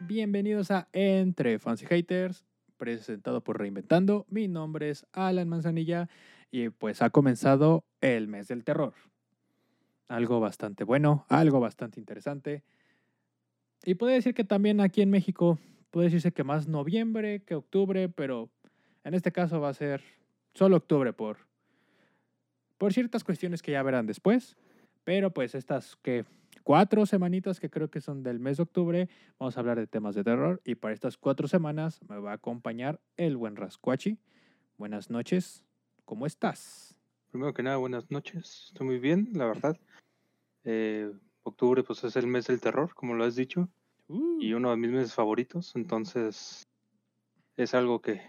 Bienvenidos 0.00 0.70
a 0.70 0.88
Entre 0.92 1.58
Fans 1.58 1.82
y 1.82 1.86
Haters, 1.86 2.44
presentado 2.76 3.42
por 3.42 3.58
Reinventando. 3.58 4.26
Mi 4.28 4.46
nombre 4.46 4.90
es 4.90 5.06
Alan 5.12 5.48
Manzanilla 5.48 6.08
y 6.50 6.68
pues 6.68 7.00
ha 7.00 7.10
comenzado 7.10 7.84
el 8.00 8.28
mes 8.28 8.48
del 8.48 8.64
terror. 8.64 8.92
Algo 10.08 10.40
bastante 10.40 10.84
bueno, 10.84 11.24
algo 11.28 11.60
bastante 11.60 11.98
interesante. 11.98 12.62
Y 13.84 13.94
puede 13.94 14.14
decir 14.14 14.34
que 14.34 14.44
también 14.44 14.80
aquí 14.80 15.00
en 15.00 15.10
México 15.10 15.58
puede 15.90 16.06
decirse 16.06 16.32
que 16.32 16.44
más 16.44 16.68
noviembre 16.68 17.42
que 17.44 17.54
octubre, 17.54 18.08
pero 18.08 18.50
en 19.04 19.14
este 19.14 19.32
caso 19.32 19.60
va 19.60 19.70
a 19.70 19.74
ser 19.74 20.02
solo 20.52 20.76
octubre 20.76 21.12
por, 21.12 21.38
por 22.76 22.92
ciertas 22.92 23.24
cuestiones 23.24 23.62
que 23.62 23.72
ya 23.72 23.82
verán 23.82 24.06
después. 24.06 24.56
Pero 25.04 25.30
pues 25.32 25.54
estas 25.54 25.96
que 25.96 26.26
cuatro 26.62 27.06
semanitas 27.06 27.60
que 27.60 27.70
creo 27.70 27.90
que 27.90 28.00
son 28.00 28.22
del 28.22 28.38
mes 28.40 28.56
de 28.58 28.62
octubre, 28.64 29.08
vamos 29.38 29.56
a 29.56 29.60
hablar 29.60 29.78
de 29.78 29.86
temas 29.86 30.14
de 30.14 30.24
terror. 30.24 30.60
Y 30.64 30.74
para 30.76 30.94
estas 30.94 31.16
cuatro 31.16 31.48
semanas 31.48 32.00
me 32.08 32.18
va 32.18 32.32
a 32.32 32.34
acompañar 32.34 33.00
el 33.16 33.36
buen 33.36 33.56
Rascuachi. 33.56 34.18
Buenas 34.76 35.10
noches, 35.10 35.64
¿cómo 36.04 36.26
estás? 36.26 36.94
Primero 37.30 37.54
que 37.54 37.62
nada, 37.62 37.76
buenas 37.76 38.10
noches. 38.10 38.66
Estoy 38.68 38.86
muy 38.86 38.98
bien, 38.98 39.30
la 39.34 39.46
verdad. 39.46 39.76
Eh, 40.64 41.12
octubre 41.42 41.82
pues 41.82 42.02
es 42.04 42.16
el 42.16 42.26
mes 42.26 42.46
del 42.46 42.60
terror, 42.60 42.94
como 42.94 43.14
lo 43.14 43.24
has 43.24 43.36
dicho. 43.36 43.68
Y 44.40 44.52
Uh, 44.52 44.56
uno 44.56 44.70
de 44.70 44.76
mis 44.76 44.90
meses 44.90 45.14
favoritos. 45.14 45.76
Entonces 45.76 46.64
es 47.56 47.74
algo 47.74 48.00
que, 48.00 48.20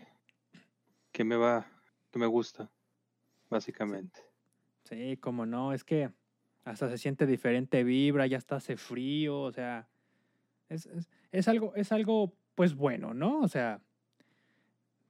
que 1.12 1.24
me 1.24 1.36
va, 1.36 1.66
que 2.12 2.20
me 2.20 2.28
gusta, 2.28 2.70
básicamente. 3.50 4.20
sí, 4.84 5.18
como 5.18 5.46
no, 5.46 5.74
es 5.74 5.84
que 5.84 6.12
hasta 6.64 6.90
se 6.90 6.98
siente 6.98 7.26
diferente 7.26 7.84
vibra, 7.84 8.28
ya 8.28 8.38
está 8.38 8.58
hace 8.58 8.78
frío, 8.78 9.42
o 9.42 9.52
sea, 9.52 9.88
es, 10.70 10.86
es, 10.86 11.10
es 11.32 11.48
algo, 11.48 11.74
es 11.76 11.92
algo 11.92 12.34
pues 12.56 12.76
bueno, 12.76 13.14
¿no? 13.14 13.40
O 13.40 13.48
sea, 13.48 13.82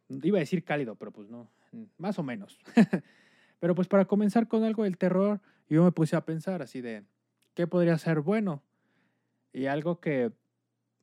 iba 0.09 0.38
a 0.38 0.39
decir 0.39 0.63
cálido, 0.63 0.95
pero 0.95 1.11
pues 1.11 1.30
no, 1.30 1.52
más 1.97 2.19
o 2.19 2.23
menos. 2.23 2.59
pero 3.59 3.75
pues 3.75 3.88
para 3.88 4.05
comenzar 4.05 4.47
con 4.47 4.63
algo 4.63 4.83
del 4.83 4.97
terror, 4.97 5.41
yo 5.69 5.83
me 5.83 5.91
puse 5.91 6.16
a 6.16 6.25
pensar 6.25 6.61
así 6.61 6.81
de, 6.81 7.03
¿qué 7.53 7.67
podría 7.67 7.97
ser 7.97 8.21
bueno? 8.21 8.63
Y 9.53 9.65
algo 9.65 9.99
que 9.99 10.31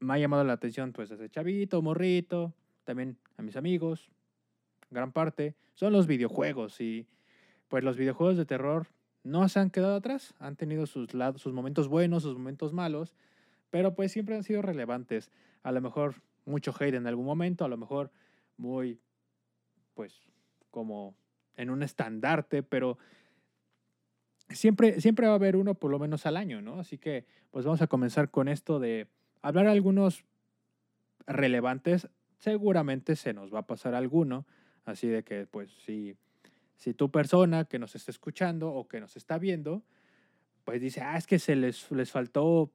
me 0.01 0.15
ha 0.15 0.19
llamado 0.19 0.45
la 0.45 0.55
atención 0.55 0.93
pues 0.93 1.09
desde 1.09 1.29
chavito, 1.29 1.83
morrito, 1.83 2.55
también 2.85 3.19
a 3.37 3.43
mis 3.43 3.57
amigos, 3.57 4.11
gran 4.91 5.13
parte, 5.13 5.55
son 5.75 5.93
los 5.93 6.07
videojuegos 6.07 6.81
y 6.81 7.07
pues 7.69 7.85
los 7.85 7.97
videojuegos 7.97 8.37
de 8.37 8.47
terror 8.47 8.87
no 9.23 9.49
se 9.49 9.61
han 9.61 9.71
quedado 9.71 9.97
atrás, 9.97 10.35
han 10.39 10.57
tenido 10.57 10.87
sus, 10.87 11.11
sus 11.37 11.53
momentos 11.53 11.89
buenos, 11.89 12.23
sus 12.23 12.37
momentos 12.37 12.73
malos, 12.73 13.15
pero 13.71 13.95
pues 13.95 14.13
siempre 14.13 14.37
han 14.37 14.45
sido 14.45 14.63
relevantes. 14.63 15.31
A 15.63 15.73
lo 15.73 15.81
mejor 15.81 16.23
mucho 16.45 16.75
hate 16.79 16.95
en 16.95 17.07
algún 17.07 17.27
momento, 17.27 17.65
a 17.65 17.69
lo 17.69 17.77
mejor 17.77 18.11
muy, 18.57 19.01
pues, 19.95 20.21
como 20.71 21.15
en 21.57 21.71
un 21.71 21.83
estandarte, 21.83 22.63
pero 22.63 22.99
siempre, 24.51 25.01
siempre 25.01 25.27
va 25.27 25.33
a 25.33 25.37
haber 25.37 25.57
uno 25.57 25.75
por 25.75 25.91
lo 25.91 25.99
menos 25.99 26.27
al 26.27 26.37
año, 26.37 26.63
¿no? 26.63 26.79
Así 26.79 26.99
que 26.99 27.27
pues 27.51 27.65
vamos 27.65 27.83
a 27.83 27.87
comenzar 27.87 28.31
con 28.31 28.49
esto 28.49 28.79
de 28.79 29.09
hablar 29.43 29.67
algunos 29.67 30.25
relevantes. 31.27 32.09
Seguramente 32.39 33.17
se 33.17 33.33
nos 33.33 33.53
va 33.53 33.61
a 33.61 33.67
pasar 33.67 33.95
alguno, 33.95 34.47
así 34.85 35.09
de 35.09 35.25
que 35.25 35.47
pues 35.47 35.71
si, 35.85 36.17
si 36.79 36.95
tu 36.95 37.11
persona 37.11 37.65
que 37.65 37.79
nos 37.79 37.95
está 37.97 38.11
escuchando 38.11 38.73
o 38.73 38.87
que 38.89 39.01
nos 39.01 39.17
está 39.17 39.37
viendo, 39.37 39.85
pues 40.65 40.81
dice, 40.81 41.03
ah, 41.03 41.19
es 41.19 41.27
que 41.27 41.39
se 41.39 41.57
les, 41.57 41.91
les 41.91 42.11
faltó 42.11 42.73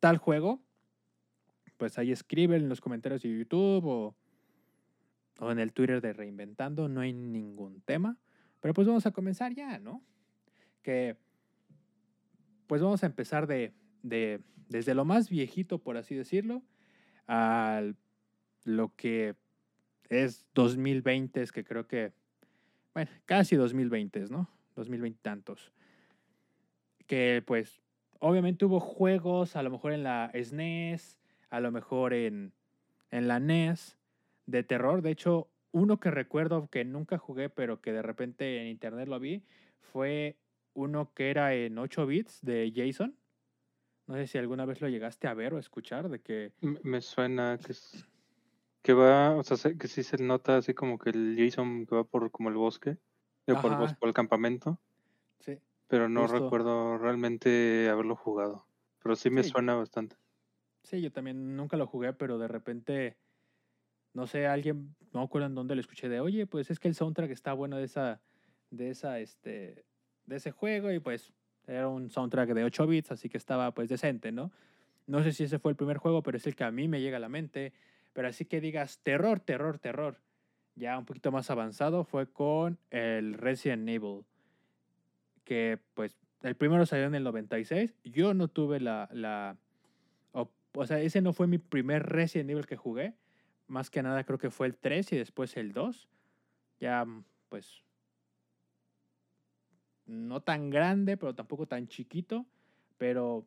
tal 0.00 0.16
juego, 0.16 0.62
pues 1.76 1.98
ahí 1.98 2.12
escriben 2.12 2.62
en 2.62 2.68
los 2.68 2.80
comentarios 2.80 3.22
de 3.22 3.38
YouTube 3.38 3.84
o, 3.84 4.16
o 5.38 5.50
en 5.50 5.58
el 5.58 5.72
Twitter 5.72 6.00
de 6.00 6.14
Reinventando, 6.14 6.88
no 6.88 7.02
hay 7.02 7.12
ningún 7.12 7.82
tema. 7.82 8.18
Pero 8.60 8.72
pues 8.74 8.86
vamos 8.86 9.04
a 9.06 9.10
comenzar 9.10 9.54
ya, 9.54 9.78
¿no? 9.78 10.02
Que 10.82 11.16
pues 12.66 12.80
vamos 12.80 13.02
a 13.02 13.06
empezar 13.06 13.46
de, 13.46 13.74
de 14.02 14.40
desde 14.68 14.94
lo 14.94 15.04
más 15.04 15.28
viejito, 15.28 15.78
por 15.78 15.98
así 15.98 16.14
decirlo, 16.14 16.62
a 17.28 17.82
lo 18.64 18.94
que 18.96 19.34
es 20.08 20.46
2020, 20.54 21.44
que 21.52 21.64
creo 21.64 21.86
que, 21.86 22.12
bueno, 22.94 23.10
casi 23.24 23.56
2020, 23.56 24.26
¿no? 24.30 24.48
2020 24.76 25.18
tantos. 25.22 25.72
Que 27.06 27.42
pues 27.46 27.80
obviamente 28.18 28.64
hubo 28.64 28.80
juegos, 28.80 29.56
a 29.56 29.62
lo 29.62 29.70
mejor 29.70 29.92
en 29.92 30.02
la 30.02 30.30
SNES, 30.34 31.18
a 31.50 31.60
lo 31.60 31.70
mejor 31.70 32.14
en, 32.14 32.52
en 33.10 33.28
la 33.28 33.40
NES, 33.40 33.96
de 34.46 34.62
terror. 34.62 35.02
De 35.02 35.10
hecho, 35.10 35.48
uno 35.72 35.98
que 35.98 36.10
recuerdo 36.10 36.68
que 36.68 36.84
nunca 36.84 37.18
jugué, 37.18 37.48
pero 37.48 37.80
que 37.80 37.92
de 37.92 38.02
repente 38.02 38.60
en 38.60 38.68
internet 38.68 39.08
lo 39.08 39.18
vi, 39.18 39.42
fue 39.80 40.36
uno 40.74 41.12
que 41.14 41.30
era 41.30 41.54
en 41.54 41.78
8 41.78 42.06
bits 42.06 42.40
de 42.42 42.72
Jason. 42.74 43.16
No 44.06 44.16
sé 44.16 44.26
si 44.26 44.38
alguna 44.38 44.64
vez 44.66 44.80
lo 44.80 44.88
llegaste 44.88 45.28
a 45.28 45.34
ver 45.34 45.54
o 45.54 45.58
escuchar, 45.58 46.08
de 46.08 46.20
que... 46.20 46.52
Me 46.60 47.00
suena 47.00 47.58
que 47.58 47.72
que 48.82 48.92
va, 48.94 49.36
o 49.36 49.42
sea, 49.44 49.56
se- 49.56 49.78
que 49.78 49.88
sí 49.88 50.02
se 50.02 50.18
nota 50.18 50.56
así 50.58 50.74
como 50.74 50.98
que 50.98 51.10
el 51.10 51.36
Jason 51.38 51.86
que 51.86 51.94
va 51.96 52.04
por 52.04 52.30
como 52.30 52.48
el 52.50 52.56
bosque, 52.56 52.98
digo, 53.46 53.58
por 53.58 53.70
el 53.72 53.76
bosque, 53.76 53.96
Ajá, 53.96 54.00
por 54.00 54.08
el 54.08 54.14
campamento, 54.14 54.80
sí, 55.40 55.60
pero 55.86 56.08
no 56.08 56.26
justo. 56.26 56.26
recuerdo 56.26 56.98
realmente 56.98 57.88
haberlo 57.88 58.16
jugado. 58.16 58.66
Pero 58.98 59.14
sí 59.16 59.30
me 59.30 59.42
Sí, 59.42 59.44
suena 59.44 59.74
bastante. 59.76 60.16
sí, 60.82 61.00
yo 61.00 61.12
también 61.12 61.56
nunca 61.56 61.76
lo 61.76 61.86
jugué, 61.86 62.12
pero 62.12 62.38
de 62.38 62.48
repente, 62.48 63.18
no 64.14 64.26
sé, 64.26 64.46
alguien, 64.46 64.96
no 65.12 65.20
me 65.20 65.26
acuerdo 65.26 65.46
en 65.48 65.54
dónde 65.54 65.74
lo 65.74 65.80
escuché, 65.80 66.08
de, 66.08 66.20
oye, 66.20 66.46
pues 66.46 66.70
es 66.70 66.80
que 66.80 66.88
el 66.88 66.94
soundtrack 66.94 67.30
está 67.32 67.52
bueno 67.54 67.76
de 67.78 67.84
esa, 67.84 68.22
de 68.70 68.90
esa, 68.90 69.20
este, 69.20 69.86
de 70.26 70.36
ese 70.36 70.52
juego 70.52 70.92
y 70.92 71.00
pues 71.00 71.34
era 71.66 71.88
un 71.88 72.10
soundtrack 72.10 72.50
de 72.54 72.64
8 72.64 72.86
bits, 72.86 73.12
así 73.12 73.28
que 73.28 73.38
estaba 73.38 73.72
pues 73.74 73.88
decente, 73.88 74.32
¿no? 74.32 74.52
No 75.06 75.22
sé 75.22 75.32
si 75.32 75.44
ese 75.44 75.58
fue 75.60 75.72
el 75.72 75.76
primer 75.76 75.98
juego, 75.98 76.22
pero 76.22 76.38
es 76.38 76.46
el 76.46 76.56
que 76.56 76.64
a 76.64 76.72
mí 76.72 76.88
me 76.88 77.00
llega 77.02 77.18
a 77.18 77.20
la 77.20 77.28
mente. 77.30 77.74
Pero 78.12 78.28
así 78.28 78.44
que 78.44 78.60
digas 78.60 78.98
terror, 79.02 79.40
terror, 79.40 79.78
terror. 79.78 80.20
Ya 80.74 80.98
un 80.98 81.04
poquito 81.04 81.32
más 81.32 81.50
avanzado 81.50 82.04
fue 82.04 82.30
con 82.30 82.78
el 82.90 83.34
Resident 83.34 83.88
Evil. 83.88 84.24
Que 85.44 85.78
pues 85.94 86.16
el 86.42 86.56
primero 86.56 86.86
salió 86.86 87.06
en 87.06 87.14
el 87.14 87.24
96. 87.24 87.94
Yo 88.04 88.34
no 88.34 88.48
tuve 88.48 88.80
la... 88.80 89.08
la 89.12 89.56
o, 90.32 90.50
o 90.74 90.86
sea, 90.86 91.00
ese 91.00 91.20
no 91.20 91.32
fue 91.32 91.46
mi 91.46 91.58
primer 91.58 92.04
Resident 92.04 92.50
Evil 92.50 92.66
que 92.66 92.76
jugué. 92.76 93.14
Más 93.66 93.90
que 93.90 94.02
nada 94.02 94.24
creo 94.24 94.38
que 94.38 94.50
fue 94.50 94.66
el 94.66 94.76
3 94.76 95.12
y 95.12 95.16
después 95.16 95.56
el 95.56 95.72
2. 95.72 96.08
Ya 96.80 97.04
mm, 97.04 97.24
pues 97.48 97.82
no 100.06 100.42
tan 100.42 100.70
grande, 100.70 101.16
pero 101.16 101.34
tampoco 101.34 101.66
tan 101.66 101.88
chiquito. 101.88 102.46
Pero 102.98 103.46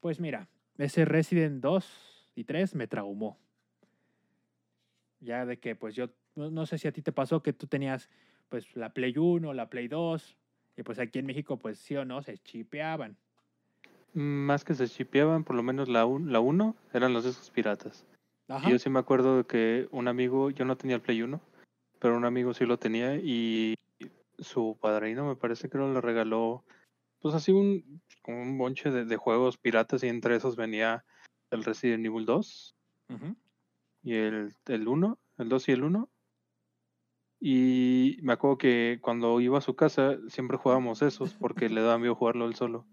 pues 0.00 0.20
mira, 0.20 0.48
ese 0.76 1.04
Resident 1.04 1.62
2 1.62 2.13
y 2.34 2.44
3 2.44 2.74
me 2.74 2.86
traumó. 2.86 3.38
Ya 5.20 5.46
de 5.46 5.58
que 5.58 5.74
pues 5.76 5.94
yo, 5.94 6.10
no, 6.34 6.50
no 6.50 6.66
sé 6.66 6.78
si 6.78 6.88
a 6.88 6.92
ti 6.92 7.02
te 7.02 7.12
pasó 7.12 7.42
que 7.42 7.52
tú 7.52 7.66
tenías 7.66 8.10
pues 8.48 8.74
la 8.76 8.92
Play 8.92 9.16
1, 9.16 9.52
la 9.54 9.70
Play 9.70 9.88
2, 9.88 10.36
y 10.76 10.82
pues 10.82 10.98
aquí 10.98 11.18
en 11.18 11.26
México 11.26 11.58
pues 11.58 11.78
sí 11.78 11.96
o 11.96 12.04
no, 12.04 12.22
se 12.22 12.38
chipeaban. 12.38 13.16
Más 14.12 14.64
que 14.64 14.74
se 14.74 14.88
chipeaban, 14.88 15.44
por 15.44 15.56
lo 15.56 15.62
menos 15.62 15.88
la 15.88 16.06
1 16.06 16.30
la 16.30 16.40
uno 16.40 16.76
eran 16.92 17.12
los 17.12 17.24
discos 17.24 17.50
piratas. 17.50 18.04
Y 18.48 18.52
Ajá. 18.52 18.70
yo 18.70 18.78
sí 18.78 18.90
me 18.90 18.98
acuerdo 18.98 19.38
de 19.38 19.44
que 19.44 19.88
un 19.90 20.06
amigo, 20.06 20.50
yo 20.50 20.64
no 20.64 20.76
tenía 20.76 20.96
el 20.96 21.02
Play 21.02 21.22
1, 21.22 21.40
pero 21.98 22.16
un 22.16 22.24
amigo 22.24 22.52
sí 22.52 22.66
lo 22.66 22.78
tenía 22.78 23.16
y 23.16 23.74
su 24.38 24.76
padrino 24.80 25.26
me 25.26 25.36
parece 25.36 25.68
que 25.68 25.78
lo 25.78 26.00
regaló, 26.00 26.64
pues 27.20 27.34
así 27.34 27.52
un, 27.52 28.02
como 28.22 28.42
un 28.42 28.58
bonche 28.58 28.90
de, 28.90 29.04
de 29.04 29.16
juegos 29.16 29.56
piratas 29.56 30.04
y 30.04 30.08
entre 30.08 30.36
esos 30.36 30.56
venía 30.56 31.04
el 31.54 31.64
Resident 31.64 32.04
Evil 32.06 32.26
2 32.26 32.76
Ujú. 33.08 33.36
y 34.02 34.14
el, 34.14 34.54
el 34.66 34.88
1, 34.88 35.18
el 35.38 35.48
2 35.48 35.68
y 35.68 35.72
el 35.72 35.84
1. 35.84 36.10
Y 37.40 38.18
me 38.22 38.32
acuerdo 38.32 38.58
que 38.58 38.98
cuando 39.02 39.40
iba 39.40 39.58
a 39.58 39.62
su 39.62 39.76
casa 39.76 40.16
siempre 40.28 40.56
jugábamos 40.56 41.02
esos 41.02 41.34
porque 41.34 41.68
le 41.68 41.82
daba 41.82 41.98
miedo 41.98 42.14
jugarlo 42.14 42.46
él 42.46 42.54
solo. 42.54 42.86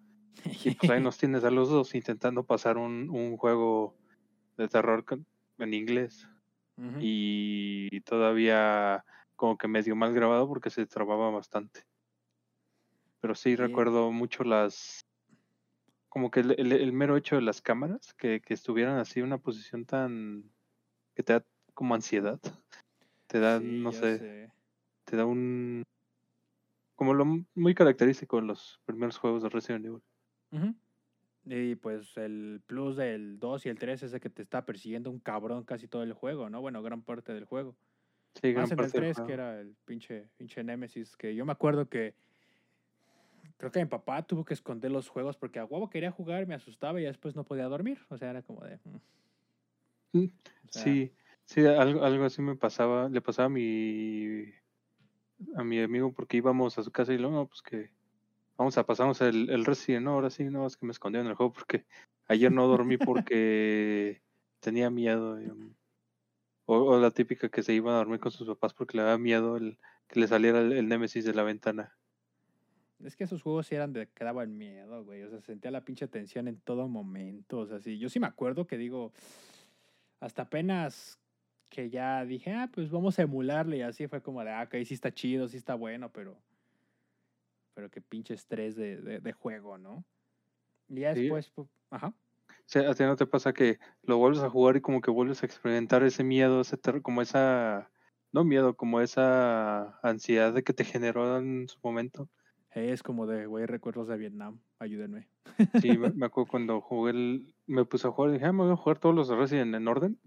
Y 0.63 0.71
pues 0.71 0.89
ahí 0.89 1.01
nos 1.01 1.17
tienes 1.17 1.43
a 1.43 1.51
los 1.51 1.69
dos 1.69 1.95
intentando 1.95 2.45
pasar 2.45 2.77
un, 2.77 3.09
un 3.09 3.37
juego 3.37 3.95
de 4.57 4.67
terror 4.67 5.05
en 5.59 5.73
inglés. 5.73 6.27
Y 6.99 8.01
todavía 8.01 9.05
como 9.35 9.57
que 9.57 9.67
medio 9.67 9.95
mal 9.95 10.13
grabado 10.13 10.47
porque 10.47 10.69
se 10.69 10.85
trababa 10.85 11.29
bastante. 11.31 11.83
Pero 13.21 13.35
sí 13.35 13.51
Sí. 13.51 13.55
recuerdo 13.55 14.11
mucho 14.11 14.43
las, 14.43 15.05
como 16.11 16.29
que 16.29 16.41
el, 16.41 16.51
el- 16.59 16.73
el 16.73 16.93
mero 16.93 17.17
hecho 17.17 17.37
de 17.37 17.41
las 17.41 17.61
cámaras, 17.63 18.13
que, 18.15 18.41
que 18.41 18.53
estuvieran 18.53 18.99
así 18.99 19.21
en 19.21 19.27
una 19.27 19.39
posición 19.39 19.85
tan, 19.85 20.51
que 21.15 21.23
te 21.23 21.33
da 21.33 21.45
como 21.73 21.95
ansiedad, 21.95 22.39
te 23.27 23.39
da, 23.39 23.59
Sí, 23.61 23.81
no 23.83 23.91
sé, 23.93 24.19
sé. 24.19 24.51
te 25.05 25.17
da 25.17 25.25
un, 25.25 25.83
como 26.95 27.13
lo 27.13 27.25
muy 27.55 27.73
característico 27.73 28.37
de 28.37 28.43
los 28.47 28.81
primeros 28.85 29.17
juegos 29.17 29.43
de 29.43 29.49
Resident 29.49 29.85
Evil. 29.85 30.01
Y 31.45 31.75
pues 31.75 32.17
el 32.17 32.61
plus 32.67 32.97
del 32.97 33.39
2 33.39 33.65
y 33.65 33.69
el 33.69 33.79
3 33.79 34.03
es 34.03 34.13
el 34.13 34.19
que 34.19 34.29
te 34.29 34.43
está 34.43 34.65
persiguiendo 34.65 35.09
un 35.09 35.19
cabrón 35.19 35.63
casi 35.63 35.87
todo 35.87 36.03
el 36.03 36.13
juego, 36.13 36.49
¿no? 36.49 36.61
Bueno, 36.61 36.83
gran 36.83 37.01
parte 37.01 37.33
del 37.33 37.45
juego. 37.45 37.75
Sí, 38.35 38.51
gran 38.51 38.63
Más 38.63 38.71
en 38.71 38.79
el 38.79 38.85
parte 38.85 38.99
del 39.01 39.13
3, 39.13 39.17
que 39.27 39.33
era 39.33 39.59
el 39.59 39.75
pinche, 39.85 40.29
pinche 40.37 40.63
Nemesis, 40.63 41.17
que 41.17 41.33
yo 41.35 41.45
me 41.45 41.51
acuerdo 41.53 41.89
que 41.89 42.13
creo 43.61 43.71
que 43.71 43.79
mi 43.79 43.85
papá 43.85 44.23
tuvo 44.23 44.43
que 44.43 44.55
esconder 44.55 44.89
los 44.89 45.07
juegos 45.07 45.37
porque 45.37 45.59
a 45.59 45.65
huevo 45.65 45.87
quería 45.87 46.09
jugar, 46.09 46.47
me 46.47 46.55
asustaba 46.55 46.99
y 46.99 47.03
después 47.03 47.35
no 47.35 47.43
podía 47.43 47.65
dormir. 47.65 47.99
O 48.09 48.17
sea, 48.17 48.31
era 48.31 48.41
como 48.41 48.61
de... 48.61 48.77
mm. 48.83 50.17
Mm, 50.17 50.25
O 50.25 50.71
sea, 50.71 50.83
Sí, 50.83 51.11
sí, 51.45 51.65
algo, 51.65 52.03
algo 52.03 52.25
así 52.25 52.41
me 52.41 52.55
pasaba, 52.55 53.07
le 53.07 53.21
pasaba 53.21 53.45
a 53.45 53.49
mi, 53.49 54.45
a 55.55 55.63
mi 55.63 55.79
amigo 55.79 56.11
porque 56.11 56.37
íbamos 56.37 56.79
a 56.79 56.83
su 56.83 56.91
casa 56.91 57.13
y 57.13 57.19
luego, 57.19 57.35
no, 57.35 57.45
pues 57.45 57.61
que 57.61 57.91
vamos 58.57 58.77
a 58.79 58.85
pasarnos 58.85 59.21
el, 59.21 59.51
el 59.51 59.63
Resident, 59.63 60.05
no, 60.05 60.13
ahora 60.13 60.31
sí, 60.31 60.43
no, 60.45 60.65
es 60.65 60.75
que 60.75 60.87
me 60.87 60.91
escondí 60.91 61.19
en 61.19 61.27
el 61.27 61.35
juego 61.35 61.53
porque 61.53 61.85
ayer 62.27 62.51
no 62.51 62.65
dormí 62.65 62.97
porque 62.97 64.23
tenía 64.59 64.89
miedo. 64.89 65.35
um, 65.35 65.75
o, 66.65 66.77
o 66.77 66.99
la 66.99 67.11
típica 67.11 67.49
que 67.49 67.61
se 67.61 67.73
iba 67.73 67.93
a 67.93 67.97
dormir 67.97 68.19
con 68.19 68.31
sus 68.31 68.47
papás 68.47 68.73
porque 68.73 68.97
le 68.97 69.03
daba 69.03 69.19
miedo 69.19 69.55
el, 69.55 69.77
que 70.07 70.19
le 70.19 70.27
saliera 70.27 70.61
el, 70.61 70.71
el 70.73 70.87
Némesis 70.87 71.25
de 71.25 71.35
la 71.35 71.43
ventana. 71.43 71.95
Es 73.05 73.15
que 73.15 73.23
esos 73.25 73.41
juegos 73.41 73.67
sí 73.67 73.75
eran 73.75 73.93
de 73.93 74.07
que 74.09 74.23
daban 74.23 74.57
miedo, 74.57 75.03
güey. 75.03 75.23
O 75.23 75.29
sea, 75.29 75.41
sentía 75.41 75.71
la 75.71 75.83
pinche 75.85 76.07
tensión 76.07 76.47
en 76.47 76.59
todo 76.61 76.87
momento. 76.87 77.59
O 77.59 77.65
sea, 77.67 77.79
sí. 77.79 77.97
Yo 77.99 78.09
sí 78.09 78.19
me 78.19 78.27
acuerdo 78.27 78.67
que 78.67 78.77
digo, 78.77 79.13
hasta 80.19 80.43
apenas 80.43 81.19
que 81.69 81.89
ya 81.89 82.25
dije, 82.25 82.51
ah, 82.51 82.69
pues 82.73 82.89
vamos 82.91 83.17
a 83.17 83.23
emularle. 83.23 83.77
Y 83.77 83.81
así 83.81 84.07
fue 84.07 84.21
como 84.21 84.43
de, 84.43 84.51
ah, 84.51 84.63
ok, 84.63 84.75
sí 84.85 84.93
está 84.93 85.13
chido, 85.13 85.47
sí 85.47 85.57
está 85.57 85.75
bueno, 85.75 86.11
pero. 86.11 86.37
Pero 87.73 87.89
qué 87.89 88.01
pinche 88.01 88.33
estrés 88.33 88.75
de, 88.75 88.97
de, 88.97 89.19
de 89.19 89.31
juego, 89.33 89.77
¿no? 89.77 90.05
Y 90.89 91.01
ya 91.01 91.15
Sí. 91.15 91.21
después, 91.21 91.53
pu- 91.55 91.69
ajá. 91.89 92.07
O 92.07 92.53
sea, 92.65 92.89
¿a 92.89 92.93
ti 92.93 93.03
no 93.03 93.15
te 93.15 93.25
pasa 93.25 93.53
que 93.53 93.79
lo 94.03 94.17
vuelves 94.17 94.41
a 94.43 94.49
jugar 94.49 94.75
y 94.77 94.81
como 94.81 95.01
que 95.01 95.11
vuelves 95.11 95.41
a 95.41 95.45
experimentar 95.45 96.03
ese 96.03 96.23
miedo, 96.23 96.61
ese 96.61 96.77
terror, 96.77 97.01
como 97.01 97.21
esa, 97.21 97.91
no 98.31 98.43
miedo, 98.43 98.75
como 98.75 99.01
esa 99.01 99.99
ansiedad 100.03 100.53
de 100.53 100.63
que 100.63 100.73
te 100.73 100.83
generó 100.85 101.37
en 101.37 101.67
su 101.67 101.79
momento? 101.83 102.29
Es 102.71 103.03
como 103.03 103.27
de, 103.27 103.45
güey, 103.47 103.65
recuerdos 103.65 104.07
de 104.07 104.17
Vietnam. 104.17 104.59
Ayúdenme. 104.79 105.27
Sí, 105.81 105.97
me, 105.97 106.07
acuerdo 106.25 106.49
cuando 106.49 106.81
jugué 106.81 107.11
el, 107.11 107.55
me 107.67 107.83
puse 107.85 108.07
a 108.07 108.11
jugar 108.11 108.31
y 108.31 108.33
dije, 108.33 108.45
ah, 108.45 108.53
me 108.53 108.63
voy 108.63 108.71
a 108.71 108.77
jugar 108.77 108.99
todos 108.99 109.13
los 109.13 109.27
de 109.27 109.35
Resident 109.35 109.75
en 109.75 109.87
orden. 109.87 110.19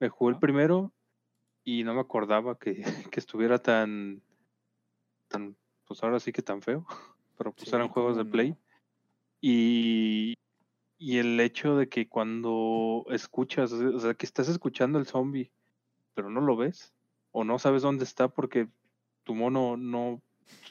Me 0.00 0.08
jugué 0.08 0.32
el 0.32 0.40
primero 0.40 0.92
y 1.62 1.84
no 1.84 1.94
me 1.94 2.00
acordaba 2.00 2.58
que, 2.58 2.82
que 3.12 3.20
estuviera 3.20 3.58
tan, 3.58 4.22
tan, 5.28 5.56
pues 5.86 6.02
ahora 6.02 6.18
sí 6.18 6.32
que 6.32 6.42
tan 6.42 6.62
feo, 6.62 6.86
pero 7.38 7.52
pues 7.52 7.68
Sí, 7.68 7.74
eran 7.76 7.88
juegos 7.88 8.16
de 8.16 8.24
Play. 8.24 8.56
Y, 9.40 10.34
y 10.98 11.18
el 11.18 11.38
hecho 11.38 11.76
de 11.76 11.88
que 11.88 12.08
cuando 12.08 13.04
escuchas, 13.10 13.72
o 13.72 13.98
sea, 14.00 14.14
que 14.14 14.26
estás 14.26 14.48
escuchando 14.48 14.98
el 14.98 15.06
zombie, 15.06 15.52
pero 16.14 16.28
no 16.28 16.40
lo 16.40 16.56
ves, 16.56 16.92
o 17.30 17.44
no 17.44 17.58
sabes 17.58 17.82
dónde 17.82 18.04
está 18.04 18.28
porque 18.28 18.68
tu 19.24 19.34
mono 19.34 19.76
no, 19.76 20.22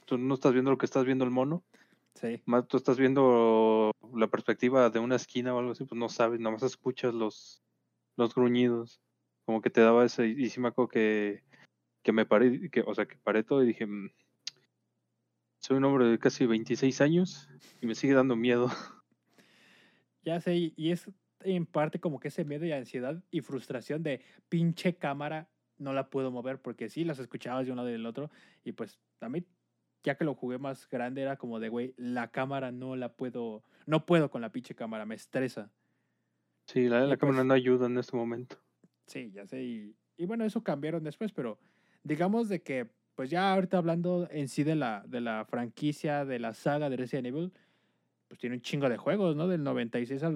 tú 0.05 0.17
no 0.17 0.33
estás 0.35 0.53
viendo 0.53 0.71
lo 0.71 0.77
que 0.77 0.85
estás 0.85 1.05
viendo 1.05 1.23
el 1.25 1.31
mono, 1.31 1.63
Sí. 2.15 2.41
más 2.45 2.67
tú 2.67 2.77
estás 2.77 2.97
viendo 2.97 3.91
la 4.15 4.27
perspectiva 4.27 4.89
de 4.89 4.99
una 4.99 5.15
esquina 5.15 5.53
o 5.55 5.59
algo 5.59 5.71
así, 5.71 5.83
pues 5.85 5.97
no 5.97 6.09
sabes, 6.09 6.39
nada 6.39 6.51
más 6.53 6.63
escuchas 6.63 7.13
los, 7.13 7.63
los 8.17 8.35
gruñidos, 8.35 9.01
como 9.45 9.61
que 9.61 9.69
te 9.71 9.81
daba 9.81 10.05
ese, 10.05 10.27
y 10.27 10.49
sí 10.49 10.59
me 10.59 10.67
acuerdo 10.69 10.89
que, 10.89 11.43
que 12.03 12.11
me 12.11 12.25
paré, 12.25 12.69
que, 12.69 12.81
o 12.81 12.93
sea, 12.93 13.05
que 13.07 13.17
paré 13.17 13.43
todo 13.43 13.63
y 13.63 13.67
dije, 13.67 13.85
"Mm, 13.87 14.09
soy 15.59 15.77
un 15.77 15.85
hombre 15.85 16.05
de 16.07 16.19
casi 16.19 16.45
26 16.45 17.01
años 17.01 17.49
y 17.81 17.85
me 17.87 17.95
sigue 17.95 18.13
dando 18.13 18.35
miedo. 18.35 18.67
Ya 20.25 20.39
sé, 20.39 20.55
y- 20.55 20.73
y 20.77 20.91
es 20.91 21.09
en 21.41 21.65
parte 21.65 21.99
como 21.99 22.19
que 22.19 22.29
ese 22.29 22.45
miedo 22.45 22.65
y 22.65 22.71
ansiedad 22.71 23.21
y 23.29 23.41
frustración 23.41 24.03
de 24.03 24.21
pinche 24.47 24.95
cámara, 24.95 25.49
no 25.77 25.91
la 25.91 26.09
puedo 26.09 26.31
mover 26.31 26.61
porque 26.61 26.87
sí, 26.87 27.03
las 27.03 27.19
escuchabas 27.19 27.65
de 27.65 27.71
un 27.71 27.77
lado 27.77 27.89
y 27.89 27.93
del 27.93 28.05
otro. 28.05 28.31
Y 28.63 28.71
pues 28.71 28.99
también, 29.19 29.45
ya 30.03 30.15
que 30.15 30.25
lo 30.25 30.35
jugué 30.35 30.57
más 30.57 30.87
grande, 30.89 31.21
era 31.21 31.37
como 31.37 31.59
de, 31.59 31.69
güey, 31.69 31.93
la 31.97 32.29
cámara 32.31 32.71
no 32.71 32.95
la 32.95 33.13
puedo, 33.13 33.63
no 33.85 34.05
puedo 34.05 34.29
con 34.29 34.41
la 34.41 34.51
pinche 34.51 34.75
cámara, 34.75 35.05
me 35.05 35.15
estresa. 35.15 35.71
Sí, 36.67 36.87
la, 36.87 37.01
la 37.01 37.17
cámara 37.17 37.39
pues- 37.39 37.47
no 37.47 37.53
ayuda 37.53 37.85
en 37.87 37.97
este 37.97 38.15
momento. 38.15 38.57
Sí, 39.07 39.31
ya 39.31 39.45
sé. 39.45 39.63
Y, 39.63 39.95
y 40.17 40.25
bueno, 40.25 40.45
eso 40.45 40.63
cambiaron 40.63 41.03
después, 41.03 41.31
pero 41.31 41.59
digamos 42.03 42.49
de 42.49 42.61
que, 42.61 42.87
pues 43.15 43.29
ya 43.29 43.53
ahorita 43.53 43.77
hablando 43.77 44.27
en 44.31 44.47
sí 44.47 44.63
de 44.63 44.75
la, 44.75 45.03
de 45.07 45.21
la 45.21 45.45
franquicia, 45.45 46.25
de 46.25 46.39
la 46.39 46.53
saga 46.53 46.89
de 46.89 46.97
Resident 46.97 47.27
Evil, 47.27 47.53
pues 48.27 48.39
tiene 48.39 48.55
un 48.55 48.61
chingo 48.61 48.89
de 48.89 48.97
juegos, 48.97 49.35
¿no? 49.35 49.47
Del 49.47 49.63
96 49.63 50.23
al 50.23 50.35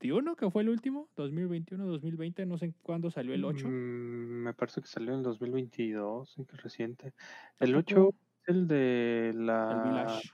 2021, 0.00 0.36
que 0.36 0.50
fue 0.50 0.62
el 0.62 0.68
último, 0.68 1.10
2021, 1.16 1.86
2020, 1.86 2.46
no 2.46 2.58
sé 2.58 2.74
cuándo 2.82 3.10
salió 3.10 3.34
el 3.34 3.44
8. 3.44 3.68
Mm, 3.68 4.42
me 4.44 4.54
parece 4.54 4.80
que 4.80 4.88
salió 4.88 5.12
en 5.12 5.18
el 5.18 5.22
2022, 5.24 6.30
sí, 6.32 6.44
que 6.46 6.56
reciente. 6.56 7.14
El 7.58 7.72
Tampoco 7.72 7.76
8 7.76 8.10
es 8.42 8.48
el 8.48 8.68
de 8.68 9.34
el 9.70 9.78
la... 9.78 9.80
Village. 9.82 10.30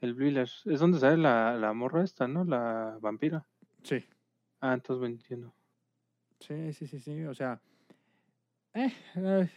El 0.00 0.14
Village. 0.14 0.70
Es 0.72 0.80
donde 0.80 0.98
sale 0.98 1.16
la, 1.16 1.56
la 1.56 1.72
morra 1.72 2.04
esta, 2.04 2.28
¿no? 2.28 2.44
La 2.44 2.98
vampira. 3.00 3.46
Sí, 3.82 4.04
Ah, 4.60 4.72
entonces 4.74 5.00
21. 5.02 5.54
sí, 6.40 6.72
sí, 6.72 6.86
sí, 6.86 6.98
sí. 7.00 7.24
O 7.24 7.34
sea, 7.34 7.60
eh, 8.74 8.92
eh, 9.16 9.48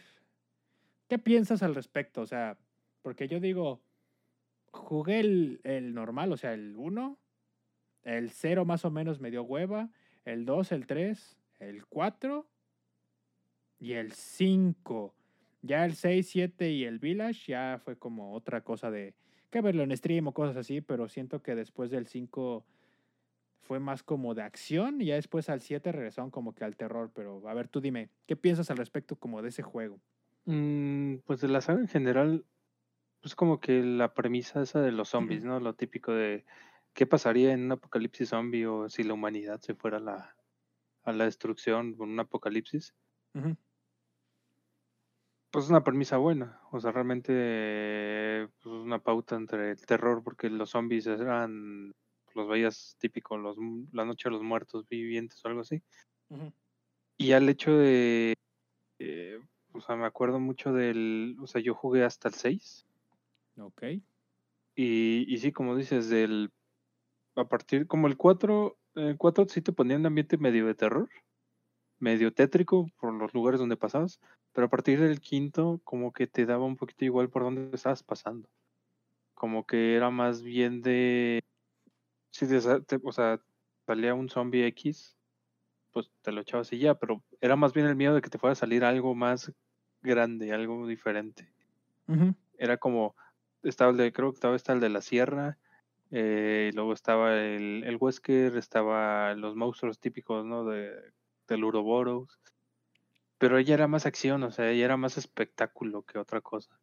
¿qué 1.08 1.18
piensas 1.18 1.62
al 1.62 1.74
respecto? 1.74 2.20
O 2.22 2.26
sea, 2.26 2.58
porque 3.02 3.28
yo 3.28 3.40
digo, 3.40 3.84
jugué 4.72 5.20
el, 5.20 5.60
el 5.64 5.94
normal, 5.94 6.32
o 6.32 6.36
sea, 6.36 6.54
el 6.54 6.76
1, 6.76 7.20
el 8.04 8.30
0 8.30 8.64
más 8.64 8.84
o 8.84 8.90
menos 8.90 9.20
me 9.20 9.30
dio 9.30 9.42
hueva, 9.42 9.90
el 10.24 10.44
2, 10.44 10.72
el 10.72 10.86
3, 10.86 11.36
el 11.60 11.86
4 11.86 12.46
y 13.78 13.92
el 13.92 14.12
5. 14.12 15.14
Ya 15.62 15.84
el 15.84 15.94
6, 15.94 16.28
7 16.28 16.70
y 16.70 16.84
el 16.84 16.98
Village 16.98 17.52
ya 17.52 17.80
fue 17.82 17.96
como 17.96 18.34
otra 18.34 18.62
cosa 18.62 18.90
de 18.90 19.14
que 19.50 19.60
verlo 19.60 19.82
en 19.82 19.96
stream 19.96 20.26
o 20.26 20.34
cosas 20.34 20.56
así, 20.56 20.80
pero 20.80 21.08
siento 21.08 21.42
que 21.42 21.54
después 21.54 21.90
del 21.90 22.06
5 22.06 22.64
fue 23.62 23.80
más 23.80 24.02
como 24.02 24.34
de 24.34 24.42
acción 24.42 25.00
y 25.00 25.06
ya 25.06 25.14
después 25.14 25.48
al 25.48 25.60
7 25.60 25.90
regresaron 25.92 26.30
como 26.30 26.54
que 26.54 26.64
al 26.64 26.76
terror, 26.76 27.10
pero 27.14 27.48
a 27.48 27.54
ver, 27.54 27.68
tú 27.68 27.80
dime, 27.80 28.10
¿qué 28.26 28.36
piensas 28.36 28.70
al 28.70 28.76
respecto 28.76 29.16
como 29.16 29.42
de 29.42 29.48
ese 29.48 29.62
juego? 29.62 30.00
Mm, 30.44 31.16
pues 31.24 31.40
de 31.40 31.48
la 31.48 31.62
saga 31.62 31.80
en 31.80 31.88
general, 31.88 32.44
pues 33.22 33.34
como 33.34 33.60
que 33.60 33.82
la 33.82 34.12
premisa 34.12 34.60
esa 34.60 34.82
de 34.82 34.92
los 34.92 35.08
zombies, 35.08 35.44
¿no? 35.44 35.60
Lo 35.60 35.74
típico 35.74 36.12
de 36.12 36.44
qué 36.94 37.06
pasaría 37.06 37.52
en 37.52 37.64
un 37.64 37.72
apocalipsis 37.72 38.28
zombie 38.30 38.66
o 38.66 38.88
si 38.88 39.02
la 39.02 39.14
humanidad 39.14 39.60
se 39.60 39.74
fuera 39.74 39.98
a 39.98 40.00
la, 40.00 40.36
a 41.02 41.12
la 41.12 41.24
destrucción 41.24 41.94
con 41.94 42.10
un 42.10 42.20
apocalipsis. 42.20 42.94
Pues 45.50 45.66
es 45.66 45.70
una 45.70 45.84
premisa 45.84 46.16
buena, 46.16 46.60
o 46.72 46.80
sea, 46.80 46.90
realmente 46.92 48.48
pues, 48.62 48.66
una 48.66 48.98
pauta 49.00 49.36
entre 49.36 49.72
el 49.72 49.86
terror, 49.86 50.22
porque 50.24 50.50
los 50.50 50.70
zombies 50.70 51.06
eran, 51.06 51.92
los 52.34 52.48
veías 52.48 52.96
típico, 52.98 53.36
los, 53.36 53.56
la 53.92 54.04
noche 54.04 54.28
de 54.28 54.32
los 54.32 54.42
muertos 54.42 54.88
vivientes 54.88 55.44
o 55.44 55.48
algo 55.48 55.60
así. 55.60 55.82
Y 57.18 57.32
al 57.32 57.48
hecho 57.48 57.76
de, 57.76 58.34
eh, 58.98 59.38
o 59.72 59.80
sea, 59.80 59.94
me 59.96 60.06
acuerdo 60.06 60.40
mucho 60.40 60.72
del, 60.72 61.36
o 61.40 61.46
sea, 61.46 61.60
yo 61.60 61.74
jugué 61.74 62.04
hasta 62.04 62.28
el 62.28 62.34
6 62.34 62.86
Ok. 63.56 63.82
y, 64.74 65.32
y 65.32 65.38
sí, 65.38 65.52
como 65.52 65.76
dices, 65.76 66.08
del, 66.08 66.50
a 67.36 67.44
partir, 67.44 67.86
como 67.86 68.06
el 68.06 68.16
4, 68.16 68.76
el 68.94 69.16
4 69.16 69.46
sí 69.48 69.60
te 69.60 69.72
ponía 69.72 69.96
un 69.96 70.06
ambiente 70.06 70.38
medio 70.38 70.66
de 70.66 70.74
terror, 70.74 71.08
medio 71.98 72.32
tétrico 72.32 72.88
por 72.98 73.12
los 73.12 73.34
lugares 73.34 73.60
donde 73.60 73.76
pasabas, 73.76 74.20
pero 74.52 74.66
a 74.66 74.70
partir 74.70 75.00
del 75.00 75.20
quinto 75.20 75.80
como 75.84 76.12
que 76.12 76.26
te 76.26 76.46
daba 76.46 76.64
un 76.64 76.76
poquito 76.76 77.04
igual 77.04 77.30
por 77.30 77.42
dónde 77.42 77.74
estabas 77.74 78.02
pasando. 78.02 78.48
Como 79.34 79.66
que 79.66 79.96
era 79.96 80.10
más 80.10 80.42
bien 80.42 80.80
de, 80.82 81.42
si 82.30 82.46
te 82.46 82.56
o 83.02 83.12
sea, 83.12 83.40
salía 83.86 84.14
un 84.14 84.28
zombie 84.28 84.66
X, 84.66 85.16
pues 85.92 86.10
te 86.22 86.32
lo 86.32 86.40
echabas 86.40 86.72
y 86.72 86.78
ya, 86.78 86.94
pero 86.94 87.22
era 87.40 87.56
más 87.56 87.72
bien 87.72 87.86
el 87.86 87.96
miedo 87.96 88.14
de 88.14 88.20
que 88.20 88.30
te 88.30 88.38
fuera 88.38 88.52
a 88.52 88.56
salir 88.56 88.84
algo 88.84 89.14
más 89.14 89.52
grande, 90.02 90.52
algo 90.52 90.86
diferente. 90.86 91.52
Era 92.58 92.76
como, 92.76 93.16
estaba 93.62 93.90
el 93.90 93.96
de, 93.96 94.12
creo 94.12 94.30
que 94.30 94.36
estaba 94.36 94.56
está 94.56 94.72
el 94.72 94.80
de 94.80 94.90
la 94.90 95.00
sierra, 95.00 95.58
eh, 96.16 96.70
luego 96.74 96.92
estaba 96.92 97.34
el, 97.36 97.82
el 97.84 97.96
Wesker, 98.00 98.56
estaba 98.56 99.34
los 99.34 99.56
monstruos 99.56 99.98
típicos, 99.98 100.46
¿no? 100.46 100.64
De, 100.64 100.92
del 101.48 101.64
Uroboros. 101.64 102.38
Pero 103.36 103.58
ella 103.58 103.74
era 103.74 103.88
más 103.88 104.06
acción, 104.06 104.44
o 104.44 104.52
sea, 104.52 104.70
ella 104.70 104.84
era 104.84 104.96
más 104.96 105.18
espectáculo 105.18 106.02
que 106.02 106.20
otra 106.20 106.40
cosa. 106.40 106.78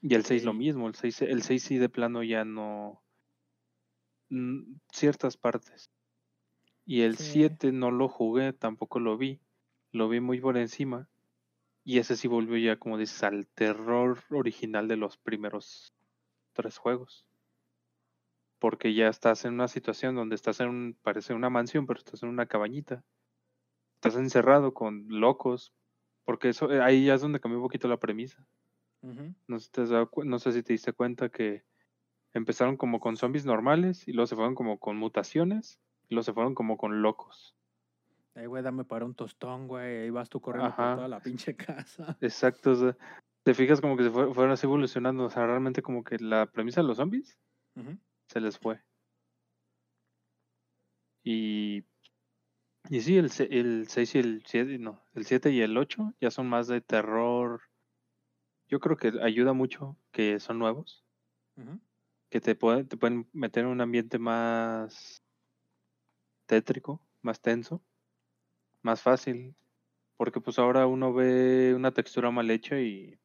Y 0.00 0.14
el 0.14 0.24
6 0.24 0.44
lo 0.44 0.54
mismo, 0.54 0.88
el 0.88 0.94
6, 0.94 1.20
el 1.20 1.42
6 1.42 1.62
sí 1.62 1.76
de 1.76 1.90
plano 1.90 2.22
ya 2.22 2.46
no... 2.46 3.02
mm, 4.30 4.76
ciertas 4.90 5.36
partes. 5.36 5.90
Y 6.86 7.02
el 7.02 7.18
Sí. 7.18 7.32
7 7.32 7.72
no 7.72 7.90
lo 7.90 8.08
jugué, 8.08 8.54
tampoco 8.54 9.00
lo 9.00 9.18
vi. 9.18 9.38
Lo 9.92 10.08
vi 10.08 10.20
muy 10.20 10.40
por 10.40 10.56
encima. 10.56 11.08
Y 11.84 11.98
ese 11.98 12.16
sí 12.16 12.26
volvió 12.26 12.56
ya, 12.56 12.78
como 12.78 12.96
dices, 12.96 13.22
al 13.22 13.46
terror 13.48 14.18
original 14.30 14.88
de 14.88 14.96
los 14.96 15.18
primeros 15.18 15.92
tres 16.54 16.78
juegos. 16.78 17.26
Porque 18.62 18.94
ya 18.94 19.08
estás 19.08 19.44
en 19.44 19.54
una 19.54 19.66
situación 19.66 20.14
donde 20.14 20.36
estás 20.36 20.60
en 20.60 20.68
un, 20.68 20.96
parece 21.02 21.34
una 21.34 21.50
mansión, 21.50 21.84
pero 21.84 21.98
estás 21.98 22.22
en 22.22 22.28
una 22.28 22.46
cabañita. 22.46 23.02
Estás 23.96 24.14
encerrado 24.14 24.72
con 24.72 25.06
locos, 25.08 25.72
porque 26.24 26.50
eso 26.50 26.70
eh, 26.70 26.80
ahí 26.80 27.06
ya 27.06 27.14
es 27.14 27.20
donde 27.22 27.40
cambió 27.40 27.58
un 27.58 27.64
poquito 27.64 27.88
la 27.88 27.96
premisa. 27.96 28.46
no, 29.48 29.58
sé 29.58 29.64
si 29.64 29.72
te 29.72 29.82
no 30.24 30.38
sé 30.38 30.52
si 30.52 30.62
te 30.62 30.74
diste 30.74 30.92
cuenta 30.92 31.28
que 31.28 31.64
empezaron 32.34 32.76
como 32.76 33.00
con 33.00 33.16
zombies 33.16 33.44
normales 33.44 34.06
y 34.06 34.12
luego 34.12 34.28
se 34.28 34.36
fueron 34.36 34.54
como 34.54 34.78
con 34.78 34.96
mutaciones 34.96 35.80
y 36.08 36.14
luego 36.14 36.22
se 36.22 36.32
fueron 36.32 36.54
como 36.54 36.76
con 36.76 37.02
locos. 37.02 37.56
Ay, 38.36 38.46
güey, 38.46 38.62
dame 38.62 38.84
para 38.84 39.04
un 39.04 39.16
tostón, 39.16 39.66
güey. 39.66 40.02
Ahí 40.02 40.10
vas 40.10 40.28
tú 40.28 40.40
corriendo 40.40 40.76
por 40.76 40.94
toda 40.94 41.08
la 41.08 41.18
pinche 41.18 41.56
casa. 41.56 42.16
Exacto. 42.20 42.94
te 43.42 43.54
fijas 43.54 43.80
como 43.80 43.96
que 43.96 44.04
se 44.04 44.10
fueron 44.10 44.52
así 44.52 44.66
evolucionando. 44.66 45.24
O 45.24 45.30
sea, 45.30 45.48
realmente 45.48 45.82
como 45.82 46.04
que 46.04 46.18
la 46.20 46.46
premisa 46.46 46.80
de 46.80 46.86
los 46.86 46.98
zombies 46.98 47.36
se 48.26 48.40
les 48.40 48.58
fue. 48.58 48.80
Y, 51.24 51.84
y 52.88 53.00
sí, 53.00 53.16
el, 53.16 53.30
el 53.50 53.88
6 53.88 54.14
y 54.14 54.18
el 54.18 54.42
7, 54.46 54.78
no, 54.78 55.02
el 55.14 55.24
7 55.24 55.50
y 55.50 55.60
el 55.60 55.76
8 55.76 56.14
ya 56.20 56.30
son 56.30 56.48
más 56.48 56.66
de 56.66 56.80
terror. 56.80 57.62
Yo 58.68 58.80
creo 58.80 58.96
que 58.96 59.12
ayuda 59.22 59.52
mucho 59.52 59.96
que 60.10 60.40
son 60.40 60.58
nuevos. 60.58 61.04
Que 62.30 62.40
te, 62.40 62.54
pueden 62.54 62.88
te 62.88 62.96
pueden 62.96 63.28
meter 63.32 63.64
en 63.64 63.70
un 63.70 63.80
ambiente 63.82 64.18
más 64.18 65.22
tétrico, 66.46 67.00
más 67.20 67.40
tenso, 67.40 67.82
más 68.80 69.02
fácil. 69.02 69.54
Porque 70.16 70.40
pues 70.40 70.58
ahora 70.58 70.86
uno 70.86 71.12
ve 71.12 71.74
una 71.74 71.92
textura 71.92 72.30
mal 72.30 72.50
hecha 72.50 72.80
y 72.80 73.18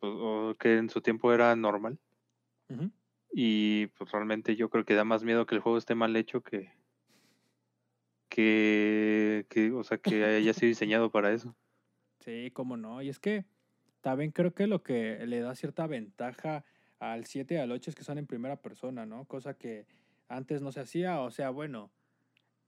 pues, 0.00 0.56
que 0.58 0.78
en 0.78 0.90
su 0.90 1.00
tiempo 1.00 1.32
era 1.32 1.54
normal. 1.54 1.98
Y 3.32 3.86
pues 3.88 4.10
realmente 4.10 4.56
yo 4.56 4.70
creo 4.70 4.84
que 4.84 4.94
da 4.94 5.04
más 5.04 5.22
miedo 5.22 5.46
que 5.46 5.54
el 5.54 5.60
juego 5.60 5.78
esté 5.78 5.94
mal 5.94 6.16
hecho 6.16 6.42
que, 6.42 6.72
que, 8.28 9.72
o 9.74 9.84
sea, 9.84 9.98
que 9.98 10.24
haya 10.24 10.52
sido 10.52 10.68
diseñado 10.68 11.10
para 11.10 11.32
eso. 11.32 11.54
Sí, 12.20 12.50
cómo 12.52 12.76
no. 12.76 13.02
Y 13.02 13.08
es 13.08 13.18
que 13.18 13.44
también 14.00 14.30
creo 14.30 14.52
que 14.52 14.66
lo 14.66 14.82
que 14.82 15.24
le 15.26 15.40
da 15.40 15.54
cierta 15.54 15.86
ventaja 15.86 16.64
al 16.98 17.24
7 17.24 17.54
y 17.54 17.58
al 17.58 17.72
8 17.72 17.90
es 17.90 17.96
que 17.96 18.04
son 18.04 18.18
en 18.18 18.26
primera 18.26 18.56
persona, 18.56 19.06
¿no? 19.06 19.24
Cosa 19.24 19.54
que 19.54 19.86
antes 20.28 20.62
no 20.62 20.72
se 20.72 20.80
hacía. 20.80 21.20
O 21.20 21.30
sea, 21.30 21.50
bueno, 21.50 21.90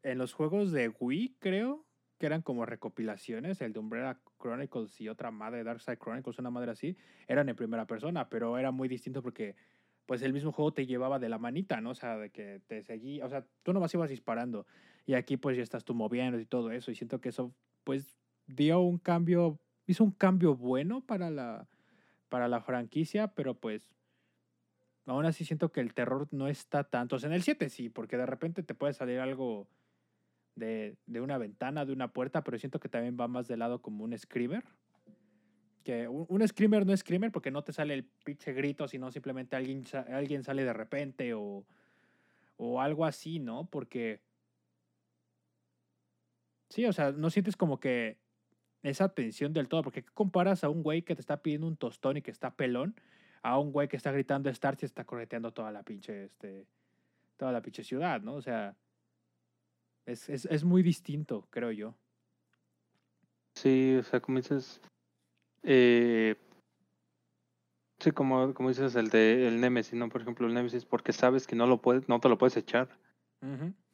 en 0.03 0.19
los 0.19 0.33
juegos 0.33 0.73
de 0.73 0.89
Wii, 0.89 1.37
creo, 1.39 1.85
que 2.19 2.27
eran 2.27 2.43
como 2.43 2.67
recopilaciones, 2.67 3.61
el 3.61 3.73
de 3.73 3.81
Umbrella 3.81 4.21
Chronicles 4.41 5.01
y 5.01 5.09
otra 5.09 5.31
madre, 5.31 5.65
Darkside 5.65 5.99
Chronicles, 5.99 6.39
una 6.39 6.51
madre 6.51 6.71
así, 6.71 6.97
eran 7.27 7.49
en 7.49 7.57
primera 7.57 7.87
persona, 7.87 8.29
pero 8.29 8.59
era 8.59 8.71
muy 8.71 8.89
distinto 8.89 9.23
porque 9.23 9.57
pues 10.07 10.23
el 10.23 10.33
mismo 10.33 10.53
juego 10.53 10.73
te 10.73 10.87
llevaba 10.87 11.19
de 11.19 11.29
la 11.29 11.39
manita, 11.39 11.81
¿no? 11.81 11.91
O 11.91 11.95
sea, 11.95 12.17
de 12.17 12.31
que 12.31 12.61
te 12.67 12.83
seguía, 12.83 13.25
o 13.25 13.29
sea, 13.29 13.47
tú 13.63 13.73
nomás 13.73 13.95
ibas 13.95 14.11
disparando 14.11 14.67
y 15.07 15.15
aquí 15.15 15.37
pues 15.37 15.57
ya 15.57 15.63
estás 15.63 15.85
tú 15.85 15.95
moviendo 15.95 16.39
y 16.39 16.47
todo 16.47 16.71
eso 16.71 16.91
y 16.91 16.95
siento 16.95 17.21
que 17.21 17.31
eso 17.31 17.55
pues 17.85 18.19
dio 18.47 18.81
un 18.81 18.99
cambio, 18.99 19.61
hizo 19.87 20.05
un 20.05 20.13
cambio 20.13 20.57
bueno 20.57 21.01
para 21.05 21.31
la, 21.31 21.69
para 22.29 22.49
la 22.49 22.61
franquicia, 22.61 23.29
pero 23.29 23.55
pues 23.55 23.83
aún 25.07 25.25
así 25.27 25.45
siento 25.45 25.73
que 25.73 25.81
el 25.81 25.95
terror 25.95 26.29
no 26.31 26.49
está 26.49 26.85
tanto, 26.85 27.17
o 27.17 27.19
sea, 27.19 27.29
en 27.29 27.35
el 27.35 27.43
7 27.43 27.69
sí, 27.69 27.89
porque 27.89 28.17
de 28.17 28.27
repente 28.27 28.63
te 28.63 28.75
puede 28.75 28.93
salir 28.93 29.19
algo 29.21 29.69
de, 30.55 30.97
de 31.07 31.21
una 31.21 31.39
ventana, 31.39 31.85
de 31.85 31.93
una 31.93 32.13
puerta, 32.13 32.43
pero 32.43 32.59
siento 32.59 32.81
que 32.81 32.89
también 32.89 33.17
va 33.19 33.29
más 33.29 33.49
de 33.49 33.57
lado 33.57 33.81
como 33.81 34.05
un 34.05 34.17
screamer 34.17 34.65
que 35.83 36.09
un, 36.09 36.47
screamer 36.47 36.87
no 36.87 36.93
es 36.93 37.01
screamer 37.01 37.31
porque 37.31 37.51
no 37.51 37.63
te 37.63 37.73
sale 37.73 37.95
el 37.95 38.05
pinche 38.05 38.53
grito, 38.53 38.89
sino 38.89 39.11
simplemente 39.11 39.57
alguien, 39.57 39.85
alguien 40.13 40.45
sale 40.45 40.65
de 40.65 40.73
repente 40.73 41.35
o, 41.35 41.65
o 42.57 42.81
algo 42.81 43.05
así, 43.05 43.39
¿no? 43.39 43.69
Porque... 43.69 44.21
Sí, 46.69 46.87
o 46.87 46.93
sea, 46.93 47.13
no 47.13 47.29
sientes 47.29 47.57
como 47.57 47.79
que 47.81 48.19
esa 48.83 49.11
tensión 49.11 49.53
del 49.53 49.69
todo, 49.69 49.83
porque 49.83 50.03
comparas 50.03 50.65
a 50.65 50.69
un 50.69 50.83
güey 50.83 51.03
que 51.03 51.15
te 51.15 51.21
está 51.21 51.43
pidiendo 51.43 51.67
un 51.67 51.77
tostón 51.77 52.17
y 52.17 52.23
que 52.23 52.31
está 52.31 52.55
pelón 52.55 52.95
a 53.43 53.59
un 53.59 53.73
güey 53.73 53.89
que 53.89 53.97
está 53.97 54.13
gritando 54.13 54.53
Starch 54.53 54.83
y 54.83 54.87
está 54.87 55.05
correteando 55.05 55.53
toda 55.53 55.71
la 55.71 55.83
pinche, 55.83 56.25
este, 56.25 56.67
toda 57.37 57.53
la 57.53 57.61
pinche 57.61 57.85
ciudad, 57.85 58.23
¿no? 58.23 58.35
O 58.35 58.43
sea, 58.43 58.77
es, 60.07 60.29
es, 60.29 60.47
es 60.47 60.65
muy 60.65 60.83
distinto, 60.83 61.47
creo 61.51 61.73
yo. 61.73 61.95
Sí, 63.55 63.97
o 63.97 64.03
sea, 64.03 64.21
como 64.21 64.39
dices, 64.39 64.81
eh, 65.63 66.37
sí, 67.99 68.11
como, 68.13 68.55
como 68.55 68.69
dices, 68.69 68.95
el 68.97 69.09
de 69.09 69.47
el 69.49 69.61
Nemesis, 69.61 69.95
¿no? 69.95 70.09
Por 70.09 70.23
ejemplo, 70.23 70.47
el 70.47 70.55
Nemesis, 70.55 70.85
porque 70.85 71.13
sabes 71.13 71.47
que 71.47 71.57
no 71.57 71.67
lo 71.67 71.81
puedes, 71.81 72.09
no 72.09 72.21
te 72.21 72.29
lo 72.29 72.39
puedes 72.39 72.57
echar. 72.57 72.89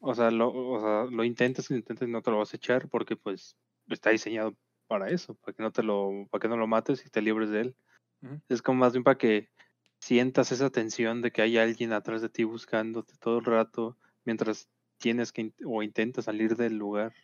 O 0.01 0.15
sea, 0.15 0.31
lo, 0.31 0.53
o 0.53 0.79
sea, 0.79 1.05
lo 1.11 1.25
intentas, 1.25 1.71
intentas 1.71 2.07
y 2.07 2.11
no 2.11 2.21
te 2.21 2.31
lo 2.31 2.39
vas 2.39 2.53
a 2.53 2.57
echar 2.57 2.87
porque 2.89 3.17
pues 3.17 3.57
está 3.89 4.11
diseñado 4.11 4.55
para 4.87 5.09
eso, 5.09 5.35
para 5.35 5.55
que 5.55 5.63
no 5.63 5.71
te 5.71 5.83
lo, 5.83 6.27
para 6.31 6.43
que 6.43 6.49
no 6.49 6.57
lo 6.57 6.67
mates 6.67 7.05
y 7.07 7.09
te 7.09 7.23
libres 7.23 7.51
de 7.51 7.61
él. 7.63 7.77
Es 8.49 8.63
como 8.63 8.81
más 8.81 8.93
bien 8.93 9.05
para 9.05 9.17
que 9.17 9.49
sientas 10.01 10.53
esa 10.53 10.71
tensión 10.71 11.23
de 11.23 11.31
que 11.31 11.43
hay 11.43 11.57
alguien 11.57 11.93
atrás 11.93 12.21
de 12.21 12.29
ti 12.29 12.45
buscándote 12.45 13.15
todo 13.19 13.39
el 13.39 13.45
rato 13.45 13.97
mientras 14.25 14.69
tienes 14.99 15.33
que 15.33 15.53
o 15.65 15.83
intentas 15.83 16.27
salir 16.27 16.57
del 16.57 16.77
lugar 16.77 17.15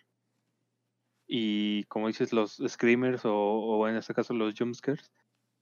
y 1.37 1.83
como 1.87 2.07
dices, 2.07 2.33
los 2.33 2.63
screamers 2.65 3.23
o, 3.25 3.89
en 3.89 3.97
este 3.97 4.15
caso 4.15 4.35
los 4.35 4.55
jumpscares, 4.57 5.11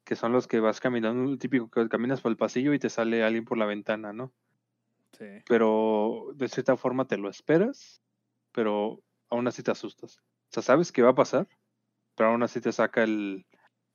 que 0.05 0.17
son 0.17 0.31
los 0.31 0.47
que 0.47 0.61
vas 0.61 0.81
caminando, 0.81 1.39
típico 1.39 1.71
que 1.71 1.89
caminas 1.89 2.21
por 2.21 2.31
el 2.31 2.37
pasillo 2.37 2.75
y 2.75 2.79
te 2.79 2.91
sale 2.91 3.25
alguien 3.25 3.47
por 3.47 3.57
la 3.57 3.65
ventana, 3.65 4.13
¿no? 4.13 4.35
Sí. 5.17 5.25
Pero 5.49 6.27
de 6.35 6.51
cierta 6.51 6.77
forma 6.77 7.07
te 7.07 7.17
lo 7.17 7.31
esperas, 7.31 8.03
pero 8.53 9.03
aún 9.31 9.49
así 9.49 9.63
te 9.63 9.71
asustas. 9.71 10.19
O 10.19 10.51
sea, 10.51 10.63
sabes 10.63 10.93
que 10.93 11.01
va 11.01 11.13
a 11.13 11.15
pasar, 11.15 11.49
pero 12.17 12.29
aún 12.29 12.43
así 12.43 12.61
te 12.61 12.71
saca 12.71 13.03
el 13.03 13.47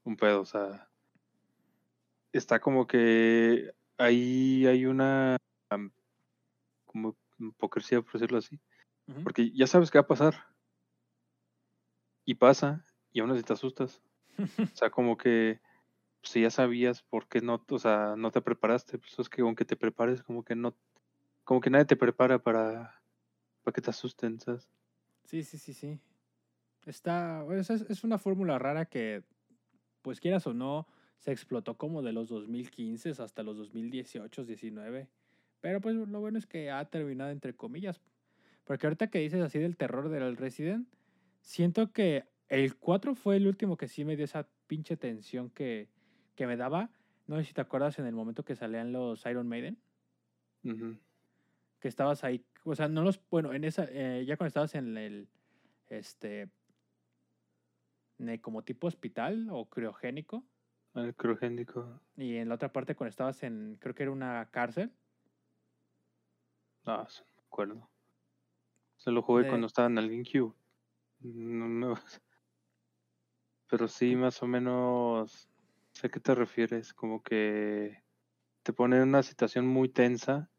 un 0.04 0.18
pedo, 0.18 0.42
o 0.42 0.46
sea, 0.46 0.90
está 2.34 2.60
como 2.60 2.88
que 2.88 3.72
ahí 4.00 4.66
hay 4.66 4.88
una 4.88 5.38
como 6.88 7.16
hipocresía, 7.38 8.02
por 8.02 8.14
decirlo 8.14 8.40
así, 8.40 8.60
porque 9.24 9.52
ya 9.52 9.68
sabes 9.68 9.92
que 9.92 10.00
va 10.00 10.06
a 10.06 10.08
pasar, 10.08 10.57
y 12.28 12.36
pasa, 12.36 12.86
y 13.14 13.22
aún 13.22 13.32
así 13.32 13.42
te 13.42 13.54
asustas. 13.54 14.02
o 14.38 14.76
sea, 14.76 14.92
como 14.92 15.18
que 15.18 15.62
pues, 16.20 16.34
si 16.34 16.42
ya 16.42 16.52
sabías 16.52 17.02
por 17.02 17.28
qué 17.28 17.40
no, 17.40 17.64
o 17.70 17.80
sea, 17.80 18.16
no 18.18 18.32
te 18.32 18.42
preparaste, 18.42 19.00
pues 19.00 19.18
es 19.18 19.30
que 19.30 19.42
aunque 19.42 19.64
te 19.64 19.78
prepares, 19.78 20.22
como 20.22 20.44
que 20.44 20.54
no, 20.54 20.76
como 21.46 21.62
que 21.62 21.70
nadie 21.70 21.86
te 21.86 21.96
prepara 21.96 22.38
para, 22.38 23.02
para 23.64 23.74
que 23.74 23.82
te 23.82 23.90
asusten, 23.90 24.42
¿sabes? 24.42 24.70
Sí, 25.24 25.42
sí, 25.42 25.58
sí, 25.58 25.74
sí. 25.74 26.00
Está, 26.86 27.46
es, 27.52 27.70
es 27.70 28.04
una 28.04 28.18
fórmula 28.18 28.60
rara 28.60 28.86
que, 28.86 29.24
pues 30.02 30.20
quieras 30.20 30.46
o 30.48 30.54
no, 30.54 30.86
se 31.20 31.32
explotó 31.32 31.78
como 31.78 32.02
de 32.02 32.12
los 32.12 32.28
2015 32.28 33.12
hasta 33.24 33.42
los 33.42 33.56
2018, 33.56 34.44
19. 34.44 35.08
Pero 35.62 35.80
pues 35.80 35.96
lo 35.96 36.20
bueno 36.20 36.38
es 36.38 36.46
que 36.46 36.72
ha 36.72 36.84
terminado 36.90 37.32
entre 37.32 37.56
comillas. 37.56 38.02
Porque 38.66 38.86
ahorita 38.86 39.08
que 39.08 39.20
dices 39.20 39.42
así 39.42 39.60
del 39.60 39.78
terror 39.78 40.10
del 40.10 40.36
Resident, 40.36 40.90
siento 41.48 41.94
que 41.94 42.26
el 42.50 42.76
4 42.76 43.16
fue 43.16 43.38
el 43.38 43.48
último 43.48 43.78
que 43.78 43.88
sí 43.88 44.04
me 44.04 44.16
dio 44.16 44.26
esa 44.26 44.48
pinche 44.68 44.98
tensión 44.98 45.50
que, 45.50 45.90
que 46.36 46.46
me 46.46 46.58
daba. 46.58 46.92
No 47.26 47.38
sé 47.38 47.46
si 47.46 47.54
te 47.54 47.62
acuerdas 47.62 47.98
en 48.00 48.06
el 48.06 48.14
momento 48.14 48.44
que 48.44 48.56
salían 48.56 48.92
los 48.92 49.26
Iron 49.26 49.48
Maiden. 49.48 49.78
Que 51.80 51.88
estabas 51.88 52.26
ahí. 52.26 52.46
O 52.66 52.76
sea, 52.76 52.90
no 52.90 53.04
los. 53.04 53.22
Bueno, 53.30 53.54
en 53.54 53.64
esa. 53.64 53.86
Eh, 53.90 54.26
ya 54.26 54.36
cuando 54.36 54.50
estabas 54.50 54.76
en 54.76 54.98
el. 54.98 55.30
Este. 55.88 56.50
como 58.42 58.64
tipo 58.64 58.88
hospital 58.88 59.48
o 59.50 59.70
criogénico. 59.70 60.44
El 60.96 61.16
criogénico. 61.16 62.02
Y 62.18 62.36
en 62.36 62.50
la 62.50 62.56
otra 62.56 62.74
parte 62.74 62.96
cuando 62.96 63.12
estabas 63.12 63.42
en. 63.44 63.78
Creo 63.80 63.96
que 63.96 64.04
era 64.04 64.12
una 64.12 64.50
cárcel. 64.52 64.92
Ah, 66.86 67.08
no, 67.08 67.26
me 67.36 67.42
acuerdo. 67.46 67.90
Se 68.98 69.12
lo 69.12 69.22
jugué 69.22 69.48
cuando 69.48 69.68
estaba 69.68 69.88
en 69.88 69.98
el 69.98 70.10
GameCube. 70.10 70.54
No, 71.22 71.68
no. 71.68 71.96
Pero 73.70 73.88
sí, 73.88 74.16
más 74.16 74.42
o 74.42 74.48
menos 74.48 75.50
sé 75.92 76.08
a 76.08 76.10
qué 76.10 76.20
te 76.20 76.36
refieres. 76.36 76.94
Como 76.94 77.22
que 77.22 78.04
te 78.64 78.74
pone 78.74 78.98
en 78.98 79.04
una 79.04 79.24
situación 79.24 79.68
muy 79.68 79.90
tensa. 79.90 80.50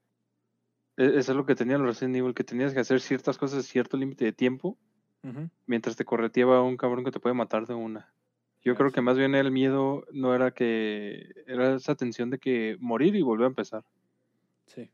E, 0.96 1.18
eso 1.18 1.32
es 1.32 1.36
lo 1.36 1.46
que 1.46 1.54
tenía 1.54 1.76
el 1.76 1.84
Resident 1.84 2.16
Evil, 2.16 2.34
que 2.34 2.44
tenías 2.44 2.74
que 2.74 2.80
hacer 2.80 3.00
ciertas 3.00 3.38
cosas 3.38 3.60
a 3.60 3.62
cierto 3.62 3.96
límite 3.96 4.24
de 4.24 4.32
tiempo. 4.32 4.78
Mientras 5.66 5.96
te 5.96 6.04
correteaba 6.04 6.62
un 6.62 6.76
cabrón 6.76 7.04
que 7.04 7.10
te 7.10 7.20
puede 7.20 7.34
matar 7.34 7.66
de 7.66 7.74
una. 7.74 8.14
Yo 8.62 8.74
creo 8.74 8.90
que 8.90 9.00
más 9.00 9.18
bien 9.18 9.34
el 9.34 9.50
miedo 9.50 10.04
no 10.12 10.34
era 10.34 10.52
que. 10.52 11.32
Era 11.46 11.74
esa 11.74 11.94
tensión 11.94 12.30
de 12.30 12.38
que 12.38 12.76
morir 12.80 13.14
y 13.14 13.22
volver 13.22 13.44
a 13.44 13.48
empezar. 13.48 13.84
Sí. 14.66 14.90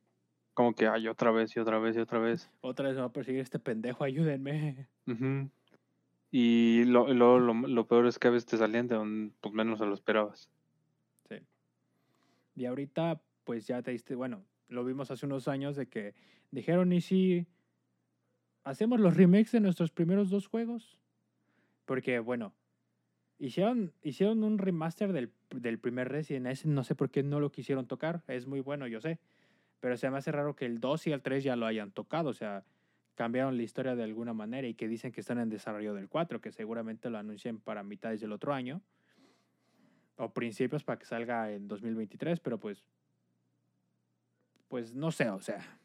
Como 0.55 0.75
que, 0.75 0.87
ay, 0.87 1.09
otra 1.09 1.33
vez 1.33 1.55
y 1.57 1.61
otra 1.61 1.79
vez 1.79 1.97
y 1.97 2.01
otra 2.01 2.21
vez. 2.21 2.51
Otra 2.61 2.87
vez 2.87 2.95
me 2.95 3.03
va 3.03 3.09
a 3.09 3.13
perseguir 3.13 3.41
este 3.41 3.59
pendejo, 3.59 4.05
ayúdenme. 4.05 4.89
Y 6.37 6.83
lo, 6.87 7.13
lo, 7.15 7.39
lo, 7.39 7.87
peor 7.87 8.09
es 8.09 8.19
que 8.19 8.27
a 8.27 8.33
veces 8.33 8.47
te 8.47 8.57
salían 8.57 8.89
de 8.89 8.97
donde 8.97 9.33
pues, 9.41 9.55
menos 9.55 9.79
se 9.79 9.87
lo 9.87 9.95
esperabas. 9.95 10.51
Sí. 11.29 11.37
Y 12.57 12.65
ahorita, 12.65 13.23
pues 13.45 13.69
ya 13.69 13.83
te 13.83 13.93
diste, 13.93 14.17
bueno, 14.17 14.45
lo 14.67 14.85
vimos 14.85 15.13
hace 15.13 15.27
unos 15.27 15.47
años 15.47 15.77
de 15.77 15.87
que 15.87 16.13
dijeron, 16.51 16.93
¿y 16.93 17.03
si 17.03 17.47
hacemos 18.65 18.99
los 18.99 19.17
remakes 19.17 19.53
de 19.53 19.61
nuestros 19.61 19.93
primeros 19.93 20.29
dos 20.29 20.49
juegos? 20.49 20.99
Porque, 21.85 22.19
bueno, 22.19 22.53
hicieron, 23.39 23.93
hicieron 24.03 24.43
un 24.43 24.59
remaster 24.59 25.13
del, 25.13 25.31
del 25.51 25.79
primer 25.79 26.09
Resident 26.09 26.47
Evil, 26.47 26.75
no 26.75 26.83
sé 26.83 26.97
por 26.97 27.11
qué 27.11 27.23
no 27.23 27.39
lo 27.39 27.53
quisieron 27.53 27.87
tocar, 27.87 28.25
es 28.27 28.49
muy 28.49 28.59
bueno, 28.59 28.89
yo 28.89 29.01
sé. 29.01 29.21
Pero 29.85 29.99
se 29.99 30.09
me 30.09 30.17
hace 30.17 30.33
raro 30.33 30.57
que 30.57 30.65
el 30.65 30.81
2 30.81 31.09
y 31.09 31.13
el 31.13 31.21
3 31.21 31.45
ya 31.45 31.57
lo 31.57 31.67
hayan 31.67 31.91
tocado, 31.91 32.31
o 32.31 32.33
sea, 32.33 32.65
cambiaron 33.17 33.59
la 33.59 33.65
historia 33.65 33.95
de 33.95 34.03
alguna 34.03 34.33
manera 34.33 34.67
y 34.67 34.73
que 34.73 34.89
dicen 34.89 35.13
que 35.13 35.21
están 35.21 35.39
en 35.39 35.51
desarrollo 35.51 35.93
del 35.93 36.09
4, 36.09 36.41
que 36.41 36.53
seguramente 36.53 37.11
lo 37.11 37.19
anuncien 37.19 37.61
para 37.61 37.83
mitades 37.83 38.23
del 38.23 38.33
otro 38.33 38.55
año 38.55 38.81
o 40.17 40.33
principios 40.33 40.85
para 40.85 40.99
que 40.99 41.05
salga 41.05 41.53
en 41.53 41.69
2023, 41.69 42.41
pero 42.41 42.59
pues 42.59 42.83
pues 44.69 44.95
no 44.95 45.13
sé, 45.13 45.29
o 45.29 45.43
sea, 45.43 45.79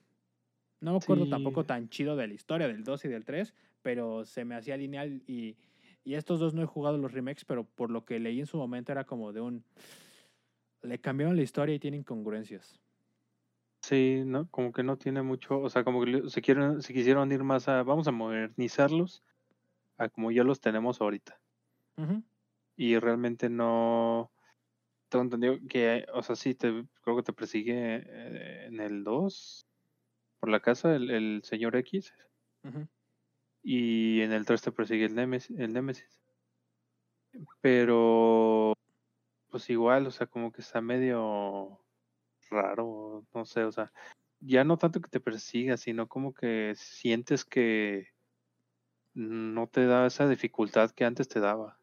no 0.79 0.91
me 0.91 0.99
acuerdo 0.99 1.27
tampoco 1.27 1.65
tan 1.65 1.89
chido 1.89 2.15
de 2.15 2.27
la 2.27 2.33
historia 2.33 2.69
del 2.69 2.85
2 2.85 3.03
y 3.03 3.07
del 3.09 3.25
3, 3.25 3.53
pero 3.81 4.23
se 4.23 4.45
me 4.45 4.55
hacía 4.55 4.77
lineal 4.77 5.23
y, 5.27 5.57
y 6.05 6.13
estos 6.13 6.39
dos 6.39 6.53
no 6.53 6.61
he 6.61 6.65
jugado 6.65 6.97
los 6.97 7.11
remakes, 7.11 7.43
pero 7.43 7.65
por 7.65 7.91
lo 7.91 8.05
que 8.05 8.17
leí 8.17 8.39
en 8.39 8.47
su 8.47 8.55
momento 8.55 8.93
era 8.93 9.03
como 9.03 9.33
de 9.33 9.41
un 9.41 9.65
le 10.83 10.99
cambiaron 10.99 11.35
la 11.35 11.41
historia 11.41 11.75
y 11.75 11.79
tienen 11.79 12.03
congruencias. 12.03 12.79
Sí, 13.89 14.21
no, 14.23 14.47
como 14.51 14.71
que 14.71 14.83
no 14.83 14.97
tiene 14.97 15.23
mucho, 15.23 15.59
o 15.59 15.67
sea, 15.67 15.83
como 15.83 16.05
que 16.05 16.29
se 16.29 16.43
quieren, 16.43 16.83
se 16.83 16.93
quisieron 16.93 17.31
ir 17.31 17.43
más 17.43 17.67
a, 17.67 17.81
vamos 17.81 18.07
a 18.07 18.11
modernizarlos 18.11 19.23
a 19.97 20.09
como 20.09 20.29
ya 20.29 20.43
los 20.43 20.61
tenemos 20.61 21.01
ahorita. 21.01 21.41
Y 22.75 22.99
realmente 22.99 23.49
no, 23.49 24.31
tengo 25.09 25.23
entendido 25.23 25.57
que, 25.67 26.05
o 26.13 26.21
sea, 26.21 26.35
sí, 26.35 26.53
te, 26.53 26.85
creo 27.01 27.15
que 27.15 27.23
te 27.23 27.33
persigue 27.33 28.03
eh, 28.05 28.67
en 28.67 28.79
el 28.79 29.03
2 29.03 29.65
por 30.39 30.49
la 30.49 30.59
casa 30.59 30.95
el, 30.95 31.09
el 31.09 31.41
señor 31.43 31.75
X. 31.75 32.13
Y 33.63 34.21
en 34.21 34.33
el 34.33 34.45
3 34.45 34.61
te 34.61 34.71
persigue 34.71 35.05
el 35.05 35.15
Nemesis, 35.15 35.57
el 35.57 35.73
Nemesis. 35.73 36.21
Pero, 37.59 38.75
pues 39.49 39.67
igual, 39.71 40.05
o 40.05 40.11
sea, 40.11 40.27
como 40.27 40.51
que 40.51 40.61
está 40.61 40.79
medio 40.79 41.83
raro, 42.49 43.25
no 43.33 43.45
sé, 43.45 43.63
o 43.63 43.71
sea, 43.71 43.91
ya 44.39 44.63
no 44.63 44.77
tanto 44.77 45.01
que 45.01 45.09
te 45.09 45.19
persiga, 45.19 45.77
sino 45.77 46.07
como 46.07 46.33
que 46.33 46.73
sientes 46.75 47.45
que 47.45 48.07
no 49.13 49.67
te 49.67 49.85
da 49.85 50.07
esa 50.07 50.27
dificultad 50.27 50.91
que 50.91 51.05
antes 51.05 51.27
te 51.27 51.39
daba. 51.39 51.77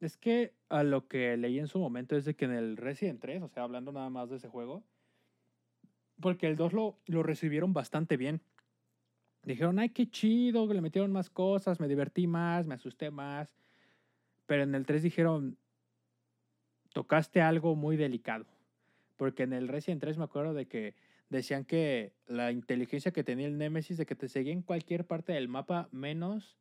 Es 0.00 0.16
que 0.16 0.54
a 0.68 0.82
lo 0.82 1.08
que 1.08 1.36
leí 1.36 1.58
en 1.58 1.66
su 1.66 1.78
momento 1.78 2.16
es 2.16 2.24
de 2.24 2.34
que 2.34 2.44
en 2.44 2.52
el 2.52 2.76
Resident 2.76 3.20
3, 3.20 3.42
o 3.42 3.48
sea, 3.48 3.62
hablando 3.64 3.90
nada 3.90 4.10
más 4.10 4.30
de 4.30 4.36
ese 4.36 4.48
juego, 4.48 4.84
porque 6.20 6.46
el 6.46 6.56
2 6.56 6.72
lo, 6.72 6.98
lo 7.06 7.22
recibieron 7.22 7.72
bastante 7.72 8.16
bien. 8.16 8.40
Dijeron, 9.44 9.78
ay, 9.78 9.90
qué 9.90 10.10
chido, 10.10 10.72
le 10.72 10.80
metieron 10.80 11.10
más 11.12 11.30
cosas, 11.30 11.80
me 11.80 11.88
divertí 11.88 12.26
más, 12.26 12.66
me 12.66 12.74
asusté 12.74 13.10
más. 13.10 13.56
Pero 14.46 14.62
en 14.62 14.74
el 14.74 14.84
3 14.84 15.02
dijeron, 15.02 15.56
tocaste 16.92 17.40
algo 17.40 17.74
muy 17.74 17.96
delicado. 17.96 18.46
Porque 19.18 19.42
en 19.42 19.52
el 19.52 19.68
Resident 19.68 20.00
3 20.00 20.16
me 20.16 20.24
acuerdo 20.24 20.54
de 20.54 20.66
que 20.66 20.94
decían 21.28 21.66
que 21.66 22.14
la 22.26 22.52
inteligencia 22.52 23.12
que 23.12 23.24
tenía 23.24 23.46
el 23.46 23.58
Nemesis 23.58 23.98
de 23.98 24.06
que 24.06 24.14
te 24.14 24.28
seguía 24.28 24.54
en 24.54 24.62
cualquier 24.62 25.04
parte 25.04 25.34
del 25.34 25.48
mapa 25.48 25.88
menos 25.92 26.56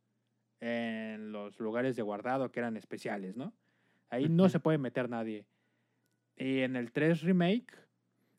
en 0.59 1.31
los 1.31 1.59
lugares 1.59 1.95
de 1.95 2.01
guardado 2.01 2.51
que 2.51 2.59
eran 2.59 2.75
especiales, 2.75 3.37
¿no? 3.37 3.53
Ahí 4.09 4.27
no 4.27 4.49
se 4.49 4.59
puede 4.59 4.79
meter 4.79 5.07
nadie. 5.07 5.45
Y 6.35 6.59
en 6.61 6.75
el 6.75 6.91
3 6.91 7.21
Remake, 7.21 7.73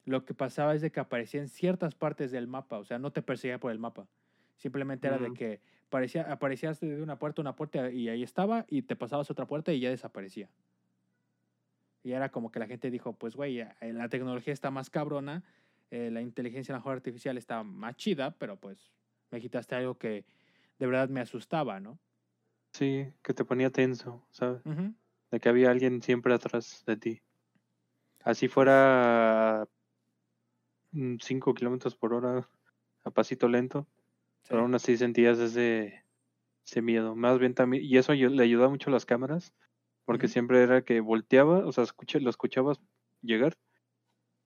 lo 0.04 0.24
que 0.24 0.34
pasaba 0.34 0.74
es 0.74 0.82
de 0.82 0.90
que 0.90 1.00
aparecía 1.00 1.40
en 1.40 1.48
ciertas 1.48 1.94
partes 1.94 2.32
del 2.32 2.48
mapa, 2.48 2.78
o 2.78 2.84
sea, 2.84 2.98
no 2.98 3.12
te 3.12 3.22
perseguía 3.22 3.60
por 3.60 3.70
el 3.70 3.78
mapa. 3.78 4.08
Simplemente 4.56 5.06
era 5.06 5.18
de 5.18 5.32
que 5.32 5.60
aparecía, 5.86 6.22
aparecías 6.32 6.80
de 6.80 7.00
una 7.00 7.20
puerta 7.20 7.40
a 7.40 7.42
una 7.42 7.54
puerta 7.54 7.90
y 7.90 8.08
ahí 8.08 8.24
estaba, 8.24 8.66
y 8.68 8.82
te 8.82 8.96
pasabas 8.96 9.30
otra 9.30 9.46
puerta 9.46 9.72
y 9.72 9.78
ya 9.78 9.90
desaparecía. 9.90 10.50
Y 12.08 12.14
era 12.14 12.30
como 12.30 12.50
que 12.50 12.58
la 12.58 12.66
gente 12.66 12.90
dijo, 12.90 13.12
pues 13.12 13.36
güey, 13.36 13.62
la 13.82 14.08
tecnología 14.08 14.54
está 14.54 14.70
más 14.70 14.88
cabrona, 14.88 15.44
eh, 15.90 16.10
la 16.10 16.22
inteligencia 16.22 16.74
artificial 16.74 17.36
está 17.36 17.62
más 17.62 17.96
chida, 17.96 18.30
pero 18.30 18.56
pues 18.56 18.94
me 19.30 19.42
quitaste 19.42 19.74
algo 19.74 19.98
que 19.98 20.24
de 20.78 20.86
verdad 20.86 21.10
me 21.10 21.20
asustaba, 21.20 21.80
¿no? 21.80 21.98
Sí, 22.72 23.12
que 23.22 23.34
te 23.34 23.44
ponía 23.44 23.68
tenso, 23.68 24.24
¿sabes? 24.30 24.62
De 25.30 25.38
que 25.38 25.50
había 25.50 25.70
alguien 25.70 26.00
siempre 26.00 26.32
atrás 26.32 26.82
de 26.86 26.96
ti. 26.96 27.20
Así 28.24 28.48
fuera 28.48 29.68
5 30.92 31.52
kilómetros 31.52 31.94
por 31.94 32.14
hora 32.14 32.48
a 33.04 33.10
pasito 33.10 33.48
lento, 33.48 33.86
pero 34.48 34.62
aún 34.62 34.74
así 34.74 34.96
sentías 34.96 35.38
ese, 35.40 36.04
ese 36.64 36.80
miedo. 36.80 37.14
Más 37.14 37.38
bien 37.38 37.52
también, 37.52 37.84
y 37.84 37.98
eso 37.98 38.14
le 38.14 38.42
ayudaba 38.42 38.70
mucho 38.70 38.88
a 38.88 38.94
las 38.94 39.04
cámaras, 39.04 39.52
porque 40.08 40.26
siempre 40.26 40.62
era 40.62 40.80
que 40.80 41.00
volteaba, 41.00 41.66
o 41.66 41.70
sea, 41.70 41.84
escuché, 41.84 42.18
lo 42.18 42.30
escuchabas 42.30 42.80
llegar 43.20 43.58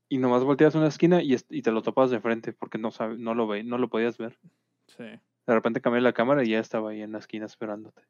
y 0.09 0.19
nomás 0.19 0.43
volteabas 0.43 0.75
una 0.75 0.89
esquina 0.89 1.23
y, 1.23 1.37
y, 1.51 1.63
te 1.63 1.71
lo 1.71 1.83
topabas 1.83 2.11
de 2.11 2.19
frente 2.19 2.53
porque 2.53 2.79
no, 2.79 2.91
sabe, 2.91 3.17
no, 3.17 3.33
lo 3.33 3.47
ve, 3.47 3.63
no 3.63 3.79
lo 3.79 3.89
podías 3.89 4.19
ver. 4.19 4.37
Sí. 4.89 5.05
De 5.05 5.55
repente 5.55 5.81
cambié 5.81 6.01
la 6.01 6.15
cámara 6.15 6.43
y 6.43 6.49
ya 6.49 6.59
estaba 6.59 6.91
ahí 6.91 7.01
en 7.01 7.13
la 7.13 7.19
esquina 7.19 7.47
esperándote. 7.47 8.03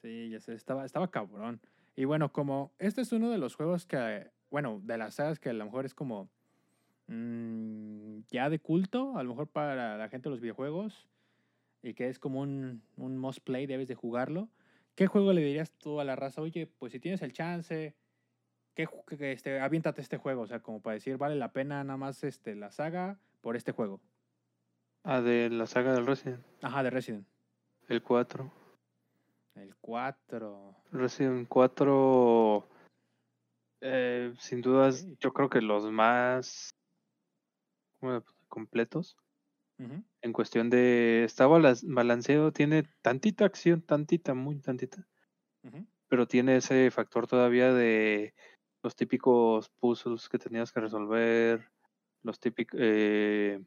Sí, 0.00 0.30
ya 0.30 0.40
sé, 0.40 0.54
estaba, 0.54 0.84
estaba 0.84 1.08
cabrón. 1.12 1.60
Y 1.94 2.06
bueno, 2.06 2.32
como 2.32 2.72
este 2.80 3.02
es 3.02 3.12
uno 3.12 3.30
de 3.30 3.38
los 3.38 3.54
juegos 3.54 3.86
que, 3.86 4.28
bueno, 4.50 4.80
de 4.82 4.98
las 4.98 5.14
sagas 5.14 5.38
que 5.38 5.50
a 5.50 5.52
lo 5.52 5.64
mejor 5.64 5.86
es 5.86 5.94
como 5.94 6.28
mm, 7.06 8.22
ya 8.32 8.50
de 8.50 8.58
culto, 8.58 9.16
a 9.16 9.22
lo 9.22 9.28
mejor 9.28 9.46
para 9.46 9.96
la 9.96 10.08
gente 10.08 10.28
de 10.28 10.30
los 10.30 10.40
videojuegos, 10.40 11.06
y 11.84 11.94
que 11.94 12.08
es 12.08 12.18
como 12.18 12.40
un, 12.40 12.82
un 12.96 13.16
must 13.16 13.44
play, 13.44 13.66
debes 13.66 13.86
de 13.86 13.94
jugarlo. 13.94 14.48
¿Qué 14.94 15.06
juego 15.06 15.32
le 15.32 15.42
dirías 15.42 15.72
tú 15.72 16.00
a 16.00 16.04
la 16.04 16.16
raza? 16.16 16.42
Oye, 16.42 16.66
pues 16.66 16.92
si 16.92 17.00
tienes 17.00 17.22
el 17.22 17.32
chance, 17.32 17.94
que, 18.74 18.88
este, 19.20 19.60
aviéntate 19.60 20.00
este 20.00 20.18
juego, 20.18 20.42
o 20.42 20.46
sea, 20.46 20.60
como 20.60 20.80
para 20.80 20.94
decir, 20.94 21.16
vale 21.16 21.36
la 21.36 21.52
pena 21.52 21.82
nada 21.84 21.96
más 21.96 22.24
este, 22.24 22.54
la 22.54 22.70
saga 22.70 23.18
por 23.40 23.56
este 23.56 23.72
juego. 23.72 24.00
Ah, 25.04 25.20
de 25.20 25.50
la 25.50 25.66
saga 25.66 25.94
del 25.94 26.06
Resident. 26.06 26.44
Ajá, 26.62 26.82
de 26.82 26.90
Resident. 26.90 27.26
El 27.88 28.02
4. 28.02 28.50
El 29.54 29.74
4. 29.76 30.76
Resident 30.92 31.48
4. 31.48 32.68
Eh, 33.80 34.32
sin 34.38 34.62
dudas, 34.62 35.06
yo 35.18 35.32
creo 35.32 35.50
que 35.50 35.60
los 35.60 35.90
más 35.90 36.70
completos. 38.48 39.16
En 40.22 40.32
cuestión 40.32 40.70
de. 40.70 41.24
Está 41.24 41.46
balanceado, 41.46 42.52
tiene 42.52 42.84
tantita 43.02 43.44
acción, 43.44 43.82
tantita, 43.82 44.34
muy 44.34 44.60
tantita. 44.60 45.06
Pero 46.08 46.26
tiene 46.26 46.56
ese 46.56 46.90
factor 46.90 47.26
todavía 47.26 47.72
de 47.72 48.34
los 48.82 48.96
típicos 48.96 49.68
puzzles 49.80 50.28
que 50.28 50.38
tenías 50.38 50.72
que 50.72 50.80
resolver. 50.80 51.68
Los 52.22 52.38
típicos. 52.40 52.78
Eh, 52.80 53.60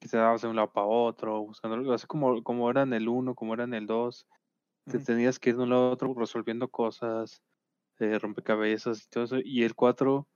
que 0.00 0.08
te 0.08 0.16
dabas 0.16 0.42
de 0.42 0.48
un 0.48 0.56
lado 0.56 0.72
para 0.72 0.86
otro, 0.86 1.42
buscando, 1.42 1.92
así 1.92 2.06
como, 2.06 2.42
como 2.42 2.70
era 2.70 2.82
en 2.82 2.94
el 2.94 3.08
1, 3.08 3.34
como 3.34 3.54
era 3.54 3.64
en 3.64 3.74
el 3.74 3.86
2, 3.86 4.26
te 4.86 4.98
tenías 4.98 5.38
que 5.38 5.50
ir 5.50 5.56
de 5.56 5.64
un 5.64 5.70
lado 5.70 5.88
a 5.88 5.90
otro 5.90 6.14
resolviendo 6.14 6.68
cosas, 6.68 7.42
eh, 7.98 8.18
rompecabezas 8.18 9.04
y 9.04 9.08
todo 9.10 9.24
eso, 9.24 9.36
y 9.44 9.62
el 9.64 9.74
4 9.74 10.26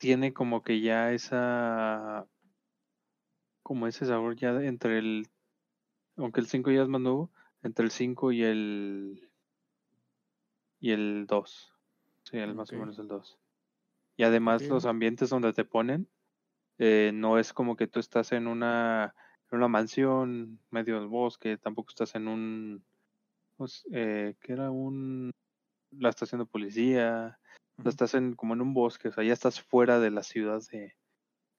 tiene 0.00 0.34
como 0.34 0.62
que 0.62 0.80
ya 0.80 1.12
esa, 1.12 2.26
como 3.66 3.88
ese 3.88 4.06
sabor 4.06 4.36
ya 4.36 4.50
entre 4.62 4.98
el, 4.98 5.26
aunque 6.16 6.38
el 6.38 6.46
5 6.46 6.70
ya 6.70 6.82
es 6.82 6.88
más 6.88 7.00
nuevo, 7.00 7.32
entre 7.64 7.84
el 7.84 7.90
5 7.90 8.30
y 8.30 8.44
el, 8.44 9.28
y 10.78 10.92
el 10.92 11.26
2, 11.26 11.74
sí, 12.22 12.38
el 12.38 12.54
más 12.54 12.72
o 12.72 12.76
menos 12.76 12.96
el 13.00 13.08
2. 13.08 13.40
Y 14.16 14.22
además 14.22 14.62
los 14.68 14.86
ambientes 14.86 15.30
donde 15.30 15.52
te 15.52 15.64
ponen, 15.64 16.06
eh, 16.78 17.10
no 17.12 17.40
es 17.40 17.52
como 17.52 17.74
que 17.74 17.88
tú 17.88 17.98
estás 17.98 18.30
en 18.30 18.46
una, 18.46 19.16
en 19.50 19.58
una 19.58 19.66
mansión 19.66 20.60
medio 20.70 21.00
del 21.00 21.08
bosque, 21.08 21.58
tampoco 21.58 21.88
estás 21.88 22.14
en 22.14 22.28
un, 22.28 22.84
pues, 23.56 23.84
eh, 23.90 24.36
que 24.40 24.52
era 24.52 24.70
un, 24.70 25.32
la 25.90 26.10
estación 26.10 26.40
de 26.40 26.46
policía, 26.46 27.40
estás 27.84 28.14
en, 28.14 28.36
como 28.36 28.54
en 28.54 28.60
un 28.60 28.74
bosque, 28.74 29.08
o 29.08 29.12
sea, 29.12 29.24
ya 29.24 29.32
estás 29.32 29.60
fuera 29.60 29.98
de 29.98 30.12
la 30.12 30.22
ciudad 30.22 30.62
de, 30.70 30.94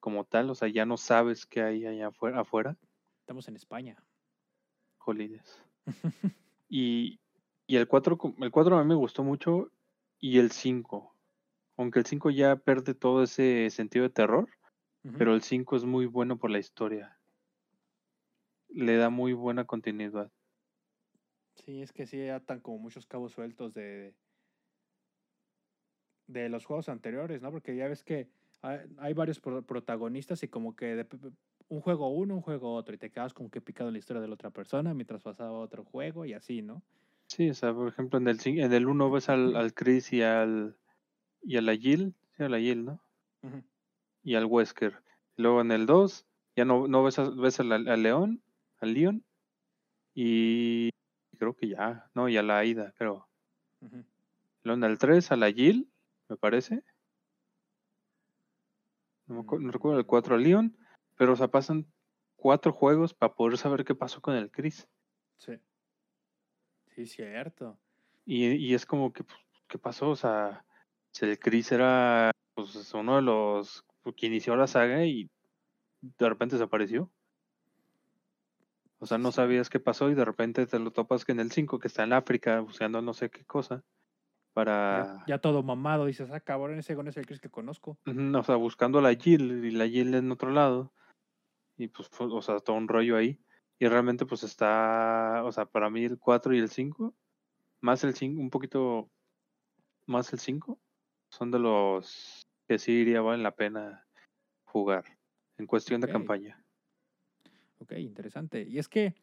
como 0.08 0.24
tal, 0.24 0.50
o 0.50 0.56
sea, 0.56 0.70
ya 0.70 0.86
no 0.86 0.96
sabes 0.96 1.46
qué 1.46 1.62
hay 1.62 1.86
allá 1.86 2.08
afuera. 2.08 2.40
afuera. 2.40 2.78
Estamos 3.20 3.50
en 3.50 3.58
España. 3.58 4.02
Jolines. 5.00 5.62
y, 6.70 7.20
y 7.68 7.76
el 7.76 7.90
4, 7.90 8.18
el 8.40 8.50
4 8.50 8.78
a 8.78 8.84
mí 8.84 8.88
me 8.88 8.96
gustó 8.96 9.26
mucho 9.26 9.70
y 10.18 10.40
el 10.40 10.52
5, 10.52 11.14
aunque 11.76 12.00
el 12.00 12.06
5 12.06 12.30
ya 12.30 12.56
pierde 12.56 12.94
todo 12.94 13.22
ese 13.22 13.70
sentido 13.70 14.04
de 14.04 14.10
terror, 14.10 14.48
pero 15.18 15.34
el 15.34 15.42
5 15.42 15.76
es 15.76 15.84
muy 15.84 16.06
bueno 16.06 16.38
por 16.38 16.52
la 16.52 16.60
historia. 16.60 17.20
Le 18.70 18.96
da 18.96 19.10
muy 19.10 19.34
buena 19.34 19.66
continuidad. 19.66 20.32
Sí, 21.56 21.82
es 21.82 21.92
que 21.92 22.08
sí 22.08 22.30
atan 22.30 22.62
como 22.62 22.80
muchos 22.80 23.06
cabos 23.08 23.34
sueltos 23.34 23.74
de, 23.74 24.16
de 26.28 26.48
los 26.48 26.64
juegos 26.66 26.88
anteriores, 26.88 27.42
¿no? 27.42 27.52
Porque 27.52 27.76
ya 27.76 27.90
ves 27.90 28.06
que 28.06 28.37
hay, 28.62 29.14
varios 29.14 29.40
pro- 29.40 29.62
protagonistas 29.66 30.44
y 30.44 30.48
como 30.48 30.76
que 30.76 30.96
de 30.96 31.08
un 31.70 31.82
juego 31.82 32.10
uno, 32.10 32.36
un 32.36 32.42
juego 32.42 32.74
otro, 32.74 32.96
y 32.96 32.98
te 32.98 33.12
quedas 33.12 33.34
como 33.34 33.50
que 33.50 33.62
picado 33.62 33.90
en 33.90 33.94
la 33.94 34.00
historia 34.00 34.22
de 34.22 34.28
la 34.28 34.34
otra 34.34 34.50
persona 34.52 34.94
mientras 34.94 35.22
pasaba 35.22 35.52
otro 35.60 35.84
juego 35.84 36.26
y 36.26 36.34
así, 36.34 36.62
¿no? 36.62 36.82
Sí, 37.28 37.50
o 37.50 37.54
sea, 37.54 37.74
por 37.74 37.88
ejemplo, 37.90 38.20
en 38.20 38.28
el, 38.28 38.40
en 38.46 38.74
el 38.74 38.88
1 38.88 39.12
ves 39.12 39.30
al, 39.30 39.56
al 39.56 39.74
Chris 39.74 40.14
y 40.14 40.22
al, 40.22 40.78
y 41.44 41.58
a 41.58 41.62
la 41.62 41.76
Jill, 41.76 42.14
sí, 42.36 42.44
a 42.44 42.50
la 42.50 42.60
Jill, 42.60 42.86
¿no? 42.86 43.02
Y 44.24 44.36
al 44.36 44.46
Wesker. 44.46 45.02
Luego 45.36 45.62
en 45.62 45.72
el 45.72 45.86
2 45.86 46.26
ya 46.56 46.66
no, 46.66 46.88
no 46.88 47.04
ves, 47.04 47.20
a- 47.20 47.30
ves 47.30 47.60
al, 47.60 47.72
al 47.72 48.02
León, 48.04 48.42
al 48.80 48.94
Leon, 48.94 49.24
y 50.14 50.90
creo 51.38 51.56
que 51.56 51.68
ya, 51.70 52.10
no, 52.16 52.28
y 52.30 52.38
a 52.38 52.44
la 52.44 52.58
Aida, 52.60 52.94
creo. 52.98 53.28
Luego 54.64 54.78
en 54.86 54.90
el 54.92 54.98
3 54.98 55.32
a 55.32 55.36
la 55.36 55.52
Jill, 55.52 55.90
me 56.30 56.38
parece. 56.38 56.84
No, 59.28 59.44
no 59.44 59.72
recuerdo 59.72 60.00
el 60.00 60.06
4 60.06 60.36
a 60.36 60.38
Leon, 60.38 60.76
pero 61.16 61.34
o 61.34 61.36
sea, 61.36 61.50
pasan 61.50 61.86
cuatro 62.36 62.72
juegos 62.72 63.14
para 63.14 63.34
poder 63.34 63.58
saber 63.58 63.84
qué 63.84 63.96
pasó 63.96 64.22
con 64.22 64.36
el 64.36 64.50
Chris. 64.50 64.88
Sí. 65.38 65.54
Sí, 66.96 67.06
cierto. 67.06 67.78
Y, 68.26 68.46
y 68.54 68.74
es 68.74 68.86
como 68.86 69.14
que, 69.14 69.24
pues, 69.24 69.38
¿qué 69.68 69.78
pasó? 69.78 70.10
O 70.10 70.16
sea, 70.16 70.66
si 71.12 71.26
el 71.26 71.40
Chris 71.40 71.72
era 71.72 72.32
pues, 72.54 72.94
uno 72.94 73.18
de 73.18 73.22
los 73.22 73.84
que 74.16 74.28
inició 74.28 74.56
la 74.56 74.68
saga 74.68 75.06
y 75.06 75.30
de 76.02 76.30
repente 76.30 76.56
desapareció. 76.56 77.12
O 79.00 79.06
sea, 79.06 79.18
no 79.18 79.32
sabías 79.32 79.70
qué 79.70 79.80
pasó 79.80 80.10
y 80.10 80.16
de 80.16 80.26
repente 80.26 80.66
te 80.66 80.80
lo 80.80 80.92
topas 80.92 81.24
que 81.24 81.32
en 81.32 81.40
el 81.40 81.52
5, 81.52 81.80
que 81.80 81.88
está 81.88 82.04
en 82.04 82.14
África 82.14 82.60
buscando 82.62 83.02
no 83.02 83.14
sé 83.14 83.30
qué 83.30 83.46
cosa, 83.46 83.84
para... 84.58 85.24
ya 85.28 85.38
todo 85.38 85.62
mamado, 85.62 86.08
dices, 86.08 86.32
ah, 86.32 86.40
cabrón, 86.40 86.80
ese 86.80 86.96
con 86.96 87.08
ese 87.08 87.22
Chris 87.22 87.40
que 87.40 87.48
conozco. 87.48 88.00
O 88.08 88.44
sea, 88.44 88.56
buscando 88.56 88.98
a 88.98 89.04
la 89.04 89.14
Jill 89.14 89.64
y 89.64 89.70
la 89.70 89.88
Jill 89.88 90.16
en 90.16 90.32
otro 90.32 90.50
lado. 90.50 90.92
Y 91.78 91.90
pues, 91.90 92.10
fue- 92.10 92.26
o 92.34 92.42
sea, 92.42 92.58
todo 92.60 92.76
un 92.76 92.88
rollo 92.88 93.18
ahí. 93.18 93.40
Y 93.78 93.88
realmente 93.88 94.26
pues 94.26 94.42
está, 94.42 95.44
o 95.46 95.52
sea, 95.52 95.68
para 95.68 95.92
mí 95.92 96.06
el 96.06 96.18
4 96.18 96.56
y 96.56 96.58
el 96.58 96.70
5, 96.70 97.14
más 97.82 98.04
el 98.04 98.16
5, 98.16 98.42
un 98.42 98.50
poquito 98.50 99.12
más 100.08 100.34
el 100.34 100.40
5, 100.40 100.80
son 101.30 101.52
de 101.52 101.60
los 101.60 102.42
que 102.68 102.80
sí 102.80 102.94
iría 102.94 103.22
valen 103.22 103.44
la 103.44 103.56
pena 103.56 104.08
jugar 104.66 105.06
en 105.60 105.68
cuestión 105.68 106.02
de 106.02 106.08
campaña. 106.08 106.60
Ok, 107.78 107.92
interesante. 108.00 108.64
Y 108.68 108.80
es 108.80 108.88
que 108.88 109.14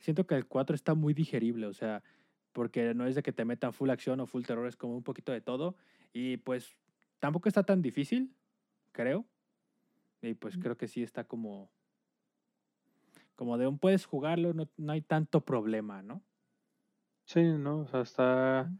siento 0.00 0.26
que 0.26 0.34
el 0.34 0.44
4 0.46 0.76
está 0.76 0.92
muy 0.94 1.14
digerible, 1.14 1.66
o 1.66 1.72
sea, 1.72 2.02
porque 2.52 2.94
no 2.94 3.06
es 3.06 3.14
de 3.14 3.22
que 3.22 3.32
te 3.32 3.44
metan 3.44 3.72
full 3.72 3.90
acción 3.90 4.20
o 4.20 4.26
full 4.26 4.44
terror, 4.44 4.66
es 4.66 4.76
como 4.76 4.96
un 4.96 5.02
poquito 5.02 5.32
de 5.32 5.40
todo. 5.40 5.76
Y 6.12 6.36
pues 6.38 6.76
tampoco 7.18 7.48
está 7.48 7.62
tan 7.64 7.82
difícil, 7.82 8.34
creo. 8.92 9.26
Y 10.20 10.34
pues 10.34 10.56
creo 10.56 10.76
que 10.76 10.88
sí 10.88 11.02
está 11.02 11.24
como. 11.24 11.70
Como 13.34 13.58
de 13.58 13.66
un 13.66 13.78
puedes 13.78 14.04
jugarlo, 14.04 14.52
no, 14.52 14.68
no 14.76 14.92
hay 14.92 15.02
tanto 15.02 15.44
problema, 15.44 16.02
¿no? 16.02 16.22
Sí, 17.24 17.42
¿no? 17.42 17.80
O 17.80 17.86
sea, 17.86 18.02
está, 18.02 18.70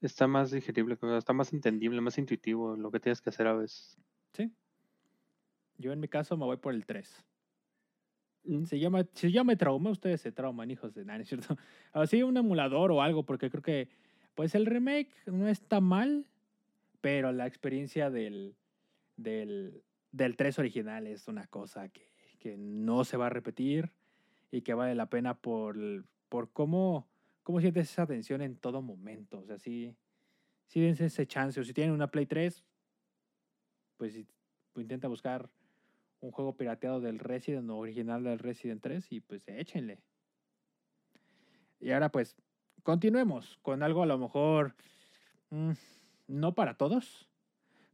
está 0.00 0.26
más 0.26 0.50
digerible, 0.50 0.94
o 0.94 1.08
sea, 1.08 1.18
está 1.18 1.32
más 1.32 1.52
entendible, 1.52 2.00
más 2.00 2.18
intuitivo 2.18 2.76
lo 2.76 2.90
que 2.90 3.00
tienes 3.00 3.20
que 3.20 3.30
hacer 3.30 3.46
a 3.46 3.54
veces. 3.54 3.98
Sí. 4.32 4.52
Yo 5.78 5.92
en 5.92 6.00
mi 6.00 6.08
caso 6.08 6.36
me 6.36 6.44
voy 6.44 6.58
por 6.58 6.74
el 6.74 6.84
3. 6.86 7.24
Mm, 8.44 8.64
yo 8.64 8.90
me, 8.90 9.06
si 9.14 9.32
yo 9.32 9.44
me 9.44 9.56
traumé, 9.56 9.90
ustedes 9.90 10.20
se 10.20 10.32
trauman, 10.32 10.70
hijos 10.70 10.94
de 10.94 11.04
nada, 11.04 11.18
¿no 11.18 11.22
es 11.22 11.28
cierto? 11.28 11.56
Así 11.92 12.22
un 12.22 12.36
emulador 12.36 12.92
o 12.92 13.02
algo, 13.02 13.24
porque 13.24 13.50
creo 13.50 13.62
que, 13.62 13.88
pues 14.34 14.54
el 14.54 14.66
remake 14.66 15.10
no 15.26 15.48
está 15.48 15.80
mal, 15.80 16.26
pero 17.00 17.32
la 17.32 17.46
experiencia 17.46 18.10
del, 18.10 18.54
del, 19.16 19.82
del 20.12 20.36
3 20.36 20.58
original 20.58 21.06
es 21.06 21.28
una 21.28 21.46
cosa 21.46 21.88
que, 21.88 22.10
que 22.38 22.56
no 22.56 23.04
se 23.04 23.16
va 23.16 23.26
a 23.26 23.30
repetir 23.30 23.92
y 24.50 24.62
que 24.62 24.74
vale 24.74 24.94
la 24.94 25.08
pena 25.08 25.34
por, 25.34 25.76
por 26.28 26.50
cómo, 26.52 27.08
cómo 27.42 27.60
sientes 27.60 27.90
esa 27.90 28.06
tensión 28.06 28.42
en 28.42 28.56
todo 28.56 28.82
momento. 28.82 29.38
O 29.38 29.44
sea, 29.44 29.58
sí, 29.58 29.94
sí 30.66 30.80
dense 30.80 31.06
ese 31.06 31.26
chance. 31.26 31.60
O 31.60 31.64
si 31.64 31.72
tienen 31.72 31.94
una 31.94 32.10
Play 32.10 32.26
3, 32.26 32.64
pues 33.96 34.12
sí, 34.12 34.26
pues 34.72 34.84
intenta 34.84 35.08
buscar 35.08 35.48
un 36.24 36.30
juego 36.30 36.56
pirateado 36.56 37.00
del 37.00 37.18
Resident 37.18 37.68
o 37.70 37.76
original 37.76 38.24
del 38.24 38.38
Resident 38.38 38.82
3 38.82 39.12
y 39.12 39.20
pues 39.20 39.46
échenle. 39.46 40.00
Y 41.80 41.90
ahora 41.92 42.10
pues 42.10 42.36
continuemos 42.82 43.58
con 43.62 43.82
algo 43.82 44.02
a 44.02 44.06
lo 44.06 44.18
mejor 44.18 44.74
mm, 45.50 45.72
no 46.28 46.54
para 46.54 46.76
todos, 46.76 47.28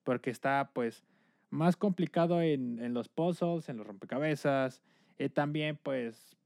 porque 0.04 0.30
está 0.30 0.70
pues 0.72 1.04
más 1.50 1.76
complicado 1.76 2.40
en, 2.40 2.78
en 2.78 2.94
los 2.94 3.08
puzzles, 3.08 3.68
en 3.68 3.78
los 3.78 3.86
rompecabezas, 3.86 4.80
y 5.18 5.28
también 5.28 5.76
pues 5.82 6.36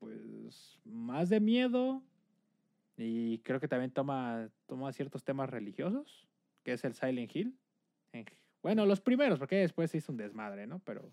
pues 0.00 0.80
más 0.84 1.28
de 1.28 1.40
miedo 1.40 2.02
y 2.96 3.38
creo 3.38 3.60
que 3.60 3.68
también 3.68 3.92
toma, 3.92 4.50
toma 4.66 4.92
ciertos 4.92 5.24
temas 5.24 5.48
religiosos, 5.48 6.26
que 6.64 6.72
es 6.72 6.84
el 6.84 6.94
Silent 6.94 7.34
Hill. 7.34 7.56
Bueno, 8.62 8.86
los 8.86 9.00
primeros, 9.00 9.38
porque 9.38 9.56
después 9.56 9.90
se 9.90 9.98
hizo 9.98 10.12
un 10.12 10.18
desmadre, 10.18 10.66
¿no? 10.66 10.78
Pero 10.80 11.10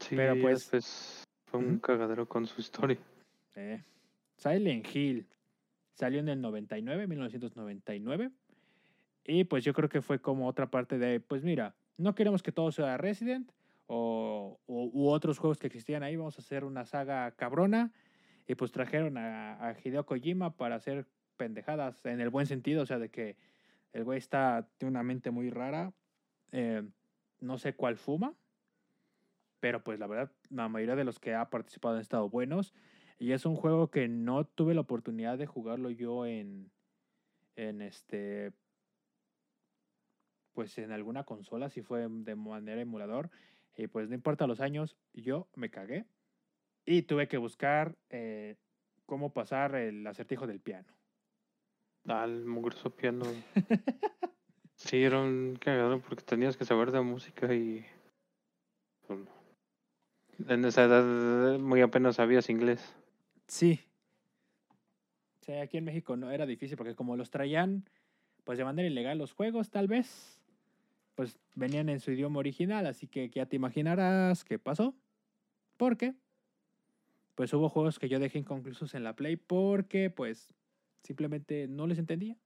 Sí, 0.00 0.16
Pero, 0.16 0.34
pues, 0.40 0.60
después 0.70 1.24
fue 1.46 1.60
un 1.60 1.78
cagadero 1.78 2.26
con 2.28 2.46
su 2.46 2.60
historia. 2.60 2.98
Eh, 3.54 3.82
Silent 4.36 4.86
Hill 4.94 5.26
salió 5.94 6.20
en 6.20 6.28
el 6.28 6.40
99, 6.40 7.06
1999. 7.06 8.30
Y 9.26 9.44
pues 9.44 9.64
yo 9.64 9.72
creo 9.72 9.88
que 9.88 10.02
fue 10.02 10.20
como 10.20 10.46
otra 10.48 10.70
parte 10.70 10.98
de, 10.98 11.20
pues 11.20 11.42
mira, 11.42 11.74
no 11.96 12.14
queremos 12.14 12.42
que 12.42 12.52
todo 12.52 12.70
sea 12.72 12.98
Resident 12.98 13.50
o, 13.86 14.58
o- 14.66 14.90
u 14.92 15.08
otros 15.08 15.38
juegos 15.38 15.58
que 15.58 15.68
existían 15.68 16.02
ahí. 16.02 16.16
Vamos 16.16 16.36
a 16.38 16.42
hacer 16.42 16.64
una 16.64 16.84
saga 16.84 17.30
cabrona. 17.30 17.92
Y 18.46 18.56
pues 18.56 18.72
trajeron 18.72 19.16
a, 19.16 19.68
a 19.68 19.76
Hideo 19.82 20.04
Kojima 20.04 20.50
para 20.54 20.74
hacer 20.74 21.06
pendejadas 21.38 22.04
en 22.04 22.20
el 22.20 22.28
buen 22.28 22.46
sentido. 22.46 22.82
O 22.82 22.86
sea, 22.86 22.98
de 22.98 23.08
que 23.08 23.36
el 23.94 24.04
güey 24.04 24.18
está, 24.18 24.68
tiene 24.76 24.90
una 24.90 25.02
mente 25.02 25.30
muy 25.30 25.50
rara. 25.50 25.94
eh, 26.52 26.82
no 27.40 27.58
sé 27.58 27.74
cuál 27.74 27.96
fuma. 27.96 28.34
Pero 29.60 29.82
pues 29.82 29.98
la 29.98 30.06
verdad, 30.06 30.32
la 30.50 30.68
mayoría 30.68 30.96
de 30.96 31.04
los 31.04 31.18
que 31.18 31.34
ha 31.34 31.48
participado 31.48 31.94
han 31.94 32.00
estado 32.00 32.28
buenos. 32.28 32.74
Y 33.18 33.32
es 33.32 33.46
un 33.46 33.54
juego 33.56 33.90
que 33.90 34.08
no 34.08 34.44
tuve 34.44 34.74
la 34.74 34.80
oportunidad 34.80 35.38
de 35.38 35.46
jugarlo 35.46 35.90
yo 35.90 36.26
en, 36.26 36.70
en 37.56 37.80
este, 37.80 38.52
pues 40.52 40.76
en 40.78 40.90
alguna 40.90 41.24
consola, 41.24 41.70
si 41.70 41.82
fue 41.82 42.06
de 42.08 42.34
manera 42.34 42.80
emulador. 42.80 43.30
Y 43.76 43.86
pues 43.86 44.08
no 44.08 44.14
importa 44.14 44.46
los 44.46 44.60
años, 44.60 44.96
yo 45.12 45.48
me 45.54 45.70
cagué. 45.70 46.04
Y 46.84 47.02
tuve 47.02 47.28
que 47.28 47.38
buscar 47.38 47.96
eh, 48.10 48.56
cómo 49.06 49.32
pasar 49.32 49.76
el 49.76 50.06
acertijo 50.06 50.46
del 50.46 50.60
piano. 50.60 50.92
Al 52.06 52.44
mugroso 52.44 52.90
piano. 52.90 53.24
Sí, 54.76 55.02
era 55.02 55.20
un 55.20 55.56
cagadero 55.58 56.00
porque 56.00 56.22
tenías 56.24 56.56
que 56.56 56.64
saber 56.64 56.90
de 56.90 57.00
música 57.00 57.54
y. 57.54 57.86
pues. 59.06 59.20
En 60.48 60.64
esa 60.64 60.84
edad 60.84 61.58
muy 61.58 61.80
apenas 61.80 62.16
sabías 62.16 62.50
inglés. 62.50 62.94
Sí. 63.46 63.80
Sí, 65.40 65.52
aquí 65.52 65.76
en 65.76 65.84
México 65.84 66.16
no 66.16 66.30
era 66.30 66.44
difícil 66.44 66.76
porque 66.76 66.96
como 66.96 67.16
los 67.16 67.30
traían 67.30 67.88
pues 68.44 68.58
de 68.58 68.64
manera 68.64 68.88
ilegal 68.88 69.18
los 69.18 69.32
juegos, 69.32 69.70
tal 69.70 69.88
vez, 69.88 70.42
pues 71.14 71.38
venían 71.54 71.88
en 71.88 72.00
su 72.00 72.12
idioma 72.12 72.38
original, 72.38 72.86
así 72.86 73.06
que 73.06 73.30
ya 73.30 73.46
te 73.46 73.56
imaginarás 73.56 74.44
qué 74.44 74.58
pasó. 74.58 74.94
¿Por 75.76 75.96
qué? 75.96 76.14
Pues 77.34 77.52
hubo 77.52 77.68
juegos 77.68 77.98
que 77.98 78.08
yo 78.08 78.18
dejé 78.18 78.38
inconclusos 78.38 78.94
en 78.94 79.02
la 79.02 79.16
Play 79.16 79.36
porque 79.36 80.10
pues 80.10 80.52
simplemente 81.04 81.68
no 81.68 81.86
les 81.86 81.98
entendía. 81.98 82.36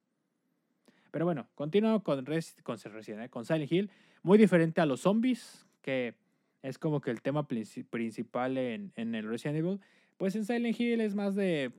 Pero 1.10 1.24
bueno, 1.24 1.48
continúo 1.54 2.02
con, 2.02 2.26
Res- 2.26 2.60
con, 2.62 2.76
Resident, 2.78 3.30
con 3.30 3.46
Silent 3.46 3.72
Hill, 3.72 3.90
muy 4.22 4.36
diferente 4.36 4.80
a 4.82 4.86
los 4.86 5.00
zombies, 5.00 5.66
que 5.80 6.14
es 6.62 6.78
como 6.78 7.00
que 7.00 7.10
el 7.10 7.22
tema 7.22 7.48
princi- 7.48 7.86
principal 7.88 8.58
en, 8.58 8.92
en 8.96 9.14
el 9.14 9.26
Resident 9.26 9.58
Evil. 9.58 9.80
Pues 10.18 10.36
en 10.36 10.44
Silent 10.44 10.78
Hill 10.78 11.00
es 11.00 11.14
más 11.14 11.34
de, 11.34 11.72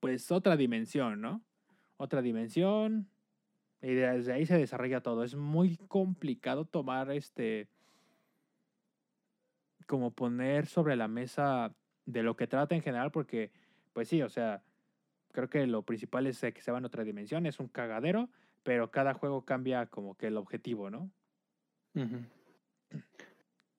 pues, 0.00 0.32
otra 0.32 0.56
dimensión, 0.56 1.20
¿no? 1.20 1.42
Otra 1.96 2.22
dimensión. 2.22 3.08
Y 3.82 3.94
desde 3.94 4.32
ahí 4.32 4.46
se 4.46 4.58
desarrolla 4.58 5.02
todo. 5.02 5.22
Es 5.22 5.36
muy 5.36 5.76
complicado 5.76 6.64
tomar 6.64 7.10
este, 7.12 7.68
como 9.86 10.10
poner 10.10 10.66
sobre 10.66 10.96
la 10.96 11.08
mesa 11.08 11.74
de 12.06 12.22
lo 12.22 12.36
que 12.36 12.46
trata 12.46 12.74
en 12.74 12.82
general, 12.82 13.10
porque, 13.10 13.52
pues 13.92 14.08
sí, 14.08 14.22
o 14.22 14.28
sea, 14.28 14.62
creo 15.32 15.48
que 15.48 15.66
lo 15.66 15.82
principal 15.82 16.26
es 16.26 16.40
que 16.40 16.60
se 16.60 16.70
va 16.70 16.78
en 16.78 16.84
otra 16.84 17.04
dimensión, 17.04 17.46
es 17.46 17.60
un 17.60 17.68
cagadero, 17.68 18.28
pero 18.62 18.90
cada 18.90 19.14
juego 19.14 19.44
cambia 19.44 19.86
como 19.86 20.16
que 20.16 20.26
el 20.26 20.36
objetivo, 20.36 20.90
¿no? 20.90 21.10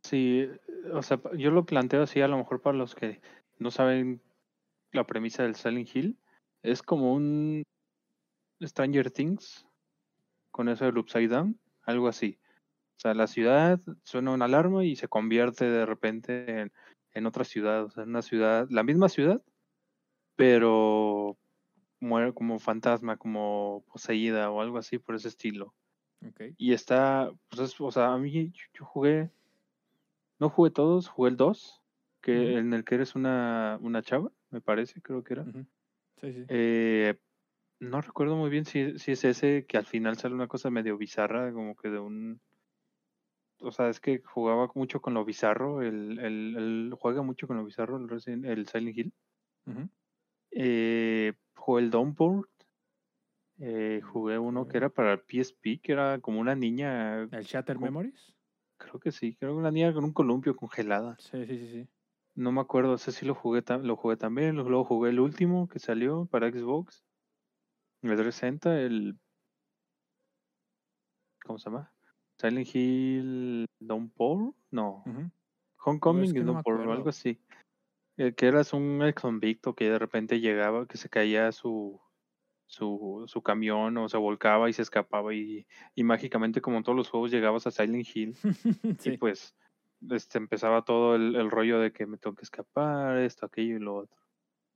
Sí, 0.03 0.49
o 0.91 1.01
sea, 1.01 1.21
yo 1.37 1.51
lo 1.51 1.65
planteo 1.65 2.03
así 2.03 2.21
a 2.21 2.27
lo 2.27 2.37
mejor 2.37 2.61
para 2.61 2.77
los 2.77 2.95
que 2.95 3.21
no 3.59 3.71
saben 3.71 4.21
la 4.91 5.05
premisa 5.05 5.43
del 5.43 5.55
Silent 5.55 5.95
Hill. 5.95 6.17
Es 6.63 6.81
como 6.81 7.13
un 7.13 7.63
Stranger 8.61 9.11
Things 9.11 9.67
con 10.51 10.69
eso 10.69 10.85
del 10.85 10.97
Upside 10.97 11.29
Down, 11.29 11.59
algo 11.83 12.07
así. 12.07 12.39
sea, 12.97 13.13
la 13.13 13.27
ciudad 13.27 13.79
suena 14.03 14.31
una 14.31 14.45
alarma 14.45 14.83
y 14.83 14.95
se 14.95 15.07
convierte 15.07 15.69
de 15.69 15.85
repente 15.85 16.61
en, 16.61 16.71
en 17.13 17.25
otra 17.25 17.43
ciudad, 17.43 17.85
o 17.85 17.89
sea, 17.89 18.03
en 18.03 18.09
una 18.09 18.21
ciudad, 18.21 18.67
la 18.69 18.83
misma 18.83 19.09
ciudad, 19.09 19.41
pero 20.35 21.37
muere 22.01 22.33
como 22.33 22.59
fantasma, 22.59 23.15
como 23.17 23.85
poseída 23.91 24.49
o 24.51 24.59
algo 24.59 24.77
así 24.77 24.97
por 24.99 25.15
ese 25.15 25.29
estilo. 25.29 25.73
Y 26.57 26.73
está, 26.73 27.31
pues 27.49 27.61
es- 27.61 27.79
o 27.81 27.91
sea, 27.91 28.13
a 28.13 28.17
mí 28.17 28.31
yo, 28.31 28.51
yo 28.73 28.85
jugué, 28.85 29.29
no 30.39 30.49
jugué 30.49 30.71
todos, 30.71 31.07
jugué 31.07 31.29
el 31.31 31.37
2, 31.37 31.81
que 32.21 32.31
Ujú. 32.35 32.57
en 32.57 32.73
el 32.73 32.83
que 32.83 32.95
eres 32.95 33.15
una, 33.15 33.77
una 33.81 34.01
chava, 34.01 34.31
me 34.49 34.61
parece, 34.61 35.01
creo 35.01 35.23
que 35.23 35.33
era. 35.33 35.45
Sí, 35.45 36.33
sí. 36.33 36.45
Eh, 36.49 37.17
no 37.79 38.01
recuerdo 38.01 38.35
muy 38.35 38.49
bien 38.49 38.65
si, 38.65 38.99
si 38.99 39.13
es 39.13 39.23
ese 39.23 39.65
que 39.65 39.77
al 39.77 39.85
final 39.85 40.17
sale 40.17 40.35
una 40.35 40.47
cosa 40.47 40.69
medio 40.69 40.97
bizarra, 40.97 41.51
como 41.53 41.75
que 41.75 41.89
de 41.89 41.99
un... 41.99 42.41
O 43.63 43.71
sea, 43.71 43.89
es 43.89 43.99
que 43.99 44.19
jugaba 44.23 44.71
mucho 44.73 45.01
con 45.01 45.13
lo 45.13 45.23
bizarro, 45.23 45.81
el, 45.81 46.17
el, 46.19 46.55
el- 46.57 46.93
juega 46.99 47.21
mucho 47.21 47.47
con 47.47 47.57
lo 47.57 47.65
bizarro 47.65 47.97
el, 47.97 48.07
Resident- 48.09 48.45
el 48.47 48.67
Silent 48.67 48.97
Hill. 48.97 49.13
Ujú. 49.67 49.89
Eh, 50.51 51.33
jugué 51.61 51.83
el 51.83 51.91
Downport. 51.91 52.49
eh, 53.59 54.01
jugué 54.03 54.39
uno 54.39 54.67
que 54.67 54.77
era 54.77 54.89
para 54.89 55.13
el 55.13 55.19
PSP, 55.19 55.79
que 55.81 55.91
era 55.91 56.19
como 56.19 56.39
una 56.39 56.55
niña, 56.55 57.23
¿El 57.23 57.43
Shatter 57.43 57.77
Memories? 57.77 58.33
creo 58.77 58.99
que 58.99 59.11
sí, 59.11 59.35
creo 59.35 59.51
que 59.51 59.59
una 59.59 59.71
niña 59.71 59.93
con 59.93 60.03
un 60.03 60.13
columpio 60.13 60.55
congelada. 60.55 61.15
Sí, 61.19 61.45
sí, 61.45 61.57
sí, 61.59 61.71
sí. 61.71 61.87
No 62.33 62.51
me 62.51 62.61
acuerdo, 62.61 62.95
ese 62.95 63.11
sí 63.11 63.25
lo 63.25 63.35
jugué, 63.35 63.63
lo 63.83 63.95
jugué 63.95 64.17
también. 64.17 64.55
Luego 64.55 64.83
jugué 64.83 65.11
el 65.11 65.19
último 65.19 65.67
que 65.67 65.79
salió 65.79 66.25
para 66.25 66.49
Xbox. 66.49 67.03
El 68.01 68.15
360, 68.15 68.81
el. 68.81 69.19
¿Cómo 71.45 71.59
se 71.59 71.69
llama? 71.69 71.91
Silent 72.39 72.67
Hill 72.73 73.65
Downpour? 73.79 74.55
No. 74.71 75.03
Ujú. 75.05 75.29
Homecoming 75.83 76.33
que 76.33 76.39
y 76.39 76.43
no 76.43 76.47
me 76.47 76.53
Downpour, 76.53 76.87
o 76.87 76.93
algo 76.93 77.09
así. 77.09 77.39
Eh, 78.17 78.33
que 78.33 78.47
eras 78.47 78.73
un 78.73 79.01
ex 79.03 79.21
convicto 79.21 79.73
que 79.73 79.89
de 79.89 79.99
repente 79.99 80.39
llegaba, 80.39 80.85
que 80.85 80.97
se 80.97 81.09
caía 81.09 81.51
su, 81.51 81.99
su, 82.65 83.23
su 83.27 83.41
camión 83.41 83.97
o 83.97 84.09
se 84.09 84.17
volcaba 84.17 84.69
y 84.69 84.73
se 84.73 84.81
escapaba 84.81 85.33
y, 85.33 85.67
y 85.95 86.03
mágicamente 86.03 86.61
como 86.61 86.77
en 86.77 86.83
todos 86.83 86.97
los 86.97 87.09
juegos 87.09 87.31
llegabas 87.31 87.67
a 87.67 87.71
Silent 87.71 88.07
Hill 88.13 88.35
y 89.05 89.17
pues 89.17 89.55
este, 90.09 90.37
empezaba 90.37 90.83
todo 90.83 91.15
el, 91.15 91.35
el 91.35 91.51
rollo 91.51 91.79
de 91.79 91.93
que 91.93 92.05
me 92.05 92.17
tengo 92.17 92.35
que 92.35 92.43
escapar, 92.43 93.17
esto, 93.17 93.45
aquello 93.45 93.77
y 93.77 93.79
lo 93.79 93.95
otro. 93.95 94.17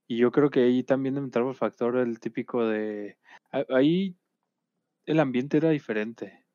Y 0.07 0.17
yo 0.17 0.31
creo 0.31 0.49
que 0.49 0.61
ahí 0.61 0.83
también 0.83 1.17
entraba 1.17 1.49
el 1.49 1.55
factor 1.55 1.97
el 1.97 2.19
típico 2.19 2.65
de... 2.65 3.17
Ahí 3.69 4.15
el 5.05 5.19
ambiente 5.19 5.57
era 5.57 5.69
diferente. 5.69 6.45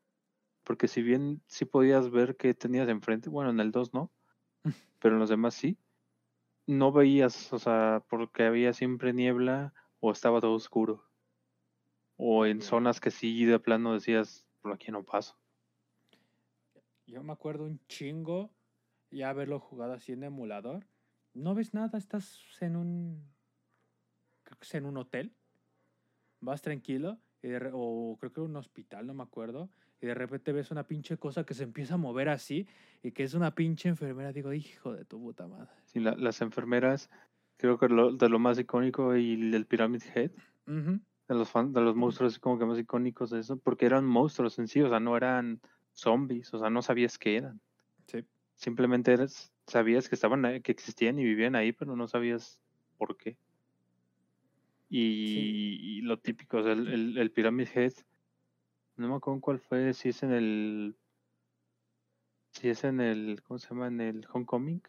Porque 0.63 0.89
si 0.89 1.03
bien 1.03 1.43
sí 1.47 1.65
podías 1.65 2.11
ver 2.11 2.37
qué 2.37 2.55
tenías 2.55 2.89
enfrente, 2.89 3.29
bueno, 3.29 3.51
en 3.51 3.61
el 3.61 3.73
2 3.73 3.93
no, 3.93 4.13
pero 5.01 5.15
en 5.15 5.21
los 5.21 5.31
demás 5.31 5.55
sí, 5.55 5.79
no 6.71 6.93
veías, 6.93 7.53
o 7.53 7.59
sea, 7.59 8.05
porque 8.09 8.45
había 8.45 8.73
siempre 8.73 9.13
niebla 9.13 9.75
o 10.01 10.13
estaba 10.13 10.41
todo 10.41 10.55
oscuro. 10.55 11.05
O 12.17 12.47
en 12.47 12.63
zonas 12.63 13.01
que 13.01 13.11
sí 13.11 13.45
de 13.45 13.59
plano 13.59 13.95
decías, 13.95 14.47
por 14.61 14.73
aquí 14.73 14.91
no 14.91 15.05
paso. 15.05 15.37
Yo 17.07 17.23
me 17.23 17.33
acuerdo 17.33 17.65
un 17.65 17.81
chingo 17.87 18.51
ya 19.11 19.31
haberlo 19.31 19.59
jugado 19.59 19.95
así 19.95 20.13
en 20.13 20.25
emulador. 20.25 20.87
No 21.35 21.55
ves 21.55 21.75
nada, 21.75 21.99
estás 21.99 22.41
en 22.61 22.77
un. 22.77 23.29
Creo 24.45 24.59
que 24.59 24.67
es 24.67 24.75
en 24.75 24.87
un 24.87 24.97
hotel. 24.97 25.35
Vas 26.41 26.63
tranquilo. 26.63 27.19
o 27.73 28.17
creo 28.21 28.33
que 28.33 28.41
era 28.41 28.49
un 28.49 28.57
hospital, 28.57 29.07
no 29.07 29.15
me 29.15 29.23
acuerdo. 29.23 29.71
Y 30.03 30.07
de 30.07 30.15
repente 30.15 30.53
ves 30.53 30.71
una 30.71 30.87
pinche 30.87 31.17
cosa 31.19 31.45
que 31.45 31.53
se 31.55 31.65
empieza 31.65 31.95
a 31.95 31.99
mover 31.99 32.29
así. 32.31 32.67
Y 33.03 33.13
que 33.13 33.23
es 33.23 33.35
una 33.35 33.55
pinche 33.55 33.89
enfermera. 33.89 34.33
Digo, 34.33 34.53
hijo 34.53 34.93
de 34.95 35.05
tu 35.05 35.21
puta 35.21 35.47
madre. 35.47 35.69
Sí, 35.85 36.01
la- 36.01 36.17
las 36.17 36.41
enfermeras, 36.41 37.11
creo 37.59 37.79
que 37.79 37.89
lo, 37.89 38.13
de 38.13 38.29
lo 38.29 38.39
más 38.39 38.59
icónico 38.59 39.15
y 39.17 39.55
el 39.55 39.67
Pyramid 39.67 40.03
Head, 40.15 40.31
de 40.67 41.35
los, 41.35 41.51
fan- 41.51 41.73
de 41.73 41.81
los 41.81 41.95
monstruos 41.97 42.39
como 42.39 42.59
que 42.59 42.65
más 42.65 42.79
icónicos 42.79 43.31
de 43.31 43.41
eso, 43.41 43.59
porque 43.59 43.87
eran 43.87 44.05
monstruos 44.07 44.59
en 44.59 44.69
sí, 44.69 44.81
o 44.81 44.89
sea, 44.89 45.01
no 45.01 45.17
eran 45.17 45.61
zombies, 45.93 46.53
o 46.55 46.59
sea, 46.59 46.71
no 46.71 46.81
sabías 46.83 47.19
qué 47.19 47.37
eran. 47.37 47.61
Sí. 48.07 48.25
Simplemente 48.57 49.13
eres, 49.13 49.53
sabías 49.67 50.09
que 50.09 50.15
estaban 50.15 50.45
ahí, 50.45 50.61
que 50.61 50.73
existían 50.73 51.19
y 51.19 51.25
vivían 51.25 51.55
ahí, 51.57 51.73
pero 51.73 51.95
no 51.95 52.09
sabías 52.09 52.59
por 52.99 53.17
qué. 53.17 53.37
Y, 54.89 55.99
y 55.99 56.01
lo 56.03 56.19
típico, 56.19 56.59
o 56.59 56.63
sea, 56.63 56.73
el, 56.73 56.89
el, 56.89 57.19
el 57.19 57.31
Pyramid 57.31 57.69
Head, 57.75 57.93
no 59.01 59.09
me 59.09 59.15
acuerdo 59.17 59.41
cuál 59.41 59.59
fue, 59.59 59.93
si 59.95 60.11
es 60.11 60.23
en 60.23 60.33
el, 60.33 60.97
si 62.53 62.69
es 62.69 62.85
en 62.85 63.01
el, 63.01 63.43
¿cómo 63.43 63.59
se 63.59 63.69
llama? 63.69 63.87
En 63.89 64.01
el 64.01 64.27
Homecoming, 64.33 64.83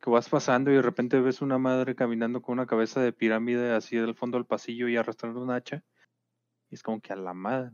que 0.00 0.10
vas 0.10 0.28
pasando 0.28 0.70
y 0.70 0.74
de 0.74 0.82
repente 0.82 1.20
ves 1.20 1.42
una 1.42 1.58
madre 1.58 1.94
caminando 1.94 2.42
con 2.42 2.54
una 2.54 2.66
cabeza 2.66 3.00
de 3.00 3.12
pirámide 3.12 3.72
así 3.72 3.96
del 3.96 4.14
fondo 4.14 4.38
del 4.38 4.46
pasillo 4.46 4.88
y 4.88 4.96
arrastrando 4.96 5.42
un 5.42 5.50
hacha. 5.50 5.82
Y 6.70 6.74
es 6.74 6.82
como 6.82 7.00
que 7.00 7.12
a 7.12 7.16
la 7.16 7.34
madre. 7.34 7.72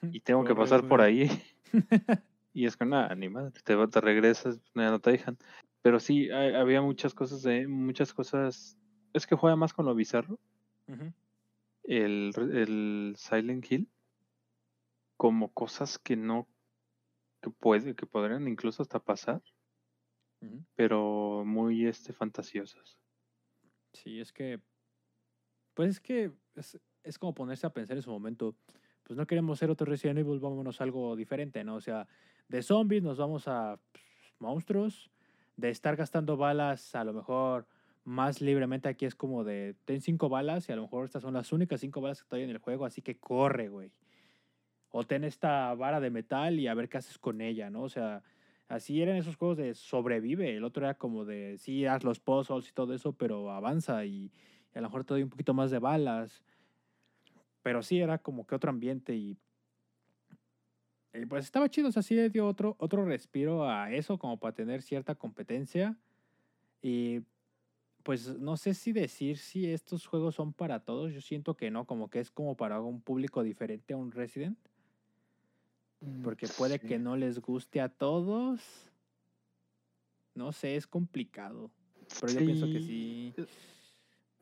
Y 0.12 0.20
tengo 0.20 0.44
que 0.44 0.54
pasar 0.54 0.86
por 0.88 1.00
ahí. 1.00 1.28
y 2.54 2.66
es 2.66 2.76
que 2.76 2.84
nada, 2.84 3.14
ni 3.14 3.28
madre. 3.28 3.52
Te, 3.64 3.74
va- 3.74 3.88
te 3.88 4.00
regresas, 4.00 4.60
no 4.74 5.00
te 5.00 5.10
dejan. 5.10 5.36
Pero 5.82 5.98
sí, 6.00 6.30
hay- 6.30 6.54
había 6.54 6.80
muchas 6.82 7.14
cosas 7.14 7.42
de, 7.42 7.66
muchas 7.66 8.14
cosas. 8.14 8.78
Es 9.12 9.26
que 9.26 9.34
juega 9.36 9.56
más 9.56 9.72
con 9.72 9.86
lo 9.86 9.94
bizarro. 9.94 10.38
El, 11.84 12.32
el 12.36 13.14
Silent 13.16 13.70
Hill. 13.70 13.88
Como 15.18 15.52
cosas 15.52 15.98
que 15.98 16.16
no, 16.16 16.48
que 17.42 17.50
puede, 17.50 17.94
que 17.94 18.06
podrían 18.06 18.48
incluso 18.48 18.82
hasta 18.82 18.98
pasar. 18.98 19.42
Pero 20.74 21.42
muy 21.44 21.86
este 21.86 22.14
fantasiosas. 22.14 22.96
Sí, 23.92 24.20
es 24.20 24.32
que. 24.32 24.60
Pues 25.74 25.90
es 25.90 26.00
que 26.00 26.32
es, 26.54 26.80
es 27.02 27.18
como 27.18 27.34
ponerse 27.34 27.66
a 27.66 27.72
pensar 27.72 27.96
en 27.96 28.02
su 28.02 28.10
momento. 28.10 28.56
Pues 29.02 29.16
no 29.16 29.26
queremos 29.26 29.58
ser 29.58 29.70
otro 29.70 29.86
Resident 29.86 30.18
Evil, 30.18 30.38
vámonos 30.38 30.80
a 30.80 30.84
algo 30.84 31.16
diferente, 31.16 31.64
¿no? 31.64 31.76
O 31.76 31.80
sea, 31.80 32.06
de 32.48 32.62
zombies 32.62 33.02
nos 33.02 33.18
vamos 33.18 33.48
a 33.48 33.78
pues, 33.92 34.04
monstruos. 34.38 35.10
De 35.56 35.70
estar 35.70 35.96
gastando 35.96 36.36
balas, 36.36 36.94
a 36.94 37.02
lo 37.02 37.12
mejor 37.12 37.66
más 38.04 38.40
libremente 38.40 38.88
aquí 38.88 39.04
es 39.04 39.14
como 39.14 39.44
de 39.44 39.74
ten 39.84 40.00
cinco 40.00 40.28
balas 40.28 40.68
y 40.68 40.72
a 40.72 40.76
lo 40.76 40.82
mejor 40.82 41.04
estas 41.04 41.22
son 41.22 41.34
las 41.34 41.52
únicas 41.52 41.80
cinco 41.80 42.00
balas 42.00 42.24
que 42.24 42.36
hay 42.36 42.42
en 42.42 42.50
el 42.50 42.58
juego, 42.58 42.86
así 42.86 43.02
que 43.02 43.18
corre, 43.18 43.68
güey. 43.68 43.92
O 44.90 45.04
ten 45.04 45.24
esta 45.24 45.74
vara 45.74 46.00
de 46.00 46.10
metal 46.10 46.58
y 46.58 46.66
a 46.66 46.74
ver 46.74 46.88
qué 46.88 46.98
haces 46.98 47.18
con 47.18 47.40
ella, 47.40 47.70
¿no? 47.70 47.82
O 47.82 47.88
sea, 47.88 48.22
así 48.68 49.02
eran 49.02 49.16
esos 49.16 49.36
juegos 49.36 49.58
de 49.58 49.74
sobrevive. 49.74 50.56
El 50.56 50.64
otro 50.64 50.84
era 50.84 50.94
como 50.94 51.24
de, 51.24 51.58
sí, 51.58 51.86
haz 51.86 52.04
los 52.04 52.20
puzzles 52.20 52.68
y 52.68 52.72
todo 52.72 52.94
eso, 52.94 53.12
pero 53.12 53.50
avanza 53.50 54.04
y, 54.04 54.30
a 54.74 54.80
lo 54.80 54.88
mejor 54.88 55.04
te 55.04 55.14
doy 55.14 55.22
un 55.24 55.30
poquito 55.30 55.54
más 55.54 55.70
de 55.70 55.78
balas. 55.78 56.44
Pero 57.62 57.82
sí 57.82 58.00
era 58.00 58.18
como 58.18 58.46
que 58.46 58.54
otro 58.54 58.70
ambiente 58.70 59.14
y, 59.14 59.36
y 61.12 61.26
pues 61.26 61.44
estaba 61.44 61.68
chido. 61.68 61.88
O 61.88 61.92
sea, 61.92 62.02
sí 62.02 62.14
le 62.14 62.30
dio 62.30 62.46
otro, 62.46 62.76
otro 62.78 63.04
respiro 63.04 63.68
a 63.68 63.92
eso 63.92 64.18
como 64.18 64.38
para 64.38 64.54
tener 64.54 64.82
cierta 64.82 65.14
competencia. 65.14 65.96
Y 66.80 67.22
pues 68.08 68.38
no 68.38 68.56
sé 68.56 68.72
si 68.72 68.92
decir 68.92 69.36
si 69.36 69.70
estos 69.70 70.06
juegos 70.06 70.36
son 70.36 70.52
para 70.52 70.80
todos. 70.80 71.12
Yo 71.12 71.20
siento 71.20 71.56
que 71.56 71.70
no, 71.70 71.84
como 71.84 72.08
que 72.08 72.20
es 72.20 72.30
como 72.30 72.56
para 72.56 72.80
un 72.80 73.02
público 73.02 73.42
diferente 73.42 73.92
a 73.92 73.96
un 73.96 74.12
Resident. 74.12 74.56
Porque 76.22 76.46
puede 76.46 76.78
que 76.78 76.98
no 76.98 77.16
les 77.16 77.40
guste 77.40 77.80
a 77.80 77.88
todos. 77.88 78.60
No 80.34 80.52
sé, 80.52 80.76
es 80.76 80.86
complicado. 80.86 81.70
Pero 82.20 82.32
yo 82.32 82.38
pienso 82.40 82.66
que 82.66 82.80
sí. 82.80 83.34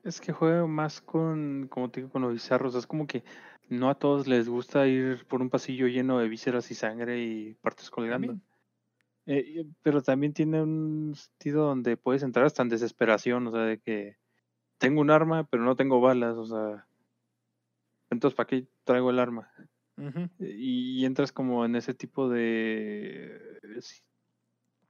Es 0.04 0.20
que 0.20 0.32
juega 0.32 0.66
más 0.66 1.00
con, 1.00 1.66
como 1.68 1.90
te 1.90 2.00
digo, 2.00 2.12
con 2.12 2.22
los 2.22 2.32
bizarros. 2.32 2.74
Es 2.74 2.86
como 2.86 3.06
que 3.06 3.24
no 3.68 3.88
a 3.88 3.98
todos 3.98 4.26
les 4.26 4.48
gusta 4.48 4.86
ir 4.86 5.24
por 5.26 5.40
un 5.40 5.50
pasillo 5.50 5.88
lleno 5.88 6.18
de 6.18 6.28
vísceras 6.28 6.70
y 6.70 6.74
sangre 6.74 7.22
y 7.22 7.54
partes 7.54 7.90
colgando. 7.90 8.28
También. 8.28 8.42
Eh, 9.26 9.66
pero 9.82 10.02
también 10.02 10.32
tiene 10.32 10.62
un 10.62 11.14
sentido 11.16 11.66
donde 11.66 11.96
puedes 11.96 12.22
entrar 12.22 12.46
hasta 12.46 12.62
en 12.62 12.68
desesperación, 12.68 13.46
o 13.48 13.50
sea, 13.50 13.62
de 13.62 13.80
que 13.80 14.16
tengo 14.78 15.00
un 15.00 15.10
arma, 15.10 15.44
pero 15.44 15.64
no 15.64 15.74
tengo 15.74 16.00
balas, 16.00 16.36
o 16.36 16.46
sea, 16.46 16.86
entonces 18.10 18.36
¿para 18.36 18.46
qué 18.46 18.68
traigo 18.84 19.10
el 19.10 19.18
arma? 19.18 19.50
Ujú. 19.96 20.28
Y, 20.38 21.00
y 21.00 21.04
entras 21.06 21.32
como 21.32 21.64
en 21.64 21.76
ese 21.76 21.94
tipo 21.94 22.28
de, 22.28 23.40
sí, 23.80 24.02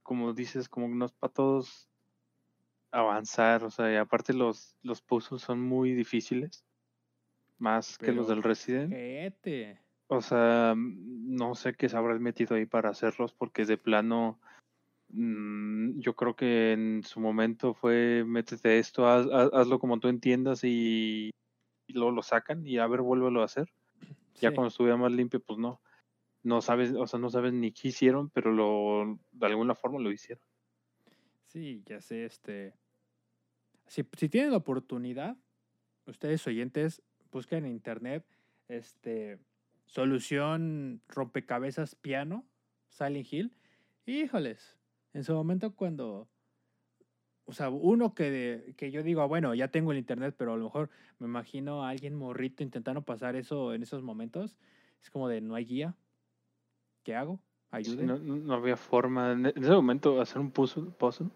como 0.03 0.33
dices, 0.33 0.69
como 0.69 0.87
no 0.89 1.05
es 1.05 1.11
para 1.13 1.33
todos 1.33 1.89
avanzar, 2.91 3.63
o 3.63 3.69
sea, 3.69 3.91
y 3.91 3.95
aparte 3.97 4.33
los, 4.33 4.75
los 4.81 5.01
puzzles 5.01 5.41
son 5.41 5.61
muy 5.61 5.93
difíciles, 5.93 6.65
más 7.57 7.97
que 7.97 8.11
los 8.11 8.27
del 8.27 8.43
Resident. 8.43 8.93
O 10.07 10.21
sea, 10.21 10.73
mm, 10.75 11.35
no 11.35 11.55
sé 11.55 11.73
qué 11.73 11.89
se 11.89 11.97
habrán 11.97 12.21
metido 12.21 12.55
ahí 12.55 12.65
para 12.65 12.89
hacerlos, 12.89 13.33
porque 13.33 13.65
de 13.65 13.77
plano, 13.77 14.39
mm, 15.09 15.99
yo 15.99 16.15
creo 16.15 16.35
que 16.35 16.73
en 16.73 17.03
su 17.03 17.19
momento 17.19 17.73
fue, 17.73 18.23
métete 18.25 18.79
esto, 18.79 19.05
haz- 19.07 19.27
haz- 19.31 19.51
hazlo 19.53 19.79
como 19.79 19.99
tú 19.99 20.07
entiendas 20.07 20.63
y, 20.63 21.31
y 21.87 21.93
luego 21.93 22.11
lo 22.11 22.23
sacan 22.23 22.65
y 22.65 22.77
a 22.77 22.87
ver, 22.87 23.01
vuélvelo 23.01 23.41
a 23.41 23.45
hacer. 23.45 23.69
Ya 24.39 24.51
Sí. 24.51 24.55
cuando 24.55 24.67
estuviera 24.69 24.97
más 24.97 25.11
limpio, 25.11 25.39
pues 25.41 25.59
no. 25.59 25.81
no 26.43 26.61
sabes, 26.61 26.93
o 26.93 27.07
sea, 27.07 27.19
no 27.19 27.29
sabes 27.29 27.53
ni 27.53 27.71
qué 27.73 27.89
hicieron, 27.89 28.29
pero 28.29 28.51
lo, 28.53 29.19
de 29.31 29.45
alguna 29.47 29.75
forma 29.75 29.99
lo 29.99 30.11
hicieron. 30.11 30.43
Sí, 31.45 31.83
ya 31.85 32.01
sé, 32.01 32.25
este. 32.25 32.75
Si, 33.87 34.07
si 34.17 34.29
tienen 34.29 34.51
la 34.51 34.57
oportunidad, 34.57 35.37
ustedes 36.05 36.45
oyentes, 36.47 37.01
busquen 37.31 37.65
en 37.65 37.71
internet, 37.71 38.25
este, 38.67 39.39
solución 39.85 41.01
rompecabezas 41.07 41.95
piano, 41.95 42.47
Silent 42.89 43.31
Hill. 43.31 43.57
Híjoles, 44.05 44.77
en 45.13 45.23
su 45.23 45.33
momento 45.33 45.75
cuando, 45.75 46.29
o 47.47 47.53
sea, 47.53 47.69
uno 47.69 48.13
que, 48.13 48.73
que 48.75 48.91
yo 48.91 49.03
digo, 49.03 49.21
ah, 49.21 49.25
bueno, 49.25 49.55
ya 49.55 49.69
tengo 49.69 49.93
el 49.93 49.97
internet, 49.97 50.35
pero 50.37 50.53
a 50.53 50.57
lo 50.57 50.65
mejor 50.65 50.89
me 51.17 51.27
imagino 51.27 51.83
a 51.83 51.89
alguien 51.89 52.13
morrito 52.13 52.61
intentando 52.61 53.01
pasar 53.01 53.37
eso 53.37 53.73
en 53.73 53.83
esos 53.83 54.03
momentos, 54.03 54.57
es 55.01 55.09
como 55.09 55.29
de 55.29 55.39
no 55.39 55.55
hay 55.55 55.65
guía. 55.65 55.95
¿Qué 57.03 57.15
hago? 57.15 57.39
Ayude. 57.71 58.03
no, 58.03 58.17
no, 58.17 58.53
había 58.53 58.75
forma. 58.75 59.31
En 59.31 59.45
ese 59.45 59.71
momento, 59.71 60.19
hacer 60.19 60.39
un 60.39 60.51
puzzle, 60.51 60.91
puzzle 60.91 61.29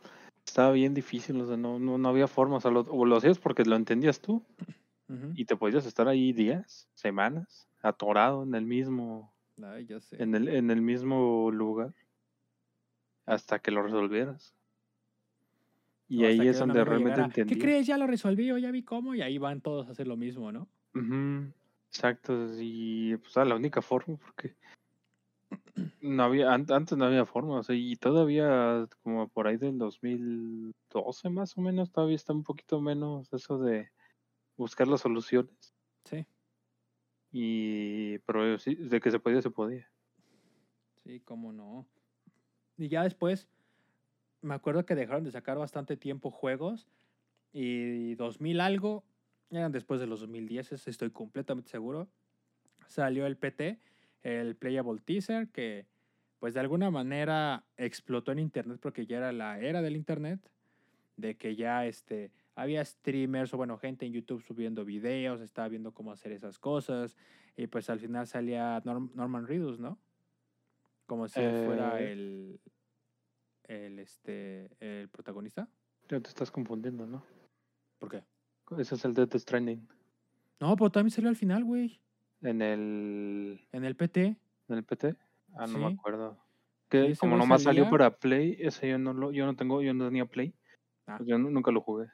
estaba 0.45 0.71
bien 0.73 0.93
difícil, 0.93 1.39
o 1.39 1.45
sea, 1.45 1.55
no, 1.55 1.79
no, 1.79 1.97
no 1.97 2.09
había 2.09 2.27
forma. 2.27 2.57
O, 2.57 2.59
sea, 2.59 2.71
lo, 2.71 2.81
o 2.81 3.05
lo 3.05 3.15
hacías 3.15 3.39
porque 3.39 3.63
lo 3.63 3.77
entendías 3.77 4.19
tú 4.19 4.43
y 5.35 5.45
te 5.45 5.55
podías 5.55 5.85
estar 5.85 6.09
ahí 6.09 6.33
días, 6.33 6.89
semanas, 6.93 7.69
atorado 7.81 8.43
en 8.43 8.53
el 8.53 8.65
mismo, 8.65 9.33
Ay, 9.63 9.85
ya 9.85 10.01
sé. 10.01 10.21
en 10.21 10.35
el, 10.35 10.49
en 10.49 10.71
el 10.71 10.81
mismo 10.81 11.51
lugar 11.51 11.93
hasta 13.25 13.59
que 13.59 13.71
lo 13.71 13.81
resolvieras. 13.81 14.53
Y 16.11 16.25
O 16.25 16.27
ahí 16.27 16.45
es 16.49 16.59
donde 16.59 16.83
realmente 16.83 17.21
entendí. 17.21 17.55
¿Qué 17.55 17.61
crees? 17.61 17.87
Ya 17.87 17.97
lo 17.97 18.05
resolví, 18.05 18.45
yo 18.45 18.57
ya 18.57 18.69
vi 18.69 18.83
cómo, 18.83 19.15
y 19.15 19.21
ahí 19.21 19.37
van 19.37 19.61
todos 19.61 19.87
a 19.87 19.91
hacer 19.91 20.07
lo 20.07 20.17
mismo, 20.17 20.51
¿no? 20.51 20.67
Ujú, 20.93 21.53
Exacto, 21.87 22.47
y 22.59 23.15
pues 23.15 23.33
la 23.37 23.55
única 23.55 23.81
forma 23.81 24.17
porque 24.17 24.57
no 26.01 26.23
había, 26.23 26.53
an- 26.53 26.65
antes 26.69 26.97
no 26.97 27.05
había 27.05 27.25
forma, 27.25 27.59
o 27.59 27.63
sea, 27.63 27.77
y 27.77 27.95
todavía 27.95 28.87
como 29.03 29.29
por 29.29 29.47
ahí 29.47 29.55
del 29.55 29.77
2012 29.77 31.29
más 31.29 31.57
o 31.57 31.61
menos, 31.61 31.91
todavía 31.93 32.17
está 32.17 32.33
un 32.33 32.43
poquito 32.43 32.81
menos 32.81 33.31
eso 33.31 33.57
de 33.59 33.89
buscar 34.57 34.89
las 34.89 34.99
soluciones. 34.99 35.73
Sí, 36.03 36.25
Y, 37.31 38.17
pero 38.19 38.57
sí, 38.59 38.75
de 38.75 38.99
que 38.99 39.11
se 39.11 39.19
podía, 39.19 39.41
se 39.41 39.49
podía. 39.49 39.87
sí, 41.03 41.21
cómo 41.21 41.53
no. 41.53 41.87
Y 42.77 42.89
ya 42.89 43.03
después, 43.03 43.47
me 44.41 44.53
acuerdo 44.53 44.85
que 44.85 44.95
dejaron 44.95 45.23
de 45.23 45.31
sacar 45.31 45.57
bastante 45.57 45.97
tiempo 45.97 46.31
juegos, 46.31 46.87
y 47.53 48.15
2000 48.15 48.61
algo, 48.61 49.03
eran 49.49 49.71
después 49.71 49.99
de 49.99 50.07
los 50.07 50.21
2010, 50.21 50.87
estoy 50.87 51.11
completamente 51.11 51.69
seguro, 51.69 52.07
salió 52.87 53.25
el 53.25 53.37
PT, 53.37 53.79
el 54.23 54.55
Playable 54.55 55.01
Teaser, 55.03 55.49
que 55.49 55.85
pues 56.39 56.53
de 56.55 56.59
alguna 56.59 56.89
manera 56.89 57.65
explotó 57.77 58.31
en 58.31 58.39
internet 58.39 58.79
porque 58.81 59.05
ya 59.05 59.17
era 59.17 59.31
la 59.31 59.59
era 59.59 59.81
del 59.81 59.95
internet, 59.95 60.39
de 61.17 61.35
que 61.37 61.55
ya 61.55 61.85
este 61.85 62.31
había 62.55 62.83
streamers 62.83 63.53
o 63.53 63.57
bueno, 63.57 63.77
gente 63.77 64.05
en 64.05 64.13
YouTube 64.13 64.41
subiendo 64.41 64.83
videos, 64.83 65.41
estaba 65.41 65.67
viendo 65.67 65.93
cómo 65.93 66.11
hacer 66.11 66.31
esas 66.31 66.57
cosas 66.57 67.15
y 67.55 67.67
pues 67.67 67.89
al 67.89 67.99
final 67.99 68.25
salía 68.27 68.81
Norm- 68.83 69.11
Norman 69.13 69.45
Reedus, 69.45 69.79
¿no? 69.79 69.99
Como 71.05 71.27
si 71.27 71.39
fuera 71.41 72.01
Eh. 72.01 72.11
el 72.11 72.59
el 73.71 73.99
este 73.99 74.69
el 74.79 75.09
protagonista. 75.09 75.67
Ya 76.09 76.19
te 76.19 76.27
estás 76.29 76.51
confundiendo, 76.51 77.05
¿no? 77.07 77.23
¿Por 77.99 78.09
qué? 78.09 78.23
Ese 78.77 78.95
es 78.95 79.05
el 79.05 79.13
Death 79.13 79.35
Stranding. 79.35 79.87
No, 80.59 80.75
pero 80.75 80.89
también 80.91 81.11
salió 81.11 81.29
al 81.29 81.35
final, 81.35 81.63
güey, 81.63 81.99
En 82.41 82.61
el, 82.61 83.59
en 83.71 83.83
el 83.85 83.95
PT. 83.95 84.37
en 84.67 84.77
el 84.77 84.83
PT. 84.83 85.15
Ah, 85.55 85.67
no 85.67 85.77
me 85.79 85.85
acuerdo. 85.87 86.37
Que 86.89 87.15
como 87.19 87.37
nomás 87.37 87.63
salió 87.63 87.83
salía. 87.85 87.91
para 87.91 88.17
Play, 88.17 88.57
ese 88.59 88.89
yo 88.89 88.97
no 88.97 89.13
lo, 89.13 89.31
yo 89.31 89.45
no 89.45 89.55
tengo, 89.55 89.81
yo 89.81 89.93
no 89.93 90.05
tenía 90.07 90.25
Play. 90.25 90.53
Ah. 91.07 91.15
pues 91.17 91.27
yo 91.29 91.37
nu- 91.37 91.49
nunca 91.49 91.71
lo 91.71 91.81
jugué. 91.81 92.07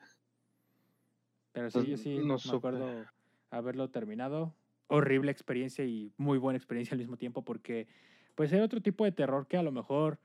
Pero 1.51 1.69
sí, 1.69 1.73
yo 1.77 1.81
Entonces, 1.83 2.01
sí 2.03 2.17
no 2.19 2.33
me 2.35 2.39
supe. 2.39 2.57
acuerdo 2.57 3.05
haberlo 3.49 3.89
terminado. 3.89 4.53
Horrible 4.87 5.31
experiencia 5.31 5.83
y 5.85 6.13
muy 6.17 6.37
buena 6.37 6.57
experiencia 6.57 6.93
al 6.93 6.99
mismo 6.99 7.17
tiempo 7.17 7.43
porque 7.43 7.87
pues 8.35 8.51
era 8.53 8.63
otro 8.63 8.81
tipo 8.81 9.03
de 9.03 9.11
terror 9.11 9.47
que 9.47 9.57
a 9.57 9.63
lo 9.63 9.71
mejor, 9.71 10.19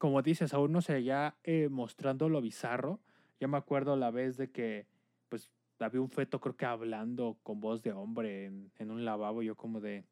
como 0.00 0.22
dices, 0.22 0.54
aún 0.54 0.72
no 0.72 0.82
se 0.82 1.04
ya 1.04 1.38
eh, 1.44 1.68
mostrando 1.70 2.28
lo 2.30 2.40
bizarro. 2.42 3.00
Yo 3.40 3.48
me 3.48 3.58
acuerdo 3.58 3.96
la 3.96 4.10
vez 4.10 4.38
de 4.38 4.50
que 4.50 4.88
pues 5.30 5.52
había 5.80 6.00
un 6.02 6.10
feto 6.10 6.40
creo 6.40 6.56
que 6.56 6.66
hablando 6.66 7.38
con 7.44 7.60
voz 7.60 7.82
de 7.82 7.92
hombre 7.92 8.46
en, 8.46 8.72
en 8.78 8.90
un 8.90 9.04
lavabo, 9.04 9.42
yo 9.42 9.56
como 9.56 9.80
de 9.80 10.06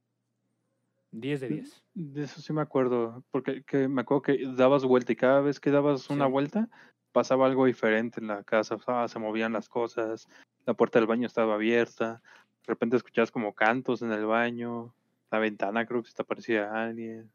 10 1.13 1.41
de 1.41 1.49
Mm, 1.49 1.61
10. 1.61 1.85
De 1.95 2.23
eso 2.25 2.41
sí 2.41 2.53
me 2.53 2.61
acuerdo, 2.63 3.25
porque 3.31 3.65
que 3.65 3.89
me 3.89 4.03
acuerdo 4.03 4.23
que 4.23 4.39
dabas 4.57 4.85
vuelta 4.85 5.13
y 5.13 5.17
cada 5.17 5.41
vez 5.41 5.61
que 5.61 5.71
dabas 5.71 6.11
una 6.11 6.27
Sí. 6.27 6.33
vuelta 6.33 6.69
pasaba 7.13 7.47
algo 7.47 7.65
diferente 7.67 8.21
en 8.21 8.29
la 8.29 8.45
casa, 8.45 8.75
o 8.77 8.79
sea, 8.81 9.09
se 9.09 9.19
movían 9.19 9.53
las 9.53 9.69
cosas, 9.69 10.29
la 10.67 10.75
puerta 10.75 10.99
del 10.99 11.09
baño 11.09 11.27
estaba 11.27 11.55
abierta, 11.55 12.23
de 12.67 12.67
repente 12.69 12.97
escuchabas 12.97 13.31
como 13.33 13.55
cantos 13.55 14.03
en 14.03 14.13
el 14.13 14.27
baño, 14.27 14.95
la 15.31 15.39
ventana 15.39 15.87
creo 15.87 16.03
que 16.03 16.11
se 16.11 16.15
te 16.17 16.23
aparecía 16.23 16.71
alguien, 16.71 17.33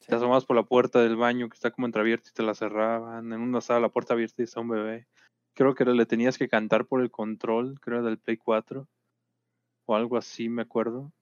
Sí. 0.00 0.08
te 0.08 0.16
asomabas 0.16 0.44
por 0.44 0.56
la 0.56 0.64
puerta 0.64 1.00
del 1.00 1.16
baño 1.16 1.48
que 1.48 1.54
está 1.54 1.70
como 1.70 1.86
entreabierta 1.86 2.28
y 2.28 2.32
te 2.34 2.42
la 2.42 2.54
cerraban, 2.54 3.32
en 3.32 3.40
una 3.40 3.58
estaba 3.58 3.80
la 3.80 3.88
puerta 3.88 4.14
abierta 4.14 4.42
y 4.42 4.44
estaba 4.44 4.62
un 4.62 4.70
bebé. 4.70 5.06
Creo 5.54 5.74
que 5.74 5.84
le 5.84 6.04
tenías 6.06 6.36
que 6.36 6.48
cantar 6.48 6.84
por 6.86 7.00
el 7.00 7.10
control, 7.10 7.78
creo 7.80 8.02
del 8.02 8.18
Play 8.18 8.36
4 8.36 8.88
o 9.86 9.94
algo 9.94 10.16
así, 10.16 10.48
me 10.48 10.62
acuerdo. 10.62 11.12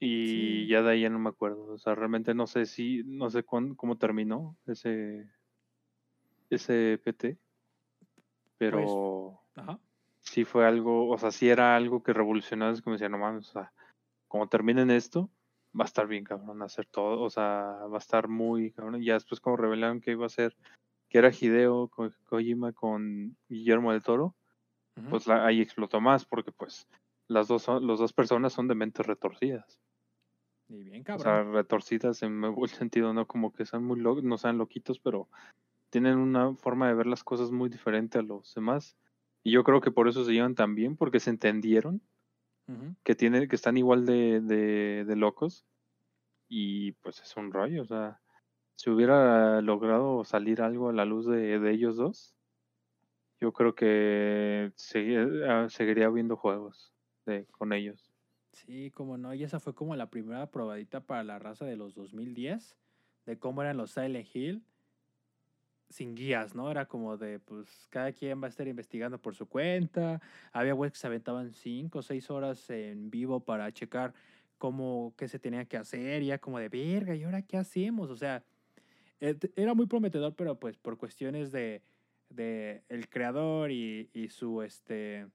Y 0.00 0.26
Sí. 0.28 0.66
ya 0.68 0.82
de 0.82 0.92
ahí 0.92 1.00
ya 1.02 1.10
no 1.10 1.18
me 1.18 1.28
acuerdo. 1.30 1.64
O 1.72 1.78
sea, 1.78 1.94
realmente 1.94 2.32
no 2.32 2.46
sé 2.46 2.66
si, 2.66 3.02
no 3.04 3.28
sé 3.30 3.42
cuán- 3.42 3.74
cómo 3.74 3.98
terminó 3.98 4.56
ese, 4.66 5.28
ese 6.50 6.98
PT. 7.02 7.36
Pero 8.58 9.40
Ajá. 9.56 9.78
sí 10.20 10.44
fue 10.44 10.66
algo, 10.66 11.08
o 11.10 11.18
sea, 11.18 11.30
sí 11.32 11.48
era 11.48 11.76
algo 11.76 12.02
que 12.02 12.12
revolucionó. 12.12 12.70
Es 12.70 12.82
como 12.82 12.94
decía, 12.94 13.08
no 13.08 13.18
mames, 13.18 13.48
o 13.50 13.52
sea, 13.52 13.72
como 14.28 14.48
terminen 14.48 14.90
esto, 14.90 15.30
va 15.78 15.84
a 15.84 15.86
estar 15.86 16.06
bien, 16.06 16.24
cabrón, 16.24 16.62
hacer 16.62 16.86
todo. 16.86 17.20
O 17.22 17.30
sea, 17.30 17.42
va 17.92 17.96
a 17.96 17.98
estar 17.98 18.28
muy, 18.28 18.72
cabrón. 18.72 19.00
Ya 19.02 19.14
después 19.14 19.40
como 19.40 19.56
revelaron 19.56 20.00
que 20.00 20.12
iba 20.12 20.26
a 20.26 20.30
ser, 20.30 20.56
que 21.08 21.18
era 21.18 21.30
Hideo 21.30 21.88
Ko- 21.88 22.10
Kojima 22.28 22.72
con 22.72 23.36
Guillermo 23.48 23.92
del 23.92 24.02
Toro, 24.02 24.34
pues 25.10 25.26
la- 25.26 25.46
ahí 25.46 25.60
explotó 25.60 26.00
más 26.00 26.24
porque 26.24 26.50
pues 26.52 26.86
las 27.28 27.46
dos 27.48 27.62
son, 27.62 27.86
las 27.86 27.98
dos 27.98 28.12
personas 28.12 28.52
son 28.52 28.66
de 28.68 28.74
mentes 28.74 29.06
retorcidas. 29.06 29.80
Y 30.68 30.82
bien, 30.82 31.02
O 31.02 31.04
cabrón. 31.04 31.22
sea, 31.22 31.42
retorcidas 31.44 32.22
en 32.22 32.38
muy 32.38 32.50
buen 32.50 32.68
sentido, 32.90 33.12
no 33.14 33.26
como 33.26 33.52
que 33.52 33.64
sean 33.64 33.84
muy 33.84 34.00
lo- 34.00 34.20
no 34.22 34.36
sean 34.38 34.58
loquitos, 34.58 34.98
pero 34.98 35.28
tienen 35.90 36.18
una 36.18 36.54
forma 36.54 36.88
de 36.88 36.94
ver 36.94 37.06
las 37.06 37.24
cosas 37.24 37.50
muy 37.50 37.68
diferente 37.70 38.18
a 38.18 38.22
los 38.22 38.54
demás. 38.54 38.96
Y 39.44 39.52
yo 39.52 39.64
creo 39.64 39.80
que 39.80 39.90
por 39.90 40.08
eso 40.08 40.24
se 40.24 40.32
llevan 40.32 40.54
tan 40.54 40.74
bien, 40.74 40.96
porque 40.96 41.20
se 41.20 41.30
entendieron 41.30 42.02
Que 43.02 43.14
tienen, 43.14 43.48
que 43.48 43.56
están 43.56 43.76
igual 43.76 44.04
de, 44.04 44.40
de, 44.40 45.04
de 45.04 45.16
locos. 45.16 45.66
Y 46.48 46.92
pues 46.92 47.20
es 47.20 47.36
un 47.36 47.52
rollo. 47.52 47.82
O 47.82 47.86
sea, 47.86 48.20
si 48.74 48.90
hubiera 48.90 49.60
logrado 49.62 50.24
salir 50.24 50.62
algo 50.62 50.88
a 50.88 50.92
la 50.92 51.04
luz 51.04 51.26
de, 51.26 51.58
de 51.58 51.70
ellos 51.70 51.96
dos, 51.96 52.36
yo 53.40 53.52
creo 53.52 53.74
que 53.74 54.72
ah, 55.48 55.66
seguiría 55.68 56.08
viendo 56.08 56.36
juegos 56.36 56.92
de, 57.24 57.46
con 57.46 57.72
ellos. 57.72 58.12
Sí, 58.52 58.90
como 58.90 59.16
no. 59.16 59.34
Y 59.34 59.44
esa 59.44 59.60
fue 59.60 59.74
como 59.74 59.94
la 59.96 60.10
primera 60.10 60.50
probadita 60.50 61.00
para 61.00 61.24
la 61.24 61.38
raza 61.38 61.64
de 61.64 61.76
los 61.76 61.94
2010, 61.94 62.76
de 63.26 63.38
cómo 63.38 63.62
eran 63.62 63.76
los 63.76 63.92
Silent 63.92 64.28
Hill 64.34 64.64
sin 65.88 66.14
guías, 66.14 66.54
¿no? 66.54 66.70
Era 66.70 66.86
como 66.86 67.16
de, 67.16 67.38
pues, 67.38 67.86
cada 67.90 68.12
quien 68.12 68.42
va 68.42 68.46
a 68.46 68.50
estar 68.50 68.68
investigando 68.68 69.18
por 69.18 69.34
su 69.34 69.46
cuenta. 69.46 70.20
Había 70.52 70.74
güeyes 70.74 70.92
que 70.92 70.98
se 70.98 71.06
aventaban 71.06 71.50
cinco 71.52 72.00
o 72.00 72.02
seis 72.02 72.30
horas 72.30 72.68
en 72.70 73.10
vivo 73.10 73.40
para 73.40 73.72
checar 73.72 74.14
cómo, 74.58 75.14
qué 75.16 75.28
se 75.28 75.38
tenía 75.38 75.64
que 75.64 75.76
hacer. 75.76 76.22
Y 76.22 76.26
ya 76.26 76.38
como 76.38 76.58
de, 76.58 76.68
verga, 76.68 77.14
¿y 77.14 77.24
ahora 77.24 77.42
qué 77.42 77.56
hacemos? 77.56 78.10
O 78.10 78.16
sea, 78.16 78.42
eh, 79.20 79.36
era 79.56 79.74
muy 79.74 79.86
prometedor, 79.86 80.34
pero 80.34 80.58
pues 80.58 80.76
por 80.76 80.98
cuestiones 80.98 81.52
de, 81.52 81.82
de 82.28 82.82
el 82.88 83.08
creador 83.08 83.70
y, 83.70 84.10
y 84.12 84.28
su, 84.28 84.62
este, 84.62 85.26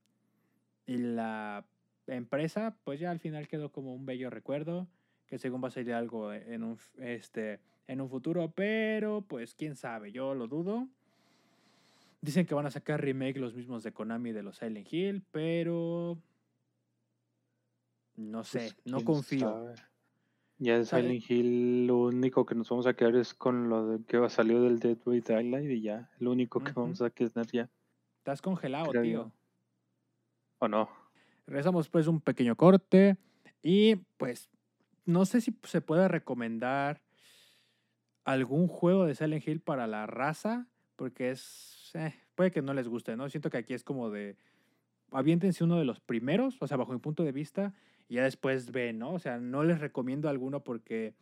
y 0.86 0.97
la 0.97 1.66
empresa, 2.08 2.76
pues 2.84 2.99
ya 2.99 3.12
al 3.12 3.20
final 3.20 3.47
quedó 3.47 3.72
como 3.72 3.93
un 3.93 4.06
bello 4.06 4.30
recuerdo, 4.30 4.88
que 5.34 5.39
según 5.39 5.63
va 5.63 5.69
a 5.69 5.71
salir 5.71 5.95
algo 5.95 6.31
en 6.31 6.63
un, 6.63 6.77
este, 6.99 7.59
en 7.88 8.01
un 8.01 8.07
futuro, 8.07 8.51
pero 8.51 9.21
pues 9.27 9.55
quién 9.55 9.75
sabe, 9.75 10.11
yo 10.11 10.36
lo 10.36 10.45
dudo. 10.45 10.88
Dicen 12.21 12.45
que 12.45 12.53
van 12.53 12.67
a 12.67 12.69
sacar 12.69 13.01
remake 13.01 13.39
los 13.39 13.55
mismos 13.55 13.81
de 13.81 13.91
Konami 13.93 14.31
de 14.31 14.43
los 14.43 14.57
Silent 14.57 14.93
Hill, 14.93 15.23
pero 15.31 16.19
no 18.15 18.43
sé, 18.43 18.59
Pues, 18.59 18.86
no 18.86 19.03
confío. 19.03 19.39
sabe. 19.39 19.73
Ya 20.59 20.77
de 20.77 20.86
Silent 20.86 21.27
Hill, 21.27 21.88
lo 21.88 21.97
único 22.03 22.45
que 22.45 22.53
nos 22.53 22.69
vamos 22.69 22.86
a 22.86 22.93
quedar 22.93 23.15
es 23.15 23.34
con 23.34 23.69
lo 23.69 23.88
de 23.88 24.05
que 24.05 24.29
salió 24.29 24.61
del 24.61 24.77
Dead 24.77 24.97
by 25.03 25.19
Daylight 25.19 25.71
y 25.71 25.81
ya, 25.81 26.11
lo 26.19 26.29
único 26.29 26.63
que 26.63 26.73
vamos 26.73 27.01
a 27.01 27.09
tener 27.09 27.47
ya, 27.51 27.71
Estás 28.19 28.39
congelado, 28.39 28.91
creo 28.91 29.01
tío. 29.01 29.31
¿O 30.59 30.67
no? 30.67 30.89
Regresamos 31.47 31.89
pues 31.89 32.05
un 32.05 32.21
pequeño 32.21 32.55
corte 32.55 33.17
y 33.63 33.95
pues 33.95 34.53
no 35.06 35.26
sé 35.26 35.41
si 35.41 35.58
se 35.64 35.82
puede 35.82 36.08
recomendar 36.08 37.01
algún 38.26 38.68
juego 38.68 39.06
de 39.06 39.16
Silent 39.16 39.47
Hill 39.47 39.60
para 39.60 39.88
la 39.88 40.06
raza, 40.06 40.68
porque 40.95 41.32
es, 41.32 41.91
eh, 41.93 42.14
puede 42.36 42.51
que 42.51 42.62
no 42.62 42.74
les 42.74 42.88
guste, 42.88 43.16
¿no? 43.16 43.30
Siento 43.30 43.49
que 43.49 43.58
aquí 43.58 43.74
es 43.74 43.84
como 43.84 44.10
de, 44.10 44.38
aviéntense 45.12 45.64
uno 45.64 45.78
de 45.78 45.86
los 45.86 45.99
primeros, 45.99 46.62
o 46.62 46.68
sea, 46.68 46.78
bajo 46.78 46.93
mi 46.93 46.99
punto 46.99 47.24
de 47.24 47.32
vista, 47.32 47.74
y 48.08 48.16
ya 48.16 48.24
después 48.24 48.72
ven, 48.72 48.99
¿no? 48.99 49.14
O 49.14 49.20
sea, 49.20 49.39
no 49.39 49.64
les 49.64 49.80
recomiendo 49.80 50.30
alguno 50.30 50.64
porque 50.64 51.16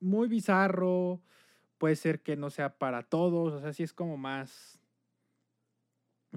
muy 0.00 0.28
bizarro, 0.28 1.20
puede 1.78 1.96
ser 1.96 2.22
que 2.22 2.36
no 2.36 2.50
sea 2.50 2.78
para 2.78 3.02
todos, 3.02 3.54
o 3.54 3.60
sea, 3.60 3.72
sí 3.72 3.82
es 3.82 3.92
como 3.92 4.16
más... 4.16 4.78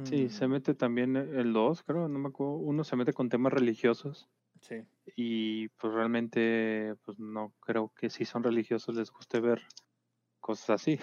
Sí, 0.06 0.28
se 0.30 0.48
mm. 0.48 0.52
mete 0.52 0.74
también 0.74 1.16
el 1.16 1.54
2, 1.54 1.84
creo, 1.84 2.08
no 2.08 2.18
me 2.18 2.30
acuerdo, 2.30 2.56
uno 2.56 2.84
se 2.84 2.96
mete 2.96 3.14
con 3.14 3.30
temas 3.30 3.54
religiosos. 3.54 4.28
Sí. 4.64 4.76
Y 5.18 5.68
pues 5.70 5.94
realmente, 5.94 6.96
pues 7.04 7.20
no 7.20 7.54
creo 7.60 7.92
que 7.94 8.10
si 8.10 8.24
son 8.24 8.44
religiosos 8.44 8.96
les 8.96 9.12
guste 9.12 9.42
ver 9.42 9.62
cosas 10.40 10.82
así. 10.82 11.00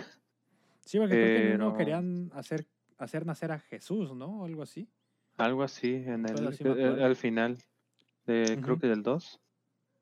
Sí, 0.81 0.99
porque 0.99 1.15
creo 1.15 1.53
que 1.53 1.59
no 1.59 1.75
querían 1.77 2.31
hacer, 2.33 2.67
hacer 2.97 3.27
nacer 3.27 3.53
a 3.53 3.59
Jesús, 3.59 4.15
¿no? 4.15 4.41
O 4.41 4.45
algo 4.47 4.63
así. 4.63 4.89
Algo 5.37 5.63
así, 5.63 5.95
en 5.95 6.27
el, 6.27 6.57
eh, 6.65 7.05
al 7.05 7.17
final, 7.17 7.59
de, 8.25 8.59
creo 8.63 8.79
que 8.79 8.87
del 8.87 9.03
2. 9.03 9.41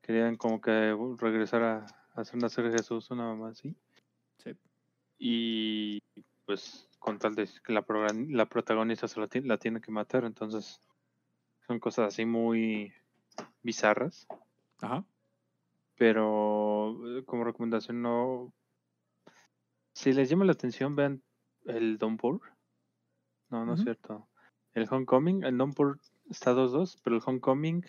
Querían 0.01 0.37
como 0.37 0.61
que 0.61 0.95
regresar 1.17 1.63
a, 1.63 1.85
hacer 2.15 2.41
nacer 2.41 2.65
a 2.65 2.71
Jesús, 2.71 3.11
una 3.11 3.23
mamá 3.25 3.49
así. 3.49 3.75
Sí. 4.37 4.55
Y 5.17 6.01
pues 6.45 6.89
con 6.97 7.19
tal 7.19 7.35
de 7.35 7.47
que 7.63 7.73
la, 7.73 7.85
la 8.29 8.45
protagonista 8.47 9.07
se 9.07 9.19
la, 9.19 9.27
la 9.43 9.57
tiene 9.57 9.81
que 9.81 9.91
matar, 9.91 10.23
entonces 10.23 10.79
son 11.67 11.79
cosas 11.79 12.07
así 12.07 12.25
muy 12.25 12.91
bizarras. 13.61 14.27
Ajá. 14.81 15.05
Pero 15.95 17.17
eh, 17.17 17.25
como 17.25 17.43
recomendación 17.43 18.01
no... 18.01 18.53
Si 19.93 20.13
les 20.13 20.29
llama 20.29 20.45
la 20.45 20.53
atención, 20.53 20.95
vean 20.95 21.21
el 21.65 21.97
Downpour. 21.97 22.41
No, 23.49 23.65
no 23.65 23.73
es 23.73 23.81
cierto. 23.81 24.27
El 24.73 24.87
Homecoming, 24.89 25.43
el 25.43 25.57
Downpour 25.57 25.99
está 26.29 26.53
2-2, 26.53 26.99
pero 27.03 27.17
el 27.17 27.23
Homecoming 27.25 27.83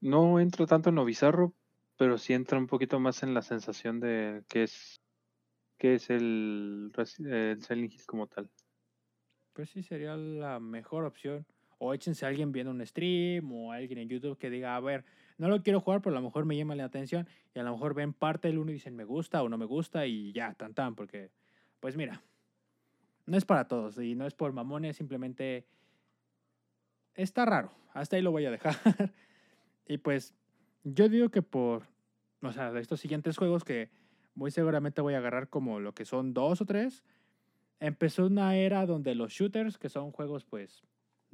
no 0.00 0.40
entra 0.40 0.66
tanto 0.66 0.90
en 0.90 0.94
lo 0.94 1.04
bizarro, 1.04 1.52
pero 1.98 2.16
sí 2.16 2.32
entra 2.32 2.58
un 2.58 2.66
poquito 2.66 3.00
más 3.00 3.22
en 3.22 3.34
la 3.34 3.42
sensación 3.42 4.00
de 4.00 4.44
que 4.48 4.62
es 4.62 5.00
que 5.78 5.94
es 5.94 6.08
el, 6.10 6.92
el 6.96 7.62
Silent 7.62 7.92
Hill 7.92 8.06
como 8.06 8.26
tal. 8.26 8.50
Pues 9.52 9.70
sí, 9.70 9.82
sería 9.82 10.16
la 10.16 10.58
mejor 10.60 11.04
opción. 11.04 11.46
O 11.78 11.92
échense 11.92 12.24
alguien 12.24 12.52
viendo 12.52 12.70
un 12.70 12.84
stream 12.86 13.52
o 13.52 13.72
alguien 13.72 13.98
en 13.98 14.08
YouTube 14.08 14.38
que 14.38 14.50
diga, 14.50 14.76
a 14.76 14.80
ver, 14.80 15.04
no 15.38 15.48
lo 15.48 15.62
quiero 15.62 15.80
jugar, 15.80 16.00
pero 16.00 16.16
a 16.16 16.20
lo 16.20 16.24
mejor 16.24 16.44
me 16.44 16.56
llama 16.56 16.74
la 16.74 16.84
atención 16.84 17.28
y 17.54 17.58
a 17.58 17.62
lo 17.62 17.72
mejor 17.72 17.94
ven 17.94 18.12
parte 18.12 18.48
del 18.48 18.58
uno 18.58 18.70
y 18.70 18.74
dicen 18.74 18.96
me 18.96 19.04
gusta 19.04 19.42
o 19.42 19.48
no 19.48 19.58
me 19.58 19.66
gusta 19.66 20.06
y 20.06 20.32
ya, 20.32 20.54
tan 20.54 20.74
tan, 20.74 20.94
porque, 20.94 21.30
pues 21.80 21.96
mira, 21.96 22.22
no 23.26 23.36
es 23.36 23.44
para 23.44 23.68
todos 23.68 23.98
y 23.98 24.14
no 24.14 24.26
es 24.26 24.34
por 24.34 24.52
mamones, 24.52 24.96
simplemente 24.96 25.66
está 27.14 27.44
raro. 27.44 27.72
Hasta 27.92 28.16
ahí 28.16 28.22
lo 28.22 28.30
voy 28.30 28.46
a 28.46 28.50
dejar. 28.50 28.76
y 29.86 29.98
pues 29.98 30.34
yo 30.84 31.08
digo 31.08 31.30
que 31.30 31.42
por, 31.42 31.86
o 32.42 32.52
sea, 32.52 32.72
de 32.72 32.80
estos 32.80 33.00
siguientes 33.00 33.36
juegos 33.36 33.64
que 33.64 33.90
muy 34.34 34.50
seguramente 34.50 35.00
voy 35.00 35.14
a 35.14 35.18
agarrar 35.18 35.48
como 35.48 35.80
lo 35.80 35.94
que 35.94 36.04
son 36.04 36.32
dos 36.32 36.60
o 36.60 36.66
tres, 36.66 37.04
empezó 37.80 38.26
una 38.26 38.56
era 38.56 38.86
donde 38.86 39.14
los 39.14 39.32
shooters, 39.32 39.78
que 39.78 39.88
son 39.88 40.12
juegos 40.12 40.44
pues 40.44 40.84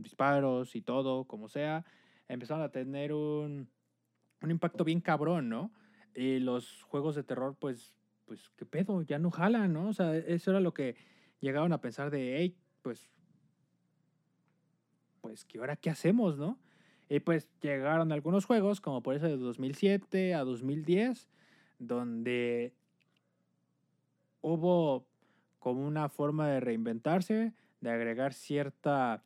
disparos 0.03 0.77
y 0.77 0.83
todo, 0.83 1.25
como 1.25 1.49
sea, 1.49 1.85
empezaron 2.29 2.63
a 2.63 2.71
tener 2.71 3.13
un, 3.13 3.69
un 4.41 4.51
impacto 4.51 4.85
bien 4.85 5.01
cabrón, 5.01 5.49
¿no? 5.49 5.73
Y 6.15 6.39
los 6.39 6.83
juegos 6.83 7.15
de 7.15 7.23
terror, 7.23 7.57
pues, 7.59 7.95
pues, 8.27 8.51
¿qué 8.57 8.67
pedo? 8.67 9.03
Ya 9.03 9.19
no 9.19 9.31
jalan, 9.31 9.73
¿no? 9.73 9.89
O 9.89 9.93
sea, 9.93 10.17
eso 10.17 10.51
era 10.51 10.61
lo 10.61 10.75
que 10.75 10.97
llegaban 11.41 11.73
a 11.73 11.81
pensar 11.81 12.11
de, 12.11 12.37
hey, 12.39 12.57
pues, 12.83 13.11
pues, 15.21 15.45
¿qué 15.45 15.59
ahora 15.59 15.77
qué 15.77 15.91
hacemos, 15.91 16.37
no? 16.37 16.59
Y 17.09 17.21
pues 17.21 17.47
llegaron 17.61 18.11
algunos 18.11 18.47
juegos, 18.47 18.81
como 18.81 19.03
por 19.03 19.15
eso 19.15 19.27
de 19.27 19.37
2007 19.37 20.35
a 20.35 20.45
2010, 20.45 21.29
donde 21.79 22.75
hubo 24.41 25.07
como 25.59 25.87
una 25.87 26.09
forma 26.09 26.49
de 26.49 26.61
reinventarse, 26.61 27.53
de 27.83 27.91
agregar 27.91 28.33
cierta 28.33 29.23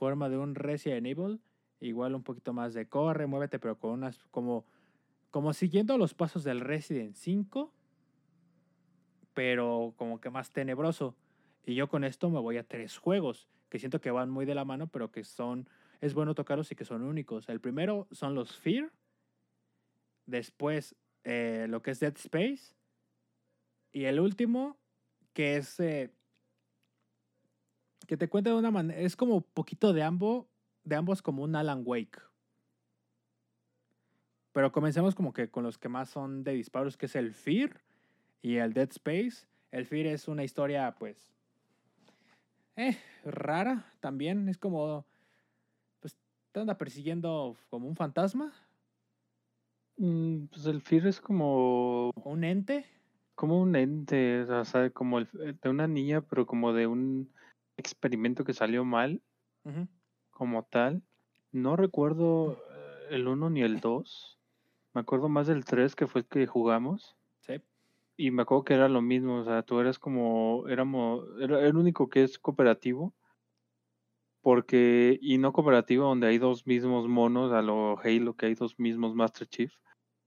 forma 0.00 0.30
de 0.30 0.38
un 0.38 0.54
Resident 0.54 1.06
Evil, 1.06 1.42
igual 1.78 2.14
un 2.14 2.22
poquito 2.22 2.54
más 2.54 2.72
de 2.72 2.88
corre, 2.88 3.26
muévete, 3.26 3.58
pero 3.58 3.78
con 3.78 3.90
unas 3.90 4.18
como 4.30 4.64
como 5.30 5.52
siguiendo 5.52 5.98
los 5.98 6.14
pasos 6.14 6.42
del 6.42 6.60
Resident 6.60 7.14
5, 7.14 7.70
pero 9.34 9.92
como 9.96 10.20
que 10.20 10.30
más 10.30 10.50
tenebroso. 10.50 11.14
Y 11.66 11.74
yo 11.74 11.88
con 11.88 12.02
esto 12.02 12.30
me 12.30 12.40
voy 12.40 12.56
a 12.56 12.66
tres 12.66 12.96
juegos 12.96 13.46
que 13.68 13.78
siento 13.78 14.00
que 14.00 14.10
van 14.10 14.30
muy 14.30 14.46
de 14.46 14.54
la 14.54 14.64
mano, 14.64 14.88
pero 14.88 15.12
que 15.12 15.22
son 15.22 15.68
es 16.00 16.14
bueno 16.14 16.34
tocarlos 16.34 16.72
y 16.72 16.76
que 16.76 16.86
son 16.86 17.02
únicos. 17.02 17.46
El 17.50 17.60
primero 17.60 18.08
son 18.10 18.34
los 18.34 18.56
Fear, 18.56 18.90
después 20.24 20.96
eh, 21.24 21.66
lo 21.68 21.82
que 21.82 21.90
es 21.90 22.00
Dead 22.00 22.16
Space 22.16 22.74
y 23.92 24.04
el 24.06 24.18
último 24.18 24.78
que 25.34 25.56
es 25.56 25.78
eh, 25.78 26.10
que 28.06 28.16
te 28.16 28.28
cuenta 28.28 28.50
de 28.50 28.56
una 28.56 28.70
manera, 28.70 29.00
es 29.00 29.16
como 29.16 29.40
poquito 29.40 29.92
de 29.92 30.02
ambos, 30.02 30.46
de 30.84 30.96
ambos 30.96 31.22
como 31.22 31.42
un 31.42 31.54
Alan 31.56 31.82
Wake. 31.84 32.18
Pero 34.52 34.72
comencemos 34.72 35.14
como 35.14 35.32
que 35.32 35.48
con 35.48 35.62
los 35.62 35.78
que 35.78 35.88
más 35.88 36.10
son 36.10 36.42
de 36.42 36.52
disparos, 36.52 36.96
que 36.96 37.06
es 37.06 37.14
el 37.14 37.32
Fear 37.32 37.80
y 38.42 38.56
el 38.56 38.72
Dead 38.72 38.88
Space. 38.90 39.46
El 39.70 39.86
Fear 39.86 40.06
es 40.06 40.26
una 40.26 40.42
historia, 40.42 40.94
pues, 40.98 41.32
eh, 42.76 42.96
rara 43.24 43.92
también. 44.00 44.48
Es 44.48 44.58
como, 44.58 45.06
pues, 46.00 46.16
te 46.50 46.60
anda 46.60 46.76
persiguiendo 46.78 47.56
como 47.68 47.86
un 47.86 47.94
fantasma. 47.94 48.52
Mm, 49.96 50.46
pues 50.46 50.66
el 50.66 50.80
Fear 50.80 51.06
es 51.06 51.20
como... 51.20 52.10
¿Un 52.24 52.42
ente? 52.42 52.86
Como 53.36 53.60
un 53.60 53.76
ente, 53.76 54.42
o 54.42 54.64
sea, 54.64 54.90
como 54.90 55.20
de 55.20 55.68
una 55.68 55.86
niña, 55.86 56.22
pero 56.22 56.44
como 56.46 56.72
de 56.72 56.86
un 56.86 57.30
experimento 57.80 58.44
que 58.44 58.54
salió 58.54 58.84
mal 58.84 59.22
como 60.30 60.62
tal. 60.64 61.02
No 61.52 61.76
recuerdo 61.76 62.52
eh, 62.52 63.06
el 63.10 63.28
1 63.28 63.50
ni 63.50 63.62
el 63.62 63.80
2. 63.80 64.38
Me 64.94 65.00
acuerdo 65.00 65.28
más 65.28 65.46
del 65.46 65.64
3 65.64 65.94
que 65.94 66.06
fue 66.06 66.22
el 66.22 66.26
que 66.26 66.46
jugamos. 66.46 67.16
Sí. 67.40 67.60
Y 68.16 68.30
me 68.30 68.42
acuerdo 68.42 68.64
que 68.64 68.74
era 68.74 68.88
lo 68.88 69.02
mismo, 69.02 69.36
o 69.36 69.44
sea, 69.44 69.62
tú 69.62 69.80
eras 69.80 69.98
como, 69.98 70.66
éramos, 70.68 71.24
era 71.40 71.60
el 71.66 71.76
único 71.76 72.08
que 72.08 72.22
es 72.22 72.38
cooperativo. 72.38 73.14
Porque, 74.42 75.18
y 75.20 75.36
no 75.36 75.52
cooperativo 75.52 76.06
donde 76.06 76.28
hay 76.28 76.38
dos 76.38 76.66
mismos 76.66 77.08
monos, 77.08 77.52
a 77.52 77.60
lo 77.60 77.98
Halo, 77.98 78.34
que 78.34 78.46
hay 78.46 78.54
dos 78.54 78.78
mismos 78.78 79.14
Master 79.14 79.46
Chief. 79.46 79.72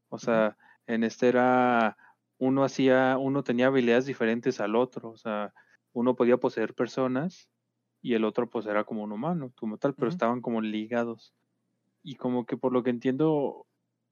O 0.10 0.20
sea, 0.20 0.56
en 0.86 1.04
este 1.04 1.30
era, 1.30 1.98
uno 2.38 2.64
hacía, 2.64 3.18
uno 3.18 3.44
tenía 3.44 3.68
habilidades 3.68 4.06
diferentes 4.06 4.60
al 4.60 4.76
otro, 4.76 5.10
o 5.10 5.18
sea, 5.18 5.54
uno 5.94 6.16
podía 6.16 6.38
poseer 6.38 6.74
personas 6.74 7.50
y 8.02 8.16
el 8.16 8.26
otro 8.26 8.50
pues 8.50 8.66
era 8.66 8.84
como 8.84 9.04
un 9.04 9.12
humano, 9.12 9.54
como 9.56 9.78
tal, 9.78 9.94
pero 9.94 10.10
estaban 10.10 10.42
como 10.42 10.62
ligados. 10.62 11.34
Y 12.04 12.16
como 12.16 12.46
que 12.46 12.58
por 12.58 12.74
lo 12.74 12.84
que 12.84 12.90
entiendo, 12.90 13.66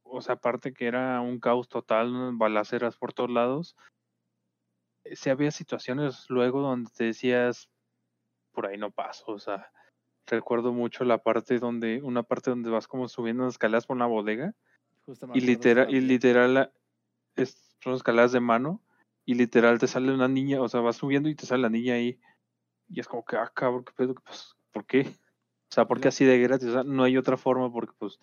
o 0.04 0.22
sea, 0.22 0.36
aparte 0.36 0.74
que 0.74 0.86
era 0.88 1.20
un 1.20 1.40
caos 1.40 1.68
total, 1.68 2.38
balaceras 2.38 2.96
por 2.96 3.12
todos 3.12 3.30
lados, 3.30 3.76
eh, 5.04 5.16
se 5.16 5.30
había 5.30 5.52
situaciones 5.52 6.26
luego 6.30 6.62
donde 6.62 6.90
te 6.96 7.06
decías, 7.06 7.70
por 8.54 8.68
ahí 8.68 8.78
no 8.78 8.92
paso, 8.92 9.32
o 9.34 9.40
sea, 9.40 9.72
recuerdo 10.26 10.72
mucho 10.72 11.04
la 11.04 11.18
parte 11.18 11.60
donde, 11.60 12.02
una 12.02 12.24
parte 12.24 12.52
donde 12.52 12.70
vas 12.70 12.88
como 12.88 13.10
subiendo 13.10 13.48
escaleras 13.48 13.86
por 13.86 13.98
una 13.98 14.06
bodega, 14.06 14.54
y 15.34 15.42
literal, 15.42 15.94
y 15.94 16.00
literal, 16.00 16.72
son 17.80 17.94
escaleras 17.94 18.32
de 18.32 18.40
mano, 18.40 18.82
y 19.32 19.34
literal 19.34 19.80
te 19.80 19.88
sale 19.88 20.14
una 20.14 20.28
niña, 20.28 20.62
o 20.62 20.68
sea, 20.68 20.82
vas 20.82 20.98
subiendo 20.98 21.30
y 21.30 21.36
te 21.36 21.46
sale 21.46 21.62
la 21.62 21.70
niña 21.70 21.94
ahí. 21.94 22.20
Y 22.90 23.00
es 23.00 23.08
como 23.08 23.24
que, 23.24 23.38
ah, 23.38 23.50
cabrón, 23.56 23.86
¿qué 23.86 23.94
pedo? 23.94 24.16
Pues, 24.16 24.58
¿Por 24.74 24.86
qué? 24.86 25.04
O 25.04 25.74
sea, 25.74 25.88
¿por 25.88 26.02
qué 26.02 26.10
así 26.10 26.26
de 26.26 26.38
gratis? 26.38 26.68
O 26.68 26.74
sea, 26.74 26.84
no 26.84 27.04
hay 27.04 27.16
otra 27.16 27.38
forma 27.38 27.72
porque, 27.72 27.94
pues, 27.98 28.20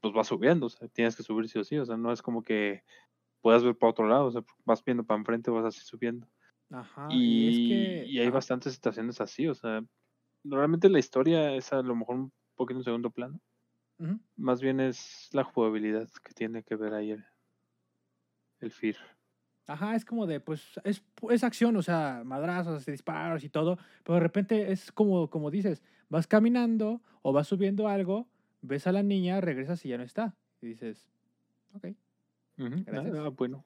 pues 0.00 0.14
vas 0.14 0.28
subiendo, 0.28 0.66
o 0.66 0.70
sea, 0.70 0.88
tienes 0.88 1.16
que 1.16 1.22
subir 1.22 1.50
sí 1.50 1.58
o 1.58 1.64
sí, 1.64 1.76
o 1.76 1.84
sea, 1.84 1.98
no 1.98 2.12
es 2.12 2.22
como 2.22 2.42
que 2.42 2.82
puedas 3.42 3.62
ver 3.62 3.76
para 3.76 3.90
otro 3.90 4.08
lado, 4.08 4.24
o 4.24 4.30
sea, 4.30 4.42
vas 4.64 4.82
viendo 4.82 5.04
para 5.04 5.18
enfrente, 5.18 5.50
vas 5.50 5.66
así 5.66 5.80
subiendo. 5.80 6.26
Ajá, 6.70 7.08
y, 7.10 8.00
y, 8.06 8.18
hay 8.18 8.30
bastantes 8.30 8.72
situaciones 8.72 9.20
así, 9.20 9.46
o 9.48 9.54
sea, 9.54 9.84
normalmente 10.42 10.88
la 10.88 10.98
historia 10.98 11.54
es 11.54 11.74
a 11.74 11.82
lo 11.82 11.94
mejor 11.94 12.16
un 12.16 12.32
poquito 12.54 12.80
en 12.80 12.84
segundo 12.84 13.10
plano. 13.10 13.38
Más 14.36 14.60
bien 14.62 14.80
es 14.80 15.28
la 15.32 15.44
jugabilidad 15.44 16.08
que 16.24 16.32
tiene 16.32 16.64
que 16.64 16.74
ver 16.74 16.94
ahí 16.94 17.12
el, 17.12 17.24
el 18.60 18.72
FIR. 18.72 18.96
Ajá, 19.66 19.94
es 19.94 20.04
como 20.04 20.26
de, 20.26 20.40
pues, 20.40 20.80
es, 20.84 21.02
es 21.30 21.44
acción, 21.44 21.76
o 21.76 21.82
sea, 21.82 22.22
madrazos, 22.24 22.84
disparos 22.86 23.44
y 23.44 23.48
todo, 23.48 23.78
pero 24.02 24.14
de 24.14 24.20
repente 24.20 24.72
es 24.72 24.90
como, 24.90 25.30
como 25.30 25.50
dices, 25.50 25.82
vas 26.08 26.26
caminando 26.26 27.00
o 27.22 27.32
vas 27.32 27.46
subiendo 27.46 27.88
algo, 27.88 28.28
ves 28.60 28.86
a 28.86 28.92
la 28.92 29.02
niña, 29.02 29.40
regresas 29.40 29.84
y 29.84 29.88
ya 29.90 29.98
no 29.98 30.04
está. 30.04 30.34
Y 30.60 30.66
dices, 30.68 31.08
ok. 31.74 31.86
Ujú, 32.58 32.84
Gracias. 32.86 33.16
Ah, 33.18 33.28
bueno. 33.28 33.64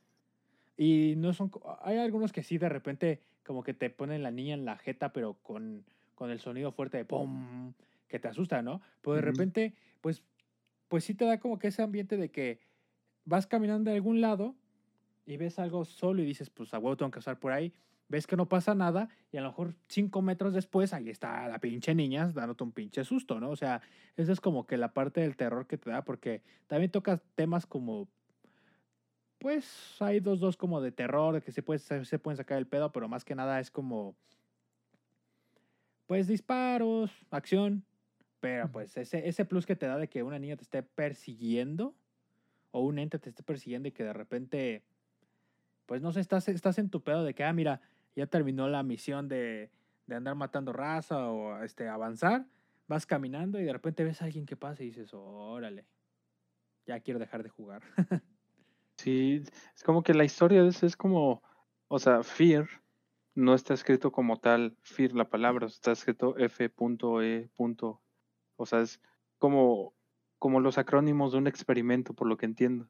Y 0.76 1.14
no 1.16 1.32
son. 1.32 1.50
Hay 1.80 1.98
algunos 1.98 2.32
que 2.32 2.42
sí, 2.42 2.58
de 2.58 2.68
repente, 2.68 3.22
como 3.44 3.62
que 3.62 3.74
te 3.74 3.90
ponen 3.90 4.22
la 4.22 4.30
niña 4.30 4.54
en 4.54 4.64
la 4.64 4.76
jeta, 4.76 5.12
pero 5.12 5.34
con, 5.42 5.84
con 6.14 6.30
el 6.30 6.40
sonido 6.40 6.72
fuerte 6.72 6.98
de 6.98 7.04
¡pum! 7.04 7.72
que 8.08 8.18
te 8.18 8.28
asusta, 8.28 8.62
¿no? 8.62 8.82
Pero 9.02 9.16
de 9.16 9.22
repente, 9.22 9.74
pues, 10.02 10.22
pues 10.88 11.04
sí 11.04 11.14
te 11.14 11.24
da 11.24 11.40
como 11.40 11.58
que 11.58 11.68
ese 11.68 11.82
ambiente 11.82 12.16
de 12.16 12.30
que 12.30 12.60
vas 13.24 13.46
caminando 13.46 13.90
de 13.90 13.96
algún 13.96 14.20
lado 14.20 14.54
y 15.26 15.36
ves 15.36 15.58
algo 15.58 15.84
solo 15.84 16.22
y 16.22 16.24
dices, 16.24 16.48
pues 16.50 16.72
a 16.72 16.78
huevo 16.78 16.96
tengo 16.96 17.10
que 17.10 17.18
pasar 17.18 17.38
por 17.38 17.52
ahí. 17.52 17.72
Ves 18.08 18.28
que 18.28 18.36
no 18.36 18.48
pasa 18.48 18.74
nada 18.76 19.08
y 19.32 19.36
a 19.36 19.40
lo 19.40 19.48
mejor 19.48 19.74
cinco 19.88 20.22
metros 20.22 20.54
después 20.54 20.92
ahí 20.92 21.10
está 21.10 21.48
la 21.48 21.58
pinche 21.58 21.92
niña 21.92 22.30
dándote 22.32 22.62
un 22.62 22.70
pinche 22.70 23.04
susto, 23.04 23.40
¿no? 23.40 23.50
O 23.50 23.56
sea, 23.56 23.82
esa 24.16 24.32
es 24.32 24.40
como 24.40 24.64
que 24.64 24.76
la 24.76 24.94
parte 24.94 25.20
del 25.20 25.36
terror 25.36 25.66
que 25.66 25.76
te 25.76 25.90
da 25.90 26.04
porque 26.04 26.42
también 26.68 26.92
tocas 26.92 27.20
temas 27.34 27.66
como 27.66 28.08
pues 29.38 29.96
hay 30.00 30.20
dos, 30.20 30.40
dos 30.40 30.56
como 30.56 30.80
de 30.80 30.92
terror, 30.92 31.34
de 31.34 31.42
que 31.42 31.52
se, 31.52 31.62
puede, 31.62 31.78
se, 31.78 32.18
pueden 32.18 32.36
sacar 32.36 32.58
el 32.58 32.66
pedo, 32.66 32.92
pero 32.92 33.08
más 33.08 33.24
que 33.24 33.34
nada 33.34 33.60
es 33.60 33.70
como, 33.70 34.16
pues 36.06 36.26
disparos, 36.26 37.10
acción, 37.30 37.84
pero 38.40 38.70
pues 38.70 38.96
ese, 38.96 39.28
ese 39.28 39.44
plus 39.44 39.66
que 39.66 39.76
te 39.76 39.86
da 39.86 39.98
de 39.98 40.08
que 40.08 40.22
una 40.22 40.38
niña 40.38 40.56
te 40.56 40.62
esté 40.62 40.82
persiguiendo 40.82 41.94
o 42.70 42.80
un 42.80 42.98
ente 42.98 43.18
te 43.18 43.28
esté 43.28 43.42
persiguiendo 43.42 43.88
y 43.88 43.92
que 43.92 44.04
de 44.04 44.12
repente, 44.12 44.84
pues 45.86 46.02
no 46.02 46.12
sé, 46.12 46.20
estás, 46.20 46.48
estás 46.48 46.78
en 46.78 46.90
tu 46.90 47.02
pedo 47.02 47.24
de 47.24 47.34
que, 47.34 47.44
ah, 47.44 47.52
mira, 47.52 47.80
ya 48.14 48.26
terminó 48.26 48.68
la 48.68 48.82
misión 48.82 49.28
de, 49.28 49.70
de 50.06 50.14
andar 50.14 50.34
matando 50.34 50.72
raza 50.72 51.30
o 51.30 51.62
este, 51.62 51.88
avanzar, 51.88 52.46
vas 52.88 53.06
caminando 53.06 53.60
y 53.60 53.64
de 53.64 53.72
repente 53.72 54.04
ves 54.04 54.22
a 54.22 54.26
alguien 54.26 54.46
que 54.46 54.56
pasa 54.56 54.82
y 54.82 54.86
dices, 54.86 55.12
órale, 55.14 55.86
ya 56.86 57.00
quiero 57.00 57.18
dejar 57.18 57.42
de 57.42 57.48
jugar. 57.48 57.82
Sí, 58.98 59.42
es 59.74 59.82
como 59.84 60.02
que 60.02 60.14
la 60.14 60.24
historia 60.24 60.62
de 60.62 60.70
eso 60.70 60.86
es 60.86 60.96
como, 60.96 61.42
o 61.88 61.98
sea, 61.98 62.22
Fear 62.22 62.66
no 63.34 63.54
está 63.54 63.74
escrito 63.74 64.10
como 64.10 64.38
tal, 64.38 64.76
Fear 64.82 65.12
la 65.12 65.28
palabra, 65.28 65.66
está 65.66 65.92
escrito 65.92 66.36
F.E. 66.38 66.72
O 68.56 68.64
sea, 68.64 68.80
es 68.80 69.00
como, 69.38 69.94
como 70.38 70.60
los 70.60 70.78
acrónimos 70.78 71.32
de 71.32 71.38
un 71.38 71.46
experimento, 71.46 72.14
por 72.14 72.26
lo 72.26 72.38
que 72.38 72.46
entiendo. 72.46 72.88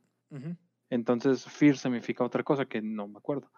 Entonces, 0.90 1.44
Fear 1.44 1.76
significa 1.76 2.24
otra 2.24 2.42
cosa 2.42 2.66
que 2.66 2.80
no 2.82 3.08
me 3.08 3.18
acuerdo. 3.18 3.50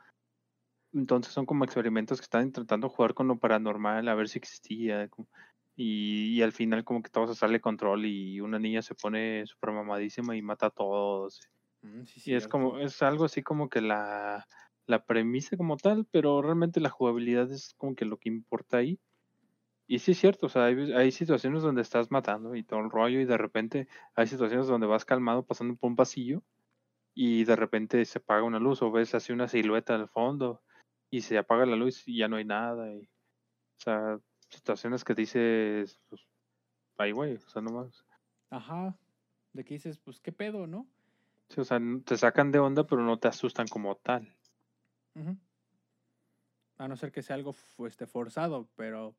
Entonces 0.93 1.33
son 1.33 1.45
como 1.45 1.65
experimentos 1.65 2.19
que 2.19 2.25
están 2.25 2.47
intentando 2.47 2.89
jugar 2.89 3.15
con 3.15 3.29
lo 3.29 3.39
paranormal, 3.39 4.09
a 4.09 4.15
ver 4.15 4.29
si 4.29 4.39
existía. 4.39 5.09
Y, 5.77 6.37
y 6.37 6.43
al 6.43 6.53
final 6.53 6.85
como 6.85 7.03
que 7.03 7.11
todo 7.11 7.27
se 7.27 7.35
sale 7.35 7.55
de 7.55 7.61
control 7.61 8.07
y 8.07 8.41
una 8.41 8.59
niña 8.59 8.83
se 8.83 8.95
pone 8.95 9.47
súper 9.47 9.73
mamadísima 9.73 10.37
y 10.37 10.43
mata 10.43 10.67
a 10.67 10.71
todos. 10.71 11.41
Mm, 11.83 12.05
sí, 12.05 12.15
Y 12.15 12.35
es 12.35 12.45
cierto. 12.45 12.49
como, 12.49 12.79
es 12.79 13.03
algo 13.03 13.27
así 13.27 13.43
como 13.43 13.69
que 13.69 13.81
la, 13.81 14.47
la 14.87 15.05
premisa 15.05 15.57
como 15.57 15.77
tal, 15.77 16.07
pero 16.11 16.41
realmente 16.41 16.81
la 16.81 16.91
jugabilidad 16.91 17.51
es 17.53 17.75
como 17.77 17.95
que 17.95 18.07
lo 18.07 18.17
que 18.17 18.31
importa 18.31 18.79
ahí. 18.79 18.99
Y 19.87 20.01
sí 20.01 20.13
es 20.13 20.19
cierto, 20.19 20.47
o 20.47 20.49
sea, 20.49 20.65
hay, 20.65 20.93
hay 20.93 21.11
situaciones 21.13 21.63
donde 21.63 21.81
estás 21.81 22.11
matando 22.11 22.55
y 22.55 22.63
todo 22.63 22.81
el 22.81 22.91
rollo, 22.91 23.21
y 23.21 23.25
de 23.25 23.39
repente 23.39 23.89
hay 24.15 24.27
situaciones 24.27 24.67
donde 24.67 24.87
vas 24.87 25.07
calmado 25.07 25.47
pasando 25.47 25.77
por 25.77 25.89
un 25.89 25.97
pasillo 25.97 26.43
y 27.21 27.43
de 27.43 27.57
repente 27.57 28.05
se 28.05 28.21
apaga 28.21 28.45
una 28.45 28.61
luz 28.61 28.81
o 28.81 28.93
ves 28.93 29.13
así 29.13 29.33
una 29.33 29.49
silueta 29.49 29.97
al 29.97 30.09
fondo 30.09 30.63
y 31.11 31.23
se 31.23 31.37
apaga 31.37 31.67
la 31.67 31.75
luz 31.75 32.07
y 32.07 32.19
ya 32.19 32.29
no 32.29 32.37
hay 32.37 32.45
nada. 32.45 32.95
Y, 32.95 33.01
o 33.01 33.81
sea, 33.81 34.21
situaciones 34.49 35.03
que 35.03 35.17
dices, 35.17 36.01
pues, 36.09 36.25
ay, 36.97 37.11
güey, 37.11 37.35
o 37.35 37.49
sea, 37.49 37.61
nomás. 37.61 38.07
Ajá. 38.51 38.97
De 39.53 39.65
que 39.65 39.75
dices, 39.75 39.99
pues, 39.99 40.21
¿qué 40.21 40.31
pedo, 40.31 40.69
no? 40.69 40.87
Sí, 41.49 41.61
o 41.61 41.65
sea, 41.65 41.81
te 42.05 42.17
sacan 42.17 42.53
de 42.53 42.61
onda, 42.61 42.87
pero 42.87 43.03
no 43.03 43.19
te 43.19 43.27
asustan 43.27 43.67
como 43.67 43.97
tal. 43.97 44.33
Ujú. 45.17 45.37
A 46.77 46.87
no 46.87 46.97
ser 46.97 47.11
que 47.11 47.23
sea 47.23 47.35
algo 47.35 47.53
este, 47.85 48.07
forzado, 48.07 48.69
pero 48.77 49.17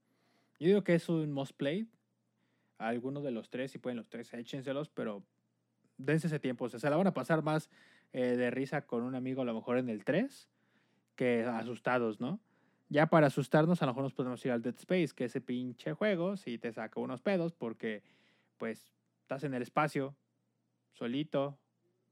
yo 0.57 0.67
digo 0.67 0.85
que 0.85 0.95
es 0.95 1.09
un 1.09 1.33
must 1.33 1.57
play. 1.57 1.91
Algunos 2.77 3.25
de 3.25 3.31
los 3.31 3.49
tres, 3.49 3.71
si 3.71 3.77
pueden 3.77 3.97
los 3.97 4.07
tres, 4.07 4.33
échenselos, 4.33 4.87
pero 4.87 5.25
dense 5.99 6.27
ese 6.27 6.39
tiempo. 6.39 6.65
O 6.65 6.69
sea, 6.69 6.79
se 6.79 6.89
la 6.89 6.97
van 6.97 7.07
a 7.07 7.13
pasar 7.13 7.43
más 7.43 7.69
eh, 8.13 8.35
de 8.35 8.49
risa 8.49 8.87
con 8.87 9.03
un 9.03 9.13
amigo 9.13 9.43
a 9.43 9.45
lo 9.45 9.53
mejor 9.53 9.77
en 9.77 9.89
el 9.89 10.03
3 10.03 10.49
que 11.15 11.43
asustados, 11.43 12.19
¿no? 12.19 12.39
Ya 12.87 13.07
para 13.07 13.27
asustarnos, 13.27 13.81
a 13.81 13.85
lo 13.85 13.91
mejor 13.91 14.03
nos 14.03 14.13
podemos 14.13 14.43
ir 14.45 14.51
al 14.51 14.63
Dead 14.63 14.75
Space, 14.75 15.09
que 15.13 15.25
ese 15.25 15.41
pinche 15.41 15.93
juego 15.93 16.37
sí 16.37 16.57
te 16.57 16.71
saca 16.71 16.99
unos 16.99 17.21
pedos 17.21 17.53
porque, 17.53 18.01
pues, 18.57 18.91
estás 19.21 19.43
en 19.43 19.53
el 19.53 19.61
espacio, 19.61 20.15
solito, 20.93 21.59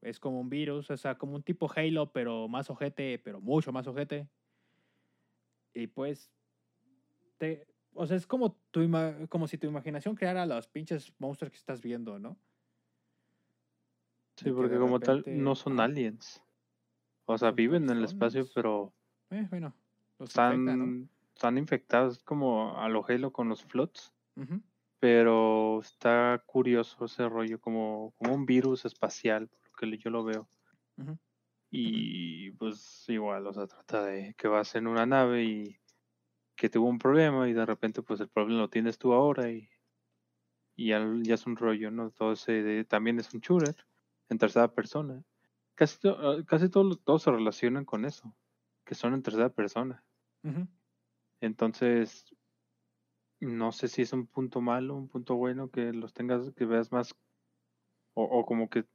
es 0.02 0.20
como 0.20 0.40
un 0.40 0.50
virus, 0.50 0.92
o 0.92 0.98
sea, 0.98 1.18
como 1.18 1.36
un 1.36 1.42
tipo 1.42 1.72
Halo, 1.76 2.12
pero 2.12 2.48
más 2.48 2.70
ojete, 2.70 3.18
pero 3.18 3.42
mucho 3.42 3.72
más 3.72 3.88
ojete. 3.88 4.28
Y 5.74 5.88
pues, 5.88 6.32
te, 7.38 7.66
o 7.94 8.06
sea, 8.06 8.18
es 8.18 8.28
como, 8.28 8.54
tu 8.70 8.88
como 9.30 9.48
si 9.48 9.58
tu 9.58 9.68
imaginación 9.68 10.16
creara 10.16 10.46
los 10.46 10.68
pinches 10.68 11.14
monstruos 11.18 11.52
que 11.52 11.58
estás 11.58 11.82
viendo, 11.82 12.20
¿no? 12.20 12.38
Sí, 14.38 14.52
porque 14.52 14.78
como 14.78 15.00
tal 15.02 15.26
no 15.28 15.56
son 15.56 15.74
ajá. 15.74 15.84
aliens. 15.84 16.42
O 17.26 17.38
sea, 17.38 17.52
viven 17.52 17.84
en 17.86 17.98
el 17.98 18.06
espacio, 18.06 18.48
pero 18.56 18.94
Eh, 19.30 19.48
bueno, 19.50 19.74
los 20.20 20.30
están, 20.30 20.60
infecta, 20.60 20.76
¿no? 20.78 20.94
están 21.36 21.58
infectados 21.58 22.24
como 22.24 22.78
a 22.78 22.88
lo 22.90 23.04
Halo 23.08 23.32
con 23.34 23.50
los 23.50 23.64
flots. 23.66 24.14
Pero 25.00 25.82
está 25.82 26.44
curioso 26.46 27.06
ese 27.06 27.30
rollo, 27.30 27.60
como, 27.62 28.14
como 28.18 28.34
un 28.36 28.46
virus 28.46 28.86
espacial, 28.86 29.48
por 29.50 29.62
lo 29.68 29.92
que 29.92 29.98
yo 29.98 30.10
lo 30.12 30.24
veo. 30.24 30.50
Y 31.72 32.52
pues 32.52 33.06
igual, 33.08 33.48
o 33.48 33.54
sea, 33.54 33.68
trata 33.68 34.04
de 34.06 34.34
que 34.38 34.48
vas 34.50 34.76
en 34.76 34.88
una 34.88 35.06
nave 35.06 35.44
y 35.46 35.80
que 36.56 36.70
tuvo 36.70 36.88
un 36.90 37.00
problema 37.00 37.50
y 37.50 37.54
de 37.54 37.66
repente 37.66 38.04
pues 38.04 38.20
el 38.22 38.30
problema 38.30 38.62
lo 38.62 38.70
tienes 38.70 38.98
tú 39.00 39.14
ahora 39.14 39.52
y, 39.52 39.70
y 40.78 40.90
ya, 40.90 41.06
ya 41.24 41.34
es 41.36 41.46
un 41.46 41.58
rollo, 41.58 41.92
¿no? 41.92 42.12
Todo 42.12 42.34
ese 42.34 42.64
de- 42.64 42.86
también 42.86 43.20
es 43.20 43.34
un 43.34 43.42
shooter 43.42 43.76
en 44.30 44.38
tercera 44.38 44.74
persona. 44.74 45.24
Casi, 45.76 46.00
to- 46.00 46.18
ah, 46.20 46.44
casi 46.46 46.70
todos, 46.70 47.04
todos 47.04 47.24
se 47.24 47.32
relacionan 47.32 47.86
con 47.86 48.06
eso, 48.06 48.36
que 48.86 48.96
son 48.96 49.14
en 49.14 49.22
tercera 49.24 49.50
persona. 49.50 50.04
Entonces, 51.42 52.26
no 53.40 53.72
sé 53.72 53.88
si 53.88 54.02
es 54.02 54.14
un 54.14 54.28
punto 54.28 54.62
malo, 54.62 54.96
un 54.96 55.08
punto 55.08 55.36
bueno 55.36 55.70
que 55.70 55.94
los 55.94 56.14
tengas, 56.14 56.52
que 56.54 56.66
veas 56.66 56.92
más, 56.92 57.16
o, 58.16 58.24
o 58.24 58.46
como 58.46 58.70
que 58.70 58.86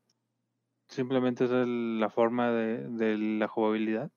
simplemente 0.88 1.44
es 1.44 1.50
el- 1.50 2.00
la 2.00 2.10
forma 2.10 2.50
de, 2.50 2.88
de 2.88 3.18
la 3.18 3.48
jugabilidad. 3.48 4.10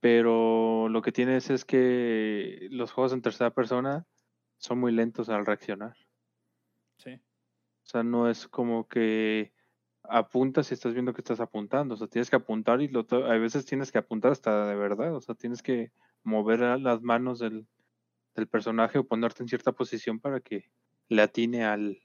Pero 0.00 0.88
lo 0.88 1.02
que 1.02 1.10
tienes 1.12 1.50
es 1.50 1.64
que 1.64 2.68
los 2.70 2.92
juegos 2.92 3.12
en 3.12 3.22
tercera 3.22 3.50
persona 3.50 4.06
son 4.58 4.78
muy 4.78 4.92
lentos 4.92 5.28
al 5.28 5.44
reaccionar. 5.44 5.96
Sí. 6.98 7.14
O 7.14 7.86
sea, 7.86 8.02
no 8.04 8.28
es 8.30 8.46
como 8.48 8.86
que 8.86 9.52
apuntas 10.08 10.70
y 10.70 10.74
estás 10.74 10.92
viendo 10.94 11.12
que 11.12 11.20
estás 11.20 11.40
apuntando. 11.40 11.94
O 11.94 11.96
sea, 11.98 12.06
tienes 12.06 12.30
que 12.30 12.36
apuntar 12.36 12.80
y 12.82 12.88
lo 12.88 13.06
a 13.10 13.38
veces 13.38 13.64
tienes 13.66 13.92
que 13.92 13.98
apuntar 13.98 14.32
hasta 14.32 14.66
de 14.66 14.74
verdad. 14.76 15.14
O 15.14 15.20
sea, 15.20 15.34
tienes 15.34 15.62
que 15.62 15.92
mover 16.22 16.60
las 16.80 17.02
manos 17.02 17.38
del, 17.38 17.66
del 18.34 18.46
personaje 18.48 18.98
o 18.98 19.04
ponerte 19.06 19.42
en 19.42 19.48
cierta 19.48 19.72
posición 19.72 20.18
para 20.20 20.40
que 20.40 20.70
le 21.08 21.22
atine 21.22 21.64
al, 21.64 22.02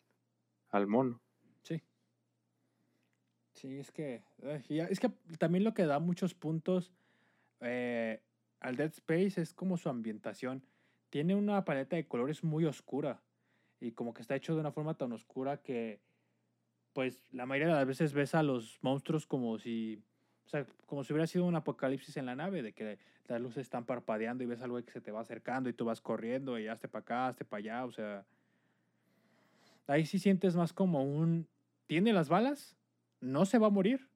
al 0.70 0.88
mono. 0.88 1.22
Sí. 1.64 1.82
Sí, 3.54 3.80
es 3.80 3.92
que. 3.92 4.24
ya- 4.70 4.86
es 4.86 5.00
que 5.00 5.10
también 5.38 5.64
lo 5.64 5.74
que 5.74 5.86
da 5.86 6.00
muchos 6.00 6.34
puntos 6.34 6.92
eh, 7.62 8.22
al 8.60 8.76
Dead 8.76 8.92
Space 8.92 9.40
es 9.42 9.54
como 9.54 9.78
su 9.78 9.90
ambientación. 9.90 10.66
Tiene 11.10 11.36
una 11.36 11.64
paleta 11.64 11.96
de 11.96 12.08
colores 12.08 12.44
muy 12.44 12.66
oscura. 12.66 13.22
Y 13.80 13.92
como 13.92 14.14
que 14.14 14.22
está 14.22 14.36
hecho 14.36 14.54
de 14.56 14.62
una 14.62 14.72
forma 14.72 14.96
tan 14.96 15.12
oscura 15.12 15.62
que. 15.62 16.02
Pues 16.94 17.20
la 17.32 17.46
mayoría 17.46 17.74
de 17.74 17.80
las 17.80 17.88
veces 17.88 18.14
ves 18.14 18.36
a 18.36 18.44
los 18.44 18.78
monstruos 18.82 19.26
como 19.26 19.58
si. 19.58 20.02
O 20.46 20.50
sea, 20.50 20.66
como 20.86 21.04
si 21.04 21.14
hubiera 21.14 21.28
sido 21.28 21.46
un 21.46 21.56
apocalipsis 21.56 22.18
en 22.18 22.26
la 22.26 22.36
nave, 22.36 22.62
de 22.62 22.74
que 22.74 23.00
las 23.28 23.42
luces 23.42 23.64
están 23.64 23.86
parpadeando 23.86 24.44
y 24.44 24.48
ves 24.48 24.62
algo 24.62 24.84
que 24.84 24.92
se 24.92 25.02
te 25.02 25.12
va 25.12 25.22
acercando 25.22 25.70
y 25.70 25.74
tú 25.74 25.86
vas 25.86 26.02
corriendo 26.02 26.60
y 26.60 26.68
hazte 26.68 26.88
para 26.88 27.02
acá, 27.02 27.28
hazte 27.28 27.46
para 27.46 27.60
allá, 27.60 27.86
o 27.86 27.92
sea. 27.92 28.26
Ahí 29.88 30.06
sí 30.06 30.20
sientes 30.20 30.56
más 30.56 30.74
como 30.74 31.04
un. 31.04 31.48
Tiene 31.88 32.14
las 32.14 32.30
balas, 32.30 32.78
no 33.20 33.46
se 33.46 33.58
va 33.58 33.68
a 33.68 33.72
morir, 33.72 34.08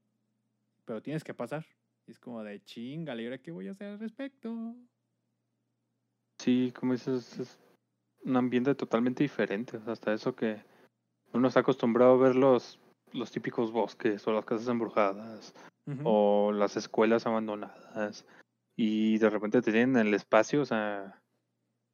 pero 0.86 1.02
tienes 1.02 1.24
que 1.24 1.34
pasar. 1.34 1.66
Y 2.06 2.12
es 2.12 2.20
como 2.20 2.44
de 2.44 2.64
chinga, 2.64 3.16
¿y 3.16 3.26
ahora 3.26 3.38
qué 3.38 3.52
voy 3.52 3.68
a 3.68 3.72
hacer 3.72 3.88
al 3.88 4.00
respecto? 4.00 4.76
Sí, 6.38 6.72
como 6.74 6.94
dices, 6.94 7.40
es 7.40 7.60
un 8.24 8.38
ambiente 8.38 8.74
totalmente 8.76 9.24
diferente. 9.24 9.80
Hasta 9.88 10.14
eso 10.14 10.36
que 10.36 10.62
uno 11.34 11.48
está 11.48 11.62
acostumbrado 11.62 12.14
a 12.14 12.18
ver 12.18 12.36
los, 12.36 12.80
los 13.14 13.32
típicos 13.32 13.72
bosques 13.72 14.28
o 14.28 14.34
las 14.34 14.46
casas 14.46 14.68
embrujadas 14.68 15.54
o 16.04 16.52
las 16.52 16.76
escuelas 16.76 17.26
abandonadas 17.26 18.26
y 18.76 19.18
de 19.20 19.30
repente 19.30 19.62
te 19.62 19.72
tienen 19.72 19.98
en 19.98 20.08
el 20.08 20.14
espacio, 20.14 20.62
o 20.62 20.66
sea, 20.66 21.22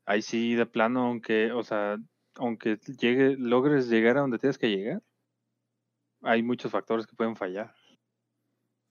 ahí 0.05 0.21
sí 0.21 0.55
de 0.55 0.65
plano, 0.65 1.05
aunque, 1.05 1.51
o 1.51 1.63
sea, 1.63 1.97
aunque 2.35 2.77
llegue, 2.99 3.37
logres 3.37 3.87
llegar 3.87 4.17
a 4.17 4.21
donde 4.21 4.39
tienes 4.39 4.57
que 4.57 4.69
llegar, 4.69 5.01
hay 6.23 6.41
muchos 6.41 6.71
factores 6.71 7.05
que 7.05 7.15
pueden 7.15 7.35
fallar. 7.35 7.73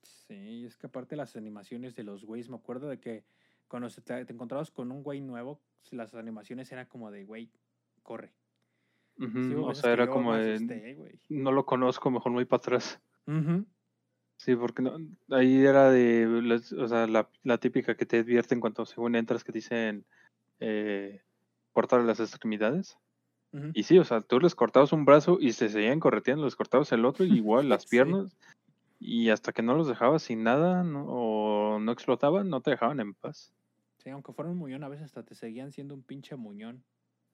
Sí, 0.01 0.65
es 0.65 0.77
que 0.77 0.87
aparte 0.87 1.15
las 1.15 1.35
animaciones 1.35 1.95
de 1.95 2.03
los 2.03 2.25
güeyes, 2.25 2.49
me 2.49 2.55
acuerdo 2.55 2.87
de 2.87 2.99
que 2.99 3.25
cuando 3.67 3.89
te, 3.89 4.25
te 4.25 4.33
encontrabas 4.33 4.71
con 4.71 4.91
un 4.91 5.03
güey 5.03 5.21
nuevo, 5.21 5.61
las 5.91 6.15
animaciones 6.15 6.71
eran 6.71 6.87
como 6.87 7.11
de, 7.11 7.25
güey, 7.25 7.51
corre. 8.01 8.33
O 9.19 9.75
sea, 9.75 9.93
era 9.93 10.07
como 10.07 10.35
de, 10.35 11.17
no 11.29 11.51
lo 11.51 11.65
conozco, 11.65 12.11
mejor 12.11 12.31
muy 12.31 12.45
para 12.45 12.59
atrás. 12.59 12.99
Sí, 14.37 14.55
porque 14.55 14.81
no, 14.81 14.97
ahí 15.29 15.63
era 15.63 15.89
de, 15.89 16.25
o 16.77 16.87
sea, 16.87 17.07
la, 17.07 17.29
la, 17.43 17.57
típica 17.59 17.95
que 17.95 18.05
te 18.05 18.19
advierten 18.19 18.59
cuando 18.59 18.85
según 18.85 19.15
entras 19.15 19.43
que 19.43 19.53
dicen 19.53 20.05
eh, 20.59 21.21
cortar 21.71 22.01
las 22.01 22.19
extremidades. 22.19 22.97
Y 23.75 23.83
sí, 23.83 23.99
o 23.99 24.03
sea, 24.03 24.21
tú 24.21 24.39
les 24.39 24.55
cortabas 24.55 24.93
un 24.93 25.05
brazo 25.05 25.37
y 25.39 25.51
se 25.51 25.69
seguían 25.69 25.99
correteando, 25.99 26.43
les 26.43 26.55
cortabas 26.55 26.91
el 26.91 27.05
otro 27.05 27.23
y 27.23 27.33
igual 27.33 27.69
las 27.69 27.85
piernas. 27.87 28.35
Y 28.99 29.29
hasta 29.29 29.51
que 29.51 29.61
no 29.61 29.75
los 29.75 29.87
dejabas 29.87 30.23
sin 30.23 30.43
nada 30.43 30.81
o 30.81 31.77
no 31.79 31.91
explotaban, 31.91 32.49
no 32.49 32.61
te 32.61 32.71
dejaban 32.71 32.99
en 32.99 33.13
paz. 33.13 33.53
Sí, 33.97 34.09
aunque 34.09 34.33
fuera 34.33 34.49
un 34.49 34.57
muñón, 34.57 34.83
a 34.83 34.89
veces 34.89 35.05
hasta 35.05 35.23
te 35.23 35.35
seguían 35.35 35.71
siendo 35.71 35.93
un 35.93 36.01
pinche 36.01 36.35
muñón. 36.35 36.83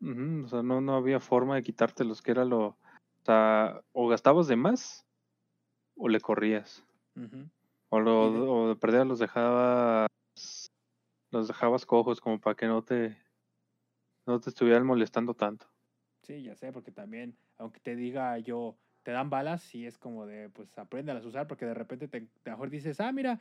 O 0.01 0.47
sea, 0.47 0.63
no, 0.63 0.81
no 0.81 0.95
había 0.95 1.19
forma 1.19 1.55
de 1.55 1.63
quitártelos, 1.63 2.21
que 2.21 2.31
era 2.31 2.45
lo... 2.45 2.67
O 2.67 3.25
sea, 3.25 3.81
o 3.91 4.07
gastabas 4.07 4.47
de 4.47 4.55
más 4.55 5.05
o 5.95 6.07
le 6.07 6.19
corrías. 6.19 6.85
O, 7.89 7.99
lo, 7.99 8.31
de... 8.31 8.39
o 8.39 8.75
de 8.75 9.05
los 9.05 9.19
dejabas 9.19 10.07
los 11.31 11.47
dejabas 11.47 11.85
cojos 11.85 12.21
como 12.21 12.39
para 12.39 12.55
que 12.55 12.65
no 12.65 12.81
te 12.81 13.17
no 14.25 14.39
te 14.39 14.49
estuvieran 14.49 14.85
molestando 14.85 15.33
tanto. 15.33 15.67
Sí, 16.21 16.43
ya 16.43 16.55
sé, 16.55 16.71
porque 16.71 16.91
también, 16.91 17.35
aunque 17.57 17.79
te 17.79 17.95
diga 17.95 18.37
yo, 18.37 18.77
te 19.03 19.11
dan 19.11 19.29
balas, 19.29 19.63
sí 19.63 19.85
es 19.85 19.97
como 19.97 20.27
de, 20.27 20.49
pues 20.49 20.77
aprende 20.77 21.11
a 21.11 21.15
usar, 21.15 21.47
porque 21.47 21.65
de 21.65 21.73
repente 21.73 22.07
te, 22.07 22.27
mejor 22.45 22.69
dices, 22.69 22.99
ah, 22.99 23.11
mira, 23.11 23.39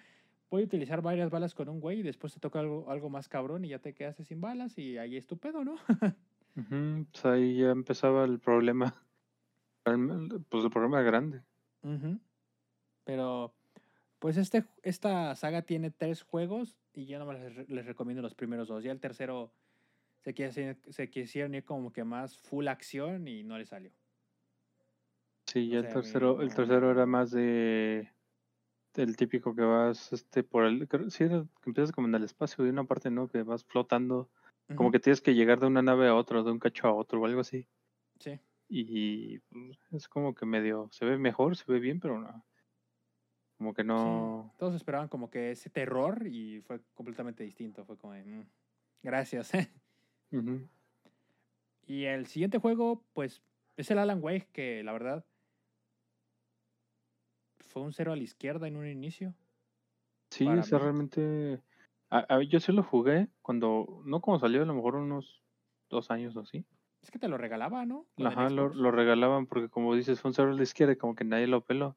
voy 0.51 0.63
a 0.63 0.65
utilizar 0.65 1.03
varias 1.03 1.31
balas 1.31 1.55
con 1.55 1.69
un 1.69 1.81
güey 1.81 2.01
y 2.01 2.03
después 2.03 2.33
te 2.33 2.41
toca 2.41 2.61
algo, 2.61 2.91
algo 2.91 3.11
más 3.11 3.29
cabrón 3.29 3.65
y 3.65 3.69
ya 3.69 3.81
te 3.81 3.95
quedas 3.95 4.17
sin 4.17 4.41
balas 4.41 4.79
y 4.79 4.97
ahí 4.97 5.17
es 5.17 5.27
tu 5.27 5.37
pedo, 5.37 5.65
¿no? 5.65 5.77
pues 6.55 7.24
ahí 7.24 7.59
ya 7.59 7.70
empezaba 7.70 8.24
el 8.24 8.38
problema, 8.40 8.94
pues 9.84 10.64
el 10.64 10.70
problema 10.70 11.03
grande. 11.03 11.42
Pero, 13.05 13.55
pues 14.18 14.36
este, 14.36 14.64
esta 14.82 15.34
saga 15.36 15.62
tiene 15.62 15.90
tres 15.90 16.22
juegos 16.22 16.76
y 16.92 17.07
yo 17.07 17.18
no 17.18 17.32
les, 17.32 17.68
les 17.68 17.86
recomiendo 17.86 18.22
los 18.22 18.34
primeros 18.34 18.68
dos. 18.68 18.84
Ya 18.84 18.92
el 18.92 19.01
tercero 19.01 19.53
se, 20.22 20.76
se 20.88 21.11
quisieron 21.11 21.55
ir 21.55 21.64
como 21.64 21.92
que 21.92 22.05
más 22.05 22.36
full 22.38 22.68
acción 22.68 23.28
y 23.28 23.42
no 23.42 23.59
le 23.59 23.64
salió. 23.64 23.90
Sí, 25.46 25.68
ya 25.68 25.78
el 25.78 25.88
tercero, 25.88 26.42
el 26.42 26.55
tercero 26.55 26.90
era 26.90 27.07
más 27.07 27.30
de 27.30 28.12
el 28.94 29.16
típico 29.16 29.55
que 29.55 29.62
vas 29.62 30.12
este 30.12 30.42
por 30.42 30.64
el 30.64 30.88
sí 31.11 31.28
que 31.28 31.44
empiezas 31.64 31.92
como 31.92 32.09
en 32.09 32.16
el 32.16 32.24
espacio 32.24 32.64
de 32.64 32.70
una 32.70 32.84
parte 32.84 33.11
no 33.11 33.28
que 33.28 33.44
vas 33.44 33.64
flotando 33.64 34.28
como 34.77 34.91
que 34.91 35.01
tienes 35.01 35.21
que 35.21 35.35
llegar 35.35 35.61
de 35.61 35.66
una 35.66 35.83
nave 35.83 36.09
a 36.09 36.14
otra 36.14 36.43
de 36.43 36.51
un 36.51 36.59
cacho 36.59 36.87
a 36.87 36.95
otro 36.95 37.21
o 37.21 37.27
algo 37.27 37.41
así. 37.41 37.66
Sí. 38.19 38.39
Y 38.69 39.39
pues, 39.39 39.79
es 39.93 40.09
como 40.09 40.35
que 40.35 40.45
medio 40.45 40.89
se 40.93 41.05
ve 41.05 41.19
mejor 41.19 41.57
se 41.57 41.71
ve 41.71 41.79
bien 41.79 42.01
pero 42.01 42.21
no. 42.21 42.45
Como 43.57 43.75
que 43.75 43.83
no. 43.83 44.55
todos 44.59 44.75
esperaban 44.75 45.09
como 45.09 45.31
que 45.31 45.51
ese 45.51 45.71
terror 45.71 46.27
y 46.27 46.61
fue 46.61 46.81
completamente 46.95 47.45
distinto 47.45 47.85
fue 47.85 47.97
como 47.97 48.14
mm, 48.14 48.47
gracias 49.03 49.53
y 51.87 52.05
el 52.05 52.27
siguiente 52.27 52.59
juego 52.59 53.03
pues 53.14 53.43
es 53.77 53.91
el 53.91 53.99
Alan 53.99 54.23
Wake 54.23 54.49
que 54.53 54.85
la 54.85 54.93
verdad 54.93 55.25
fue 57.69 57.83
un 57.83 57.93
cero 57.93 58.12
a 58.12 58.16
la 58.16 58.23
izquierda 58.23 58.66
en 58.66 58.77
un 58.77 58.87
inicio. 58.87 59.35
Sí, 60.31 60.47
o 60.47 60.62
sea, 60.62 60.79
realmente. 60.79 61.61
A, 62.11 62.43
yo 62.43 62.61
sí 62.61 62.73
lo 62.73 62.83
jugué 62.83 63.29
cuando. 63.43 64.03
No 64.05 64.21
como 64.21 64.39
salió, 64.39 64.63
a 64.63 64.67
lo 64.67 64.75
mejor 64.75 64.97
unos 64.97 65.43
dos 65.91 66.11
años 66.11 66.37
o 66.37 66.41
así. 66.41 66.65
Es 67.03 67.11
que 67.11 67.19
te 67.19 67.29
lo 67.29 67.39
regalaba, 67.39 67.85
¿no? 67.87 68.07
Ajá, 68.25 68.49
lo, 68.51 68.69
lo, 68.69 68.91
regalaban 68.91 69.47
porque, 69.47 69.69
como 69.69 69.95
dices, 69.95 70.21
fue 70.21 70.31
un 70.31 70.41
a 70.41 70.53
la 70.53 70.63
izquierda 70.63 70.97
como 70.97 71.15
que 71.15 71.25
nadie 71.25 71.47
lo 71.47 71.65
peló. 71.65 71.97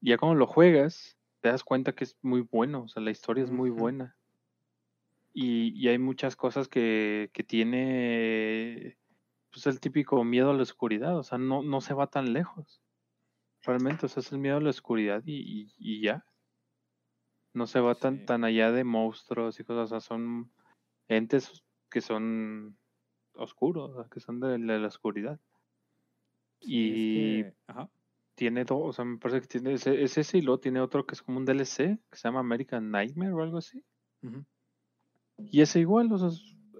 Y 0.00 0.10
ya 0.10 0.18
cuando 0.18 0.38
lo 0.38 0.46
juegas, 0.46 1.18
te 1.40 1.48
das 1.48 1.64
cuenta 1.64 1.94
que 1.94 2.04
es 2.04 2.16
muy 2.22 2.40
bueno. 2.40 2.84
O 2.84 2.88
sea, 2.88 3.02
la 3.02 3.10
historia 3.10 3.44
es 3.44 3.50
muy 3.50 3.70
buena. 3.70 4.16
Y, 5.32 5.72
y, 5.74 5.88
hay 5.88 5.98
muchas 5.98 6.36
cosas 6.36 6.68
que, 6.68 7.30
que 7.32 7.42
tiene. 7.42 8.98
Pues 9.52 9.66
el 9.66 9.80
típico 9.80 10.22
miedo 10.24 10.50
a 10.50 10.54
la 10.54 10.62
oscuridad. 10.62 11.18
O 11.18 11.22
sea, 11.22 11.38
no, 11.38 11.62
no 11.62 11.80
se 11.80 11.92
va 11.92 12.06
tan 12.06 12.32
lejos. 12.32 12.80
Realmente, 13.62 14.06
o 14.06 14.08
sea, 14.08 14.20
es 14.20 14.30
el 14.30 14.38
miedo 14.38 14.58
a 14.58 14.60
la 14.60 14.70
oscuridad 14.70 15.22
y, 15.26 15.72
y, 15.76 16.02
ya. 16.02 16.24
No 17.54 17.66
se 17.66 17.80
va 17.80 17.94
tan, 17.94 18.26
tan 18.26 18.44
allá 18.44 18.70
de 18.72 18.84
monstruos 18.84 19.58
y 19.58 19.64
cosas, 19.64 19.84
o 19.84 19.86
sea, 19.86 20.00
son 20.00 20.50
entes 21.08 21.64
que 21.90 22.00
son 22.00 22.76
oscuros, 23.34 24.08
que 24.10 24.20
son 24.20 24.40
de, 24.40 24.58
la 24.58 24.86
oscuridad. 24.86 25.40
y 26.60 27.44
tiene 28.34 28.64
dos, 28.64 28.80
o 28.82 28.92
sea, 28.92 29.04
me 29.04 29.18
parece 29.18 29.40
que 29.42 29.46
tiene 29.46 29.74
ese, 29.74 30.02
ese 30.02 30.38
y 30.38 30.42
luego 30.42 30.60
tiene 30.60 30.80
otro 30.80 31.06
que 31.06 31.14
es 31.14 31.22
como 31.22 31.38
un 31.38 31.44
DLC, 31.44 31.98
que 32.10 32.16
se 32.16 32.28
llama 32.28 32.40
American 32.40 32.90
Nightmare 32.90 33.32
o 33.32 33.42
algo 33.42 33.58
así. 33.58 33.82
Y 35.36 35.60
ese 35.60 35.80
igual, 35.80 36.12
o 36.12 36.18
sea, 36.18 36.30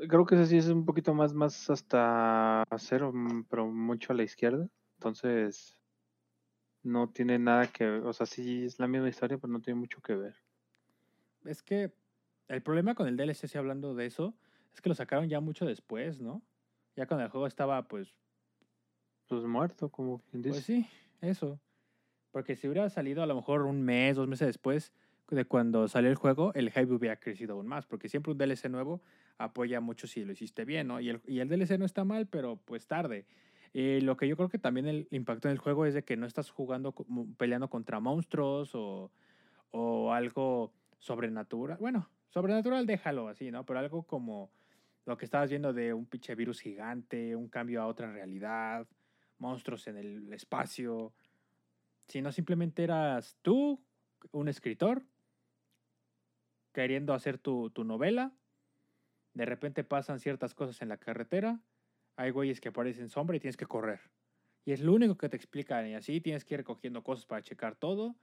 creo 0.09 0.27
que 0.27 0.35
ese 0.35 0.47
sí 0.47 0.57
es 0.57 0.68
un 0.68 0.85
poquito 0.85 1.14
más, 1.14 1.33
más 1.33 1.70
hasta 1.70 2.64
cero, 2.79 3.12
mm, 3.12 3.45
pero 3.49 3.66
mucho 3.66 4.12
a 4.12 4.16
la 4.16 4.22
izquierda. 4.22 4.68
Entonces, 4.99 5.77
no 6.83 7.11
tiene 7.11 7.39
nada 7.39 7.66
que 7.66 7.85
ver, 7.85 8.03
o 8.05 8.12
sea, 8.12 8.27
sí 8.27 8.64
es 8.64 8.79
la 8.79 8.89
misma 8.89 9.09
historia, 9.09 9.39
pero 9.39 9.53
no 9.53 9.61
tiene 9.61 9.81
mucho 9.81 10.01
que 10.01 10.14
ver. 10.14 10.35
Es 11.45 11.62
que 11.62 11.92
el 12.49 12.62
problema 12.62 12.95
con 12.95 13.09
el 13.09 13.16
DLC, 13.16 13.47
si 13.49 13.59
hablando 13.59 13.95
de 13.95 14.07
eso, 14.07 14.34
es 14.74 14.80
que 14.80 14.88
lo 14.88 14.95
sacaron 14.95 15.28
ya 15.28 15.40
mucho 15.40 15.66
después, 15.66 16.20
¿no? 16.20 16.42
Ya 16.97 17.07
cuando 17.07 17.24
el 17.24 17.30
juego 17.30 17.47
estaba, 17.47 17.86
pues... 17.88 18.14
Pues 19.26 19.45
muerto, 19.45 19.88
como 19.88 20.18
quien 20.18 20.42
dice. 20.42 20.55
Pues 20.55 20.64
sí, 20.64 20.86
eso. 21.22 21.59
Porque 22.30 22.57
si 22.57 22.68
hubiera 22.68 22.88
salido 22.90 23.22
a 23.22 23.26
lo 23.26 23.34
mejor 23.34 23.62
un 23.62 23.82
mes, 23.82 24.16
dos 24.16 24.28
meses 24.28 24.47
después 24.47 24.92
de 25.30 25.45
cuando 25.47 25.88
salió 25.88 26.11
el 26.11 26.16
juego, 26.16 26.53
el 26.55 26.70
hype 26.70 26.92
hubiera 26.92 27.16
crecido 27.16 27.55
aún 27.55 27.66
más, 27.66 27.86
porque 27.86 28.09
siempre 28.09 28.32
un 28.32 28.38
DLC 28.38 28.68
nuevo 28.68 29.03
apoya 29.38 29.80
mucho 29.80 30.07
si 30.07 30.24
lo 30.24 30.32
hiciste 30.32 30.64
bien, 30.64 30.88
¿no? 30.88 31.01
Y 31.01 31.09
el, 31.09 31.22
y 31.26 31.40
el 31.40 31.49
DLC 31.49 31.78
no 31.78 31.86
está 31.86 32.05
mal, 32.05 32.26
pero 32.26 32.57
pues 32.57 32.86
tarde. 32.86 33.26
Eh, 33.72 34.01
lo 34.03 34.16
que 34.16 34.28
yo 34.28 34.36
creo 34.36 34.49
que 34.49 34.59
también 34.59 34.86
el 34.86 35.09
impacto 35.11 35.49
en 35.49 35.53
el 35.53 35.59
juego 35.59 35.86
es 35.86 35.95
de 35.95 36.05
que 36.05 36.16
no 36.16 36.26
estás 36.26 36.51
jugando, 36.51 36.95
peleando 37.36 37.68
contra 37.68 37.99
monstruos 37.99 38.74
o, 38.74 39.11
o 39.70 40.12
algo 40.12 40.72
sobrenatural. 40.99 41.78
Bueno, 41.78 42.11
sobrenatural 42.30 42.86
déjalo 42.86 43.28
así, 43.28 43.51
¿no? 43.51 43.64
Pero 43.64 43.78
algo 43.78 44.03
como 44.05 44.51
lo 45.07 45.16
que 45.16 45.24
estabas 45.24 45.51
viendo 45.51 45.72
de 45.72 45.92
un 45.92 46.07
pinche 46.07 46.34
virus 46.34 46.61
gigante, 46.61 47.36
un 47.36 47.49
cambio 47.49 47.82
a 47.82 47.86
otra 47.86 48.11
realidad, 48.11 48.86
monstruos 49.38 49.86
en 49.86 49.97
el 49.97 50.32
espacio. 50.32 51.12
Sino 52.09 52.32
simplemente 52.32 52.84
eras 52.84 53.36
tú, 53.42 53.82
un 54.32 54.49
escritor, 54.49 55.05
queriendo 56.72 57.14
hacer 57.14 57.38
tu, 57.38 57.70
tu 57.70 57.84
novela. 57.84 58.32
De 59.34 59.45
repente 59.45 59.84
pasan 59.84 60.20
ciertas 60.20 60.55
cosas 60.55 60.80
en 60.82 60.88
la 60.88 60.97
carretera 60.97 61.61
hay 62.16 62.30
güeyes 62.30 62.61
que 62.61 62.68
aparecen 62.68 63.09
sombra 63.09 63.36
y 63.36 63.40
tienes 63.40 63.57
que 63.57 63.66
correr. 63.66 64.01
Y 64.64 64.72
es 64.72 64.80
lo 64.80 64.92
único 64.95 65.16
que 65.16 65.28
te 65.28 65.36
explican. 65.36 65.86
Y 65.88 65.95
así 65.95 66.20
tienes 66.20 66.45
que 66.45 66.55
ir 66.55 66.59
recogiendo 66.59 67.03
cosas 67.03 67.26
para 67.26 67.42
checar 67.42 67.76
todo. 67.76 68.14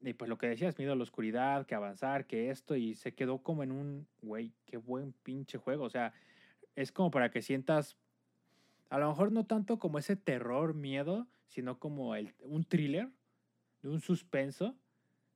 Y 0.00 0.12
pues 0.12 0.28
lo 0.28 0.38
que 0.38 0.48
decías, 0.48 0.78
miedo 0.78 0.92
a 0.92 0.96
la 0.96 1.02
oscuridad, 1.02 1.66
que 1.66 1.74
avanzar, 1.74 2.26
que 2.26 2.50
esto. 2.50 2.76
Y 2.76 2.94
se 2.94 3.14
quedó 3.14 3.38
como 3.38 3.62
en 3.62 3.72
un, 3.72 4.06
güey, 4.22 4.52
qué 4.66 4.76
buen 4.76 5.12
pinche 5.12 5.58
juego. 5.58 5.84
O 5.84 5.90
sea, 5.90 6.12
es 6.76 6.92
como 6.92 7.10
para 7.10 7.30
que 7.30 7.42
sientas, 7.42 7.96
a 8.90 8.98
lo 8.98 9.08
mejor 9.08 9.32
no 9.32 9.44
tanto 9.44 9.78
como 9.78 9.98
ese 9.98 10.14
terror, 10.16 10.74
miedo, 10.74 11.26
sino 11.48 11.78
como 11.78 12.14
el, 12.14 12.34
un 12.40 12.64
thriller, 12.64 13.08
un 13.82 14.00
suspenso. 14.00 14.76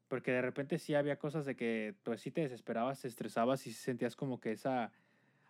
Porque 0.06 0.30
de 0.30 0.42
repente 0.42 0.78
sí 0.78 0.94
había 0.94 1.18
cosas 1.18 1.44
de 1.46 1.56
que 1.56 1.94
pues 2.02 2.20
sí 2.20 2.30
te 2.30 2.42
desesperabas, 2.42 3.00
te 3.00 3.08
estresabas 3.08 3.66
y 3.66 3.72
sentías 3.72 4.14
como 4.14 4.40
que 4.40 4.52
esa 4.52 4.92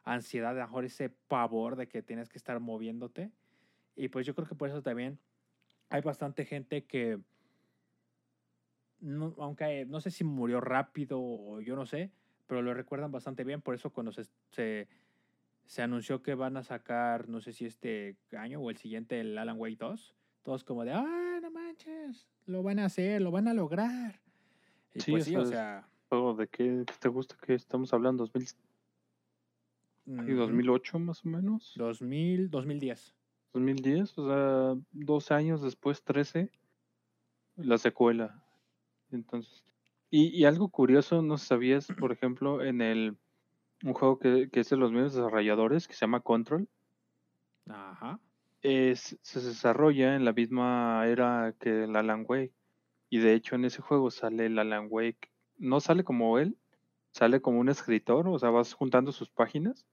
ansiedad, 0.05 0.51
a 0.51 0.61
lo 0.61 0.67
mejor 0.67 0.85
ese 0.85 1.11
pavor 1.11 1.77
de 1.77 1.89
que 1.89 2.03
tienes 2.03 2.29
que 2.29 2.39
estar 2.39 2.61
moviéndote. 2.61 3.31
Y 3.97 4.09
pues 4.09 4.25
yo 4.25 4.35
creo 4.35 4.47
que 4.47 4.55
por 4.55 4.69
eso 4.69 4.83
también 4.83 5.19
hay 5.91 6.01
bastante 6.01 6.45
gente 6.45 6.85
que, 6.85 7.19
no, 9.03 9.35
aunque 9.39 9.85
no 9.87 10.01
sé 10.01 10.11
si 10.11 10.25
murió 10.25 10.61
rápido 10.61 11.21
o 11.21 11.61
yo 11.61 11.77
no 11.77 11.85
sé, 11.85 12.11
pero 12.47 12.63
lo 12.63 12.73
recuerdan 12.73 13.13
bastante 13.13 13.45
bien. 13.45 13.61
Por 13.61 13.75
eso 13.75 13.91
cuando 13.91 14.13
se, 14.13 14.25
se, 14.51 14.89
se 15.67 15.83
anunció 15.83 16.23
que 16.23 16.35
van 16.35 16.57
a 16.57 16.63
sacar, 16.63 17.29
no 17.29 17.41
sé 17.41 17.53
si 17.53 17.67
este 17.67 18.17
año 18.37 18.61
o 18.61 18.71
el 18.71 18.77
siguiente, 18.77 19.21
el 19.21 19.37
Alan 19.37 19.59
Wake 19.59 19.77
2, 19.77 20.15
todos 20.43 20.65
como 20.65 20.85
de, 20.85 20.93
ah, 20.93 21.39
no 21.43 21.51
manches, 21.51 22.29
lo 22.47 22.63
van 22.63 22.79
a 22.79 22.87
hacer, 22.87 23.21
lo 23.21 23.31
van 23.31 23.49
a 23.49 23.55
lograr. 23.55 24.21
Y 24.95 25.01
sí, 25.01 25.11
pues 25.11 25.25
sí, 25.25 25.37
o 25.37 25.45
sea... 25.45 25.89
¿De 26.37 26.47
qué 26.47 26.85
te 27.01 27.09
gusta 27.09 27.37
que 27.41 27.55
estamos 27.55 27.95
hablando? 27.95 28.27
¿2000? 28.29 28.55
¿Y 30.05 30.33
2008 30.33 30.99
más 30.99 31.25
o 31.25 31.29
menos? 31.29 31.73
2000, 31.77 32.51
2010. 32.51 33.15
2010, 33.55 34.19
o 34.19 34.27
sea, 34.27 34.83
12 34.93 35.35
años 35.35 35.63
después, 35.63 36.03
13. 36.03 36.51
la 37.57 37.79
secuela. 37.79 38.42
Entonces, 39.13 39.65
y, 40.11 40.29
y 40.29 40.45
algo 40.45 40.69
curioso, 40.71 41.23
no 41.23 41.39
sabías, 41.39 41.89
por 41.99 42.13
ejemplo, 42.13 42.63
en 42.65 42.81
el 42.83 43.19
un 43.85 43.95
juego 43.95 44.19
que, 44.19 44.51
que 44.51 44.61
es 44.61 44.71
de 44.71 44.77
los 44.79 44.93
mismos 44.93 45.15
desarrolladores, 45.15 45.89
que 45.89 45.95
se 45.95 46.01
llama 46.03 46.21
Control, 46.21 46.69
Ajá. 47.69 48.21
es, 48.63 49.19
se 49.23 49.41
desarrolla 49.41 50.15
en 50.17 50.25
la 50.25 50.33
misma 50.33 51.07
era 51.07 51.55
que 51.59 51.85
el 51.85 51.97
Alan 51.97 52.25
Wake. 52.29 52.55
Y 53.11 53.19
de 53.19 53.35
hecho 53.35 53.57
en 53.57 53.65
ese 53.65 53.83
juego 53.83 54.11
sale 54.11 54.47
el 54.47 54.59
Alan 54.59 54.87
Wake. 54.91 55.31
No 55.59 55.81
sale 55.81 56.05
como 56.05 56.39
él, 56.39 56.59
sale 57.13 57.43
como 57.43 57.61
un 57.61 57.69
escritor, 57.69 58.29
o 58.29 58.39
sea, 58.39 58.51
vas 58.51 58.75
juntando 58.75 59.13
sus 59.13 59.31
páginas 59.31 59.87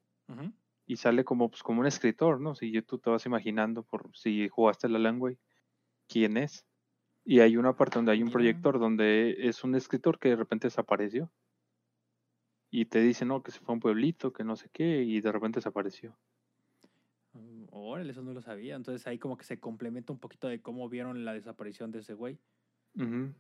y 0.86 0.98
sale 0.98 1.24
como, 1.24 1.50
pues, 1.50 1.64
como 1.64 1.82
un 1.82 1.88
escritor, 1.88 2.42
¿no? 2.42 2.56
Si 2.56 2.82
tú 2.84 3.00
te 3.00 3.10
vas 3.10 3.26
imaginando 3.26 3.84
por 3.84 4.16
si 4.16 4.50
jugaste 4.50 4.88
el 4.88 4.96
Alan 4.96 5.22
Wake, 5.22 5.40
quién 6.08 6.38
es. 6.38 6.68
Y 7.30 7.42
hay 7.42 7.58
una 7.58 7.76
parte 7.76 8.00
donde 8.00 8.12
hay 8.12 8.24
un 8.24 8.32
proyector 8.32 8.80
donde 8.80 9.36
es 9.48 9.64
un 9.64 9.76
escritor 9.76 10.18
que 10.18 10.30
de 10.30 10.36
repente 10.36 10.66
desapareció. 10.66 11.30
Y 12.72 12.86
te 12.86 13.02
dice, 13.02 13.24
no, 13.24 13.44
que 13.44 13.52
se 13.52 13.60
fue 13.60 13.72
a 13.72 13.76
un 13.76 13.80
pueblito, 13.80 14.34
que 14.34 14.44
no 14.44 14.56
sé 14.56 14.68
qué, 14.74 15.04
y 15.04 15.22
de 15.22 15.32
repente 15.32 15.60
desapareció. 15.60 16.18
Mm, 17.34 17.66
Órale, 17.70 18.10
eso 18.14 18.24
no 18.24 18.34
lo 18.34 18.42
sabía. 18.42 18.76
Entonces 18.76 19.06
ahí 19.06 19.20
como 19.20 19.38
que 19.38 19.44
se 19.46 19.60
complementa 19.60 20.12
un 20.12 20.18
poquito 20.18 20.48
de 20.48 20.60
cómo 20.60 20.90
vieron 20.90 21.24
la 21.24 21.34
desaparición 21.34 21.92
de 21.92 22.00
ese 22.00 22.16
güey. 22.16 22.40
Ujú, 22.96 23.32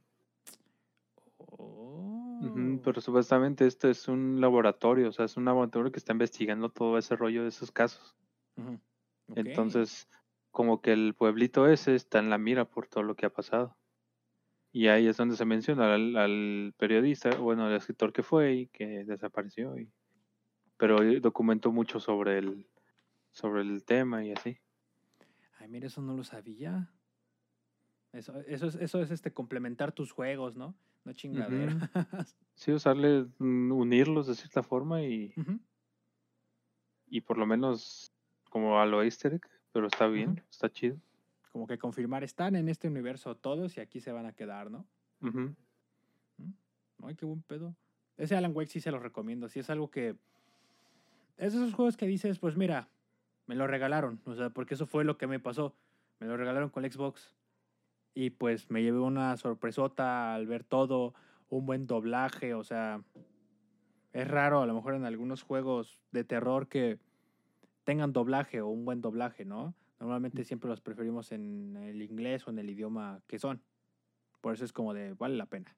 Oh. 1.39 2.41
ujú, 2.43 2.81
Pero 2.83 3.01
supuestamente 3.01 3.65
esto 3.65 3.89
es 3.89 4.07
un 4.07 4.39
laboratorio, 4.39 5.09
o 5.09 5.11
sea, 5.11 5.25
es 5.25 5.35
un 5.35 5.45
laboratorio 5.45 5.91
que 5.91 5.97
está 5.97 6.11
investigando 6.11 6.69
todo 6.69 6.99
ese 6.99 7.15
rollo 7.15 7.41
de 7.41 7.49
esos 7.49 7.71
casos. 7.71 8.15
Entonces, 9.35 10.07
como 10.51 10.79
que 10.79 10.91
el 10.93 11.15
pueblito 11.15 11.67
ese 11.67 11.95
está 11.95 12.19
en 12.19 12.29
la 12.29 12.37
mira 12.37 12.65
por 12.65 12.87
todo 12.87 13.03
lo 13.03 13.15
que 13.15 13.25
ha 13.25 13.33
pasado. 13.33 13.78
Y 14.71 14.87
ahí 14.87 15.07
es 15.07 15.17
donde 15.17 15.35
se 15.35 15.45
menciona 15.45 15.95
al, 15.95 16.15
al 16.15 16.73
periodista, 16.77 17.35
bueno, 17.37 17.65
al 17.65 17.75
escritor 17.75 18.13
que 18.13 18.23
fue 18.23 18.53
y 18.53 18.67
que 18.67 19.03
desapareció. 19.03 19.77
Y, 19.77 19.91
pero 20.77 20.97
documentó 21.19 21.71
mucho 21.71 21.99
sobre 21.99 22.37
el, 22.37 22.67
sobre 23.31 23.61
el 23.61 23.83
tema 23.83 24.23
y 24.23 24.31
así. 24.31 24.57
Ay, 25.57 25.67
mira, 25.67 25.87
eso 25.87 26.01
no 26.01 26.15
lo 26.15 26.23
sabía. 26.23 26.91
Eso, 28.13 28.39
eso 28.47 28.67
es, 28.67 28.75
eso 28.75 29.01
es 29.01 29.11
este 29.11 29.33
complementar 29.33 29.91
tus 29.91 30.11
juegos, 30.11 30.55
¿no? 30.55 30.75
No 31.03 31.13
chingaderas. 31.13 31.75
Sí, 32.55 32.73
usarle, 32.73 33.25
mm, 33.37 33.71
unirlos 33.71 34.27
de 34.27 34.35
cierta 34.35 34.63
forma 34.63 35.01
y, 35.01 35.33
y 37.07 37.21
por 37.21 37.37
lo 37.37 37.45
menos 37.45 38.11
como 38.49 38.81
a 38.81 38.85
lo 38.85 39.01
easter 39.01 39.35
egg, 39.35 39.47
pero 39.71 39.87
está 39.87 40.07
bien, 40.07 40.43
está 40.49 40.69
chido. 40.69 40.97
Como 41.51 41.67
que 41.67 41.77
confirmar, 41.77 42.23
están 42.23 42.55
en 42.55 42.69
este 42.69 42.87
universo 42.87 43.35
todos 43.35 43.77
y 43.77 43.81
aquí 43.81 43.99
se 43.99 44.11
van 44.11 44.25
a 44.25 44.33
quedar, 44.33 44.69
¿no? 44.69 44.85
Ujú. 45.21 45.55
Ay, 47.03 47.15
qué 47.15 47.25
buen 47.25 47.41
pedo. 47.41 47.75
Ese 48.17 48.35
Alan 48.35 48.51
Wake 48.55 48.69
sí 48.69 48.79
se 48.79 48.91
lo 48.91 48.99
recomiendo. 48.99 49.49
Sí 49.49 49.59
es 49.59 49.69
algo 49.69 49.89
que. 49.89 50.15
Es 51.37 51.53
de 51.53 51.59
esos 51.59 51.73
juegos 51.73 51.97
que 51.97 52.05
dices, 52.05 52.37
pues 52.39 52.57
mira, 52.57 52.89
me 53.47 53.55
lo 53.55 53.65
regalaron. 53.65 54.21
O 54.25 54.35
sea, 54.35 54.49
porque 54.49 54.73
eso 54.73 54.85
fue 54.85 55.03
lo 55.03 55.17
que 55.17 55.27
me 55.27 55.39
pasó. 55.39 55.73
Me 56.19 56.27
lo 56.27 56.37
regalaron 56.37 56.69
con 56.69 56.85
el 56.85 56.91
Xbox. 56.91 57.33
Y 58.13 58.31
pues 58.31 58.69
me 58.69 58.83
llevé 58.83 58.99
una 58.99 59.35
sorpresota 59.37 60.33
al 60.33 60.47
ver 60.47 60.63
todo. 60.63 61.13
Un 61.49 61.65
buen 61.65 61.87
doblaje. 61.87 62.53
O 62.53 62.63
sea. 62.63 63.01
Es 64.11 64.27
raro 64.27 64.61
a 64.61 64.65
lo 64.65 64.73
mejor 64.73 64.95
en 64.95 65.05
algunos 65.05 65.43
juegos 65.43 65.99
de 66.11 66.23
terror 66.23 66.67
que 66.67 66.97
tengan 67.83 68.11
doblaje 68.11 68.59
o 68.59 68.67
un 68.67 68.83
buen 68.83 69.01
doblaje, 69.01 69.45
¿no? 69.45 69.75
Normalmente 69.99 70.45
siempre 70.45 70.69
los 70.69 70.81
preferimos 70.81 71.31
en 71.31 71.75
el 71.75 72.01
inglés 72.01 72.47
o 72.47 72.51
en 72.51 72.59
el 72.59 72.69
idioma 72.69 73.21
que 73.27 73.39
son. 73.39 73.61
Por 74.41 74.53
eso 74.53 74.63
es 74.63 74.71
como 74.71 74.93
de, 74.93 75.13
vale 75.13 75.35
la 75.35 75.45
pena. 75.45 75.75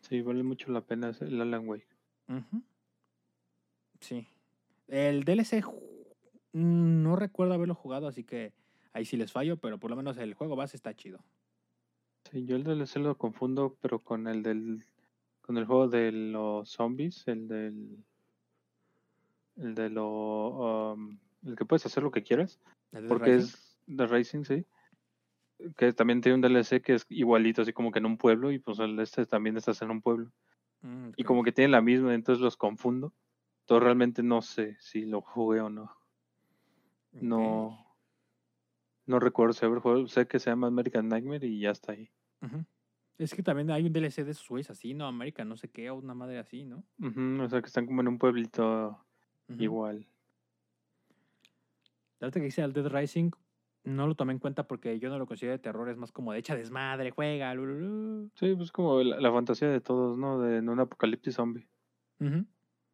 Sí, 0.00 0.20
vale 0.22 0.42
mucho 0.42 0.72
la 0.72 0.80
pena 0.80 1.12
el 1.20 1.40
Alan 1.40 1.68
Wake. 1.68 1.86
Ujú. 2.28 2.62
Sí. 4.00 4.26
El 4.88 5.24
DLC 5.24 5.64
no 6.52 7.16
recuerdo 7.16 7.54
haberlo 7.54 7.74
jugado, 7.74 8.08
así 8.08 8.24
que 8.24 8.52
ahí 8.92 9.04
sí 9.04 9.16
les 9.16 9.32
fallo, 9.32 9.58
pero 9.58 9.78
por 9.78 9.90
lo 9.90 9.96
menos 9.96 10.16
el 10.18 10.34
juego 10.34 10.56
base 10.56 10.76
está 10.76 10.94
chido. 10.94 11.20
Sí, 12.30 12.44
yo 12.44 12.56
el 12.56 12.64
DLC 12.64 12.96
lo 12.96 13.16
confundo, 13.16 13.76
pero 13.80 14.00
con 14.00 14.26
el 14.26 14.42
del, 14.42 14.84
con 15.40 15.56
el 15.56 15.66
juego 15.66 15.88
de 15.88 16.12
los 16.12 16.68
zombies, 16.70 17.26
el 17.28 17.48
del, 17.48 18.04
el 19.56 19.74
de 19.74 19.90
lo, 19.90 20.92
um, 20.94 21.18
el 21.44 21.56
que 21.56 21.64
puedes 21.64 21.86
hacer 21.86 22.02
lo 22.02 22.10
que 22.10 22.22
quieras, 22.22 22.60
¿El 22.92 23.02
Dead 23.02 23.08
porque 23.08 23.36
Rising? 23.36 23.48
es 23.48 23.78
de 23.86 24.06
Racing, 24.06 24.44
sí, 24.44 24.66
que 25.76 25.92
también 25.92 26.20
tiene 26.20 26.36
un 26.36 26.40
DLC 26.42 26.82
que 26.82 26.94
es 26.94 27.06
igualito, 27.08 27.62
así 27.62 27.72
como 27.72 27.90
que 27.90 27.98
en 27.98 28.06
un 28.06 28.18
pueblo, 28.18 28.52
y 28.52 28.58
pues 28.58 28.78
el 28.78 28.98
este 29.00 29.26
también 29.26 29.56
estás 29.56 29.82
en 29.82 29.90
un 29.90 30.02
pueblo, 30.02 30.32
Mm, 30.82 31.10
y 31.16 31.24
como 31.24 31.42
que 31.42 31.52
tienen 31.52 31.72
la 31.72 31.82
misma, 31.82 32.14
entonces 32.14 32.40
los 32.42 32.56
confundo, 32.56 33.12
entonces 33.62 33.82
realmente 33.82 34.22
no 34.22 34.42
sé 34.42 34.76
si 34.80 35.04
lo 35.04 35.20
jugué 35.20 35.60
o 35.60 35.70
no, 35.70 35.92
no, 37.12 37.96
no 39.06 39.18
recuerdo 39.18 39.54
si 39.54 39.64
haber 39.64 39.80
jugado, 39.80 40.06
sé 40.06 40.28
que 40.28 40.38
se 40.38 40.50
llama 40.50 40.68
American 40.68 41.08
Nightmare 41.08 41.46
y 41.46 41.60
ya 41.60 41.70
está 41.70 41.92
ahí. 41.92 42.10
Es 43.18 43.34
que 43.34 43.42
también 43.42 43.70
hay 43.72 43.86
un 43.86 43.92
DLC 43.92 44.24
de 44.24 44.30
esos 44.30 44.48
güeyes 44.48 44.70
así, 44.70 44.94
¿no? 44.94 45.06
América, 45.06 45.44
no 45.44 45.56
sé 45.56 45.68
qué, 45.68 45.90
o 45.90 45.96
una 45.96 46.14
madre 46.14 46.38
así, 46.38 46.64
¿no? 46.64 46.84
O 47.00 47.48
sea 47.48 47.60
que 47.60 47.66
están 47.66 47.86
como 47.86 48.00
en 48.00 48.08
un 48.08 48.18
pueblito 48.18 49.04
igual. 49.48 50.06
Ahorita 52.20 52.40
que 52.40 52.46
dice 52.46 52.62
el 52.62 52.72
Dead 52.72 52.88
Rising, 52.88 53.30
no 53.84 54.06
lo 54.06 54.14
tomé 54.14 54.32
en 54.32 54.38
cuenta 54.38 54.66
porque 54.66 54.98
yo 54.98 55.08
no 55.08 55.18
lo 55.18 55.26
considero 55.26 55.52
de 55.52 55.62
terror, 55.62 55.88
es 55.88 55.96
más 55.96 56.12
como 56.12 56.32
de 56.32 56.40
echa 56.40 56.56
desmadre, 56.56 57.10
juega, 57.10 57.54
lululú. 57.54 58.30
Sí, 58.34 58.54
pues 58.54 58.72
como 58.72 59.00
la, 59.02 59.20
la 59.20 59.32
fantasía 59.32 59.68
de 59.68 59.80
todos, 59.80 60.18
¿no? 60.18 60.40
De 60.40 60.58
en 60.58 60.68
un 60.68 60.80
apocalipsis 60.80 61.34
zombie. 61.34 61.68
Ujú. 62.20 62.44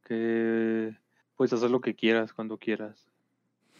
Que 0.04 0.96
puedes 1.36 1.52
hacer 1.52 1.70
lo 1.70 1.80
que 1.80 1.94
quieras 1.94 2.32
cuando 2.32 2.58
quieras. 2.58 3.10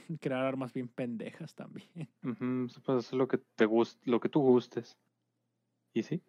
Crear 0.21 0.45
armas 0.45 0.73
bien 0.73 0.89
pendejas 0.89 1.55
también. 1.55 1.89
Ujú, 2.23 2.69
sí, 2.69 2.81
puedes 2.81 3.07
hacer 3.07 3.19
lo 3.19 3.29
que 3.29 3.39
te 3.39 3.67
guste, 3.67 4.11
lo 4.11 4.21
que 4.21 4.29
tú 4.29 4.41
gustes. 4.41 4.99
Y 5.93 6.03
sí. 6.03 6.23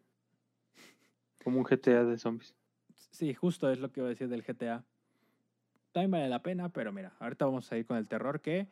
Como 1.44 1.60
un 1.60 1.66
GTA 1.66 2.04
de 2.04 2.18
zombies. 2.18 2.56
Sí, 3.12 3.34
justo 3.34 3.70
es 3.70 3.80
lo 3.80 3.92
que 3.92 4.00
iba 4.00 4.08
a 4.08 4.10
decir 4.10 4.28
del 4.28 4.44
GTA. 4.44 4.84
También 5.92 6.12
vale 6.12 6.28
la 6.28 6.42
pena, 6.42 6.70
pero 6.70 6.92
mira, 6.92 7.16
ahorita 7.20 7.46
vamos 7.46 7.72
a 7.72 7.78
ir 7.78 7.86
con 7.86 7.98
el 7.98 8.08
terror 8.08 8.42
que, 8.42 8.68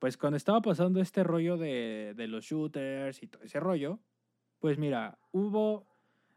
pues 0.00 0.16
cuando 0.16 0.38
estaba 0.38 0.62
pasando 0.62 1.00
este 1.00 1.22
rollo 1.22 1.58
de, 1.58 2.14
de 2.16 2.26
los 2.26 2.46
shooters 2.46 3.22
y 3.22 3.28
todo 3.28 3.42
ese 3.44 3.60
rollo, 3.60 4.00
pues 4.58 4.78
mira, 4.78 5.18
hubo 5.30 5.86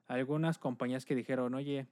algunas 0.06 0.60
compañías 0.60 1.06
que 1.06 1.16
dijeron, 1.16 1.54
oye, 1.56 1.88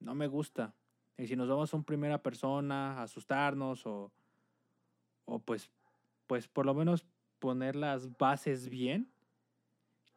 no 0.00 0.16
me 0.16 0.26
gusta. 0.26 0.74
Y 1.16 1.28
si 1.28 1.36
nos 1.36 1.48
vamos 1.48 1.72
a 1.72 1.76
un 1.76 1.84
primera 1.84 2.20
persona, 2.22 3.00
asustarnos 3.00 3.86
o, 3.86 4.12
o 5.26 5.38
pues, 5.38 5.70
pues 6.26 6.48
por 6.48 6.66
lo 6.66 6.74
menos 6.74 7.06
poner 7.38 7.76
las 7.76 8.16
bases 8.18 8.68
bien, 8.68 9.12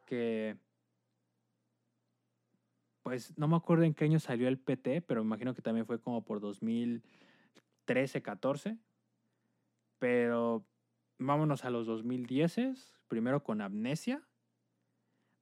que 0.06 0.58
pues 3.04 3.38
no 3.38 3.46
me 3.46 3.56
acuerdo 3.56 3.84
en 3.84 3.94
qué 3.94 4.06
año 4.06 4.18
salió 4.18 4.48
el 4.48 4.58
PT, 4.58 5.02
pero 5.02 5.22
me 5.22 5.28
imagino 5.28 5.54
que 5.54 5.62
también 5.62 5.86
fue 5.86 6.00
como 6.00 6.24
por 6.24 6.40
2013, 6.40 8.22
14. 8.22 8.76
Pero 9.98 10.64
vámonos 11.18 11.64
a 11.64 11.70
los 11.70 11.86
2010, 11.86 12.94
primero 13.08 13.42
con 13.42 13.60
Amnesia, 13.60 14.22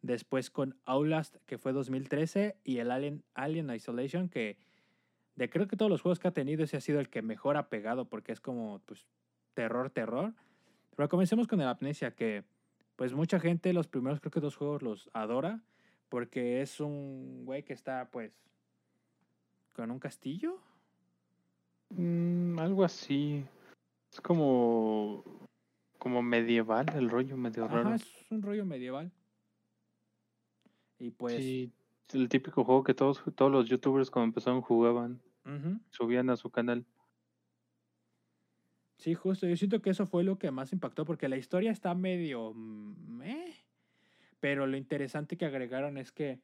después 0.02 0.50
con 0.50 0.78
Outlast, 0.84 1.36
que 1.46 1.58
fue 1.58 1.72
2013, 1.72 2.58
y 2.64 2.78
el 2.78 2.90
Alien, 2.90 3.24
Alien 3.34 3.70
Isolation, 3.70 4.28
que 4.28 4.58
de 5.34 5.50
creo 5.50 5.68
que 5.68 5.76
todos 5.76 5.90
los 5.90 6.00
juegos 6.00 6.18
que 6.18 6.28
ha 6.28 6.32
tenido, 6.32 6.64
ese 6.64 6.76
ha 6.76 6.80
sido 6.80 7.00
el 7.00 7.10
que 7.10 7.22
mejor 7.22 7.56
ha 7.56 7.68
pegado, 7.68 8.08
porque 8.08 8.32
es 8.32 8.40
como, 8.40 8.80
pues, 8.86 9.06
terror, 9.54 9.90
terror. 9.90 10.34
Pero 10.96 11.08
comencemos 11.08 11.46
con 11.46 11.60
el 11.60 11.68
Amnesia, 11.68 12.14
que 12.14 12.44
pues 12.96 13.12
mucha 13.12 13.38
gente 13.38 13.72
los 13.74 13.88
primeros 13.88 14.20
creo 14.20 14.30
que 14.30 14.40
dos 14.40 14.56
juegos 14.56 14.82
los 14.82 15.10
adora, 15.12 15.62
porque 16.08 16.62
es 16.62 16.80
un 16.80 17.44
güey 17.44 17.62
que 17.62 17.74
está 17.74 18.08
pues 18.10 18.32
con 19.74 19.90
un 19.90 19.98
castillo. 19.98 20.58
Mm, 21.90 22.58
algo 22.58 22.84
así. 22.84 23.44
Es 24.16 24.22
como. 24.22 25.22
Como 25.98 26.22
medieval, 26.22 26.86
el 26.94 27.10
rollo 27.10 27.36
medio 27.36 27.68
raro. 27.68 27.88
Ajá, 27.88 27.96
es 27.96 28.30
un 28.30 28.40
rollo 28.40 28.64
medieval. 28.64 29.12
Y 30.98 31.10
pues... 31.10 31.34
Sí, 31.34 31.70
el 32.14 32.28
típico 32.30 32.64
juego 32.64 32.82
que 32.82 32.94
todos, 32.94 33.22
todos 33.34 33.50
los 33.52 33.68
youtubers 33.68 34.10
cuando 34.10 34.28
empezaron 34.28 34.62
jugaban, 34.62 35.20
subían 35.90 36.30
a 36.30 36.36
su 36.36 36.48
canal. 36.50 36.86
Sí, 38.98 39.14
justo. 39.14 39.46
Yo 39.46 39.56
siento 39.56 39.82
que 39.82 39.90
eso 39.90 40.06
fue 40.06 40.22
lo 40.24 40.38
que 40.38 40.50
más 40.50 40.72
impactó, 40.72 41.04
porque 41.04 41.28
la 41.28 41.36
historia 41.36 41.70
está 41.70 41.94
medio... 41.94 42.54
meh, 42.54 43.52
pero 44.40 44.66
lo 44.66 44.76
interesante 44.78 45.36
que 45.36 45.44
agregaron 45.44 45.98
es 45.98 46.12
que 46.12 46.40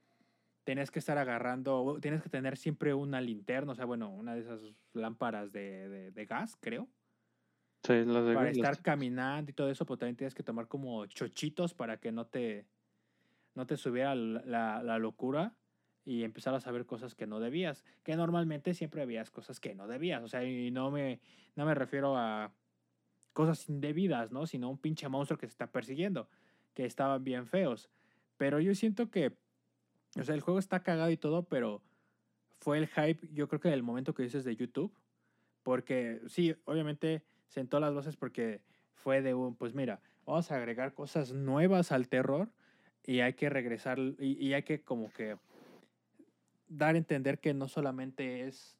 tenías 0.64 0.90
que 0.90 0.98
estar 0.98 1.16
agarrando, 1.18 1.98
tienes 2.02 2.20
que 2.22 2.28
tener 2.28 2.56
siempre 2.58 2.92
una 2.94 3.20
linterna, 3.20 3.72
o 3.72 3.74
sea, 3.74 3.84
bueno, 3.86 4.10
una 4.10 4.34
de 4.34 4.40
esas 4.40 4.60
lámparas 4.92 5.52
de, 5.52 5.88
de- 5.88 6.10
de 6.10 6.26
gas, 6.26 6.56
creo. 6.60 6.88
Sí, 7.84 8.04
las 8.04 8.24
de- 8.24 8.34
para 8.34 8.46
las 8.50 8.56
estar 8.56 8.82
caminando 8.82 9.50
y 9.50 9.54
todo 9.54 9.70
eso, 9.70 9.84
pero 9.86 9.98
también 9.98 10.16
tienes 10.16 10.34
que 10.34 10.42
tomar 10.42 10.68
como 10.68 11.06
chochitos 11.06 11.74
para 11.74 11.98
que 11.98 12.12
no 12.12 12.26
te 12.26 12.66
no 13.54 13.66
te 13.66 13.76
subiera 13.76 14.14
la, 14.14 14.82
la 14.82 14.98
locura 14.98 15.56
y 16.04 16.24
empezar 16.24 16.54
a 16.54 16.60
saber 16.60 16.86
cosas 16.86 17.14
que 17.14 17.26
no 17.26 17.40
debías, 17.40 17.84
que 18.02 18.16
normalmente 18.16 18.74
siempre 18.74 19.06
veías 19.06 19.30
cosas 19.30 19.60
que 19.60 19.74
no 19.74 19.88
debías, 19.88 20.22
o 20.22 20.28
sea, 20.28 20.44
y 20.44 20.70
no 20.70 20.90
me, 20.90 21.20
no 21.56 21.66
me 21.66 21.74
refiero 21.74 22.16
a 22.16 22.54
cosas 23.32 23.68
indebidas, 23.68 24.32
¿no? 24.32 24.46
Sino 24.46 24.70
un 24.70 24.78
pinche 24.78 25.08
monstruo 25.08 25.38
que 25.38 25.46
se 25.46 25.52
está 25.52 25.70
persiguiendo, 25.72 26.28
que 26.74 26.84
estaban 26.86 27.24
bien 27.24 27.46
feos. 27.46 27.90
Pero 28.38 28.60
yo 28.60 28.74
siento 28.74 29.10
que, 29.10 29.38
o 30.18 30.22
sea, 30.24 30.34
el 30.34 30.40
juego 30.40 30.58
está 30.58 30.82
cagado 30.82 31.10
y 31.10 31.16
todo, 31.16 31.44
pero 31.48 31.82
fue 32.60 32.78
el 32.78 32.88
hype, 32.88 33.28
yo 33.32 33.48
creo 33.48 33.60
que 33.60 33.70
del 33.70 33.82
momento 33.82 34.14
que 34.14 34.22
dices 34.24 34.44
de 34.44 34.56
YouTube, 34.56 34.94
porque 35.62 36.22
sí, 36.28 36.54
obviamente 36.64 37.24
sentó 37.52 37.80
las 37.80 37.94
bases 37.94 38.16
porque 38.16 38.60
fue 38.94 39.20
de 39.20 39.34
un, 39.34 39.54
pues 39.54 39.74
mira, 39.74 40.00
vamos 40.24 40.50
a 40.50 40.56
agregar 40.56 40.94
cosas 40.94 41.32
nuevas 41.32 41.92
al 41.92 42.08
terror 42.08 42.48
y 43.04 43.20
hay 43.20 43.34
que 43.34 43.50
regresar 43.50 43.98
y, 43.98 44.38
y 44.44 44.54
hay 44.54 44.62
que 44.62 44.80
como 44.80 45.12
que 45.12 45.36
dar 46.68 46.94
a 46.94 46.98
entender 46.98 47.38
que 47.38 47.52
no 47.52 47.68
solamente 47.68 48.46
es, 48.46 48.78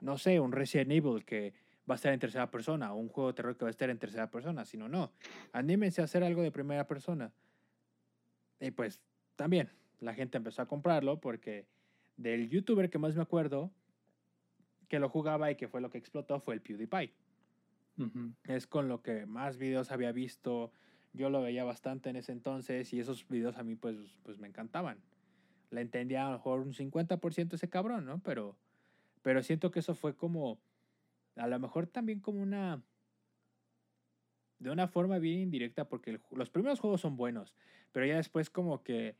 no 0.00 0.16
sé, 0.16 0.38
un 0.38 0.52
Resident 0.52 0.92
Evil 0.92 1.24
que 1.24 1.54
va 1.90 1.94
a 1.94 1.96
estar 1.96 2.12
en 2.12 2.20
tercera 2.20 2.50
persona 2.50 2.92
o 2.92 2.96
un 2.96 3.08
juego 3.08 3.30
de 3.30 3.34
terror 3.34 3.56
que 3.56 3.64
va 3.64 3.68
a 3.68 3.70
estar 3.70 3.90
en 3.90 3.98
tercera 3.98 4.30
persona, 4.30 4.64
sino 4.64 4.88
no. 4.88 5.10
Anímense 5.52 6.00
a 6.00 6.04
hacer 6.04 6.22
algo 6.22 6.42
de 6.42 6.52
primera 6.52 6.86
persona. 6.86 7.32
Y 8.60 8.70
pues 8.70 9.00
también 9.34 9.70
la 10.00 10.14
gente 10.14 10.36
empezó 10.36 10.62
a 10.62 10.66
comprarlo 10.66 11.20
porque 11.20 11.66
del 12.16 12.48
youtuber 12.48 12.90
que 12.90 12.98
más 12.98 13.16
me 13.16 13.22
acuerdo 13.22 13.72
que 14.88 15.00
lo 15.00 15.08
jugaba 15.08 15.50
y 15.50 15.56
que 15.56 15.66
fue 15.66 15.80
lo 15.80 15.90
que 15.90 15.98
explotó 15.98 16.38
fue 16.38 16.54
el 16.54 16.60
PewDiePie. 16.60 17.12
Es 18.44 18.66
con 18.66 18.88
lo 18.88 19.02
que 19.02 19.26
más 19.26 19.56
videos 19.56 19.90
había 19.90 20.12
visto. 20.12 20.72
Yo 21.12 21.30
lo 21.30 21.40
veía 21.40 21.64
bastante 21.64 22.10
en 22.10 22.16
ese 22.16 22.32
entonces 22.32 22.92
y 22.92 23.00
esos 23.00 23.26
videos 23.28 23.56
a 23.56 23.62
mí 23.62 23.74
pues, 23.74 23.96
pues 24.22 24.38
me 24.38 24.48
encantaban 24.48 25.02
la 25.70 25.80
entendía 25.80 26.22
a 26.26 26.30
lo 26.30 26.36
mejor 26.36 26.60
un 26.60 26.72
50% 26.72 27.54
ese 27.54 27.68
cabrón, 27.68 28.06
¿no? 28.06 28.20
Pero, 28.22 28.56
pero 29.22 29.42
siento 29.42 29.70
que 29.70 29.80
eso 29.80 29.94
fue 29.94 30.14
como, 30.14 30.60
a 31.36 31.46
lo 31.46 31.58
mejor 31.58 31.86
también 31.86 32.20
como 32.20 32.42
una, 32.42 32.82
de 34.58 34.70
una 34.70 34.88
forma 34.88 35.18
bien 35.18 35.40
indirecta, 35.40 35.88
porque 35.88 36.20
los 36.30 36.50
primeros 36.50 36.80
juegos 36.80 37.00
son 37.00 37.16
buenos, 37.16 37.54
pero 37.92 38.06
ya 38.06 38.16
después 38.16 38.50
como 38.50 38.82
que 38.82 39.16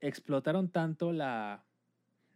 explotaron 0.00 0.70
tanto 0.70 1.12
la, 1.12 1.64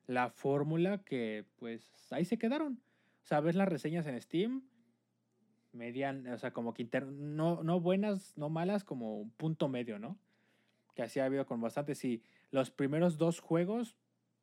la 0.07 0.31
fórmula 0.31 1.03
que 1.03 1.47
pues 1.57 1.93
ahí 2.13 2.25
se 2.25 2.39
quedaron. 2.39 2.81
O 3.23 3.27
sea, 3.27 3.41
ves 3.41 3.55
las 3.55 3.69
reseñas 3.69 4.07
en 4.07 4.21
Steam, 4.21 4.69
median, 5.75 6.27
o 6.29 6.39
sea, 6.39 6.53
como 6.53 6.75
que 6.75 6.89
no, 7.07 7.63
no 7.63 7.81
buenas, 7.81 8.37
no 8.37 8.49
malas, 8.49 8.85
como 8.85 9.21
un 9.21 9.31
punto 9.31 9.69
medio, 9.69 9.99
¿no? 9.99 10.19
Que 10.95 11.03
así 11.03 11.21
ha 11.21 11.25
habido 11.25 11.47
con 11.47 11.61
bastante. 11.61 11.95
Sí, 11.95 12.23
los 12.51 12.71
primeros 12.71 13.19
dos 13.19 13.41
juegos 13.41 13.97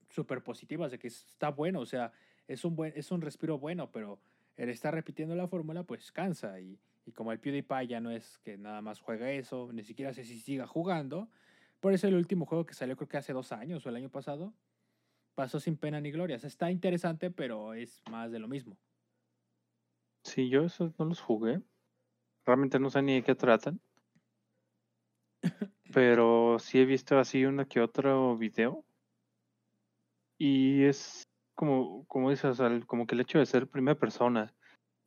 súper 0.09 0.43
positivas 0.43 0.91
de 0.91 0.99
que 0.99 1.07
está 1.07 1.49
bueno, 1.49 1.79
o 1.79 1.85
sea, 1.85 2.11
es 2.47 2.65
un, 2.65 2.75
buen, 2.75 2.93
es 2.95 3.11
un 3.11 3.21
respiro 3.21 3.57
bueno, 3.57 3.91
pero 3.91 4.19
el 4.57 4.69
estar 4.69 4.93
repitiendo 4.93 5.35
la 5.35 5.47
fórmula 5.47 5.83
pues 5.83 6.11
cansa 6.11 6.59
y, 6.59 6.77
y 7.05 7.11
como 7.13 7.31
el 7.31 7.39
PewDiePie 7.39 7.87
ya 7.87 8.01
no 8.01 8.11
es 8.11 8.37
que 8.39 8.57
nada 8.57 8.81
más 8.81 8.99
juega 8.99 9.31
eso, 9.31 9.71
ni 9.71 9.83
siquiera 9.83 10.13
sé 10.13 10.25
si 10.25 10.37
siga 10.39 10.67
jugando, 10.67 11.29
por 11.79 11.93
eso 11.93 12.07
el 12.07 12.15
último 12.15 12.45
juego 12.45 12.65
que 12.65 12.73
salió 12.73 12.95
creo 12.95 13.07
que 13.07 13.17
hace 13.17 13.33
dos 13.33 13.51
años 13.51 13.85
o 13.85 13.89
el 13.89 13.95
año 13.95 14.09
pasado, 14.09 14.53
pasó 15.35 15.59
sin 15.59 15.77
pena 15.77 15.99
ni 15.99 16.11
gloria. 16.11 16.35
está 16.35 16.69
interesante, 16.71 17.31
pero 17.31 17.73
es 17.73 18.03
más 18.09 18.31
de 18.31 18.39
lo 18.39 18.47
mismo. 18.47 18.77
Sí, 20.23 20.49
yo 20.49 20.63
esos 20.63 20.97
no 20.99 21.05
los 21.05 21.21
jugué. 21.21 21.61
Realmente 22.45 22.79
no 22.79 22.89
sé 22.89 23.01
ni 23.01 23.15
de 23.15 23.23
qué 23.23 23.35
tratan. 23.35 23.81
Pero 25.93 26.57
sí 26.59 26.79
he 26.79 26.85
visto 26.85 27.17
así 27.17 27.45
una 27.45 27.65
que 27.65 27.81
otro 27.81 28.37
video. 28.37 28.85
Y 30.37 30.85
es 30.85 31.23
como, 31.55 32.05
como 32.07 32.31
dices, 32.31 32.59
como 32.87 33.05
que 33.05 33.15
el 33.15 33.21
hecho 33.21 33.39
de 33.39 33.45
ser 33.45 33.67
primera 33.67 33.99
persona 33.99 34.53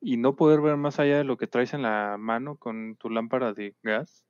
y 0.00 0.16
no 0.16 0.36
poder 0.36 0.60
ver 0.60 0.76
más 0.76 1.00
allá 1.00 1.18
de 1.18 1.24
lo 1.24 1.36
que 1.36 1.46
traes 1.46 1.74
en 1.74 1.82
la 1.82 2.16
mano 2.18 2.56
con 2.56 2.96
tu 2.96 3.10
lámpara 3.10 3.52
de 3.52 3.74
gas, 3.82 4.24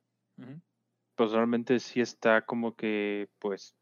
pues 1.15 1.31
realmente 1.31 1.79
sí 1.79 2.01
está 2.01 2.45
como 2.45 2.75
que, 2.75 3.29
pues, 3.39 3.75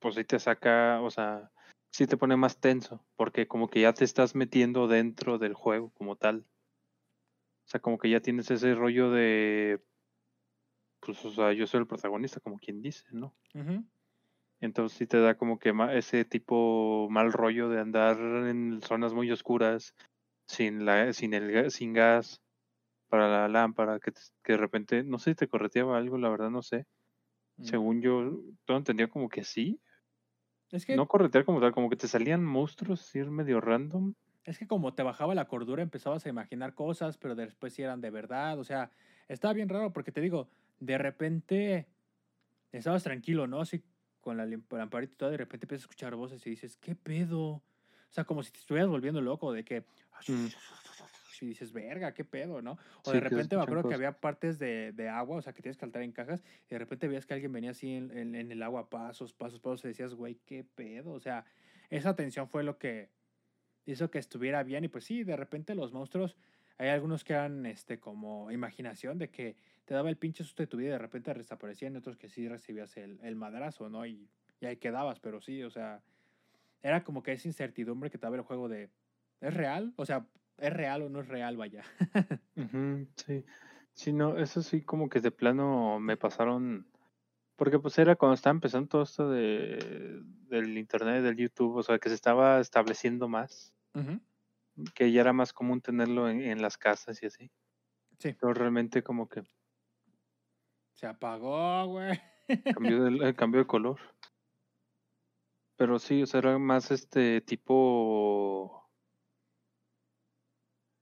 pues 0.00 0.16
sí 0.16 0.24
te 0.24 0.38
saca, 0.38 1.00
o 1.02 1.10
sea, 1.10 1.50
sí 1.90 2.06
te 2.06 2.16
pone 2.16 2.36
más 2.36 2.60
tenso, 2.60 3.04
porque 3.16 3.46
como 3.46 3.68
que 3.68 3.82
ya 3.82 3.92
te 3.92 4.04
estás 4.04 4.34
metiendo 4.34 4.88
dentro 4.88 5.38
del 5.38 5.54
juego 5.54 5.90
como 5.90 6.16
tal. 6.16 6.46
O 7.64 7.68
sea, 7.70 7.80
como 7.80 7.98
que 7.98 8.10
ya 8.10 8.20
tienes 8.20 8.50
ese 8.50 8.74
rollo 8.74 9.10
de, 9.10 9.80
pues, 11.00 11.24
o 11.24 11.30
sea, 11.30 11.52
yo 11.52 11.66
soy 11.66 11.80
el 11.80 11.86
protagonista, 11.86 12.40
como 12.40 12.58
quien 12.58 12.82
dice, 12.82 13.04
¿no? 13.10 13.34
Entonces 14.60 14.98
sí 14.98 15.06
te 15.06 15.20
da 15.20 15.36
como 15.36 15.58
que 15.58 15.72
ese 15.92 16.24
tipo 16.24 17.08
mal 17.10 17.32
rollo 17.32 17.68
de 17.68 17.80
andar 17.80 18.18
en 18.18 18.80
zonas 18.82 19.14
muy 19.14 19.30
oscuras, 19.30 19.94
sin 20.46 20.84
la, 20.84 21.12
sin 21.12 21.32
el 21.32 21.70
sin 21.70 21.92
gas 21.92 22.42
para 23.08 23.28
la 23.28 23.48
lámpara, 23.48 23.98
que, 23.98 24.12
que 24.44 24.52
de 24.52 24.58
repente, 24.58 25.02
no 25.02 25.18
sé 25.18 25.30
si 25.30 25.34
te 25.36 25.48
correteaba 25.48 25.96
algo, 25.96 26.18
la 26.18 26.28
verdad 26.28 26.50
no 26.50 26.62
sé. 26.62 26.86
Mm. 27.56 27.64
Según 27.64 28.02
yo, 28.02 28.40
todo 28.64 28.76
entendía 28.76 29.08
como 29.08 29.28
que 29.28 29.44
sí. 29.44 29.80
Es 30.70 30.86
que... 30.86 30.96
No 30.96 31.08
corretear 31.08 31.44
como 31.44 31.60
tal, 31.60 31.72
como 31.72 31.90
que 31.90 31.96
te 31.96 32.08
salían 32.08 32.44
monstruos, 32.44 33.14
ir 33.14 33.30
medio 33.30 33.60
random. 33.60 34.14
Es 34.44 34.58
que 34.58 34.66
como 34.66 34.94
te 34.94 35.02
bajaba 35.02 35.34
la 35.34 35.46
cordura, 35.46 35.82
empezabas 35.82 36.24
a 36.26 36.28
imaginar 36.28 36.74
cosas, 36.74 37.18
pero 37.18 37.34
después 37.34 37.74
sí 37.74 37.82
eran 37.82 38.00
de 38.00 38.10
verdad. 38.10 38.58
O 38.58 38.64
sea, 38.64 38.90
estaba 39.28 39.54
bien 39.54 39.68
raro 39.68 39.92
porque 39.92 40.12
te 40.12 40.20
digo, 40.20 40.48
de 40.78 40.98
repente 40.98 41.86
estabas 42.72 43.02
tranquilo, 43.02 43.46
¿no? 43.46 43.60
Así 43.60 43.82
con 44.20 44.36
la 44.36 44.46
lamparita 44.46 45.12
y 45.12 45.16
todo, 45.16 45.30
de 45.30 45.36
repente 45.38 45.64
empiezas 45.64 45.84
a 45.84 45.86
escuchar 45.86 46.14
voces 46.14 46.46
y 46.46 46.50
dices, 46.50 46.76
¿qué 46.76 46.94
pedo? 46.94 47.40
O 47.40 48.12
sea, 48.12 48.24
como 48.24 48.42
si 48.42 48.50
te 48.50 48.58
estuvieras 48.58 48.90
volviendo 48.90 49.20
loco 49.20 49.52
de 49.52 49.64
que... 49.64 49.80
Mm. 50.28 50.46
Y 51.40 51.46
dices, 51.46 51.72
verga, 51.72 52.12
qué 52.14 52.24
pedo, 52.24 52.62
¿no? 52.62 52.78
O 53.04 53.12
de 53.12 53.20
repente 53.20 53.56
me 53.56 53.62
acuerdo 53.62 53.88
que 53.88 53.94
había 53.94 54.12
partes 54.12 54.58
de, 54.58 54.92
de, 54.92 55.08
agua, 55.08 55.38
o 55.38 55.42
sea, 55.42 55.52
que 55.52 55.62
tienes 55.62 55.76
que 55.76 55.80
saltar 55.80 56.02
en 56.02 56.12
cajas, 56.12 56.42
y 56.66 56.74
de 56.74 56.78
repente 56.78 57.08
veías 57.08 57.26
que 57.26 57.34
alguien 57.34 57.52
venía 57.52 57.70
así 57.70 57.94
en, 57.94 58.34
en, 58.34 58.52
el 58.52 58.62
agua, 58.62 58.90
pasos, 58.90 59.32
pasos, 59.32 59.60
pasos, 59.60 59.84
y 59.84 59.88
decías, 59.88 60.14
güey, 60.14 60.36
qué 60.46 60.64
pedo. 60.64 61.12
O 61.12 61.20
sea, 61.20 61.44
esa 61.88 62.14
tensión 62.14 62.48
fue 62.48 62.62
lo 62.62 62.78
que 62.78 63.08
hizo 63.86 64.10
que 64.10 64.18
estuviera 64.18 64.62
bien, 64.62 64.84
y 64.84 64.88
pues 64.88 65.04
sí, 65.04 65.24
de 65.24 65.36
repente 65.36 65.74
los 65.74 65.92
monstruos, 65.92 66.36
hay 66.78 66.88
algunos 66.88 67.24
que 67.24 67.34
eran 67.34 67.66
este, 67.66 67.98
como 67.98 68.50
imaginación 68.50 69.18
de 69.18 69.28
que 69.28 69.56
te 69.84 69.94
daba 69.94 70.08
el 70.08 70.16
pinche 70.16 70.44
susto 70.44 70.62
de 70.62 70.66
tu 70.66 70.76
vida 70.76 70.88
y 70.88 70.92
de 70.92 70.98
repente 70.98 71.34
desaparecían, 71.34 71.96
otros 71.96 72.16
que 72.16 72.28
sí 72.28 72.48
recibías 72.48 72.96
el, 72.96 73.18
el 73.22 73.36
madrazo, 73.36 73.88
¿no? 73.88 74.06
Y, 74.06 74.28
y, 74.60 74.66
ahí 74.66 74.76
quedabas, 74.76 75.20
pero 75.20 75.40
sí, 75.40 75.62
o 75.62 75.70
sea, 75.70 76.00
era 76.82 77.04
como 77.04 77.22
que 77.22 77.32
esa 77.32 77.48
incertidumbre 77.48 78.10
que 78.10 78.16
te 78.16 78.22
daba 78.22 78.36
el 78.36 78.42
juego 78.42 78.68
de, 78.68 78.88
¿es 79.40 79.52
real? 79.52 79.92
O 79.96 80.06
sea, 80.06 80.26
¿es 80.60 80.72
real 80.72 81.02
o 81.02 81.08
no 81.08 81.20
es 81.20 81.28
real, 81.28 81.56
vaya? 81.56 81.82
sí, 83.16 83.44
sí, 83.92 84.12
no, 84.12 84.38
eso 84.38 84.62
sí 84.62 84.82
como 84.82 85.08
que 85.08 85.20
de 85.20 85.30
plano 85.30 85.98
me 86.00 86.16
pasaron, 86.16 86.86
porque 87.56 87.78
pues 87.78 87.98
era 87.98 88.16
cuando 88.16 88.34
estaba 88.34 88.54
empezando 88.54 88.88
todo 88.88 89.02
esto 89.02 89.30
de, 89.30 90.22
del 90.48 90.78
internet, 90.78 91.22
del 91.22 91.36
YouTube, 91.36 91.76
o 91.76 91.82
sea, 91.82 91.98
que 91.98 92.08
se 92.08 92.14
estaba 92.14 92.60
estableciendo 92.60 93.28
más, 93.28 93.74
que 94.94 95.12
ya 95.12 95.20
era 95.20 95.32
más 95.32 95.52
común 95.52 95.80
tenerlo 95.80 96.28
en, 96.28 96.40
en 96.40 96.62
las 96.62 96.78
casas 96.78 97.22
y 97.22 97.26
así. 97.26 97.50
Sí. 98.18 98.36
Pero 98.38 98.52
realmente 98.54 99.02
como 99.02 99.28
que 99.28 99.42
se 101.00 101.06
apagó, 101.06 101.86
güey. 101.86 102.20
Cambió 102.74 103.02
de, 103.04 103.30
eh, 103.30 103.32
de 103.32 103.66
color. 103.66 103.98
Pero 105.76 105.98
sí, 105.98 106.22
o 106.22 106.26
sea, 106.26 106.40
era 106.40 106.58
más 106.58 106.90
este 106.90 107.40
tipo. 107.40 108.79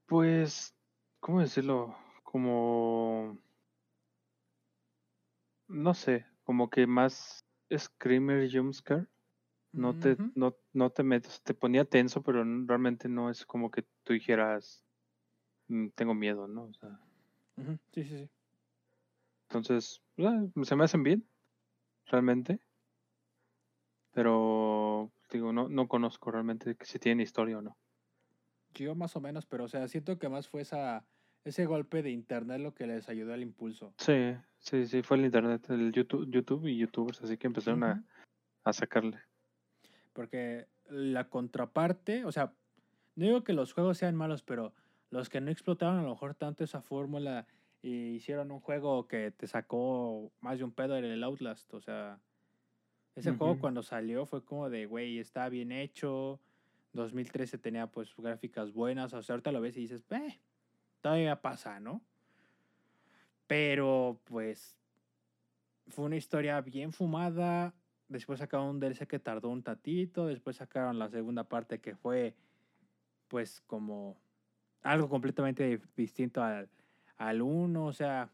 Pues. 0.09 0.75
¿Cómo 1.21 1.41
decirlo? 1.41 1.95
Como. 2.25 3.39
No 5.69 5.93
sé, 5.93 6.25
como 6.45 6.71
que 6.71 6.87
más 6.87 7.45
Screamer 7.77 8.51
Jumpscare. 8.51 9.07
No 9.73 9.95
te, 9.95 10.17
no, 10.35 10.57
no 10.73 10.91
te 10.91 11.03
metes, 11.03 11.43
te 11.43 11.53
ponía 11.53 11.85
tenso, 11.85 12.23
pero 12.23 12.43
realmente 12.43 13.07
no 13.07 13.29
es 13.29 13.45
como 13.45 13.71
que 13.71 13.85
tú 14.03 14.15
dijeras, 14.15 14.83
mm, 15.69 15.89
tengo 15.89 16.15
miedo, 16.15 16.49
¿no? 16.49 16.65
O 16.65 16.73
sea. 16.73 16.99
Sí, 17.93 18.03
sí, 18.03 18.05
sí. 18.05 18.31
Entonces, 19.51 20.03
se 20.63 20.77
me 20.77 20.85
hacen 20.85 21.03
bien, 21.03 21.29
realmente. 22.07 22.61
Pero, 24.13 25.13
digo, 25.31 25.53
no, 25.53 25.69
no 25.69 25.87
conozco 25.87 26.31
realmente 26.31 26.77
si 26.81 26.99
tienen 26.99 27.21
historia 27.21 27.59
o 27.59 27.63
no. 27.63 27.77
Yo 28.85 28.95
más 28.95 29.17
o 29.17 29.21
menos, 29.21 29.47
pero 29.47 29.65
o 29.65 29.69
sea, 29.69 29.87
siento 29.89 30.19
que 30.19 30.29
más 30.29 30.49
fue 30.49 30.63
esa, 30.63 31.05
ese 31.45 31.67
golpe 31.67 32.03
de 32.03 32.11
internet 32.11 32.61
lo 32.61 32.75
que 32.75 32.87
les 32.87 33.09
ayudó 33.09 33.35
al 33.35 33.43
impulso. 33.43 33.93
Sí, 33.99 34.35
sí, 34.59 34.87
sí, 34.87 35.03
fue 35.03 35.17
el 35.17 35.25
internet, 35.25 35.69
el 35.71 35.93
YouTube, 35.93 36.31
YouTube 36.31 36.67
y 36.67 36.77
youtubers, 36.77 37.23
así 37.23 37.37
que 37.37 37.47
empezaron 37.47 37.85
a, 37.85 38.05
a 38.65 38.73
sacarle. 38.73 39.19
Porque 40.13 40.67
la 40.89 41.29
contraparte, 41.29 42.25
o 42.25 42.33
sea, 42.33 42.53
no 43.17 43.25
digo 43.25 43.45
que 43.45 43.53
los 43.53 43.73
juegos 43.73 43.99
sean 43.99 44.17
malos, 44.17 44.43
pero 44.43 44.73
los 45.11 45.29
que 45.29 45.41
no 45.41 45.51
explotaron 45.51 45.99
a 45.99 46.03
lo 46.03 46.11
mejor 46.11 46.35
tanto 46.35 46.65
esa 46.65 46.83
fórmula 46.83 47.47
y 47.83 48.15
hicieron 48.15 48.51
un 48.51 48.61
juego 48.61 49.07
que 49.07 49.31
te 49.31 49.47
sacó 49.47 50.33
más 50.41 50.59
de 50.59 50.65
un 50.65 50.73
pedo 50.73 50.97
en 50.97 51.05
el 51.05 51.23
Outlast. 51.25 51.73
O 51.75 51.81
sea, 51.81 52.21
ese 53.15 53.33
juego 53.33 53.59
cuando 53.59 53.83
salió 53.83 54.27
fue 54.27 54.45
como 54.45 54.71
de, 54.71 54.87
güey, 54.87 55.19
está 55.19 55.49
bien 55.49 55.73
hecho. 55.73 56.41
2013 56.99 57.59
tenía 57.59 57.87
pues 57.87 58.15
gráficas 58.17 58.73
buenas. 58.73 59.13
O 59.15 59.23
sea, 59.23 59.35
ahorita 59.35 59.53
lo 59.53 59.61
ves 59.61 59.77
y 59.77 59.83
dices, 59.83 60.05
eh, 60.11 60.41
todavía 61.01 61.41
pasa, 61.41 61.81
¿no? 61.81 62.03
Pero 63.47 64.21
pues 64.25 64.77
fue 65.89 66.05
una 66.05 66.17
historia 66.17 66.61
bien 66.61 66.93
fumada. 66.93 67.75
Después 68.09 68.39
sacaron 68.39 68.69
un 68.69 68.81
DLC 68.81 69.07
que 69.07 69.19
tardó 69.19 69.49
un 69.49 69.63
tatito. 69.63 70.27
Después 70.27 70.57
sacaron 70.57 70.99
la 70.99 71.09
segunda 71.09 71.45
parte 71.45 71.81
que 71.81 71.97
fue 71.97 72.35
pues 73.29 73.61
como 73.63 74.17
algo 74.83 75.09
completamente 75.09 75.81
distinto 75.97 76.43
al, 76.43 76.69
al 77.17 77.43
uno. 77.43 77.87
O 77.87 77.93
sea, 77.93 78.31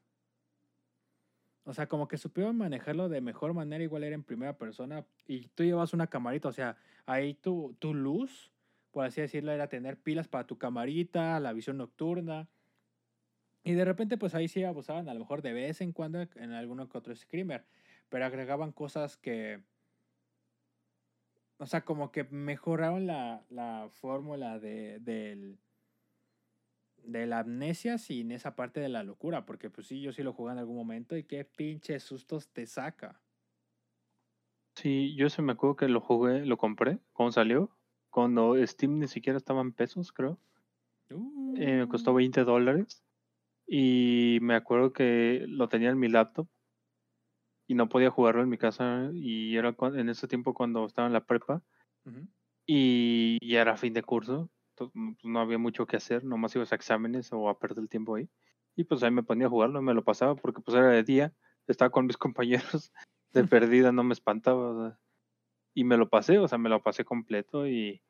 o 1.64 1.72
sea, 1.72 1.88
como 1.88 2.08
que 2.08 2.18
supieron 2.18 2.56
manejarlo 2.56 3.08
de 3.08 3.20
mejor 3.20 3.54
manera. 3.54 3.82
Igual 3.82 4.04
era 4.04 4.14
en 4.14 4.22
primera 4.22 4.56
persona. 4.56 5.04
Y 5.26 5.48
tú 5.48 5.64
llevas 5.64 5.94
una 5.94 6.06
camarita. 6.06 6.48
O 6.48 6.52
sea, 6.52 6.76
ahí 7.06 7.34
tu, 7.34 7.74
tu 7.78 7.94
luz, 7.94 8.52
por 8.94 9.04
así 9.04 9.20
decirlo, 9.20 9.50
era 9.50 9.68
tener 9.68 10.00
pilas 10.00 10.28
para 10.28 10.46
tu 10.46 10.56
camarita, 10.56 11.40
la 11.40 11.52
visión 11.52 11.78
nocturna. 11.78 12.48
Y 13.64 13.72
de 13.72 13.84
repente, 13.84 14.16
pues 14.16 14.36
ahí 14.36 14.46
sí 14.46 14.62
abusaban 14.62 15.08
a 15.08 15.14
lo 15.14 15.20
mejor 15.20 15.42
de 15.42 15.52
vez 15.52 15.80
en 15.80 15.92
cuando 15.92 16.20
en 16.22 16.52
alguno 16.52 16.88
que 16.88 16.96
otro 16.96 17.14
screamer. 17.16 17.66
Pero 18.08 18.24
agregaban 18.24 18.70
cosas 18.70 19.16
que. 19.16 19.64
O 21.58 21.66
sea, 21.66 21.84
como 21.84 22.12
que 22.12 22.22
mejoraron 22.22 23.08
la, 23.08 23.44
la 23.50 23.88
fórmula 23.90 24.60
de, 24.60 25.00
del, 25.00 25.58
de 26.98 27.26
la 27.26 27.40
amnesia 27.40 27.98
sin 27.98 28.30
esa 28.30 28.54
parte 28.54 28.78
de 28.78 28.88
la 28.88 29.02
locura. 29.02 29.44
Porque 29.44 29.70
pues 29.70 29.88
sí, 29.88 30.00
yo 30.02 30.12
sí 30.12 30.22
lo 30.22 30.34
jugué 30.34 30.52
en 30.52 30.58
algún 30.58 30.76
momento 30.76 31.16
y 31.16 31.24
qué 31.24 31.44
pinches 31.44 32.04
sustos 32.04 32.52
te 32.52 32.64
saca. 32.66 33.20
Sí, 34.76 35.16
yo 35.16 35.30
se 35.30 35.42
me 35.42 35.52
acuerdo 35.52 35.76
que 35.76 35.88
lo 35.88 36.00
jugué, 36.00 36.46
lo 36.46 36.56
compré 36.58 37.00
cuando 37.12 37.32
salió. 37.32 37.76
Cuando 38.14 38.54
Steam 38.64 39.00
ni 39.00 39.08
siquiera 39.08 39.36
estaba 39.36 39.60
en 39.60 39.72
pesos, 39.72 40.12
creo. 40.12 40.38
Eh, 41.56 41.78
me 41.80 41.88
costó 41.88 42.12
Uh, 42.12 42.14
20 42.14 42.44
dólares. 42.44 43.02
Y 43.66 44.38
me 44.40 44.54
acuerdo 44.54 44.92
que 44.92 45.44
lo 45.48 45.68
tenía 45.68 45.90
en 45.90 45.98
mi 45.98 46.08
laptop. 46.08 46.46
Y 47.66 47.74
no 47.74 47.88
podía 47.88 48.12
jugarlo 48.12 48.42
en 48.44 48.50
mi 48.50 48.56
casa. 48.56 49.10
Y 49.12 49.56
era 49.56 49.74
en 49.80 50.08
ese 50.08 50.28
tiempo 50.28 50.54
cuando 50.54 50.86
estaba 50.86 51.08
en 51.08 51.12
la 51.12 51.24
prepa. 51.24 51.60
ujú. 52.06 52.28
Y 52.68 53.44
ya 53.44 53.62
era 53.62 53.76
fin 53.76 53.92
de 53.94 54.04
curso. 54.04 54.48
pues, 54.76 54.92
no 54.94 55.40
había 55.40 55.58
mucho 55.58 55.84
que 55.84 55.96
hacer. 55.96 56.22
Nomás 56.22 56.54
ibas 56.54 56.70
a 56.70 56.76
exámenes 56.76 57.32
o 57.32 57.48
a 57.48 57.58
perder 57.58 57.80
el 57.80 57.88
tiempo 57.88 58.14
ahí. 58.14 58.30
Y 58.76 58.84
pues 58.84 59.02
ahí 59.02 59.10
me 59.10 59.24
ponía 59.24 59.48
a 59.48 59.50
jugarlo. 59.50 59.82
Me 59.82 59.92
lo 59.92 60.04
pasaba 60.04 60.36
porque 60.36 60.62
pues 60.62 60.76
era 60.76 60.90
de 60.90 61.02
día. 61.02 61.34
Estaba 61.66 61.90
con 61.90 62.06
mis 62.06 62.16
compañeros. 62.16 62.92
De 63.32 63.42
perdida 63.50 63.90
no 63.90 64.04
me 64.04 64.12
espantaba. 64.12 64.70
o 64.70 64.88
sea, 64.88 65.00
y 65.74 65.84
me 65.84 65.96
lo 65.96 66.08
pasé, 66.08 66.38
o 66.38 66.46
sea, 66.48 66.56
me 66.56 66.68
lo 66.68 66.82
pasé 66.82 67.04
completo 67.04 67.66
y, 67.66 68.00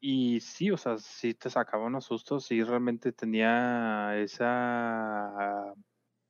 y 0.00 0.40
sí, 0.40 0.70
o 0.70 0.76
sea, 0.76 0.98
sí 0.98 1.32
te 1.34 1.48
sacaba 1.48 1.86
unos 1.86 2.04
sustos, 2.04 2.44
sí 2.44 2.62
realmente 2.62 3.12
tenía 3.12 4.18
esa, 4.18 5.72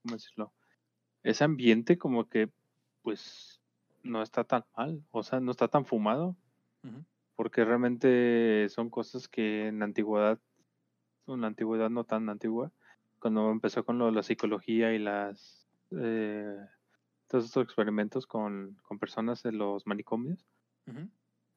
¿cómo 0.03 0.15
decirlo? 0.15 0.53
Ese 1.23 1.45
ambiente 1.45 1.99
como 1.99 2.29
que, 2.29 2.51
pues, 3.03 3.61
no 4.03 4.23
está 4.23 4.45
tan 4.45 4.65
mal, 4.77 5.03
o 5.11 5.23
sea, 5.23 5.41
no 5.41 5.51
está 5.51 5.69
tan 5.69 5.87
fumado, 5.87 6.37
porque 7.35 7.65
realmente 7.65 8.69
son 8.69 8.91
cosas 8.91 9.27
que 9.27 9.67
en 9.69 9.81
la 9.81 9.87
antigüedad, 9.87 10.39
en 11.27 11.41
la 11.41 11.49
antigüedad 11.49 11.91
no 11.91 12.05
tan 12.05 12.29
antigua, 12.29 12.71
cuando 13.19 13.51
empezó 13.51 13.85
con 13.85 13.99
lo 13.99 14.11
la 14.11 14.23
psicología 14.23 14.93
y 14.95 14.99
las, 14.99 15.69
eh, 15.91 16.57
todos 17.29 17.45
estos 17.45 17.65
experimentos 17.65 18.27
con, 18.27 18.77
con 18.83 18.99
personas 18.99 19.45
en 19.45 19.59
los 19.59 19.87
manicomios, 19.87 20.47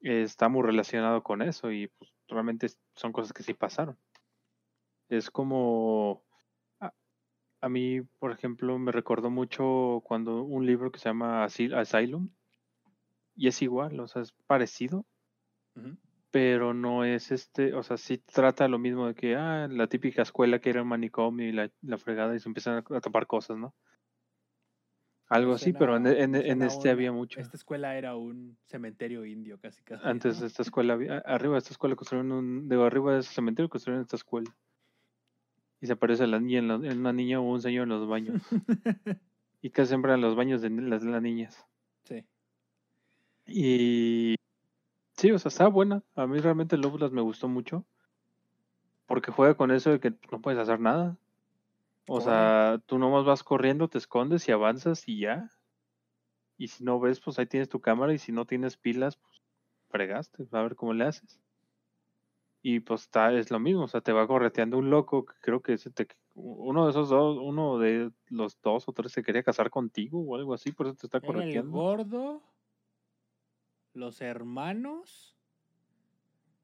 está 0.01 0.47
muy 0.49 0.63
relacionado 0.63 1.21
con 1.23 1.41
eso 1.41 1.71
y 1.71 1.87
pues 1.87 2.11
realmente 2.27 2.67
son 2.95 3.11
cosas 3.11 3.33
que 3.33 3.43
sí 3.43 3.53
pasaron. 3.53 3.97
Es 5.09 5.29
como 5.31 6.23
a, 6.79 6.93
a 7.61 7.69
mí, 7.69 8.01
por 8.19 8.31
ejemplo, 8.31 8.77
me 8.79 8.91
recordó 8.91 9.29
mucho 9.29 10.01
cuando 10.05 10.43
un 10.43 10.65
libro 10.65 10.91
que 10.91 10.99
se 10.99 11.09
llama 11.09 11.43
Asyl- 11.45 11.75
Asylum 11.75 12.29
y 13.35 13.47
es 13.47 13.61
igual, 13.61 13.99
o 13.99 14.07
sea, 14.07 14.21
es 14.21 14.31
parecido, 14.47 15.05
pero 16.31 16.73
no 16.73 17.05
es 17.05 17.31
este, 17.31 17.73
o 17.73 17.81
sea, 17.83 17.97
sí 17.97 18.19
trata 18.19 18.67
lo 18.67 18.77
mismo 18.79 19.07
de 19.07 19.15
que, 19.15 19.35
ah, 19.35 19.67
la 19.69 19.87
típica 19.87 20.21
escuela 20.21 20.59
que 20.59 20.69
era 20.69 20.83
un 20.83 20.87
manicomio 20.89 21.47
y 21.47 21.51
la, 21.51 21.71
la 21.81 21.97
fregada 21.97 22.35
y 22.35 22.39
se 22.39 22.49
empiezan 22.49 22.83
a 22.89 23.01
tapar 23.01 23.25
cosas, 23.27 23.57
¿no? 23.57 23.73
Algo 25.29 25.53
así, 25.53 25.73
pero 25.73 25.95
en, 25.95 26.03
suena- 26.03 26.19
en- 26.23 26.33
suena 26.43 26.65
este 26.65 26.89
había 26.89 27.11
mucho. 27.11 27.39
Esta 27.39 27.55
escuela 27.55 27.95
era 27.95 28.15
un 28.15 28.57
cementerio 28.65 29.25
indio, 29.25 29.59
casi 29.59 29.81
casi. 29.83 30.01
Antes 30.05 30.39
de 30.39 30.47
esta 30.47 30.63
escuela, 30.63 30.95
arriba 31.25 31.53
de 31.53 31.59
esta 31.59 31.69
escuela 31.71 31.95
construyeron 31.95 32.31
un, 32.31 32.67
de 32.67 32.83
arriba 32.83 33.13
de 33.13 33.19
ese 33.19 33.33
cementerio 33.33 33.69
construyeron 33.69 34.01
esta 34.01 34.15
escuela. 34.15 34.53
Y 35.81 35.85
se 35.87 35.93
aparece 35.93 36.25
la 36.27 36.39
niña 36.39 36.59
en, 36.59 36.67
la- 36.67 36.75
en 36.91 36.99
una 36.99 37.13
niña 37.13 37.39
o 37.39 37.43
un 37.43 37.61
señor 37.61 37.83
en 37.83 37.89
los 37.89 38.07
baños. 38.07 38.41
y 39.61 39.69
casi 39.69 39.89
siempre 39.89 40.13
en 40.13 40.21
los 40.21 40.35
baños 40.35 40.61
de 40.61 40.69
las, 40.71 41.03
las 41.03 41.21
niñas. 41.21 41.65
sí. 42.03 42.25
Y 43.45 44.35
sí, 45.15 45.31
o 45.31 45.39
sea, 45.39 45.49
está 45.49 45.67
buena. 45.67 46.03
A 46.15 46.27
mí 46.27 46.39
realmente 46.39 46.75
el 46.75 46.83
Outlast 46.85 47.13
me 47.13 47.21
gustó 47.21 47.47
mucho. 47.47 47.85
Porque 49.07 49.31
juega 49.31 49.55
con 49.55 49.71
eso 49.71 49.89
de 49.89 49.99
que 49.99 50.13
no 50.31 50.39
puedes 50.41 50.59
hacer 50.59 50.79
nada. 50.79 51.17
O 52.11 52.21
sea, 52.21 52.81
tú 52.85 52.97
nomás 52.97 53.25
vas 53.25 53.43
corriendo, 53.43 53.87
te 53.87 53.97
escondes 53.97 54.47
y 54.47 54.51
avanzas 54.51 55.07
y 55.07 55.19
ya. 55.19 55.49
Y 56.57 56.67
si 56.67 56.83
no 56.83 56.99
ves, 56.99 57.19
pues 57.21 57.39
ahí 57.39 57.45
tienes 57.45 57.69
tu 57.69 57.79
cámara. 57.79 58.13
Y 58.13 58.17
si 58.17 58.31
no 58.31 58.45
tienes 58.45 58.77
pilas, 58.77 59.17
pues 59.17 59.41
fregaste. 59.89 60.47
A 60.51 60.61
ver 60.61 60.75
cómo 60.75 60.93
le 60.93 61.05
haces. 61.05 61.39
Y 62.61 62.81
pues 62.81 63.03
está, 63.03 63.31
es 63.33 63.51
lo 63.51 63.59
mismo, 63.59 63.83
o 63.83 63.87
sea, 63.87 64.01
te 64.01 64.11
va 64.11 64.27
correteando 64.27 64.77
un 64.77 64.89
loco, 64.89 65.23
que 65.25 65.33
creo 65.41 65.61
que 65.61 65.73
ese 65.73 65.91
te- 65.91 66.07
uno 66.35 66.83
de 66.83 66.89
esos 66.91 67.07
dos, 67.07 67.37
uno 67.41 67.77
de 67.79 68.11
los 68.27 68.59
dos 68.61 68.85
o 68.89 68.91
tres 68.91 69.13
se 69.13 69.23
quería 69.23 69.43
casar 69.43 69.69
contigo 69.69 70.19
o 70.19 70.35
algo 70.35 70.53
así, 70.53 70.73
por 70.73 70.87
eso 70.87 70.95
te 70.97 71.07
está 71.07 71.19
Era 71.19 71.27
el 71.29 71.35
correteando. 71.35 71.71
gordo, 71.71 72.43
los 73.93 74.19
hermanos, 74.19 75.37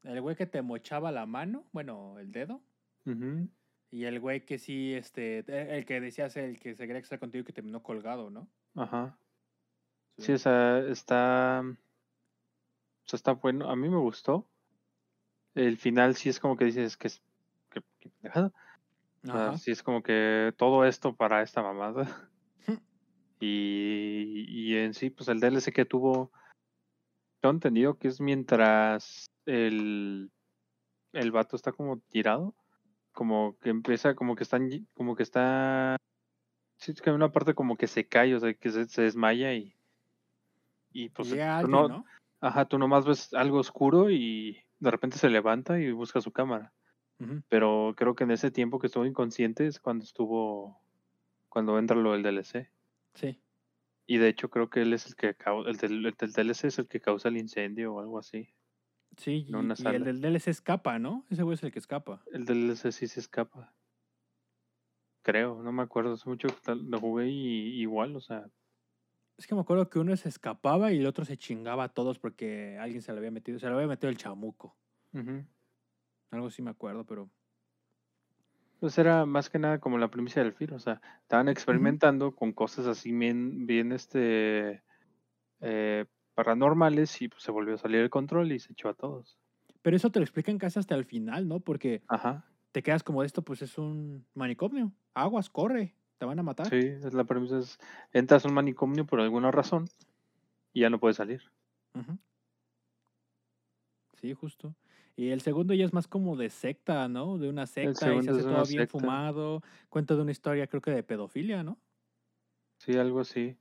el 0.02 0.20
güey 0.20 0.36
que 0.36 0.46
te 0.46 0.60
mochaba 0.60 1.10
la 1.12 1.24
mano, 1.24 1.64
bueno, 1.72 2.18
el 2.18 2.30
dedo. 2.30 2.60
Y 3.90 4.04
el 4.04 4.20
güey 4.20 4.44
que 4.44 4.58
sí, 4.58 4.94
este, 4.94 5.38
e- 5.40 5.78
el 5.78 5.86
que 5.86 6.00
decías, 6.00 6.36
el 6.36 6.58
que 6.58 6.74
se 6.74 6.86
quería 6.86 7.02
casar 7.02 7.18
contigo 7.18 7.42
y 7.42 7.44
que 7.44 7.52
terminó 7.52 7.82
colgado, 7.82 8.30
¿no? 8.30 8.48
Ajá. 8.74 9.18
Sí, 10.18 10.32
o 10.32 10.38
sea, 10.38 10.78
está, 10.80 11.62
o 11.62 13.08
sea, 13.08 13.16
está 13.16 13.32
bueno, 13.32 13.70
a 13.70 13.76
mí 13.76 13.88
me 13.88 13.98
gustó. 13.98 14.48
El 15.54 15.76
final 15.78 16.14
sí 16.16 16.28
es 16.28 16.40
como 16.40 16.56
que 16.56 16.66
dices 16.66 16.96
que 16.96 17.08
es, 17.08 17.22
que, 17.70 17.82
que 18.00 18.10
pendejada. 18.10 18.52
Sí 19.58 19.72
es 19.72 19.82
como 19.82 20.02
que 20.02 20.52
todo 20.56 20.84
esto 20.84 21.14
para 21.14 21.42
esta 21.42 21.62
mamada. 21.62 22.30
Y, 23.38 24.46
y 24.48 24.76
en 24.78 24.94
sí, 24.94 25.10
pues 25.10 25.28
el 25.28 25.40
DLC 25.40 25.70
que 25.70 25.84
tuvo, 25.84 26.32
tengo 27.42 27.52
entendido 27.52 27.98
que 27.98 28.08
es 28.08 28.18
mientras 28.18 29.26
el, 29.44 30.30
el 31.12 31.32
vato 31.32 31.54
está 31.54 31.72
como 31.72 31.98
tirado, 31.98 32.54
como 33.16 33.56
que 33.60 33.70
empieza, 33.70 34.14
como 34.14 34.36
que 34.36 34.42
están, 34.42 34.68
como 34.92 35.16
que 35.16 35.22
está, 35.22 35.96
sí, 36.76 36.92
es 36.92 37.00
que 37.00 37.08
hay 37.08 37.16
una 37.16 37.32
parte 37.32 37.54
como 37.54 37.76
que 37.76 37.86
se 37.86 38.06
cae, 38.06 38.34
o 38.34 38.40
sea, 38.40 38.52
que 38.52 38.70
se, 38.70 38.86
se 38.88 39.02
desmaya 39.02 39.54
y, 39.54 39.74
y 40.92 41.08
pues 41.08 41.30
Llega 41.30 41.62
tú 41.62 41.68
no, 41.68 41.88
¿no? 41.88 42.04
ajá, 42.42 42.66
tú 42.66 42.78
nomás 42.78 43.06
ves 43.06 43.32
algo 43.32 43.58
oscuro 43.58 44.10
y 44.10 44.58
de 44.80 44.90
repente 44.90 45.16
se 45.16 45.30
levanta 45.30 45.80
y 45.80 45.90
busca 45.92 46.20
su 46.20 46.30
cámara. 46.30 46.72
Pero 47.48 47.94
creo 47.96 48.14
que 48.14 48.24
en 48.24 48.32
ese 48.32 48.50
tiempo 48.50 48.78
que 48.78 48.88
estuvo 48.88 49.06
inconsciente 49.06 49.66
es 49.66 49.80
cuando 49.80 50.04
estuvo, 50.04 50.78
cuando 51.48 51.78
entra 51.78 51.96
lo 51.96 52.12
del 52.12 52.22
DLC. 52.22 52.68
Sí. 53.14 53.40
Y 54.06 54.18
de 54.18 54.28
hecho 54.28 54.50
creo 54.50 54.68
que 54.68 54.82
él 54.82 54.92
es 54.92 55.06
el 55.06 55.16
que 55.16 55.34
causa, 55.34 55.70
el 55.70 55.76
el 55.80 56.02
del 56.12 56.32
DLC 56.32 56.64
es 56.64 56.78
el 56.78 56.86
que 56.86 57.00
causa 57.00 57.30
el 57.30 57.38
incendio 57.38 57.94
o 57.94 58.00
algo 58.00 58.18
así. 58.18 58.50
Sí, 59.16 59.46
y, 59.48 59.54
una 59.54 59.74
y 59.74 59.76
sala. 59.76 59.96
el 59.96 60.04
del 60.04 60.20
DLC 60.20 60.48
escapa, 60.48 60.98
¿no? 60.98 61.24
Ese 61.30 61.42
güey 61.42 61.54
es 61.54 61.62
el 61.62 61.72
que 61.72 61.78
escapa. 61.78 62.22
El 62.32 62.44
DLC 62.44 62.92
sí 62.92 63.06
se 63.08 63.20
escapa. 63.20 63.72
Creo, 65.22 65.62
no 65.62 65.72
me 65.72 65.82
acuerdo, 65.82 66.12
hace 66.12 66.28
mucho 66.28 66.48
que 66.48 66.74
lo 66.74 67.00
jugué 67.00 67.28
y 67.28 67.80
igual, 67.80 68.14
o 68.14 68.20
sea, 68.20 68.48
Es 69.38 69.46
que 69.46 69.54
me 69.54 69.60
acuerdo 69.60 69.90
que 69.90 69.98
uno 69.98 70.16
se 70.16 70.28
escapaba 70.28 70.92
y 70.92 70.98
el 70.98 71.06
otro 71.06 71.24
se 71.24 71.36
chingaba 71.36 71.84
a 71.84 71.88
todos 71.88 72.18
porque 72.18 72.78
alguien 72.80 73.02
se 73.02 73.12
lo 73.12 73.18
había 73.18 73.30
metido. 73.30 73.58
Se 73.58 73.68
lo 73.68 73.74
había 73.74 73.88
metido 73.88 74.08
el 74.08 74.16
chamuco. 74.16 74.76
Algo 76.30 76.50
sí 76.50 76.62
me 76.62 76.70
acuerdo, 76.70 77.04
pero. 77.04 77.30
pues 78.78 78.98
era 78.98 79.24
más 79.26 79.48
que 79.50 79.58
nada 79.58 79.80
como 79.80 79.98
la 79.98 80.10
primicia 80.10 80.42
del 80.42 80.52
FIR, 80.52 80.74
o 80.74 80.78
sea, 80.78 81.00
estaban 81.22 81.48
experimentando 81.48 82.36
con 82.36 82.52
cosas 82.52 82.86
así 82.86 83.10
bien, 83.12 83.66
bien 83.66 83.92
este, 83.92 84.82
eh, 85.60 86.04
paranormales 86.36 87.20
y 87.22 87.28
pues 87.28 87.42
se 87.42 87.50
volvió 87.50 87.74
a 87.74 87.78
salir 87.78 88.00
el 88.00 88.10
control 88.10 88.52
y 88.52 88.60
se 88.60 88.72
echó 88.72 88.88
a 88.88 88.94
todos. 88.94 89.36
Pero 89.82 89.96
eso 89.96 90.10
te 90.10 90.20
lo 90.20 90.24
explican 90.24 90.58
casi 90.58 90.78
hasta 90.78 90.94
el 90.94 91.04
final, 91.04 91.48
¿no? 91.48 91.60
Porque 91.60 92.02
Ajá, 92.08 92.44
te 92.72 92.82
quedas 92.82 93.02
como 93.02 93.22
esto, 93.24 93.42
pues 93.42 93.62
es 93.62 93.78
un 93.78 94.26
manicomio. 94.34 94.92
aguas, 95.14 95.50
corre, 95.50 95.94
te 96.18 96.26
van 96.26 96.38
a 96.38 96.42
matar. 96.42 96.68
Sí, 96.68 96.76
es 96.76 97.14
la 97.14 97.24
premisa 97.24 97.58
es, 97.58 97.78
entras 98.12 98.44
a 98.44 98.48
un 98.48 98.54
manicomio 98.54 99.06
por 99.06 99.20
alguna 99.20 99.50
razón 99.50 99.86
y 100.72 100.82
ya 100.82 100.90
no 100.90 101.00
puedes 101.00 101.16
salir. 101.16 101.42
Sí, 104.20 104.32
justo. 104.32 104.74
Y 105.16 105.28
el 105.28 105.40
segundo 105.40 105.74
ya 105.74 105.84
es 105.84 105.92
más 105.92 106.08
como 106.08 106.36
de 106.36 106.50
secta, 106.50 107.08
¿no? 107.08 107.38
De 107.38 107.48
una 107.48 107.66
secta 107.66 108.12
y 108.14 108.22
se 108.22 108.30
hace 108.30 108.42
todo 108.42 108.66
bien 108.66 108.82
secta. 108.82 108.92
fumado. 108.98 109.62
Cuenta 109.88 110.14
de 110.14 110.22
una 110.22 110.32
historia, 110.32 110.66
creo 110.66 110.82
que 110.82 110.90
de 110.90 111.02
pedofilia, 111.02 111.62
¿no? 111.62 111.78
Sí, 112.78 112.96
algo 112.96 113.20
así. 113.20 113.58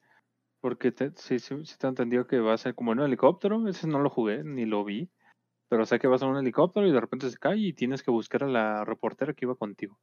Porque 0.66 0.92
te, 0.92 1.12
sí, 1.16 1.38
sí, 1.38 1.64
sí 1.64 1.78
te 1.78 1.86
he 1.86 1.90
entendido 1.90 2.26
que 2.26 2.40
va 2.40 2.56
a 2.56 2.58
ser 2.58 2.74
como 2.74 2.92
en 2.92 2.98
un 2.98 3.06
helicóptero. 3.06 3.68
Ese 3.68 3.86
no 3.86 4.00
lo 4.00 4.10
jugué, 4.10 4.44
ni 4.44 4.66
lo 4.66 4.84
vi. 4.84 5.12
Pero 5.70 5.86
sé 5.86 6.00
que 6.00 6.08
vas 6.08 6.24
a 6.24 6.26
un 6.26 6.38
helicóptero 6.38 6.88
y 6.88 6.92
de 6.92 7.00
repente 7.00 7.30
se 7.30 7.38
cae 7.38 7.60
y 7.60 7.74
tienes 7.74 8.02
que 8.02 8.10
buscar 8.10 8.46
a 8.46 8.48
la 8.48 8.84
reportera 8.84 9.36
que 9.36 9.46
iba 9.46 9.54
contigo. 9.54 10.00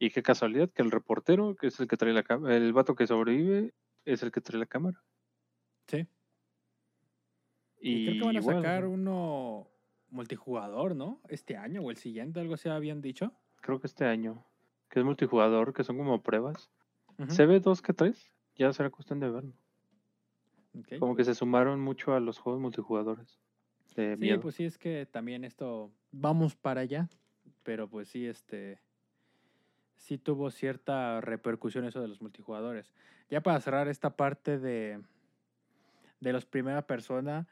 Y 0.00 0.10
qué 0.10 0.20
casualidad 0.20 0.68
que 0.68 0.82
el 0.82 0.90
reportero, 0.90 1.54
que 1.54 1.68
es 1.68 1.78
el 1.78 1.86
que 1.86 1.96
trae 1.96 2.12
la 2.12 2.24
cámara, 2.24 2.56
el 2.56 2.72
vato 2.72 2.96
que 2.96 3.06
sobrevive, 3.06 3.72
es 4.04 4.24
el 4.24 4.32
que 4.32 4.40
trae 4.40 4.58
la 4.58 4.66
cámara. 4.66 5.00
Sí. 5.86 6.08
Y, 7.80 8.04
creo 8.04 8.18
que 8.18 8.26
van 8.26 8.36
a 8.36 8.40
igual, 8.40 8.56
o 8.56 8.60
sacar 8.60 8.80
sea, 8.80 8.88
uno 8.88 9.68
multijugador, 10.10 10.96
¿no? 10.96 11.20
Este 11.28 11.56
año 11.56 11.82
o 11.82 11.92
el 11.92 11.98
siguiente, 11.98 12.40
algo 12.40 12.54
así 12.54 12.68
habían 12.68 13.00
dicho. 13.00 13.32
creo 13.60 13.78
que 13.78 13.86
este 13.86 14.06
año, 14.06 14.44
que 14.88 14.98
es 14.98 15.04
multijugador, 15.04 15.72
que 15.72 15.84
son 15.84 15.98
como 15.98 16.20
pruebas. 16.20 16.68
Ujú. 17.16 17.30
¿Se 17.30 17.46
ve 17.46 17.60
dos 17.60 17.80
que 17.80 17.92
tres? 17.92 18.34
Ya 18.56 18.72
será 18.72 18.90
cuestión 18.90 19.20
de 19.20 19.30
verlo. 19.30 19.54
Como 20.98 21.16
que 21.16 21.24
se 21.24 21.34
sumaron 21.34 21.80
mucho 21.80 22.14
a 22.14 22.20
los 22.20 22.38
juegos 22.38 22.60
multijugadores. 22.60 23.38
De 23.96 24.14
Sí, 24.14 24.20
miedo. 24.20 24.40
pues 24.40 24.54
sí, 24.54 24.64
es 24.64 24.78
que 24.78 25.06
también 25.06 25.44
esto, 25.44 25.90
vamos 26.12 26.54
para 26.54 26.82
allá, 26.82 27.08
pero 27.62 27.88
pues 27.88 28.08
sí, 28.08 28.26
este, 28.26 28.80
sí 29.96 30.18
tuvo 30.18 30.50
cierta 30.50 31.20
repercusión 31.20 31.84
eso 31.84 32.00
de 32.00 32.08
los 32.08 32.20
multijugadores. 32.20 32.92
Ya 33.30 33.42
para 33.42 33.60
cerrar 33.60 33.88
esta 33.88 34.16
parte 34.16 34.58
de, 34.58 35.02
de 36.20 36.32
los 36.32 36.46
primera 36.46 36.86
persona, 36.86 37.48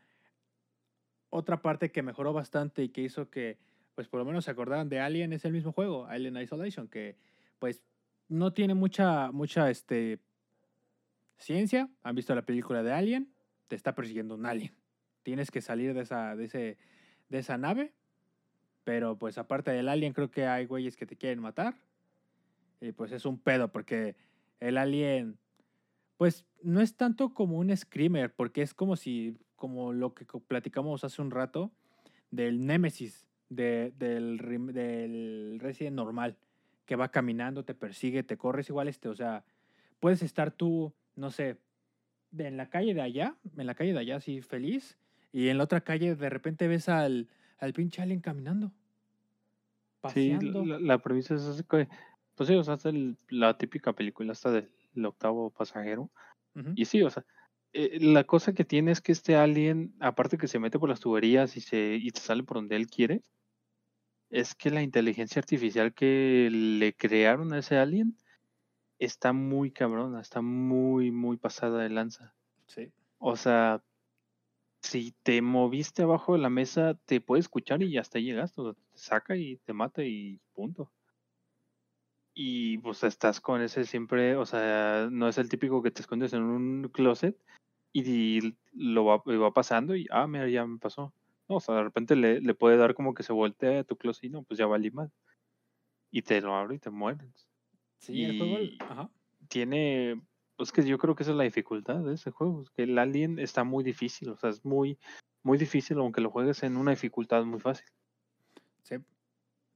otra 1.31 1.62
parte 1.62 1.91
que 1.91 2.03
mejoró 2.03 2.33
bastante 2.33 2.83
y 2.83 2.89
que 2.89 3.03
hizo 3.03 3.31
que, 3.31 3.59
pues 3.95 4.09
por 4.09 4.18
lo 4.20 4.24
menos 4.24 4.45
se 4.45 4.51
acordaran 4.51 4.89
de 4.89 5.01
Alien 5.01 5.33
es 5.33 5.45
el 5.45 5.53
mismo 5.53 5.72
juego, 5.72 6.07
Alien 6.07 6.37
Isolation, 6.37 6.89
que 6.89 7.16
pues 7.59 7.83
no 8.29 8.53
tiene 8.53 8.74
mucha, 8.74 9.31
mucha, 9.33 9.70
este, 9.70 10.20
ciencia. 11.39 11.89
Han 12.03 12.14
visto 12.14 12.34
la 12.34 12.43
película 12.43 12.82
de 12.82 12.93
Alien, 12.93 13.32
te 13.68 13.76
está 13.76 13.95
persiguiendo 13.95 14.34
un 14.34 14.47
alien. 14.47 14.74
Tienes 15.22 15.51
que 15.51 15.61
salir 15.61 15.95
de 15.95 16.03
esa, 16.03 16.37
de 16.37 16.45
ese, 16.45 16.78
de 17.28 17.39
esa 17.39 17.59
nave. 17.59 17.93
Pero 18.84 19.18
pues 19.18 19.39
aparte 19.39 19.72
del 19.72 19.89
alien, 19.89 20.12
creo 20.12 20.30
que 20.30 20.47
hay 20.47 20.66
güeyes 20.66 20.97
que 20.97 21.07
te 21.07 21.16
quieren 21.16 21.41
matar. 21.41 21.74
Y 22.80 22.93
pues 22.93 23.11
es 23.11 23.24
un 23.24 23.39
pedo, 23.39 23.72
porque 23.72 24.14
el 24.61 24.78
alien, 24.78 25.39
pues 26.16 26.45
no 26.62 26.80
es 26.80 26.97
tanto 26.97 27.34
como 27.34 27.59
un 27.59 27.76
screamer, 27.76 28.32
porque 28.32 28.62
es 28.62 28.74
como 28.74 28.95
si, 28.95 29.39
como 29.57 29.93
lo 29.93 30.14
que 30.14 30.24
platicamos 30.47 31.03
hace 31.03 31.20
un 31.20 31.32
rato, 31.32 31.72
del 32.30 32.64
Némesis, 32.64 33.26
de, 33.49 33.93
del, 33.97 34.39
del 34.72 35.59
Resident 35.61 35.97
normal, 35.97 36.37
que 36.84 36.97
va 36.97 37.11
caminando, 37.11 37.64
te 37.64 37.74
persigue, 37.74 38.22
te 38.22 38.37
corres 38.37 38.68
igual 38.68 38.89
este, 38.89 39.09
o 39.09 39.14
sea, 39.16 39.45
puedes 39.99 40.22
estar 40.22 40.53
tú, 40.53 40.95
no 41.17 41.31
sé, 41.31 41.59
en 42.39 42.57
la 42.57 42.71
calle 42.71 42.95
de 42.95 43.03
allá, 43.03 43.37
en 43.57 43.67
la 43.67 43.75
calle 43.75 43.93
de 43.93 44.01
allá, 44.01 44.17
así 44.17 44.43
feliz, 44.43 44.99
y 45.33 45.49
en 45.49 45.59
la 45.59 45.64
otra 45.64 45.83
calle 45.83 46.14
de 46.17 46.31
repente 46.31 46.69
ves 46.69 46.89
al, 46.89 47.29
al 47.59 47.73
pinche 47.73 48.03
alien 48.03 48.21
caminando, 48.21 48.73
Sí, 50.12 50.31
paseando. 50.31 50.64
la, 50.64 50.79
la 50.79 50.99
premisa 50.99 51.35
es 51.35 51.43
así 51.43 51.62
que, 51.64 51.89
pues 52.35 52.49
sí, 52.49 52.55
o 52.55 52.62
sea, 52.62 52.75
es 52.75 52.85
el- 52.87 53.17
la 53.29 53.57
típica 53.59 53.93
película 53.93 54.33
esta 54.33 54.51
del 54.51 54.71
octavo 55.05 55.51
pasajero. 55.51 56.11
Y 56.75 56.87
sí, 56.87 57.03
o 57.03 57.11
sea, 57.11 57.25
eh, 57.75 57.99
la 58.01 58.25
cosa 58.25 58.55
que 58.55 58.64
tiene 58.64 58.91
es 58.93 59.03
que 59.03 59.12
este 59.12 59.37
alien, 59.37 59.95
aparte 60.01 60.39
que 60.39 60.49
se 60.49 60.59
mete 60.59 60.79
por 60.79 60.89
las 60.89 61.01
tuberías 61.01 61.57
y 61.57 61.61
se, 61.61 61.97
y 61.97 62.11
se 62.11 62.21
sale 62.21 62.43
por 62.45 62.57
donde 62.59 62.77
él 62.77 62.87
quiere, 62.87 63.23
es 64.31 64.55
que 64.55 64.71
la 64.71 64.83
inteligencia 64.83 65.41
artificial 65.41 65.95
que 65.95 66.49
le 66.51 66.95
crearon 66.95 67.53
a 67.53 67.59
ese 67.59 67.77
alien 67.77 68.17
está 68.99 69.33
muy 69.33 69.71
cabrona, 69.71 70.21
está 70.21 70.41
muy, 70.41 71.11
muy 71.11 71.37
pasada 71.37 71.83
de 71.83 71.91
lanza. 71.91 72.35
Sí. 72.67 72.93
O 73.19 73.37
sea, 73.37 73.83
si 74.83 75.13
te 75.23 75.43
moviste 75.43 76.03
abajo 76.03 76.35
de 76.35 76.39
la 76.39 76.51
mesa, 76.51 76.95
te 77.07 77.21
puede 77.21 77.41
escuchar 77.41 77.83
y 77.83 77.99
hasta 77.99 78.19
llegaste. 78.19 78.61
O 78.61 78.65
sea, 78.65 78.75
te 78.75 78.99
saca 78.99 79.37
y 79.37 79.57
te 79.59 79.73
mata 79.73 80.05
y 80.05 80.41
punto. 80.55 80.93
Y 82.35 82.79
pues 82.79 83.03
estás 83.03 83.41
con 83.41 83.63
ese 83.63 83.85
siempre, 83.87 84.37
o 84.37 84.45
sea, 84.45 85.09
no 85.11 85.27
es 85.29 85.39
el 85.39 85.49
típico 85.49 85.83
que 85.83 85.91
te 85.91 86.03
escondes 86.03 86.35
en 86.35 86.43
un 86.43 86.91
closet 86.93 87.37
y 87.93 88.55
lo 88.73 89.07
va, 89.07 89.23
y 89.27 89.37
va 89.37 89.53
pasando 89.55 89.97
y, 89.97 90.07
ah, 90.11 90.27
mira, 90.27 90.49
ya 90.49 90.67
me 90.67 90.79
pasó. 90.79 91.15
No, 91.49 91.57
o 91.57 91.61
sea, 91.61 91.77
de 91.77 91.85
repente 91.85 92.15
le, 92.15 92.41
le 92.43 92.55
puede 92.55 92.77
dar 92.77 92.95
como 92.95 93.15
que 93.15 93.23
se 93.23 93.33
voltea 93.33 93.81
a 93.81 93.85
tu 93.85 93.97
closet 93.97 94.25
y 94.25 94.31
no, 94.31 94.43
pues 94.43 94.59
ya 94.59 94.67
valí 94.67 94.91
mal. 94.91 95.11
Y 96.11 96.23
te 96.23 96.41
lo 96.43 96.55
abre 96.55 96.77
y 96.77 96.79
te 96.79 96.91
mueres. 96.91 97.49
Sí, 97.99 98.25
el 98.25 98.39
juego, 98.39 98.59
ajá. 98.81 99.11
Tiene, 99.49 100.21
pues 100.57 100.73
que 100.73 100.85
yo 100.85 100.99
creo 100.99 101.15
que 101.15 101.23
esa 101.23 101.33
es 101.33 101.39
la 101.39 101.45
dificultad 101.45 102.01
de 102.01 102.15
ese 102.15 102.31
juego, 102.31 102.63
es 102.63 102.71
que 102.71 102.85
el 102.85 102.99
alien 102.99 103.39
está 103.39 103.65
muy 103.65 103.85
difícil, 103.85 104.29
o 104.31 104.37
sea, 104.37 104.51
es 104.51 104.65
muy, 104.65 104.99
muy 105.43 105.59
difícil 105.59 105.99
aunque 105.99 106.21
lo 106.21 106.31
juegues 106.31 106.63
en 106.63 106.77
una 106.77 106.91
dificultad 106.91 107.45
muy 107.45 107.61
fácil. 107.61 107.87
Sí. 108.83 108.97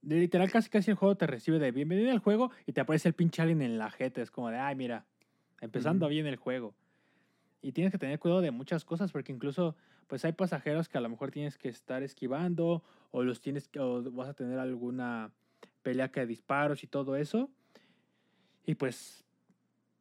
De 0.02 0.18
Literal, 0.18 0.50
casi 0.50 0.70
casi 0.70 0.90
el 0.90 0.96
juego 0.96 1.16
te 1.16 1.26
recibe 1.26 1.58
de 1.58 1.72
bienvenido 1.72 2.10
al 2.10 2.20
juego 2.20 2.50
y 2.66 2.72
te 2.72 2.80
aparece 2.80 3.08
el 3.08 3.14
pinche 3.14 3.42
alien 3.42 3.62
en 3.62 3.78
la 3.78 3.90
jeta. 3.90 4.22
Es 4.22 4.30
como 4.30 4.48
de, 4.48 4.56
ay, 4.56 4.74
mira, 4.74 5.06
empezando 5.60 6.08
bien 6.08 6.26
el 6.26 6.36
juego. 6.36 6.74
Y 7.62 7.72
tienes 7.72 7.92
que 7.92 7.98
tener 7.98 8.18
cuidado 8.18 8.40
de 8.40 8.50
muchas 8.50 8.84
cosas 8.84 9.12
porque 9.12 9.32
incluso, 9.32 9.76
pues 10.06 10.24
hay 10.24 10.32
pasajeros 10.32 10.88
que 10.88 10.96
a 10.96 11.02
lo 11.02 11.10
mejor 11.10 11.30
tienes 11.30 11.58
que 11.58 11.68
estar 11.68 12.02
esquivando 12.02 12.82
o 13.10 13.22
los 13.22 13.40
tienes 13.40 13.68
que, 13.68 13.78
o 13.78 14.02
vas 14.12 14.28
a 14.28 14.34
tener 14.34 14.58
alguna 14.58 15.32
pelea 15.82 16.10
que 16.10 16.20
de 16.20 16.26
disparos 16.26 16.82
y 16.82 16.86
todo 16.86 17.16
eso. 17.16 17.50
Y 18.64 18.74
pues 18.74 19.24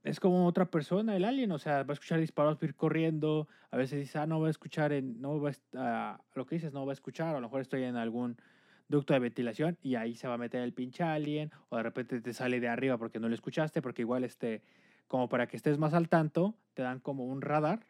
es 0.04 0.20
como 0.20 0.46
otra 0.46 0.66
persona, 0.66 1.16
el 1.16 1.26
alien, 1.26 1.52
o 1.52 1.60
sea, 1.60 1.84
va 1.84 1.92
a 1.92 1.94
escuchar 1.94 2.20
disparos, 2.20 2.56
va 2.56 2.60
a 2.62 2.66
ir 2.66 2.76
corriendo, 2.76 3.48
a 3.72 3.78
veces 3.78 4.00
dice, 4.00 4.18
ah, 4.20 4.26
no 4.26 4.40
va 4.40 4.48
a 4.48 4.52
escuchar, 4.52 4.94
en, 4.94 5.20
no 5.22 5.40
va 5.42 5.50
a, 5.50 5.54
ah, 5.76 6.22
lo 6.36 6.46
que 6.46 6.56
dices 6.56 6.74
no 6.74 6.86
va 6.86 6.92
a 6.92 6.94
escuchar, 6.94 7.36
a 7.36 7.40
lo 7.40 7.42
mejor 7.42 7.62
estoy 7.62 7.84
en 7.84 7.96
algún 7.96 8.38
ducto 8.88 9.14
de 9.14 9.20
ventilación 9.20 9.78
y 9.82 9.96
ahí 9.96 10.16
se 10.16 10.28
va 10.28 10.36
a 10.36 10.38
meter 10.38 10.62
el 10.62 10.74
pinche 10.74 11.04
alien, 11.04 11.52
o 11.70 11.78
de 11.78 11.84
repente 11.84 12.22
te 12.22 12.34
sale 12.34 12.60
de 12.60 12.70
arriba 12.70 12.98
porque 12.98 13.20
no 13.20 13.28
lo 13.28 13.36
escuchaste, 13.36 13.82
porque 13.82 14.02
igual 14.02 14.24
este, 14.24 14.64
como 15.08 15.28
para 15.28 15.48
que 15.48 15.58
estés 15.58 15.78
más 15.78 15.94
al 15.94 16.10
tanto, 16.10 16.56
te 16.74 16.82
dan 16.82 17.00
como 17.00 17.26
un 17.26 17.42
radar 17.42 17.86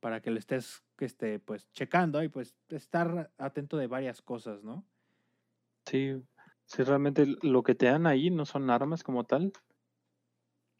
para 0.00 0.20
que 0.20 0.30
lo 0.30 0.38
estés, 0.38 0.82
este, 0.98 1.38
pues, 1.38 1.70
checando 1.72 2.22
y 2.22 2.28
pues 2.28 2.56
estar 2.70 3.30
atento 3.38 3.76
de 3.76 3.86
varias 3.86 4.20
cosas, 4.20 4.64
¿no? 4.64 4.84
Sí, 5.86 6.20
sí, 6.66 6.82
realmente 6.82 7.26
lo 7.42 7.62
que 7.62 7.74
te 7.74 7.86
dan 7.86 8.06
ahí 8.06 8.30
no 8.30 8.46
son 8.46 8.70
armas 8.70 9.02
como 9.02 9.24
tal, 9.24 9.52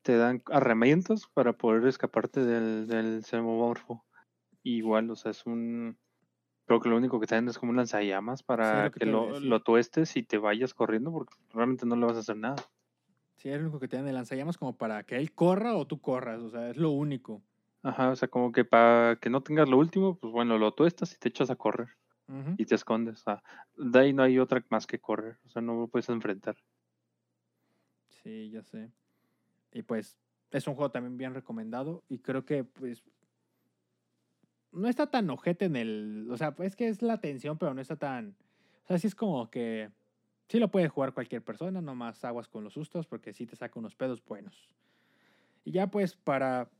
te 0.03 0.17
dan 0.17 0.43
herramientas 0.51 1.27
para 1.33 1.53
poder 1.53 1.87
escaparte 1.87 2.45
del, 2.45 2.87
del 2.87 3.25
xenomorfo. 3.25 4.05
Igual, 4.63 5.11
o 5.11 5.17
sea, 5.17 5.31
es 5.31 5.47
un... 5.47 5.99
Creo 6.67 6.81
que 6.81 6.89
lo 6.89 6.97
único 6.97 7.19
que 7.19 7.27
te 7.27 7.35
dan 7.35 7.49
es 7.49 7.59
como 7.59 7.71
un 7.71 7.77
lanzallamas 7.77 8.43
para 8.43 8.91
que 8.91 9.01
que 9.01 9.07
lo, 9.07 9.39
lo 9.41 9.63
tuestes 9.63 10.17
y 10.17 10.23
te 10.23 10.39
vayas 10.39 10.75
corriendo 10.75 11.11
porque 11.11 11.35
realmente 11.51 11.87
no 11.87 11.97
le 11.97 12.07
vas 12.07 12.17
a 12.17 12.21
hacer 12.21 12.37
nada. 12.37 12.57
Sí, 13.37 13.49
es 13.49 13.57
lo 13.57 13.63
único 13.63 13.81
que 13.81 13.89
te 13.89 13.97
dan 13.97 14.07
de 14.07 14.13
lanzallamas 14.13 14.57
como 14.57 14.77
para 14.77 15.03
que 15.03 15.17
él 15.17 15.33
corra 15.35 15.75
o 15.75 15.87
tú 15.87 16.01
corras, 16.01 16.41
o 16.41 16.51
sea, 16.51 16.71
es 16.71 16.77
lo 16.77 16.91
único. 16.91 17.43
Ajá, 17.83 18.11
o 18.11 18.17
sea, 18.17 18.29
como 18.29 18.53
que 18.53 18.65
para 18.65 19.17
que 19.17 19.29
no 19.29 19.43
tengas 19.43 19.69
lo 19.69 19.79
último, 19.79 20.17
pues 20.17 20.33
bueno, 20.33 20.57
lo 20.57 20.73
tuestas 20.73 21.13
y 21.13 21.19
te 21.19 21.29
echas 21.29 21.51
a 21.51 21.57
correr 21.57 21.89
Y 22.57 22.65
te 22.65 22.77
escondes. 22.77 23.21
O 23.21 23.23
sea, 23.25 23.43
de 23.77 23.99
ahí 23.99 24.13
no 24.13 24.23
hay 24.23 24.39
otra 24.39 24.65
más 24.71 24.87
que 24.87 24.99
correr, 24.99 25.39
o 25.45 25.49
sea, 25.51 25.61
no 25.61 25.75
lo 25.75 25.89
puedes 25.89 26.09
enfrentar. 26.09 26.57
Sí, 28.09 28.51
ya 28.51 28.63
sé. 28.63 28.91
Y 29.73 29.83
pues 29.83 30.17
es 30.51 30.67
un 30.67 30.75
juego 30.75 30.91
también 30.91 31.17
bien 31.17 31.35
recomendado 31.35 32.05
y 32.09 32.19
creo 32.19 32.45
que 32.45 32.65
pues 32.65 33.03
no 34.71 34.89
está 34.89 35.11
tan 35.11 35.29
ojete 35.31 35.67
en 35.67 35.77
el, 35.77 36.29
o 36.31 36.37
sea, 36.37 36.55
es 36.59 36.77
que 36.77 36.89
es 36.89 37.03
la 37.03 37.21
tensión, 37.21 37.59
pero 37.59 37.75
no 37.75 37.81
está 37.81 37.97
tan, 37.97 38.37
o 38.85 38.87
sea, 38.87 38.99
sí 38.99 39.07
es 39.07 39.15
como 39.15 39.51
que 39.51 39.91
sí 40.49 40.59
lo 40.59 40.71
puede 40.71 40.89
jugar 40.89 41.13
cualquier 41.15 41.43
persona, 41.43 41.81
nomás 41.81 42.25
aguas 42.25 42.49
con 42.49 42.65
los 42.65 42.75
sustos 42.75 43.07
porque 43.07 43.33
sí 43.33 43.47
te 43.47 43.57
saca 43.57 43.79
unos 43.79 43.95
pedos 43.95 44.25
buenos. 44.25 44.69
Y 45.65 45.73
ya 45.73 45.89
pues 45.89 46.17
para 46.17 46.71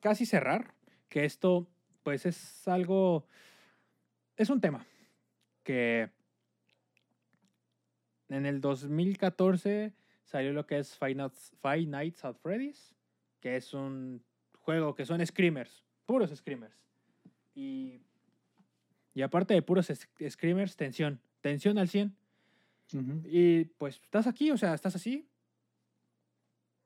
casi 0.00 0.26
cerrar, 0.26 0.74
que 1.08 1.24
esto 1.24 1.68
pues 2.02 2.26
es 2.26 2.66
algo, 2.68 3.26
es 4.36 4.50
un 4.50 4.60
tema 4.60 4.86
que 5.62 6.10
en 8.28 8.46
el 8.46 8.60
2014 8.60 9.94
salió 10.24 10.52
lo 10.52 10.66
que 10.66 10.78
es 10.78 10.96
Five 10.96 11.14
Nights, 11.14 11.52
Five 11.62 11.86
Nights 11.86 12.24
at 12.24 12.36
Freddy's, 12.36 12.94
que 13.40 13.56
es 13.56 13.72
un 13.74 14.22
juego 14.60 14.94
que 14.94 15.06
son 15.06 15.24
screamers, 15.24 15.84
puros 16.04 16.30
screamers. 16.34 16.86
Y, 17.54 18.00
y 19.14 19.22
aparte 19.22 19.54
de 19.54 19.62
puros 19.62 19.90
screamers, 20.28 20.76
tensión, 20.76 21.20
tensión 21.40 21.78
al 21.78 21.88
100. 21.88 22.16
Ujú. 22.94 23.22
Y 23.24 23.64
pues 23.64 24.00
estás 24.02 24.26
aquí, 24.26 24.50
o 24.50 24.56
sea, 24.56 24.74
estás 24.74 24.96
así, 24.96 25.28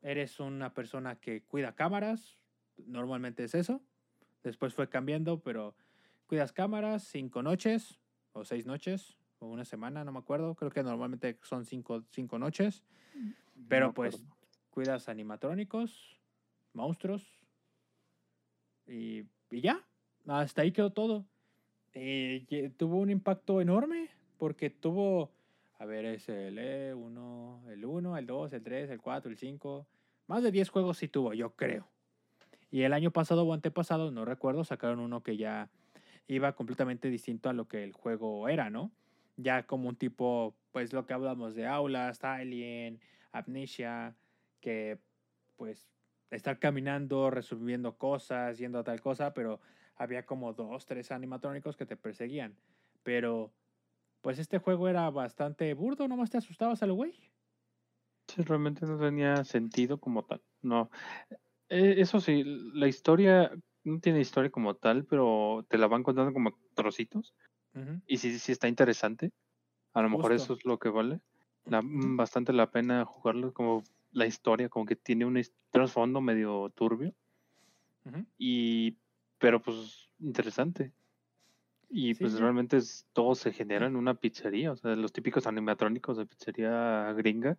eres 0.03 0.41
una 0.41 0.73
persona 0.73 1.17
que 1.17 1.43
cuida 1.43 1.75
cámaras, 1.75 2.39
normalmente 2.87 3.45
es 3.45 3.55
eso. 3.55 3.83
Después 4.43 4.75
fue 4.75 4.89
cambiando, 4.89 5.41
pero 5.43 5.75
cuidas 6.31 6.53
cámaras 6.53 7.03
cinco 7.03 7.43
noches 7.43 7.99
o 8.35 8.45
seis 8.45 8.65
noches 8.65 9.19
o 9.41 9.47
una 9.49 9.65
semana, 9.65 10.05
no 10.05 10.13
me 10.13 10.21
acuerdo. 10.21 10.55
Creo 10.55 10.71
que 10.71 10.85
normalmente 10.85 11.37
son 11.43 11.65
cinco, 11.65 12.05
cinco 12.13 12.39
noches. 12.39 12.85
Pero 13.69 13.89
No 13.89 13.95
pues 13.95 14.15
acuerdo. 14.15 14.37
cuidas 14.71 15.09
animatrónicos, 15.09 16.21
monstruos 16.73 17.41
y, 18.87 19.25
y 19.51 19.61
ya. 19.61 19.85
Hasta 20.29 20.63
ahí 20.63 20.71
quedó 20.71 20.93
todo. 20.93 21.27
Y 21.95 22.47
ye- 22.47 22.71
tuvo 22.71 22.99
un 22.99 23.11
impacto 23.11 23.61
enorme 23.61 24.09
porque 24.39 24.71
tuvo, 24.71 25.33
a 25.81 25.85
ver, 25.85 26.05
es 26.05 26.29
el 26.29 26.59
E1, 26.59 27.69
el 27.73 27.85
1, 27.85 28.17
el 28.19 28.27
2, 28.27 28.53
el 28.53 28.63
3, 28.63 28.89
el 28.91 29.01
4, 29.01 29.33
el 29.33 29.37
5. 29.37 29.89
Más 30.29 30.45
de 30.45 30.53
10 30.53 30.69
juegos 30.71 30.99
sí 30.99 31.09
tuvo, 31.09 31.35
yo 31.35 31.57
creo. 31.57 31.89
Y 32.71 32.83
el 32.83 32.93
año 32.93 33.11
pasado 33.11 33.43
o 33.43 33.53
antepasado, 33.53 34.13
no 34.13 34.25
recuerdo, 34.25 34.63
sacaron 34.63 35.01
uno 35.01 35.25
que 35.25 35.37
ya 35.37 35.69
iba 36.35 36.55
completamente 36.55 37.11
distinto 37.11 37.49
a 37.49 37.53
lo 37.53 37.67
que 37.67 37.83
el 37.83 37.93
juego 37.93 38.49
era, 38.49 38.71
¿no? 38.71 38.93
Ya 39.37 39.67
como 39.67 39.89
un 39.89 39.97
tipo, 39.97 40.55
pues 40.71 40.93
lo 40.93 41.05
que 41.05 41.13
hablamos 41.13 41.55
de 41.55 41.67
aulas, 41.67 42.23
Alien, 42.23 43.01
Amnesia, 43.33 44.15
que 44.61 45.01
pues 45.57 45.89
estar 46.31 46.61
caminando, 46.61 47.31
resolviendo 47.31 47.97
cosas, 47.97 48.59
yendo 48.59 48.79
a 48.79 48.85
tal 48.85 49.01
cosa, 49.01 49.35
pero 49.35 49.61
había 49.97 50.25
como 50.25 50.53
dos, 50.53 50.87
tres 50.87 51.11
animatrónicos 51.11 51.77
que 51.77 51.87
te 51.87 51.97
perseguían. 51.97 52.57
Pero 53.03 53.53
pues 54.21 54.39
este 54.39 54.59
juego 54.59 54.89
era 54.89 55.11
bastante 55.11 55.75
burdo, 55.75 56.07
nomás 56.07 56.31
te 56.31 56.39
asustabas 56.39 56.83
a 56.83 56.87
lo 56.87 56.95
güey. 56.95 57.13
Sí, 58.29 58.43
realmente 58.43 58.87
no 58.87 58.99
tenía 58.99 59.43
sentido 59.45 59.99
como 59.99 60.25
tal. 60.25 60.41
No. 60.63 60.91
Eh, 61.69 61.97
eso 61.99 62.21
sí, 62.21 62.45
la 62.73 62.87
historia 62.87 63.51
no 63.85 64.01
tiene 64.01 64.21
historia 64.21 64.51
como 64.51 64.75
tal, 64.75 65.05
pero 65.05 65.65
te 65.69 65.79
la 65.79 65.87
van 65.87 66.03
contando 66.03 66.33
como 66.33 66.59
trocitos. 66.75 67.35
Y 68.07 68.19
sí, 68.19 68.39
sí 68.39 68.53
está 68.53 68.69
interesante. 68.69 69.33
A 69.93 70.03
lo 70.03 70.11
mejor 70.11 70.33
eso 70.33 70.55
es 70.55 70.65
lo 70.65 70.79
que 70.79 70.89
vale. 70.91 71.21
La- 71.65 71.83
bastante 71.85 72.53
la 72.53 72.71
pena 72.71 73.05
jugarlo 73.05 73.53
como 73.53 73.85
la 74.13 74.27
historia, 74.27 74.69
como 74.69 74.87
que 74.87 74.97
tiene 74.97 75.25
un 75.25 75.41
trasfondo 75.71 76.21
medio 76.21 76.71
turbio. 76.71 77.15
Y, 78.39 78.97
pero 79.39 79.61
pues 79.61 80.11
interesante. 80.19 80.93
Y 81.91 82.15
Sí, 82.15 82.21
pues 82.23 82.39
realmente 82.39 82.77
es- 82.79 83.07
todo 83.13 83.35
se 83.35 83.53
genera 83.53 83.87
en 83.87 83.97
una 83.97 84.15
pizzería, 84.15 84.73
o 84.73 84.77
sea, 84.77 84.97
los 84.97 85.13
típicos 85.13 85.47
animatrónicos 85.47 86.17
de 86.19 86.27
pizzería 86.27 87.13
gringa 87.15 87.59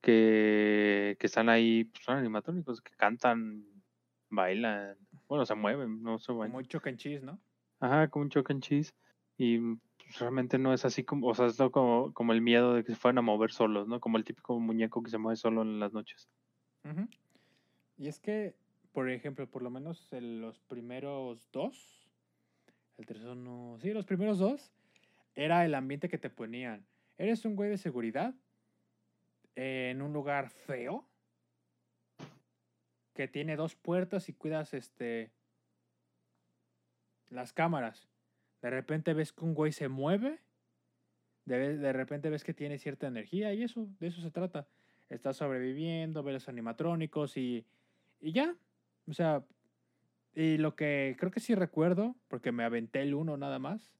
que, 0.00 1.16
que 1.18 1.26
están 1.26 1.48
ahí, 1.48 1.84
pues 1.84 2.04
son 2.04 2.18
animatrónicos, 2.18 2.80
que 2.80 2.94
cantan, 2.96 3.64
bailan, 4.30 4.96
bueno, 5.28 5.46
se 5.46 5.54
mueven, 5.54 6.02
no 6.02 6.18
se 6.18 6.32
bailan. 6.32 6.52
Como 6.52 6.62
choc 6.62 6.86
and 6.86 6.98
cheese, 6.98 7.22
¿no? 7.22 7.38
Ajá, 7.80 8.08
como 8.08 8.24
un 8.24 8.30
choc 8.30 8.50
and 8.50 8.62
cheese. 8.62 8.94
Y 9.36 9.58
mm, 9.58 9.80
pues, 9.98 10.18
realmente 10.18 10.58
no 10.58 10.72
es 10.72 10.84
así 10.84 11.04
como, 11.04 11.28
o 11.28 11.34
sea, 11.34 11.46
es 11.46 11.56
como, 11.72 12.12
como 12.12 12.32
el 12.32 12.40
miedo 12.40 12.74
de 12.74 12.84
que 12.84 12.92
se 12.92 12.98
fueran 12.98 13.18
a 13.18 13.22
mover 13.22 13.52
solos, 13.52 13.88
¿no? 13.88 14.00
Como 14.00 14.18
el 14.18 14.24
típico 14.24 14.58
muñeco 14.58 15.02
que 15.02 15.10
se 15.10 15.18
mueve 15.18 15.36
solo 15.36 15.62
en 15.62 15.80
las 15.80 15.92
noches. 15.92 16.28
Ujú. 16.84 17.08
Y 17.98 18.08
es 18.08 18.18
que, 18.18 18.54
por 18.92 19.10
ejemplo, 19.10 19.48
por 19.50 19.62
lo 19.62 19.70
menos 19.70 20.12
en 20.12 20.40
los 20.40 20.58
primeros 20.60 21.50
dos, 21.52 22.08
el 22.98 23.06
tercero 23.06 23.34
no, 23.34 23.78
sí, 23.80 23.92
los 23.92 24.06
primeros 24.06 24.38
dos, 24.38 24.72
era 25.34 25.64
el 25.64 25.74
ambiente 25.74 26.08
que 26.08 26.18
te 26.18 26.30
ponían. 26.30 26.86
Eres 27.16 27.44
un 27.44 27.56
güey 27.56 27.70
de 27.70 27.78
seguridad 27.78 28.34
en 29.54 30.02
un 30.02 30.12
lugar 30.12 30.50
feo 30.50 31.08
que 33.14 33.28
tiene 33.28 33.56
dos 33.56 33.74
puertas 33.74 34.28
y 34.28 34.32
cuidas 34.32 34.74
este 34.74 35.32
las 37.28 37.52
cámaras. 37.52 38.08
De 38.60 38.70
repente 38.70 39.14
ves 39.14 39.32
que 39.32 39.44
un 39.44 39.54
güey 39.54 39.72
se 39.72 39.88
mueve, 39.88 40.40
de, 41.44 41.78
de 41.78 41.92
repente 41.92 42.30
ves 42.30 42.44
que 42.44 42.54
tiene 42.54 42.78
cierta 42.78 43.06
energía 43.06 43.52
y 43.54 43.62
eso, 43.62 43.88
de 43.98 44.08
eso 44.08 44.20
se 44.20 44.30
trata. 44.30 44.66
Estás 45.08 45.38
sobreviviendo, 45.38 46.22
ves 46.22 46.34
los 46.34 46.48
animatrónicos 46.48 47.36
y, 47.36 47.66
y 48.20 48.32
ya. 48.32 48.54
O 49.08 49.12
sea, 49.12 49.44
y 50.34 50.56
lo 50.58 50.76
que 50.76 51.16
creo 51.18 51.30
que 51.30 51.40
sí 51.40 51.54
recuerdo, 51.54 52.14
porque 52.28 52.52
me 52.52 52.64
aventé 52.64 53.02
el 53.02 53.14
uno 53.14 53.36
nada 53.36 53.58
más, 53.58 53.92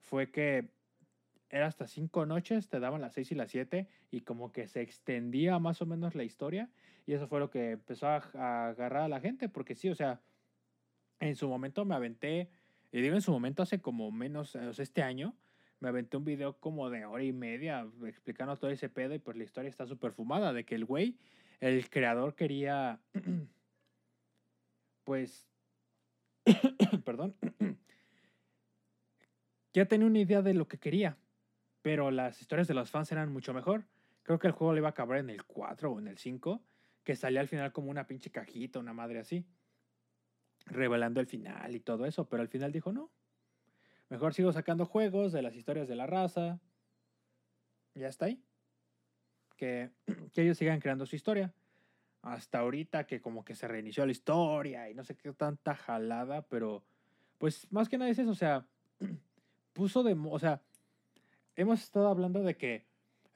fue 0.00 0.30
que 0.30 0.68
era 1.54 1.68
hasta 1.68 1.86
cinco 1.86 2.26
noches, 2.26 2.68
te 2.68 2.80
daban 2.80 3.00
las 3.00 3.14
seis 3.14 3.30
y 3.30 3.36
las 3.36 3.48
siete, 3.48 3.86
y 4.10 4.22
como 4.22 4.50
que 4.50 4.66
se 4.66 4.80
extendía 4.80 5.60
más 5.60 5.80
o 5.80 5.86
menos 5.86 6.16
la 6.16 6.24
historia, 6.24 6.68
y 7.06 7.12
eso 7.12 7.28
fue 7.28 7.38
lo 7.38 7.48
que 7.48 7.70
empezó 7.70 8.08
a, 8.08 8.16
agarrar 8.66 9.04
a 9.04 9.08
la 9.08 9.20
gente, 9.20 9.48
porque 9.48 9.76
sí, 9.76 9.88
o 9.88 9.94
sea, 9.94 10.20
en 11.20 11.36
su 11.36 11.48
momento 11.48 11.84
me 11.84 11.94
aventé, 11.94 12.50
y 12.90 13.00
digo 13.00 13.14
en 13.14 13.22
su 13.22 13.30
momento 13.30 13.62
hace 13.62 13.80
como 13.80 14.10
menos, 14.10 14.56
o 14.56 14.72
sea, 14.72 14.82
este 14.82 15.02
año, 15.02 15.36
me 15.78 15.88
aventé 15.88 16.16
un 16.16 16.24
video 16.24 16.58
como 16.58 16.90
de 16.90 17.04
hora 17.04 17.22
y 17.22 17.32
media 17.32 17.86
explicando 18.04 18.56
todo 18.56 18.72
ese 18.72 18.88
pedo, 18.88 19.14
y 19.14 19.20
pues 19.20 19.36
la 19.36 19.44
historia 19.44 19.70
está 19.70 19.86
súper 19.86 20.10
fumada, 20.10 20.52
de 20.52 20.64
que 20.64 20.74
el 20.74 20.84
güey, 20.84 21.16
el 21.60 21.88
creador 21.88 22.34
quería, 22.34 22.98
pues, 25.04 25.46
perdón, 27.04 27.36
ya 29.72 29.86
tenía 29.86 30.08
una 30.08 30.18
idea 30.18 30.42
de 30.42 30.54
lo 30.54 30.66
que 30.66 30.78
quería, 30.78 31.16
pero 31.84 32.10
las 32.10 32.40
historias 32.40 32.66
de 32.66 32.72
los 32.72 32.90
fans 32.90 33.12
eran 33.12 33.30
mucho 33.30 33.52
mejor. 33.52 33.84
Creo 34.22 34.38
que 34.38 34.46
el 34.46 34.54
juego 34.54 34.72
le 34.72 34.78
iba 34.78 34.88
a 34.88 34.92
acabar 34.92 35.18
en 35.18 35.28
el 35.28 35.44
4 35.44 35.92
o 35.92 35.98
en 35.98 36.08
el 36.08 36.16
5, 36.16 36.62
que 37.04 37.14
salía 37.14 37.40
al 37.40 37.46
final 37.46 37.72
como 37.72 37.90
una 37.90 38.06
pinche 38.06 38.30
cajita, 38.30 38.78
una 38.78 38.94
madre 38.94 39.18
así, 39.18 39.44
revelando 40.64 41.20
el 41.20 41.26
final 41.26 41.76
y 41.76 41.80
todo 41.80 42.06
eso, 42.06 42.26
pero 42.26 42.40
al 42.40 42.48
final 42.48 42.72
dijo 42.72 42.90
no. 42.90 43.10
Mejor 44.08 44.32
sigo 44.32 44.50
sacando 44.50 44.86
juegos 44.86 45.32
de 45.32 45.42
las 45.42 45.54
historias 45.56 45.86
de 45.86 45.94
la 45.94 46.06
raza. 46.06 46.58
Ya 47.94 48.08
está 48.08 48.24
ahí. 48.24 48.42
Que, 49.58 49.90
que 50.32 50.40
ellos 50.40 50.56
sigan 50.56 50.80
creando 50.80 51.04
su 51.04 51.16
historia. 51.16 51.52
Hasta 52.22 52.60
ahorita 52.60 53.06
que 53.06 53.20
como 53.20 53.44
que 53.44 53.54
se 53.54 53.68
reinició 53.68 54.06
la 54.06 54.12
historia 54.12 54.88
y 54.88 54.94
no 54.94 55.04
sé 55.04 55.16
qué 55.16 55.30
tanta 55.34 55.74
jalada, 55.74 56.48
pero 56.48 56.82
pues 57.36 57.70
más 57.70 57.90
que 57.90 57.98
nada 57.98 58.10
es 58.10 58.18
eso, 58.18 58.30
o 58.30 58.34
sea, 58.34 58.66
puso 59.74 60.02
de, 60.02 60.14
o 60.18 60.38
sea, 60.38 60.62
hemos 61.56 61.82
estado 61.82 62.08
hablando 62.08 62.42
de 62.42 62.56
que 62.56 62.86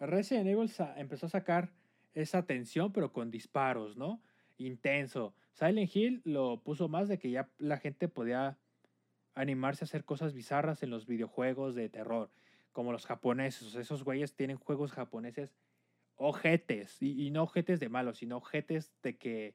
Resident 0.01 0.49
Evil 0.49 0.71
empezó 0.97 1.27
a 1.27 1.31
sacar 1.31 1.73
esa 2.15 2.45
tensión, 2.45 2.93
pero 2.93 3.13
con 3.13 3.31
disparos, 3.31 3.97
¿no? 3.97 4.21
Intenso. 4.57 5.35
Silent 5.53 5.95
Hill 5.95 6.21
lo 6.25 6.61
puso 6.63 6.89
más 6.89 7.09
de 7.09 7.19
que 7.19 7.31
ya 7.31 7.49
la 7.59 7.79
gente 7.79 8.09
podía 8.09 8.59
animarse 9.35 9.85
a 9.85 9.87
hacer 9.87 10.05
cosas 10.05 10.35
bizarras 10.35 10.83
en 10.83 10.91
los 10.91 11.07
videojuegos 11.07 11.75
de 11.75 11.89
terror, 11.89 12.31
como 12.73 12.93
los 12.93 13.07
japoneses. 13.07 13.75
Esos 13.75 14.03
güeyes 14.03 14.35
tienen 14.35 14.57
juegos 14.57 14.93
japoneses 14.93 15.55
ojetes, 16.17 17.01
y, 17.01 17.25
y 17.25 17.31
no 17.31 17.45
ojetes 17.45 17.79
de 17.79 17.89
malos, 17.89 18.19
sino 18.19 18.39
ojetes 18.39 18.93
de 19.03 19.17
que... 19.17 19.55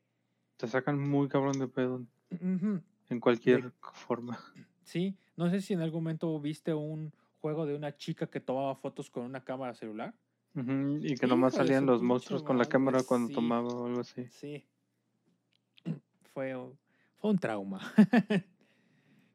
Te 0.55 0.67
sacan 0.67 0.97
muy 0.97 1.27
cabrón 1.27 1.59
de 1.59 1.67
pedo 1.67 2.05
en 2.29 3.19
cualquier 3.19 3.73
forma. 3.81 4.39
Sí, 4.83 5.17
no 5.35 5.49
sé 5.49 5.59
si 5.59 5.73
en 5.73 5.81
algún 5.81 6.03
momento 6.03 6.39
viste 6.39 6.73
un 6.73 7.13
juego 7.43 7.65
de 7.65 7.75
una 7.75 7.93
chica 7.97 8.27
que 8.27 8.39
tomaba 8.39 8.73
fotos 8.73 9.09
con 9.09 9.25
una 9.25 9.43
cámara 9.43 9.73
celular. 9.73 10.15
Y 10.55 11.15
que 11.15 11.27
nomás 11.27 11.55
salían 11.55 11.85
los 11.85 12.01
monstruos 12.01 12.41
con 12.41 12.57
la 12.57 12.63
cámara 12.63 13.03
cuando 13.03 13.33
tomaba 13.33 13.67
o 13.67 13.87
algo 13.87 13.99
así. 13.99 14.27
Sí. 14.29 14.65
Fue, 16.33 16.55
fue 17.17 17.29
un 17.29 17.37
trauma. 17.37 17.81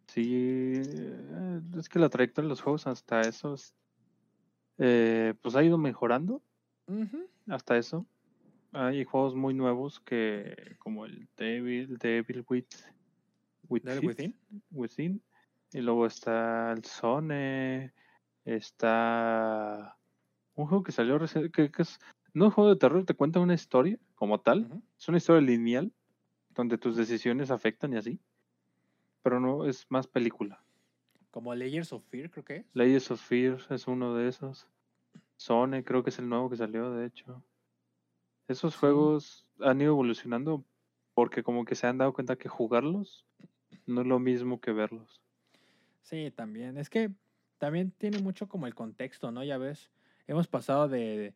Sí, 0.06 0.72
eh, 0.74 1.60
es 1.78 1.86
que 1.86 1.98
la 1.98 2.09
trayectoria 2.09 2.47
de 2.47 2.48
los 2.48 2.62
juegos 2.62 2.86
hasta 2.86 3.20
eso 3.20 3.52
es, 3.52 3.74
eh, 4.78 5.35
pues 5.43 5.55
ha 5.55 5.62
ido 5.62 5.76
mejorando 5.76 6.43
hasta 7.47 7.76
eso. 7.76 8.06
Hay 8.72 9.05
juegos 9.05 9.35
muy 9.35 9.52
nuevos 9.52 10.01
que 10.01 10.76
como 10.78 11.05
el 11.05 11.28
Devil, 11.36 11.98
Devil 11.98 12.43
with, 12.48 12.64
with 13.68 13.82
Devil 13.82 14.14
Feet, 14.14 14.35
Within. 14.35 14.35
Within, 14.70 15.22
y 15.73 15.81
luego 15.81 16.07
está 16.07 16.73
el 16.73 16.85
Zone, 16.85 17.93
está 18.45 19.97
un 20.55 20.66
juego 20.66 20.82
que 20.82 20.93
salió 20.93 21.19
reci- 21.19 21.51
que, 21.51 21.70
que 21.70 21.82
es 21.82 21.99
no 22.35 22.45
es 22.45 22.49
un 22.49 22.55
juego 22.55 22.70
de 22.70 22.77
terror, 22.77 23.05
te 23.05 23.15
cuenta 23.15 23.40
una 23.40 23.55
historia 23.55 23.99
como 24.15 24.40
tal, 24.40 24.82
es 24.99 25.09
una 25.09 25.19
historia 25.19 25.40
lineal 25.40 25.93
donde 26.51 26.78
tus 26.78 26.97
decisiones 26.97 27.51
afectan 27.51 27.93
y 27.93 27.97
así, 27.97 28.20
pero 29.23 29.40
no 29.40 29.65
es 29.65 29.86
más 29.89 30.07
película. 30.07 30.62
Como 31.31 31.55
Layers 31.55 31.93
of 31.93 32.05
Fear, 32.09 32.31
creo 32.31 32.45
que 32.45 32.57
es. 32.57 32.66
Layers 32.74 33.11
of 33.11 33.20
Fear 33.20 33.59
es 33.70 33.86
uno 33.86 34.15
de 34.15 34.28
esos. 34.28 34.66
Zone 35.39 35.85
creo 35.85 36.03
que 36.03 36.11
es 36.11 36.19
el 36.19 36.28
nuevo 36.28 36.51
que 36.51 36.57
salió, 36.57 36.90
de 36.93 37.07
hecho. 37.07 37.43
Esos 38.49 38.73
Sí. 38.74 38.81
juegos 38.81 39.47
han 39.61 39.81
ido 39.81 39.93
evolucionando 39.93 40.65
porque 41.15 41.43
como 41.43 41.65
que 41.65 41.74
se 41.74 41.86
han 41.86 41.99
dado 41.99 42.12
cuenta 42.12 42.36
que 42.36 42.49
jugarlos 42.49 43.24
no 43.86 44.01
es 44.01 44.07
lo 44.07 44.19
mismo 44.19 44.61
que 44.61 44.73
verlos. 44.73 45.20
Sí, 46.09 46.30
también. 46.30 46.78
Es 46.78 46.89
que 46.89 47.10
también 47.59 47.90
tiene 47.90 48.18
mucho 48.20 48.48
como 48.48 48.66
el 48.66 48.74
contexto, 48.74 49.30
¿no? 49.30 49.44
Ya 49.44 49.59
ves, 49.59 49.90
hemos 50.26 50.48
pasado 50.48 50.89
de 50.89 51.35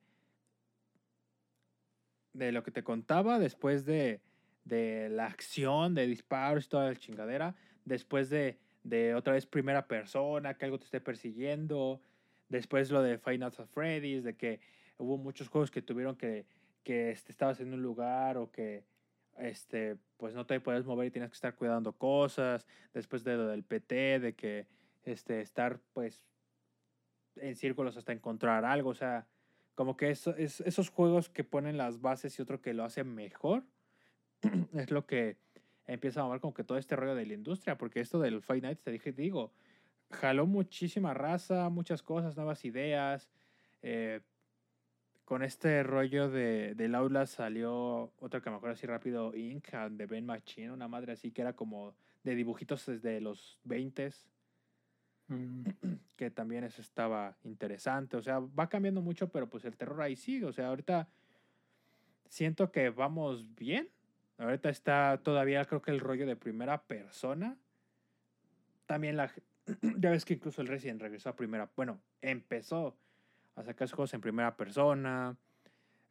de 2.32 2.52
lo 2.52 2.62
que 2.62 2.70
te 2.70 2.82
contaba, 2.82 3.38
después 3.38 3.84
de, 3.84 4.22
de 4.64 5.10
la 5.10 5.26
acción, 5.26 5.94
de 5.94 6.06
disparos 6.06 6.64
y 6.64 6.68
toda 6.70 6.88
la 6.88 6.96
chingadera, 6.96 7.54
después 7.84 8.30
de, 8.30 8.56
de 8.84 9.14
otra 9.14 9.34
vez 9.34 9.44
primera 9.44 9.86
persona, 9.86 10.54
que 10.54 10.64
algo 10.64 10.78
te 10.78 10.86
esté 10.86 11.02
persiguiendo, 11.02 12.00
después 12.48 12.90
lo 12.90 13.02
de 13.02 13.20
Nights 13.26 13.60
at 13.60 13.66
Freddy's, 13.66 14.24
de 14.24 14.34
que 14.34 14.60
hubo 14.96 15.18
muchos 15.18 15.48
juegos 15.48 15.70
que 15.70 15.82
tuvieron 15.82 16.16
que, 16.16 16.46
que 16.82 17.10
este, 17.10 17.32
estabas 17.32 17.60
en 17.60 17.74
un 17.74 17.82
lugar 17.82 18.38
o 18.38 18.50
que 18.50 18.84
este, 19.38 19.96
pues 20.16 20.34
no 20.34 20.46
te 20.46 20.60
puedes 20.60 20.84
mover 20.84 21.06
y 21.06 21.10
tienes 21.10 21.30
que 21.30 21.34
estar 21.34 21.54
cuidando 21.54 21.92
cosas, 21.92 22.66
después 22.92 23.24
de 23.24 23.36
lo 23.36 23.46
del 23.48 23.64
PT, 23.64 24.20
de 24.20 24.34
que 24.34 24.66
este, 25.04 25.40
estar 25.40 25.80
pues 25.92 26.24
en 27.36 27.56
círculos 27.56 27.96
hasta 27.96 28.12
encontrar 28.12 28.64
algo, 28.64 28.90
o 28.90 28.94
sea, 28.94 29.26
como 29.74 29.96
que 29.96 30.10
eso, 30.10 30.36
es, 30.36 30.60
esos 30.60 30.90
juegos 30.90 31.28
que 31.28 31.44
ponen 31.44 31.76
las 31.76 32.00
bases 32.00 32.38
y 32.38 32.42
otro 32.42 32.60
que 32.60 32.74
lo 32.74 32.84
hace 32.84 33.04
mejor, 33.04 33.64
es 34.74 34.90
lo 34.90 35.06
que 35.06 35.36
empieza 35.86 36.20
a 36.20 36.24
mover 36.24 36.40
como 36.40 36.54
que 36.54 36.64
todo 36.64 36.78
este 36.78 36.96
rollo 36.96 37.14
de 37.14 37.26
la 37.26 37.34
industria, 37.34 37.78
porque 37.78 38.00
esto 38.00 38.20
del 38.20 38.42
Fight 38.42 38.62
Nights, 38.62 38.82
te 38.82 39.12
digo, 39.12 39.52
jaló 40.10 40.46
muchísima 40.46 41.14
raza, 41.14 41.68
muchas 41.68 42.02
cosas, 42.02 42.36
nuevas 42.36 42.64
ideas, 42.64 43.30
eh, 43.82 44.20
con 45.24 45.42
este 45.42 45.82
rollo 45.82 46.28
de, 46.28 46.74
del 46.74 46.94
aula 46.94 47.26
salió 47.26 48.12
otro 48.18 48.42
que 48.42 48.50
me 48.50 48.56
acuerdo 48.56 48.74
así 48.74 48.86
rápido, 48.86 49.34
Inc. 49.34 49.68
de 49.90 50.06
Ben 50.06 50.26
Machine, 50.26 50.72
una 50.72 50.88
madre 50.88 51.12
así 51.12 51.30
que 51.30 51.42
era 51.42 51.52
como 51.52 51.94
de 52.24 52.34
dibujitos 52.34 52.86
desde 52.86 53.20
los 53.20 53.58
20 53.64 54.10
mm. 55.28 55.64
que 56.16 56.30
también 56.30 56.64
eso 56.64 56.80
estaba 56.80 57.36
interesante. 57.44 58.16
O 58.16 58.22
sea, 58.22 58.40
va 58.40 58.68
cambiando 58.68 59.00
mucho, 59.00 59.28
pero 59.28 59.48
pues 59.48 59.64
el 59.64 59.76
terror 59.76 60.00
ahí 60.02 60.16
sigue. 60.16 60.46
O 60.46 60.52
sea, 60.52 60.68
ahorita 60.68 61.08
siento 62.28 62.70
que 62.70 62.90
vamos 62.90 63.54
bien. 63.54 63.88
Ahorita 64.38 64.70
está 64.70 65.20
todavía 65.22 65.64
creo 65.64 65.82
que 65.82 65.90
el 65.90 66.00
rollo 66.00 66.26
de 66.26 66.36
primera 66.36 66.82
persona. 66.82 67.56
También 68.86 69.16
la... 69.16 69.32
ya 69.98 70.10
ves 70.10 70.24
que 70.24 70.34
incluso 70.34 70.62
el 70.62 70.68
Resident 70.68 71.00
regresó 71.00 71.30
a 71.30 71.36
primera... 71.36 71.70
Bueno, 71.76 72.00
empezó 72.20 72.96
a 73.56 73.62
sacar 73.62 73.88
juegos 73.90 74.14
en 74.14 74.20
primera 74.20 74.56
persona. 74.56 75.36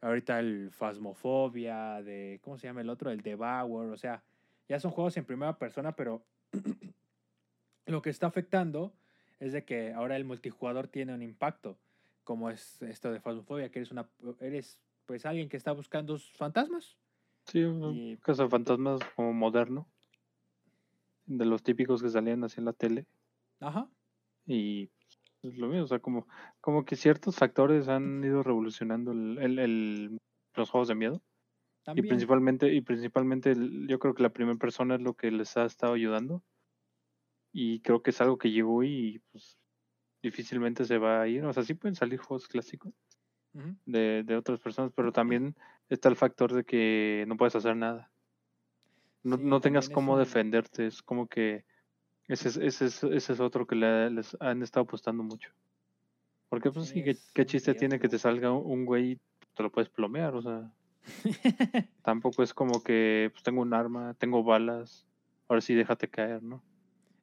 Ahorita 0.00 0.40
el 0.40 0.70
Phasmophobia, 0.72 2.02
de. 2.02 2.40
¿Cómo 2.42 2.58
se 2.58 2.66
llama 2.66 2.80
el 2.80 2.90
otro? 2.90 3.10
El 3.10 3.22
Devour. 3.22 3.92
O 3.92 3.96
sea, 3.96 4.22
ya 4.68 4.80
son 4.80 4.90
juegos 4.90 5.16
en 5.16 5.24
primera 5.24 5.58
persona, 5.58 5.92
pero 5.92 6.24
lo 7.86 8.02
que 8.02 8.10
está 8.10 8.26
afectando 8.26 8.92
es 9.38 9.52
de 9.52 9.64
que 9.64 9.92
ahora 9.92 10.16
el 10.16 10.24
multijugador 10.24 10.88
tiene 10.88 11.14
un 11.14 11.22
impacto. 11.22 11.78
Como 12.24 12.50
es 12.50 12.80
esto 12.82 13.12
de 13.12 13.20
Phasmophobia, 13.20 13.70
que 13.70 13.80
eres 13.80 13.90
una. 13.90 14.08
Eres 14.40 14.78
pues 15.06 15.26
alguien 15.26 15.48
que 15.48 15.56
está 15.56 15.72
buscando 15.72 16.18
fantasmas. 16.18 16.96
Sí, 17.46 17.62
un 17.62 18.16
caso 18.16 18.44
de 18.44 18.48
fantasmas 18.48 19.00
como 19.16 19.32
moderno. 19.32 19.86
De 21.26 21.44
los 21.44 21.62
típicos 21.62 22.02
que 22.02 22.08
salían 22.08 22.44
así 22.44 22.60
en 22.60 22.64
la 22.64 22.72
tele. 22.72 23.06
Ajá. 23.60 23.88
Y 24.46 24.90
es 25.42 25.58
lo 25.58 25.68
mismo, 25.68 25.84
o 25.84 25.88
sea, 25.88 25.98
como, 25.98 26.26
como 26.60 26.84
que 26.84 26.96
ciertos 26.96 27.36
factores 27.36 27.88
han 27.88 28.22
ido 28.24 28.42
revolucionando 28.42 29.12
el, 29.12 29.58
el, 29.58 30.18
los 30.54 30.70
juegos 30.70 30.88
de 30.88 30.94
miedo. 30.94 31.22
Y 31.94 32.02
principalmente, 32.02 32.72
y 32.72 32.80
principalmente 32.80 33.54
yo 33.88 33.98
creo 33.98 34.14
que 34.14 34.22
la 34.22 34.32
primera 34.32 34.56
persona 34.56 34.94
es 34.94 35.02
lo 35.02 35.14
que 35.14 35.32
les 35.32 35.56
ha 35.56 35.64
estado 35.64 35.94
ayudando. 35.94 36.42
Y 37.52 37.80
creo 37.80 38.02
que 38.02 38.10
es 38.10 38.20
algo 38.20 38.38
que 38.38 38.52
llegó 38.52 38.84
y 38.84 39.20
pues 39.32 39.58
difícilmente 40.22 40.84
se 40.84 40.98
va 40.98 41.22
a 41.22 41.28
ir. 41.28 41.44
O 41.44 41.52
sea, 41.52 41.64
sí 41.64 41.74
pueden 41.74 41.96
salir 41.96 42.20
juegos 42.20 42.46
clásicos 42.46 42.92
de, 43.84 44.22
de, 44.24 44.36
otras 44.36 44.60
personas, 44.60 44.92
pero 44.94 45.12
también 45.12 45.56
está 45.88 46.08
el 46.08 46.16
factor 46.16 46.52
de 46.52 46.64
que 46.64 47.24
no 47.26 47.36
puedes 47.36 47.56
hacer 47.56 47.76
nada. 47.76 48.10
No, 49.24 49.36
no 49.36 49.60
tengas 49.60 49.88
cómo 49.88 50.16
defenderte. 50.16 50.86
Es 50.86 51.02
como 51.02 51.26
que 51.26 51.64
ese 52.32 52.48
es, 52.48 52.56
ese 52.56 52.86
es, 52.86 53.04
ese 53.04 53.32
es 53.34 53.40
otro 53.40 53.66
que 53.66 53.76
les 53.76 54.36
han 54.40 54.62
estado 54.62 54.84
apostando 54.84 55.22
mucho. 55.22 55.50
Porque, 56.48 56.70
pues 56.70 56.88
sí, 56.88 57.02
¿qué, 57.34 57.46
chiste 57.46 57.74
tiene 57.74 57.98
que 57.98 58.08
te 58.08 58.18
salga 58.18 58.52
un 58.52 58.84
güey 58.84 59.12
y 59.12 59.20
te 59.54 59.62
lo 59.62 59.70
puedes 59.70 59.88
plomear? 59.90 60.34
O 60.34 60.42
sea, 60.42 60.70
tampoco 62.02 62.42
es 62.42 62.54
como 62.54 62.82
que 62.82 63.30
pues, 63.32 63.42
tengo 63.42 63.62
un 63.62 63.74
arma, 63.74 64.14
tengo 64.14 64.42
balas, 64.42 65.06
ahora 65.48 65.60
sí 65.60 65.74
déjate 65.74 66.08
caer, 66.08 66.42
¿no? 66.42 66.62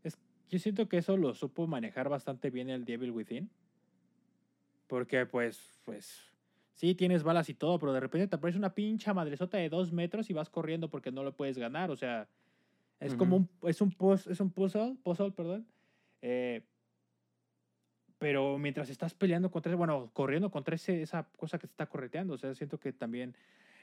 Es, 0.03 0.17
yo 0.49 0.59
siento 0.59 0.87
que 0.87 0.97
eso 0.97 1.17
lo 1.17 1.33
supo 1.33 1.67
manejar 1.67 2.09
bastante 2.09 2.49
bien 2.49 2.69
el 2.69 2.85
Devil 2.85 3.11
Within. 3.11 3.49
Porque, 4.87 5.25
pues, 5.27 5.79
pues, 5.85 6.33
sí, 6.73 6.95
tienes 6.95 7.21
balas 7.23 7.49
y 7.49 7.53
todo, 7.53 7.77
pero 7.77 7.93
de 7.93 7.99
repente 7.99 8.27
te 8.27 8.35
aparece 8.35 8.57
una 8.57 8.73
pincha 8.73 9.13
madresota 9.13 9.57
de 9.57 9.69
dos 9.69 9.91
metros 9.91 10.29
y 10.29 10.33
vas 10.33 10.49
corriendo 10.49 10.89
porque 10.89 11.11
no 11.11 11.23
lo 11.23 11.35
puedes 11.35 11.57
ganar. 11.57 11.91
O 11.91 11.95
sea, 11.95 12.27
es 12.99 13.15
como 13.15 13.37
un, 13.37 13.49
es 13.63 13.81
un, 13.81 13.95
es 14.29 14.39
un 14.39 14.51
puzzle, 14.51 14.95
puzzle, 15.03 15.31
perdón. 15.31 15.67
Eh, 16.21 16.63
pero 18.17 18.57
mientras 18.57 18.89
estás 18.89 19.13
peleando 19.13 19.49
contra, 19.49 19.73
bueno, 19.75 20.11
corriendo 20.13 20.51
contra 20.51 20.75
ese, 20.75 21.01
esa 21.01 21.23
cosa 21.37 21.57
que 21.57 21.67
te 21.67 21.71
está 21.71 21.87
correteando, 21.87 22.33
o 22.33 22.37
sea, 22.37 22.53
siento 22.53 22.77
que 22.77 22.91
también 22.91 23.35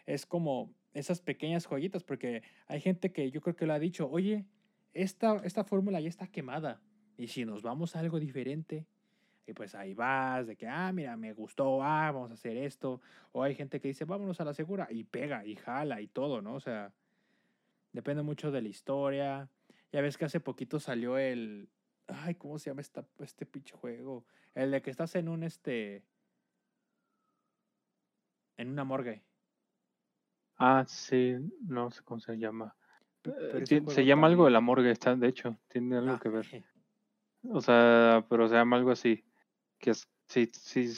es 0.04 0.26
como 0.26 0.74
esas 0.92 1.20
pequeñas 1.20 1.66
joyitas, 1.66 2.04
porque 2.04 2.42
hay 2.66 2.80
gente 2.80 3.12
que 3.12 3.30
yo 3.30 3.40
creo 3.40 3.56
que 3.56 3.66
lo 3.66 3.72
ha 3.72 3.78
dicho, 3.78 4.08
oye, 4.10 4.44
esta, 4.92 5.36
esta 5.44 5.64
fórmula 5.64 6.00
ya 6.00 6.08
está 6.08 6.26
quemada, 6.26 6.82
y 7.16 7.28
si 7.28 7.46
nos 7.46 7.62
vamos 7.62 7.96
a 7.96 8.00
algo 8.00 8.20
diferente, 8.20 8.86
y 9.46 9.54
pues 9.54 9.74
ahí 9.74 9.94
vas, 9.94 10.46
de 10.46 10.56
que, 10.56 10.68
ah, 10.68 10.92
mira, 10.92 11.16
me 11.16 11.32
gustó, 11.32 11.82
ah, 11.82 12.12
vamos 12.12 12.30
a 12.30 12.34
hacer 12.34 12.58
esto, 12.58 13.00
o 13.32 13.42
hay 13.42 13.54
gente 13.54 13.80
que 13.80 13.88
dice, 13.88 14.04
vámonos 14.04 14.38
a 14.40 14.44
la 14.44 14.52
segura, 14.52 14.86
y 14.90 15.04
pega, 15.04 15.46
y 15.46 15.56
jala, 15.56 16.02
y 16.02 16.08
todo, 16.08 16.42
¿no? 16.42 16.54
O 16.54 16.60
sea, 16.60 16.92
Depende 17.96 18.22
mucho 18.22 18.50
de 18.50 18.60
la 18.60 18.68
historia. 18.68 19.48
Ya 19.90 20.02
ves 20.02 20.18
que 20.18 20.26
hace 20.26 20.38
poquito 20.38 20.78
salió 20.78 21.16
el. 21.16 21.70
Ay, 22.08 22.34
¿cómo 22.34 22.58
se 22.58 22.68
llama 22.68 22.82
esta, 22.82 23.06
este 23.20 23.46
pinche 23.46 23.74
juego? 23.74 24.26
El 24.54 24.70
de 24.70 24.82
que 24.82 24.90
estás 24.90 25.14
en 25.14 25.30
un 25.30 25.42
este. 25.42 26.04
En 28.58 28.68
una 28.68 28.84
morgue. 28.84 29.24
Ah, 30.58 30.84
sí, 30.86 31.36
no 31.62 31.90
sé 31.90 32.02
cómo 32.04 32.20
se 32.20 32.36
llama. 32.36 32.76
Eh, 33.24 33.64
se 33.88 34.04
llama 34.04 34.26
algo 34.26 34.44
de 34.44 34.50
la 34.50 34.60
morgue, 34.60 34.90
está, 34.90 35.16
de 35.16 35.28
hecho, 35.28 35.56
tiene 35.66 35.96
algo 35.96 36.12
ah, 36.12 36.20
que 36.22 36.28
ver. 36.28 36.46
O 37.48 37.62
sea, 37.62 38.26
pero 38.28 38.46
se 38.46 38.56
llama 38.56 38.76
algo 38.76 38.90
así. 38.90 39.24
Que 39.78 39.92
es, 39.92 40.06
sí, 40.26 40.50
sí, 40.52 40.92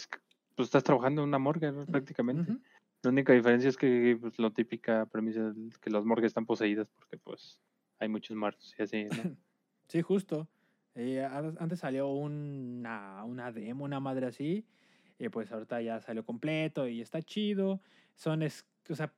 pues 0.57 0.67
estás 0.67 0.83
trabajando 0.83 1.23
en 1.23 1.29
una 1.29 1.39
morgue 1.39 1.73
prácticamente. 1.87 2.57
La 3.03 3.11
única 3.11 3.33
diferencia 3.33 3.69
es 3.69 3.77
que 3.77 4.19
pues, 4.21 4.39
la 4.39 4.51
típica 4.51 5.07
premisa 5.07 5.53
es 5.69 5.79
que 5.79 5.91
las 5.91 6.05
morgues 6.05 6.29
están 6.29 6.47
poseídas 6.47 6.89
porque 6.89 7.17
pues 7.17 7.61
hay 7.99 8.09
muchos 8.09 8.37
muertos 8.37 8.75
y 8.79 8.83
así, 8.83 9.05
¿no? 9.05 9.11
sí, 9.89 10.03
justo. 10.03 10.49
Antes 11.61 11.79
salió 11.79 12.09
una, 12.09 13.23
una 13.25 13.53
demo, 13.53 13.85
una 13.85 14.01
madre 14.01 14.27
así, 14.27 14.67
y 15.17 15.29
pues 15.29 15.53
ahorita 15.53 15.81
ya 15.81 16.01
salió 16.01 16.25
completo 16.25 16.89
y 16.89 17.01
está 17.01 17.23
chido. 17.23 17.81
Son, 18.17 18.43
es, 18.43 18.67
o 18.89 18.97
sea, 18.97 19.13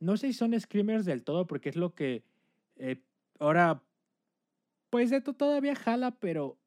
no 0.00 0.16
sé 0.16 0.28
si 0.28 0.32
son 0.32 0.58
screamers 0.58 1.04
del 1.04 1.22
todo 1.22 1.46
porque 1.46 1.68
es 1.68 1.76
lo 1.76 1.94
que 1.94 2.24
eh, 2.76 3.00
ahora, 3.38 3.82
pues 4.90 5.12
esto 5.12 5.34
todavía 5.34 5.74
jala, 5.74 6.12
pero, 6.12 6.58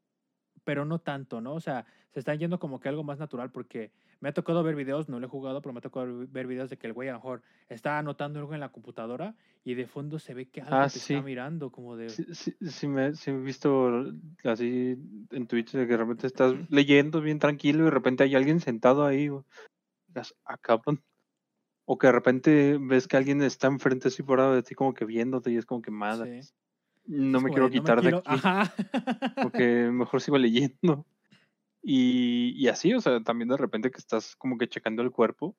pero 0.63 0.85
no 0.85 0.99
tanto, 0.99 1.41
¿no? 1.41 1.53
O 1.53 1.59
sea, 1.59 1.85
se 2.11 2.19
están 2.19 2.39
yendo 2.39 2.59
como 2.59 2.79
que 2.79 2.89
algo 2.89 3.03
más 3.03 3.19
natural 3.19 3.51
porque 3.51 3.91
me 4.21 4.29
ha 4.29 4.33
tocado 4.33 4.63
ver 4.63 4.75
videos, 4.75 5.09
no 5.09 5.19
lo 5.19 5.25
he 5.25 5.29
jugado, 5.29 5.61
pero 5.61 5.73
me 5.73 5.79
ha 5.79 5.81
tocado 5.81 6.25
ver 6.29 6.47
videos 6.47 6.69
de 6.69 6.77
que 6.77 6.87
el 6.87 6.93
güey 6.93 7.09
a 7.09 7.13
lo 7.13 7.17
mejor 7.17 7.41
está 7.69 7.97
anotando 7.97 8.39
algo 8.39 8.53
en 8.53 8.59
la 8.59 8.69
computadora 8.69 9.35
y 9.63 9.73
de 9.73 9.87
fondo 9.87 10.19
se 10.19 10.35
ve 10.35 10.47
que 10.47 10.61
algo 10.61 10.75
ah, 10.75 10.87
te 10.87 10.99
está 10.99 11.21
mirando, 11.23 11.71
como 11.71 11.97
de. 11.97 12.09
Sí, 12.09 12.25
sí, 12.31 12.55
sí, 12.61 12.87
me, 12.87 13.07
he 13.07 13.31
visto 13.31 14.05
así 14.43 14.95
en 15.31 15.47
Twitch 15.47 15.71
de 15.71 15.87
que 15.87 15.93
de 15.93 15.97
repente 15.97 16.27
estás 16.27 16.53
leyendo 16.69 17.19
bien 17.19 17.39
tranquilo 17.39 17.81
y 17.81 17.85
de 17.85 17.91
repente 17.91 18.23
hay 18.23 18.35
alguien 18.35 18.59
sentado 18.59 19.05
ahí. 19.05 19.29
Ah, 20.45 20.57
cabrón. 20.57 21.01
O 21.85 21.97
que 21.97 22.07
de 22.07 22.13
repente 22.13 22.77
ves 22.79 23.07
que 23.07 23.17
alguien 23.17 23.41
está 23.41 23.67
enfrente 23.67 24.09
así 24.09 24.21
por 24.21 24.39
de 24.39 24.61
ti, 24.61 24.75
como 24.75 24.93
que 24.93 25.03
viéndote 25.03 25.51
y 25.51 25.57
es 25.57 25.65
como 25.65 25.81
que 25.81 25.91
madre. 25.91 26.41
No 27.05 27.41
me 27.41 27.49
quiero 27.49 27.71
quitar 27.71 27.99
de 28.03 28.17
aquí. 28.17 28.21
Ajá. 28.25 28.71
Porque 29.41 29.89
mejor 29.91 30.21
sigo 30.21 30.37
leyendo. 30.37 31.07
Y, 31.83 32.53
y, 32.55 32.67
así, 32.67 32.93
o 32.93 33.01
sea, 33.01 33.21
también 33.21 33.49
de 33.49 33.57
repente 33.57 33.89
que 33.89 33.97
estás 33.97 34.35
como 34.35 34.57
que 34.57 34.69
checando 34.69 35.01
el 35.01 35.11
cuerpo 35.11 35.55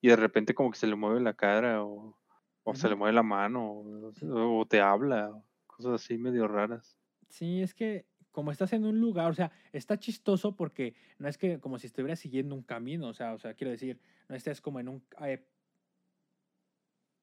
y 0.00 0.08
de 0.08 0.16
repente 0.16 0.54
como 0.54 0.70
que 0.70 0.78
se 0.78 0.86
le 0.86 0.96
mueve 0.96 1.20
la 1.20 1.34
cara 1.34 1.84
o, 1.84 2.16
o 2.64 2.74
se 2.74 2.88
le 2.88 2.96
mueve 2.96 3.12
la 3.12 3.22
mano 3.22 3.84
o, 4.30 4.66
te 4.66 4.80
habla, 4.80 5.30
cosas 5.66 6.02
así 6.02 6.18
medio 6.18 6.48
raras. 6.48 6.96
Sí, 7.28 7.62
es 7.62 7.74
que 7.74 8.06
como 8.32 8.50
estás 8.50 8.72
en 8.72 8.84
un 8.84 9.00
lugar, 9.00 9.30
o 9.30 9.34
sea, 9.34 9.52
está 9.72 9.98
chistoso 9.98 10.56
porque 10.56 10.94
no 11.18 11.28
es 11.28 11.38
que 11.38 11.60
como 11.60 11.78
si 11.78 11.86
estuvieras 11.86 12.18
siguiendo 12.18 12.54
un 12.54 12.62
camino, 12.62 13.08
o 13.08 13.14
sea, 13.14 13.34
o 13.34 13.38
sea, 13.38 13.54
quiero 13.54 13.70
decir, 13.70 14.00
no 14.28 14.36
estés 14.36 14.60
como 14.60 14.80
en 14.80 14.88
un 14.88 15.04
eh, 15.20 15.46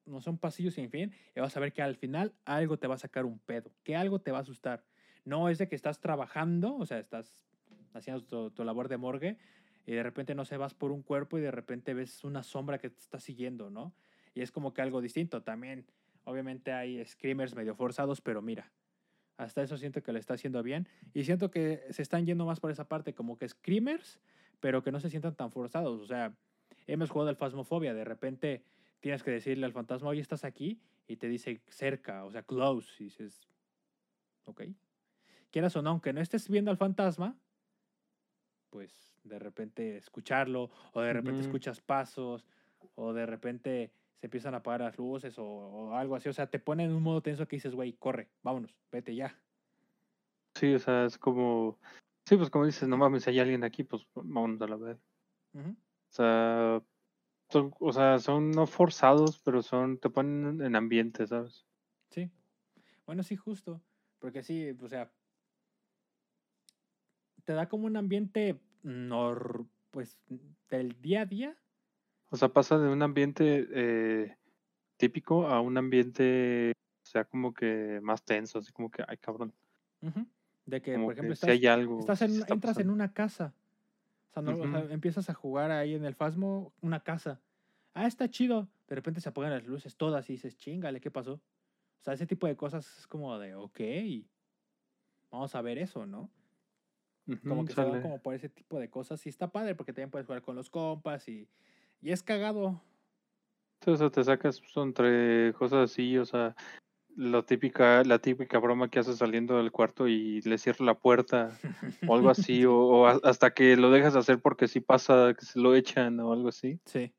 no 0.06 0.20
son 0.20 0.38
pasillos 0.38 0.74
sin 0.74 0.90
fin, 0.90 1.12
y 1.34 1.40
vas 1.40 1.56
a 1.56 1.60
ver 1.60 1.72
que 1.72 1.82
al 1.82 1.96
final 1.96 2.34
algo 2.44 2.78
te 2.78 2.86
va 2.86 2.94
a 2.94 2.98
sacar 2.98 3.24
un 3.24 3.38
pedo, 3.38 3.72
que 3.82 3.96
algo 3.96 4.20
te 4.20 4.32
va 4.32 4.38
a 4.38 4.42
asustar. 4.42 4.84
No 5.24 5.48
es 5.48 5.58
de 5.58 5.68
que 5.68 5.76
estás 5.76 6.00
trabajando, 6.00 6.76
o 6.76 6.84
sea, 6.84 6.98
estás 6.98 7.44
haciendo 7.94 8.50
tu, 8.50 8.64
labor 8.64 8.88
de 8.88 8.98
morgue 8.98 9.38
y 9.86 9.92
de 9.92 10.02
repente 10.02 10.34
no 10.34 10.44
se 10.44 10.56
vas 10.56 10.74
por 10.74 10.92
un 10.92 11.02
cuerpo 11.02 11.38
y 11.38 11.40
de 11.40 11.50
repente 11.50 11.94
ves 11.94 12.24
una 12.24 12.42
sombra 12.42 12.78
que 12.78 12.90
te 12.90 13.00
está 13.00 13.18
siguiendo, 13.18 13.70
¿no? 13.70 13.94
y 14.34 14.42
es 14.42 14.50
como 14.50 14.74
que 14.74 14.82
algo 14.82 15.00
distinto. 15.00 15.42
También, 15.42 15.86
obviamente, 16.24 16.72
hay 16.72 17.04
screamers 17.04 17.54
medio 17.54 17.74
forzados, 17.74 18.20
pero 18.20 18.42
mira, 18.42 18.70
hasta 19.36 19.62
eso 19.62 19.76
siento 19.76 20.02
que 20.02 20.12
lo 20.12 20.18
está 20.18 20.34
haciendo 20.34 20.62
bien. 20.62 20.88
Y 21.14 21.24
siento 21.24 21.50
que 21.50 21.84
se 21.90 22.02
están 22.02 22.26
yendo 22.26 22.44
más 22.44 22.60
por 22.60 22.70
esa 22.70 22.88
parte, 22.88 23.14
como 23.14 23.38
que 23.38 23.48
screamers, 23.48 24.20
pero 24.60 24.82
que 24.82 24.92
no 24.92 25.00
se 25.00 25.08
sientan 25.08 25.34
tan 25.36 25.52
forzados. 25.52 26.00
O 26.00 26.06
sea, 26.06 26.36
hemos 26.86 27.10
jugado 27.10 27.30
al 27.30 27.36
Phasmophobia, 27.36 27.94
de 27.94 28.04
repente 28.04 28.64
tienes 29.00 29.22
que 29.22 29.30
decirle 29.30 29.66
al 29.66 29.72
fantasma, 29.72 30.08
oye, 30.08 30.20
estás 30.20 30.44
aquí, 30.44 30.80
y 31.06 31.16
te 31.16 31.28
dice 31.28 31.60
cerca, 31.68 32.24
o 32.24 32.30
sea, 32.30 32.42
close, 32.42 32.90
y 32.98 33.04
dices, 33.04 33.46
ok. 34.44 34.62
Quieras 35.50 35.76
o 35.76 35.82
no, 35.82 35.90
aunque 35.90 36.12
no 36.12 36.20
estés 36.20 36.48
viendo 36.48 36.70
al 36.70 36.78
fantasma, 36.78 37.36
pues 38.74 39.14
de 39.22 39.38
repente 39.38 39.96
escucharlo, 39.96 40.68
o 40.94 41.00
de 41.00 41.12
repente 41.12 41.42
escuchas 41.42 41.80
pasos, 41.80 42.44
o 42.96 43.12
de 43.12 43.24
repente 43.24 43.92
se 44.16 44.26
empiezan 44.26 44.52
a 44.54 44.56
apagar 44.56 44.80
las 44.80 44.98
luces 44.98 45.36
o, 45.38 45.94
algo 45.94 46.16
así. 46.16 46.28
O 46.28 46.32
sea, 46.32 46.48
te 46.48 46.58
ponen 46.58 46.90
en 46.90 46.96
un 46.96 47.02
modo 47.04 47.22
tenso 47.22 47.46
que 47.46 47.54
dices, 47.54 47.72
güey, 47.72 47.92
corre, 47.92 48.30
vámonos, 48.42 48.74
vete 48.90 49.14
ya. 49.14 49.40
Sí, 50.56 50.74
o 50.74 50.80
sea, 50.80 51.04
es 51.04 51.18
como. 51.18 51.78
Sí, 52.26 52.36
pues 52.36 52.50
como 52.50 52.66
dices, 52.66 52.88
no 52.88 52.96
mames, 52.96 53.28
hay 53.28 53.38
alguien 53.38 53.62
aquí, 53.62 53.84
pues 53.84 54.08
vámonos 54.12 54.60
a 54.60 54.66
la 54.66 54.76
vez. 54.76 54.98
O 55.54 55.76
sea, 56.08 56.82
son, 57.50 57.72
o 57.78 57.92
sea, 57.92 58.18
son 58.18 58.50
no 58.50 58.66
forzados, 58.66 59.38
pero 59.38 59.62
son, 59.62 59.98
te 59.98 60.10
ponen 60.10 60.60
en 60.62 60.74
ambiente, 60.74 61.28
¿sabes? 61.28 61.64
Sí. 62.10 62.28
Bueno, 63.06 63.22
sí, 63.22 63.36
justo. 63.36 63.80
Porque 64.18 64.42
sí, 64.42 64.76
o 64.82 64.88
sea, 64.88 65.12
te 67.44 67.52
da 67.52 67.68
como 67.68 67.86
un 67.86 67.96
ambiente 67.96 68.60
nor, 68.82 69.66
pues 69.90 70.18
del 70.70 71.00
día 71.00 71.22
a 71.22 71.26
día. 71.26 71.56
O 72.30 72.36
sea, 72.36 72.48
pasa 72.48 72.78
de 72.78 72.88
un 72.88 73.02
ambiente 73.02 73.68
eh, 73.72 74.36
típico 74.96 75.46
a 75.46 75.60
un 75.60 75.76
ambiente, 75.76 76.72
o 77.02 77.06
sea, 77.06 77.24
como 77.24 77.54
que 77.54 78.00
más 78.02 78.24
tenso, 78.24 78.58
así 78.58 78.72
como 78.72 78.90
que, 78.90 79.04
ay, 79.06 79.16
cabrón. 79.18 79.52
De 80.66 80.82
que, 80.82 80.98
por 80.98 81.12
ejemplo, 81.12 81.34
estás, 81.34 81.50
hay 81.50 81.66
algo, 81.66 82.00
estás 82.00 82.22
entras 82.22 82.78
en 82.78 82.90
una 82.90 83.12
casa. 83.12 83.54
O 84.34 84.42
sea, 84.42 84.86
empiezas 84.90 85.30
a 85.30 85.34
jugar 85.34 85.70
ahí 85.70 85.94
en 85.94 86.04
el 86.04 86.14
Fasmo 86.14 86.72
una 86.80 87.00
casa. 87.00 87.40
Ah, 87.92 88.06
está 88.06 88.28
chido. 88.28 88.68
De 88.88 88.96
repente 88.96 89.20
se 89.20 89.28
apagan 89.28 89.52
las 89.52 89.64
luces 89.64 89.96
todas 89.96 90.28
y 90.28 90.34
dices, 90.34 90.56
chingale, 90.56 91.00
¿qué 91.00 91.10
pasó? 91.10 91.34
O 91.34 92.02
sea, 92.02 92.14
ese 92.14 92.26
tipo 92.26 92.46
de 92.46 92.56
cosas 92.56 92.98
es 92.98 93.06
como 93.06 93.38
de, 93.38 93.54
ok, 93.54 93.80
vamos 95.30 95.54
a 95.54 95.62
ver 95.62 95.78
eso, 95.78 96.04
¿no? 96.04 96.28
Como 97.46 97.64
que 97.64 97.72
se 97.72 97.82
van 97.82 98.02
como 98.02 98.20
por 98.20 98.34
ese 98.34 98.48
tipo 98.48 98.78
de 98.78 98.90
cosas 98.90 99.24
y 99.26 99.28
está 99.28 99.50
padre 99.50 99.74
porque 99.74 99.92
también 99.92 100.10
puedes 100.10 100.26
jugar 100.26 100.42
con 100.42 100.56
los 100.56 100.70
compas 100.70 101.28
y, 101.28 101.48
y 102.00 102.12
es 102.12 102.22
cagado. 102.22 102.82
Entonces 103.80 104.12
te 104.12 104.24
sacas 104.24 104.62
entre 104.76 105.52
cosas 105.54 105.90
así, 105.90 106.16
o 106.16 106.24
sea, 106.24 106.54
la 107.16 107.42
típica, 107.42 108.02
la 108.04 108.18
típica 108.18 108.58
broma 108.58 108.88
que 108.88 108.98
haces 108.98 109.18
saliendo 109.18 109.56
del 109.56 109.70
cuarto 109.70 110.08
y 110.08 110.40
le 110.42 110.58
cierras 110.58 110.80
la 110.80 110.98
puerta 110.98 111.58
o 112.06 112.14
algo 112.14 112.30
así, 112.30 112.64
o, 112.66 113.06
hasta 113.06 113.52
que 113.52 113.76
lo 113.76 113.90
dejas 113.90 114.16
hacer 114.16 114.40
porque 114.40 114.68
si 114.68 114.80
pasa 114.80 115.34
que 115.38 115.44
se 115.44 115.60
lo 115.60 115.74
echan 115.74 116.18
o 116.20 116.32
algo 116.32 116.48
así. 116.48 116.80
Sí. 116.86 117.12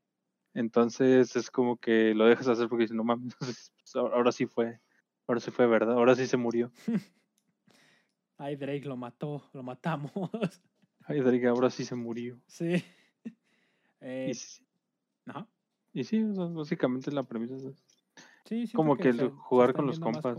Entonces 0.53 1.35
es 1.35 1.51
como 1.51 1.77
que 1.77 2.13
lo 2.13 2.25
dejas 2.25 2.47
hacer 2.47 2.69
porque 2.69 2.83
dices, 2.83 2.95
no 2.95 3.03
mames, 3.03 3.35
pues, 3.37 3.71
ahora 3.95 4.31
sí 4.31 4.45
fue, 4.45 4.79
ahora 5.27 5.39
sí 5.39 5.51
fue 5.51 5.67
verdad, 5.67 5.95
ahora 5.95 6.15
sí 6.15 6.27
se 6.27 6.37
murió. 6.37 6.71
Ay, 8.37 8.55
Drake 8.55 8.85
lo 8.85 8.97
mató, 8.97 9.43
lo 9.53 9.63
matamos. 9.63 10.11
Ay, 11.07 11.19
Drake 11.21 11.47
ahora 11.47 11.69
sí 11.69 11.85
se 11.85 11.95
murió. 11.95 12.39
Sí. 12.47 12.83
Eh, 14.07 14.33
Ajá. 15.25 15.47
Y 15.91 16.03
sí, 16.03 16.21
básicamente 16.21 17.11
la 17.11 17.23
premisa 17.23 17.55
es 17.55 17.83
sí, 18.43 18.71
como 18.71 18.97
que, 18.97 19.11
jugar 19.13 19.73
con 19.73 19.87
los 19.87 19.99
compas. 19.99 20.37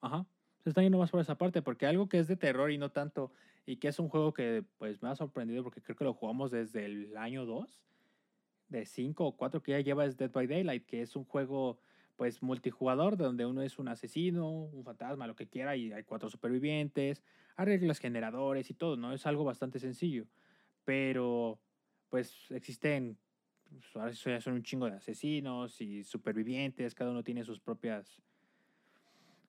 Ajá. 0.00 0.24
Se 0.62 0.70
están 0.70 0.84
yendo 0.84 0.96
más 0.96 1.10
por 1.10 1.20
esa 1.20 1.36
parte, 1.36 1.60
porque 1.60 1.86
algo 1.86 2.08
que 2.08 2.20
es 2.20 2.28
de 2.28 2.36
terror 2.36 2.70
y 2.70 2.78
no 2.78 2.90
tanto, 2.90 3.32
y 3.66 3.76
que 3.76 3.88
es 3.88 3.98
un 3.98 4.08
juego 4.08 4.32
que 4.32 4.64
pues 4.78 5.02
me 5.02 5.10
ha 5.10 5.14
sorprendido 5.14 5.62
porque 5.62 5.82
creo 5.82 5.96
que 5.96 6.04
lo 6.04 6.14
jugamos 6.14 6.50
desde 6.50 6.86
el 6.86 7.14
año 7.18 7.44
2, 7.44 7.84
de 8.68 8.86
5 8.86 9.26
o 9.26 9.36
4 9.36 9.62
que 9.62 9.72
ya 9.72 9.80
lleva 9.80 10.06
es 10.06 10.16
Dead 10.16 10.30
by 10.30 10.46
Daylight, 10.46 10.86
que 10.86 11.02
es 11.02 11.14
un 11.16 11.24
juego 11.24 11.78
pues 12.16 12.42
multijugador 12.42 13.16
donde 13.16 13.46
uno 13.46 13.62
es 13.62 13.78
un 13.78 13.88
asesino, 13.88 14.48
un 14.50 14.84
fantasma, 14.84 15.26
lo 15.26 15.34
que 15.34 15.48
quiera, 15.48 15.76
y 15.76 15.92
hay 15.92 16.04
cuatro 16.04 16.28
supervivientes, 16.28 17.22
arreglas 17.56 17.98
generadores 17.98 18.70
y 18.70 18.74
todo, 18.74 18.96
¿no? 18.96 19.12
Es 19.12 19.26
algo 19.26 19.44
bastante 19.44 19.78
sencillo. 19.78 20.26
Pero 20.84 21.60
pues 22.08 22.50
existen, 22.50 23.18
pues, 23.70 23.96
ahora 24.26 24.40
son 24.40 24.54
un 24.54 24.62
chingo 24.62 24.86
de 24.86 24.96
asesinos 24.96 25.80
y 25.80 26.04
supervivientes, 26.04 26.94
cada 26.94 27.10
uno 27.10 27.22
tiene 27.22 27.44
sus 27.44 27.60
propias 27.60 28.22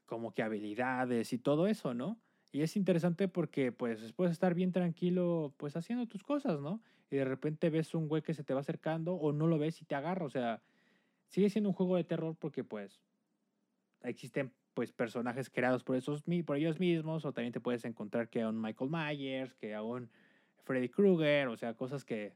como 0.06 0.34
que 0.34 0.44
habilidades 0.44 1.34
y 1.34 1.40
todo 1.40 1.68
eso, 1.68 1.94
¿no? 1.94 2.20
Y 2.52 2.62
es 2.62 2.76
interesante 2.78 3.28
porque 3.28 3.72
pues 3.72 4.14
puedes 4.14 4.32
estar 4.32 4.54
bien 4.54 4.72
tranquilo 4.72 5.54
pues 5.58 5.76
haciendo 5.76 6.08
tus 6.08 6.24
cosas, 6.24 6.62
¿no? 6.62 6.82
Y 7.10 7.16
de 7.16 7.26
repente 7.26 7.70
ves 7.70 7.96
un 7.96 8.08
güey 8.08 8.22
que 8.22 8.34
se 8.34 8.44
te 8.44 8.54
va 8.54 8.60
acercando 8.60 9.16
o 9.16 9.34
no 9.34 9.48
lo 9.48 9.58
ves 9.58 9.82
y 9.82 9.86
te 9.86 9.96
agarra, 9.96 10.26
o 10.26 10.30
sea, 10.30 10.62
sigue 11.34 11.50
siendo 11.50 11.70
un 11.70 11.76
juego 11.76 11.98
de 11.98 12.04
terror 12.04 12.36
porque 12.38 12.64
pues 12.64 13.02
existen 14.04 14.54
pues 14.76 14.92
personajes 14.92 15.50
creados 15.50 15.84
por, 15.84 15.96
esos, 15.96 16.24
por 16.46 16.58
ellos 16.58 16.80
mismos 16.80 17.26
o 17.26 17.34
también 17.34 17.54
te 17.54 17.60
puedes 17.60 17.86
encontrar 17.86 18.30
que 18.30 18.42
a 18.42 18.50
un 18.50 18.62
Michael 18.62 18.92
Myers, 18.92 19.54
que 19.56 19.74
a 19.74 19.82
un 19.82 20.10
Freddy 20.64 20.90
Krueger, 20.90 21.48
o 21.48 21.58
sea, 21.58 21.74
cosas 21.74 22.06
que, 22.06 22.36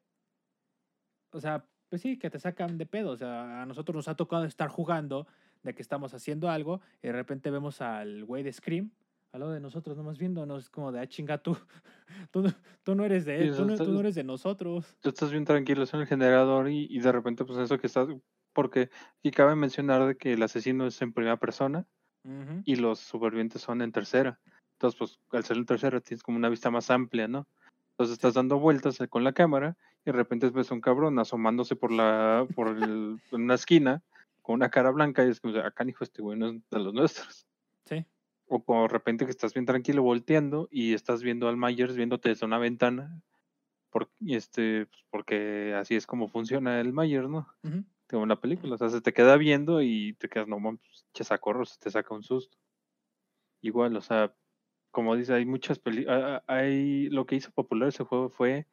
o 1.32 1.40
sea, 1.40 1.65
pues 1.90 2.02
sí, 2.02 2.18
que 2.18 2.30
te 2.30 2.40
sacan 2.40 2.78
de 2.78 2.86
pedo, 2.86 3.11
o 3.11 3.18
sea, 3.18 3.61
a 3.61 3.65
nosotros 3.65 3.95
nos 3.95 4.07
ha 4.07 4.15
tocado 4.15 4.45
estar 4.45 4.69
jugando 4.69 5.28
de 5.61 5.76
que 5.76 5.82
estamos 5.82 6.14
haciendo 6.14 6.49
algo 6.49 6.82
y 7.02 7.07
de 7.07 7.14
repente 7.14 7.52
vemos 7.52 7.82
al 7.82 8.26
güey 8.26 8.44
de 8.44 8.53
Scream 8.53 8.91
al 9.32 9.41
lado 9.41 9.52
de 9.52 9.60
nosotros, 9.60 9.98
nomás 9.98 10.18
viéndonos 10.18 10.69
como 10.69 10.91
de, 10.91 11.02
ah, 11.02 11.07
chinga, 11.07 11.38
tú, 11.38 11.56
tú, 12.84 12.95
no 12.95 13.06
eres 13.06 13.26
de 13.26 13.44
él, 13.44 13.56
tú, 13.56 13.65
no, 13.65 13.99
eres 13.99 14.15
de 14.15 14.24
nosotros. 14.24 14.98
Tú 15.02 15.10
estás 15.10 15.32
bien 15.32 15.45
tranquilo 15.45 15.84
en 15.91 15.99
el 15.99 16.07
generador 16.07 16.69
y, 16.69 16.88
y 16.90 16.99
de 16.99 17.11
repente 17.11 17.45
pues 17.45 17.60
eso 17.60 17.78
que 17.78 17.88
estás 17.88 18.07
porque 18.58 18.90
aquí 19.20 19.30
cabe 19.30 19.56
mencionar 19.56 20.08
de 20.08 20.18
que 20.18 20.34
el 20.34 20.42
asesino 20.42 20.88
es 20.88 21.00
en 21.04 21.14
primera 21.14 21.38
persona 21.38 21.86
y 22.66 22.76
los 22.76 22.98
supervivientes 22.98 23.62
son 23.62 23.84
en 23.84 23.92
tercera. 23.92 24.40
Entonces, 24.74 24.98
pues 24.98 25.20
al 25.32 25.44
ser 25.44 25.58
en 25.58 25.68
tercera 25.68 26.02
tienes 26.02 26.24
como 26.24 26.40
una 26.40 26.50
vista 26.50 26.72
más 26.72 26.90
amplia, 26.90 27.28
¿no? 27.28 27.48
Entonces 27.92 28.14
estás 28.14 28.34
dando 28.34 28.58
vueltas 28.58 28.98
con 29.12 29.24
la 29.24 29.34
cámara 29.34 29.78
y 30.04 30.06
de 30.06 30.12
repente 30.14 30.50
ves 30.50 30.72
a 30.72 30.74
un 30.74 30.82
cabrón 30.82 31.20
asomándose 31.20 31.76
por 31.76 31.92
la 31.92 32.48
por 32.56 32.70
en 32.70 33.20
una 33.32 33.54
esquina 33.54 34.02
con 34.42 34.56
una 34.56 34.72
cara 34.72 34.90
blanca 34.90 35.24
y 35.24 35.30
es 35.30 35.40
como, 35.40 35.56
acá 35.60 35.86
hijo 35.88 36.04
este 36.04 36.24
güey 36.24 36.40
no 36.40 36.48
es 36.48 36.56
de 36.72 36.80
los 36.80 36.96
nuestros. 36.96 37.46
Sí. 37.86 38.08
O 38.48 38.64
como 38.64 38.82
de 38.82 38.88
repente 38.88 39.26
que 39.26 39.32
estás 39.32 39.54
bien 39.54 39.68
tranquilo 39.68 40.02
volteando 40.02 40.68
y 40.72 40.96
estás 40.96 41.22
viendo 41.22 41.48
al 41.48 41.58
Myers 41.58 41.96
viéndote 41.96 42.30
desde 42.30 42.48
una 42.48 42.58
ventana. 42.58 43.22
Por, 43.92 44.10
este, 44.26 44.88
pues, 44.88 45.04
porque 45.12 45.76
así 45.76 45.96
es 45.96 46.08
como 46.08 46.28
funciona 46.28 46.82
el 46.82 46.92
Myers, 46.92 47.30
¿no? 47.30 47.48
Como 48.10 48.24
una 48.24 48.40
película, 48.40 48.76
o 48.76 48.78
sea, 48.78 48.90
se 48.90 49.02
te 49.02 49.14
queda 49.14 49.38
viendo 49.38 49.82
y 49.82 50.14
te 50.14 50.30
quedas, 50.30 50.48
no 50.48 50.60
mames, 50.60 51.06
corro, 51.42 51.66
se 51.66 51.78
te 51.80 51.92
saca 51.92 52.14
un 52.14 52.24
susto. 52.24 52.58
Igual, 53.62 53.96
o 53.98 54.02
sea, 54.02 54.34
como 54.92 55.16
dice, 55.16 55.34
hay 55.34 55.46
muchas 55.46 55.80
películas, 55.80 56.44
hay, 56.48 57.10
lo 57.10 57.26
que 57.26 57.36
hizo 57.36 57.52
popular 57.52 57.90
ese 57.90 58.04
juego 58.04 58.30
fue, 58.30 58.66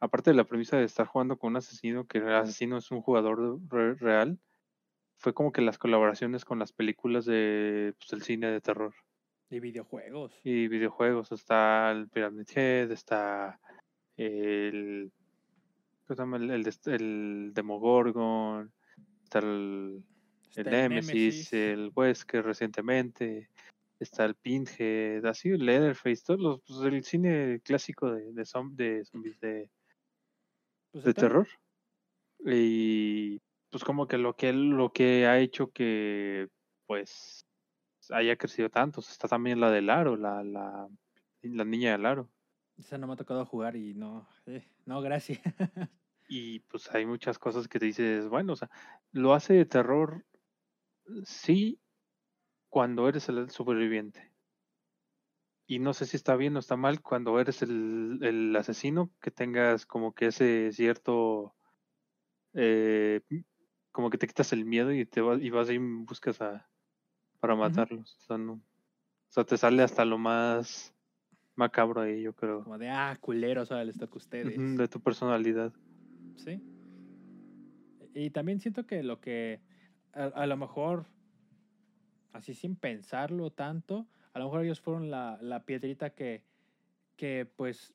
aparte 0.00 0.30
de 0.30 0.36
la 0.36 0.44
premisa 0.44 0.76
de 0.76 0.84
estar 0.84 1.06
jugando 1.06 1.38
con 1.38 1.50
un 1.50 1.56
asesino, 1.56 2.06
que 2.06 2.18
el 2.18 2.32
asesino 2.32 2.76
es 2.78 2.90
un 2.90 3.02
jugador 3.02 3.60
real, 4.00 4.38
fue 5.18 5.34
como 5.34 5.52
que 5.52 5.62
las 5.62 5.78
colaboraciones 5.78 6.44
con 6.44 6.58
las 6.58 6.72
películas 6.72 7.24
de, 7.24 7.94
pues, 7.98 8.12
el 8.12 8.22
cine 8.22 8.50
de 8.50 8.60
terror. 8.60 8.94
Y 9.48 9.60
videojuegos. 9.60 10.38
Y 10.44 10.68
videojuegos, 10.68 11.32
está 11.32 11.90
el 11.90 12.08
Pyramid 12.08 12.48
Head, 12.54 12.90
está 12.90 13.60
el 14.16 15.12
el, 16.08 16.72
el, 16.86 17.54
Demogorgon, 17.54 18.72
está 19.24 19.40
el, 19.40 20.02
el 20.56 20.70
Nemesis, 20.70 21.52
el 21.52 21.92
Wesker 21.94 22.44
recientemente, 22.44 23.50
está 23.98 24.24
el 24.24 24.34
Pinhead, 24.34 25.24
así 25.26 25.50
el 25.50 25.64
Leatherface, 25.64 26.22
todos 26.24 26.40
los, 26.40 26.60
pues, 26.62 26.80
el 26.80 27.04
cine 27.04 27.60
clásico 27.64 28.10
de, 28.10 28.32
de, 28.32 28.44
zombies 28.44 29.10
de, 29.40 29.70
pues 30.92 31.04
de 31.04 31.14
terror. 31.14 31.48
Y 32.44 33.40
pues 33.70 33.82
como 33.82 34.06
que 34.06 34.18
lo 34.18 34.36
que 34.36 34.52
lo 34.52 34.92
que 34.92 35.26
ha 35.26 35.38
hecho 35.38 35.70
que 35.72 36.48
pues 36.86 37.46
haya 38.10 38.36
crecido 38.36 38.70
tanto. 38.70 39.00
Está 39.00 39.28
también 39.28 39.60
la 39.60 39.70
del 39.70 39.90
aro, 39.90 40.16
la, 40.16 40.44
la, 40.44 40.88
la 41.42 41.64
niña 41.64 41.92
del 41.92 42.06
aro. 42.06 42.30
Esa 42.78 42.98
no 42.98 43.06
me 43.06 43.14
ha 43.14 43.16
tocado 43.16 43.44
jugar 43.46 43.76
y 43.76 43.94
no, 43.94 44.28
eh, 44.46 44.66
no, 44.86 45.00
gracias. 45.02 45.40
y 46.28 46.60
pues 46.60 46.92
hay 46.94 47.04
muchas 47.06 47.38
cosas 47.38 47.68
que 47.68 47.78
te 47.78 47.86
dices, 47.86 48.28
bueno, 48.28 48.54
o 48.54 48.56
sea, 48.56 48.70
lo 49.12 49.34
hace 49.34 49.54
de 49.54 49.66
terror, 49.66 50.24
sí, 51.24 51.80
cuando 52.68 53.08
eres 53.08 53.28
el 53.28 53.50
superviviente. 53.50 54.32
Y 55.66 55.80
no 55.80 55.92
sé 55.92 56.06
si 56.06 56.16
está 56.16 56.36
bien 56.36 56.56
o 56.56 56.60
está 56.60 56.76
mal 56.76 57.02
cuando 57.02 57.38
eres 57.40 57.62
el, 57.62 58.20
el 58.22 58.54
asesino, 58.54 59.10
que 59.20 59.32
tengas 59.32 59.84
como 59.84 60.14
que 60.14 60.26
ese 60.26 60.70
cierto, 60.72 61.56
eh, 62.54 63.20
como 63.90 64.10
que 64.10 64.18
te 64.18 64.28
quitas 64.28 64.52
el 64.52 64.64
miedo 64.64 64.92
y 64.92 65.04
te 65.04 65.20
vas, 65.20 65.42
y 65.42 65.50
vas 65.50 65.68
y 65.70 65.78
buscas 65.78 66.40
a, 66.40 66.70
para 67.40 67.56
matarlos. 67.56 68.16
O 68.18 68.20
sea, 68.20 68.38
no. 68.38 68.52
O 68.52 68.62
sea, 69.30 69.44
te 69.44 69.56
sale 69.56 69.82
hasta 69.82 70.04
lo 70.04 70.18
más 70.18 70.95
macabro 71.56 72.02
ahí, 72.02 72.22
yo 72.22 72.34
creo. 72.34 72.62
Como 72.62 72.78
de, 72.78 72.88
ah, 72.88 73.16
culeros, 73.20 73.72
ahora 73.72 73.84
les 73.84 73.98
toca 73.98 74.14
a 74.14 74.18
ustedes. 74.18 74.76
De 74.76 74.88
tu 74.88 75.00
personalidad. 75.00 75.72
Sí. 76.36 76.62
Y 78.14 78.30
también 78.30 78.60
siento 78.60 78.86
que 78.86 79.02
lo 79.02 79.20
que 79.20 79.60
a, 80.12 80.24
a 80.24 80.46
lo 80.46 80.56
mejor, 80.56 81.06
así 82.32 82.54
sin 82.54 82.76
pensarlo 82.76 83.50
tanto, 83.50 84.06
a 84.32 84.38
lo 84.38 84.46
mejor 84.46 84.64
ellos 84.64 84.80
fueron 84.80 85.10
la, 85.10 85.38
la 85.40 85.64
piedrita 85.64 86.10
que, 86.10 86.44
que 87.16 87.50
pues 87.56 87.94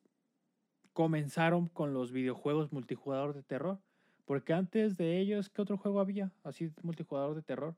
comenzaron 0.94 1.68
con 1.68 1.94
los 1.94 2.12
videojuegos 2.12 2.72
multijugador 2.72 3.34
de 3.34 3.44
terror. 3.44 3.80
Porque 4.26 4.54
antes 4.54 4.98
de 4.98 5.20
ellos, 5.20 5.50
¿qué 5.50 5.62
otro 5.62 5.78
juego 5.78 6.00
había? 6.00 6.32
Así 6.44 6.72
multijugador 6.84 7.36
de 7.36 7.42
terror. 7.42 7.76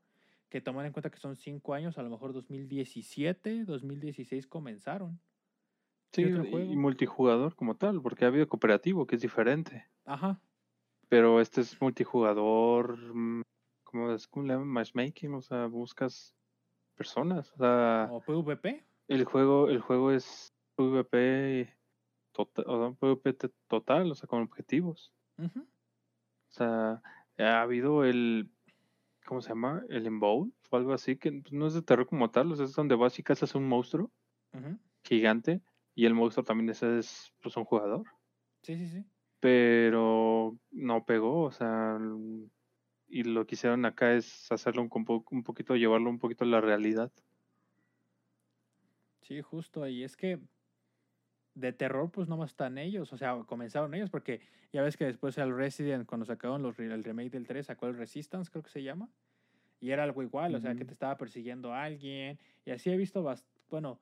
Que 0.48 0.60
tomar 0.60 0.86
en 0.86 0.92
cuenta 0.92 1.10
que 1.10 1.18
son 1.18 1.36
cinco 1.36 1.74
años, 1.74 1.98
a 1.98 2.02
lo 2.02 2.10
mejor 2.10 2.32
2017, 2.32 3.64
2016 3.64 4.46
comenzaron. 4.46 5.20
Sí, 6.14 6.24
¿Qué 6.24 6.34
otro 6.34 6.60
y- 6.60 6.76
multijugador 6.76 7.54
como 7.56 7.74
tal, 7.76 8.00
porque 8.00 8.24
ha 8.24 8.28
habido 8.28 8.48
cooperativo, 8.48 9.06
que 9.06 9.16
es 9.16 9.22
diferente. 9.22 9.84
Ajá. 10.04 10.40
Pero 11.08 11.40
este 11.40 11.60
es 11.60 11.80
multijugador, 11.80 12.96
mm, 13.14 13.42
¿cómo, 13.82 14.12
es? 14.12 14.28
¿Cómo 14.28 14.46
le 14.46 14.52
llaman? 14.54 14.68
Matchmaking, 14.68 15.34
o 15.34 15.42
sea, 15.42 15.66
buscas 15.66 16.34
personas. 16.94 17.52
O 17.54 17.56
sea, 17.56 18.08
O 18.12 18.20
PvP. 18.20 18.84
el 19.08 19.24
juego, 19.24 19.68
el 19.68 19.80
juego 19.80 20.12
es 20.12 20.52
PvP 20.76 21.68
total, 22.32 22.64
o 22.68 22.78
sea, 22.78 22.96
PvP 22.98 23.34
total, 23.68 24.10
o 24.10 24.14
sea, 24.14 24.28
con 24.28 24.42
objetivos. 24.42 25.12
O 25.38 25.50
sea, 26.50 27.02
ha 27.38 27.60
habido 27.60 28.04
el, 28.04 28.50
¿cómo 29.26 29.40
se 29.40 29.48
llama? 29.48 29.82
El 29.88 30.06
Embowl 30.06 30.52
o 30.70 30.76
algo 30.76 30.92
así, 30.92 31.16
que 31.16 31.42
no 31.50 31.66
es 31.66 31.74
de 31.74 31.82
terror 31.82 32.06
como 32.06 32.30
tal, 32.30 32.52
o 32.52 32.56
sea, 32.56 32.64
es 32.66 32.74
donde 32.74 32.94
vas 32.94 33.18
y 33.18 33.22
cazas 33.24 33.54
un 33.56 33.68
monstruo 33.68 34.12
gigante 35.02 35.60
y 35.94 36.06
el 36.06 36.14
monstruo 36.14 36.44
también 36.44 36.70
ese 36.70 36.98
es 36.98 37.32
pues 37.42 37.56
un 37.56 37.64
jugador. 37.64 38.04
Sí, 38.62 38.76
sí, 38.76 38.86
sí. 38.86 39.04
pero 39.40 40.56
no 40.70 41.04
pegó, 41.04 41.42
o 41.42 41.50
sea, 41.50 41.98
y 43.08 43.22
lo 43.24 43.46
que 43.46 43.54
hicieron 43.54 43.84
acá 43.84 44.14
es 44.14 44.50
hacerlo 44.50 44.82
un, 44.82 44.90
un 45.30 45.42
poquito, 45.42 45.76
llevarlo 45.76 46.10
un 46.10 46.18
poquito 46.18 46.44
a 46.44 46.48
la 46.48 46.60
realidad. 46.60 47.12
Sí, 49.20 49.40
justo. 49.40 49.86
Y 49.86 50.04
es 50.04 50.16
que 50.16 50.40
de 51.54 51.72
terror, 51.72 52.10
pues 52.10 52.28
no 52.28 52.36
más 52.36 52.50
están 52.50 52.78
ellos. 52.78 53.12
O 53.12 53.16
sea, 53.16 53.38
comenzaron 53.46 53.94
ellos, 53.94 54.10
porque 54.10 54.40
ya 54.72 54.82
ves 54.82 54.96
que 54.96 55.04
después 55.04 55.38
el 55.38 55.56
Resident, 55.56 56.06
cuando 56.06 56.26
sacaron 56.26 56.62
los, 56.62 56.78
el 56.78 57.04
remake 57.04 57.30
del 57.30 57.46
3, 57.46 57.66
sacó 57.66 57.86
el 57.86 57.96
Resistance, 57.96 58.50
creo 58.50 58.62
que 58.62 58.70
se 58.70 58.82
llama. 58.82 59.08
Y 59.80 59.90
era 59.90 60.02
algo 60.02 60.22
igual, 60.22 60.54
o 60.54 60.60
sea, 60.60 60.74
que 60.74 60.84
te 60.84 60.92
estaba 60.92 61.16
persiguiendo 61.16 61.72
a 61.72 61.84
alguien. 61.84 62.38
Y 62.64 62.70
así 62.70 62.90
he 62.90 62.96
visto, 62.96 63.24
bueno, 63.68 64.00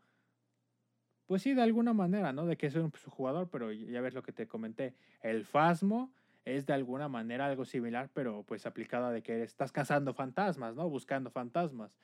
pues 1.32 1.40
sí, 1.40 1.54
de 1.54 1.62
alguna 1.62 1.94
manera, 1.94 2.30
¿no? 2.34 2.44
De 2.44 2.59
que 2.59 2.66
es 2.66 2.74
un 2.74 2.90
pues, 2.90 3.04
jugador, 3.04 3.48
pero 3.48 3.72
ya 3.72 4.02
ves 4.02 4.12
lo 4.12 4.22
que 4.22 4.32
te 4.32 4.46
comenté. 4.46 4.92
El 5.22 5.46
Fasmo 5.46 6.12
es 6.44 6.66
de 6.66 6.74
alguna 6.74 7.09
manera 7.09 7.46
algo 7.46 7.64
similar, 7.64 8.10
pero 8.12 8.42
pues 8.42 8.66
aplicado 8.66 9.06
a 9.06 9.12
de 9.12 9.22
que 9.22 9.42
estás 9.42 9.72
cazando 9.72 10.12
fantasmas, 10.12 10.76
¿no? 10.76 10.90
Buscando 10.90 11.30
fantasmas. 11.30 11.96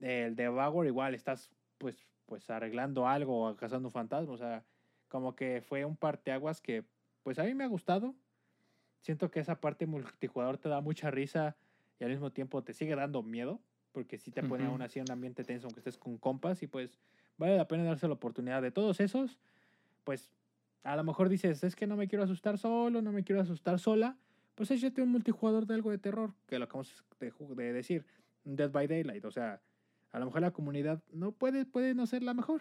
El 0.00 0.36
de 0.36 0.44
igual 0.86 1.14
estás 1.14 1.50
pues 1.76 2.06
pues 2.24 2.48
arreglando 2.48 3.06
algo 3.06 3.46
o 3.46 3.54
cazando 3.56 3.88
un 3.88 3.92
fantasma, 3.92 4.32
o 4.32 4.38
sea, 4.38 4.64
como 5.08 5.36
que 5.36 5.60
fue 5.60 5.84
un 5.84 5.98
parteaguas 5.98 6.62
que 6.62 6.86
pues 7.24 7.38
a 7.38 7.44
mí 7.44 7.52
me 7.54 7.64
ha 7.64 7.68
gustado. 7.68 8.14
Siento 9.02 9.30
que 9.30 9.40
esa 9.40 9.60
parte 9.60 9.84
multijugador 9.84 10.56
te 10.56 10.70
da 10.70 10.80
mucha 10.80 11.10
risa 11.10 11.58
y 12.00 12.04
al 12.04 12.10
mismo 12.10 12.32
tiempo 12.32 12.64
te 12.64 12.72
sigue 12.72 12.96
dando 12.96 13.22
miedo, 13.22 13.60
porque 13.92 14.16
sí 14.16 14.30
te 14.30 14.42
pone 14.42 14.64
Ujú. 14.64 14.72
aún 14.72 14.80
así 14.80 14.98
en 14.98 15.04
un 15.04 15.10
ambiente 15.12 15.44
tenso 15.44 15.66
aunque 15.66 15.80
estés 15.80 15.98
con 15.98 16.16
compas 16.16 16.62
y 16.62 16.66
pues 16.68 16.98
vale 17.38 17.56
la 17.56 17.68
pena 17.68 17.84
darse 17.84 18.06
la 18.06 18.14
oportunidad 18.14 18.62
de 18.62 18.70
todos 18.70 19.00
esos, 19.00 19.38
pues 20.04 20.32
a 20.82 20.96
lo 20.96 21.04
mejor 21.04 21.28
dices, 21.28 21.62
es 21.64 21.74
que 21.74 21.86
no 21.86 21.96
me 21.96 22.08
quiero 22.08 22.24
asustar 22.24 22.58
solo, 22.58 23.02
no 23.02 23.12
me 23.12 23.24
quiero 23.24 23.40
asustar 23.40 23.78
sola, 23.78 24.16
pues 24.54 24.70
échate 24.70 25.02
un 25.02 25.10
multijugador 25.10 25.66
de 25.66 25.74
algo 25.74 25.90
de 25.90 25.98
terror, 25.98 26.32
que 26.46 26.58
lo 26.58 26.64
acabamos 26.64 27.04
de, 27.20 27.32
de 27.56 27.72
decir, 27.72 28.06
Dead 28.44 28.70
by 28.70 28.86
Daylight, 28.86 29.24
o 29.24 29.30
sea, 29.30 29.60
a 30.12 30.18
lo 30.18 30.26
mejor 30.26 30.40
la 30.40 30.52
comunidad 30.52 31.02
no 31.12 31.32
puede, 31.32 31.66
puede 31.66 31.94
no 31.94 32.06
ser 32.06 32.22
la 32.22 32.34
mejor, 32.34 32.60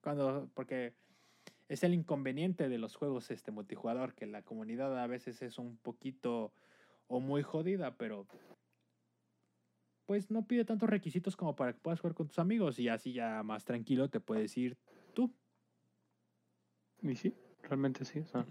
cuando, 0.00 0.50
porque 0.54 0.94
es 1.68 1.82
el 1.82 1.94
inconveniente 1.94 2.68
de 2.68 2.78
los 2.78 2.96
juegos 2.96 3.30
este 3.30 3.50
multijugador, 3.50 4.14
que 4.14 4.26
la 4.26 4.42
comunidad 4.42 4.98
a 4.98 5.06
veces 5.06 5.40
es 5.42 5.58
un 5.58 5.76
poquito 5.78 6.52
o 7.06 7.20
muy 7.20 7.42
jodida, 7.42 7.96
pero 7.96 8.26
pues 10.06 10.30
no 10.30 10.46
pide 10.46 10.64
tantos 10.64 10.88
requisitos 10.88 11.36
como 11.36 11.56
para 11.56 11.72
que 11.72 11.80
puedas 11.80 12.00
jugar 12.00 12.14
con 12.14 12.28
tus 12.28 12.38
amigos 12.38 12.78
y 12.78 12.88
así 12.88 13.12
ya 13.12 13.42
más 13.42 13.64
tranquilo 13.64 14.08
te 14.10 14.20
puedes 14.20 14.56
ir 14.56 14.76
tú. 15.14 15.34
Y 17.02 17.16
sí, 17.16 17.34
realmente 17.62 18.04
sí, 18.04 18.20
o 18.20 18.26
sea, 18.26 18.46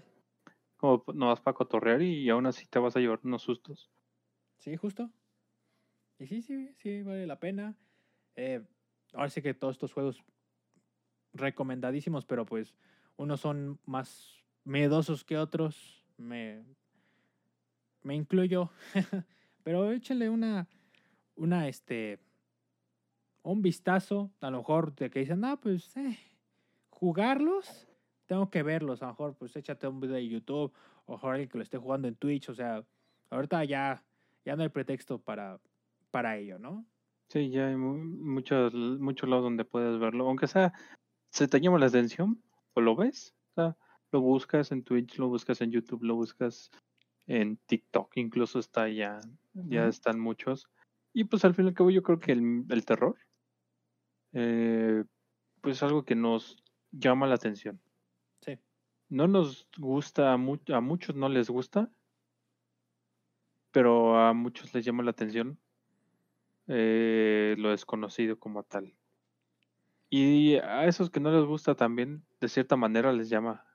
como 0.77 1.03
no 1.13 1.27
vas 1.27 1.41
para 1.41 1.55
cotorrear 1.55 2.01
y 2.01 2.29
aún 2.29 2.45
así 2.45 2.65
te 2.67 2.79
vas 2.79 2.95
a 2.95 2.99
llevar 2.99 3.19
unos 3.23 3.41
sustos. 3.41 3.91
Sí, 4.57 4.75
justo. 4.75 5.11
Y 6.19 6.27
sí, 6.27 6.41
sí, 6.41 6.73
sí, 6.77 7.01
vale 7.03 7.25
la 7.27 7.39
pena. 7.39 7.75
Eh, 8.35 8.63
ahora 9.13 9.29
sí 9.29 9.41
que 9.41 9.53
todos 9.53 9.75
estos 9.75 9.93
juegos 9.93 10.23
recomendadísimos, 11.33 12.25
pero 12.25 12.45
pues 12.45 12.75
unos 13.17 13.41
son 13.41 13.79
más 13.85 14.43
miedosos 14.63 15.23
que 15.23 15.37
otros. 15.37 16.05
Me, 16.17 16.63
me 18.03 18.15
incluyo. 18.15 18.69
pero 19.63 19.91
échale 19.91 20.29
una, 20.29 20.67
una, 21.35 21.67
este, 21.67 22.19
un 23.43 23.61
vistazo. 23.61 24.31
A 24.41 24.49
lo 24.51 24.59
mejor 24.59 24.95
de 24.95 25.09
que 25.09 25.19
dicen, 25.19 25.43
ah, 25.45 25.59
pues, 25.59 25.95
eh, 25.97 26.17
jugarlos, 26.89 27.87
tengo 28.25 28.49
que 28.49 28.63
verlos. 28.63 29.01
A 29.01 29.07
lo 29.07 29.11
mejor, 29.13 29.35
pues, 29.35 29.55
échate 29.55 29.87
un 29.87 29.99
video 29.99 30.15
de 30.15 30.27
YouTube 30.27 30.73
o 31.05 31.13
mejor 31.13 31.31
alguien 31.33 31.49
que 31.49 31.57
lo 31.57 31.63
esté 31.63 31.77
jugando 31.77 32.07
en 32.07 32.15
Twitch. 32.15 32.49
O 32.49 32.53
sea, 32.53 32.83
ahorita 33.29 33.63
ya, 33.65 34.03
ya 34.45 34.55
no 34.55 34.63
hay 34.63 34.69
pretexto 34.69 35.19
para, 35.19 35.59
para 36.11 36.37
ello, 36.37 36.59
¿no? 36.59 36.85
Sí, 37.29 37.49
ya 37.49 37.67
hay 37.67 37.75
mu- 37.75 37.97
muchos, 37.97 38.73
muchos 38.73 39.27
lados 39.27 39.45
donde 39.45 39.65
puedes 39.65 39.99
verlo, 39.99 40.27
aunque 40.27 40.45
sea, 40.47 40.71
se 41.31 41.47
te 41.47 41.59
llama 41.59 41.79
la 41.79 41.87
atención 41.87 42.43
o 42.73 42.81
lo 42.81 42.95
ves, 42.95 43.33
o 43.51 43.53
sea, 43.55 43.77
lo 44.11 44.21
buscas 44.21 44.71
en 44.71 44.83
Twitch, 44.83 45.17
lo 45.17 45.29
buscas 45.29 45.61
en 45.61 45.71
YouTube, 45.71 46.03
lo 46.03 46.15
buscas 46.15 46.69
en 47.25 47.57
TikTok, 47.65 48.17
incluso 48.17 48.59
está 48.59 48.87
ya, 48.89 49.19
ya 49.53 49.87
están 49.87 50.19
muchos. 50.19 50.69
Y 51.13 51.25
pues 51.25 51.45
al 51.45 51.53
fin 51.53 51.65
y 51.65 51.67
al 51.69 51.73
cabo 51.75 51.91
yo 51.91 52.01
creo 52.01 52.19
que 52.19 52.31
el, 52.31 52.65
el 52.69 52.85
terror, 52.85 53.17
eh, 54.33 55.03
pues 55.61 55.77
es 55.77 55.83
algo 55.83 56.03
que 56.05 56.15
nos 56.15 56.63
llama 56.91 57.27
la 57.27 57.35
atención. 57.35 57.79
Sí. 58.41 58.57
No 59.09 59.27
nos 59.27 59.69
gusta, 59.77 60.33
a, 60.33 60.37
mu- 60.37 60.57
a 60.73 60.81
muchos 60.81 61.15
no 61.15 61.29
les 61.29 61.49
gusta, 61.49 61.91
pero 63.71 64.17
a 64.17 64.33
muchos 64.33 64.73
les 64.73 64.85
llama 64.85 65.03
la 65.03 65.11
atención 65.11 65.59
eh, 66.67 67.55
lo 67.57 67.69
desconocido 67.69 68.39
como 68.39 68.63
tal. 68.63 68.95
Y 70.09 70.55
a 70.55 70.85
esos 70.85 71.09
que 71.09 71.19
no 71.19 71.31
les 71.31 71.45
gusta 71.45 71.75
también, 71.75 72.25
de 72.39 72.47
cierta 72.47 72.75
manera 72.75 73.11
les 73.13 73.29
llama. 73.29 73.65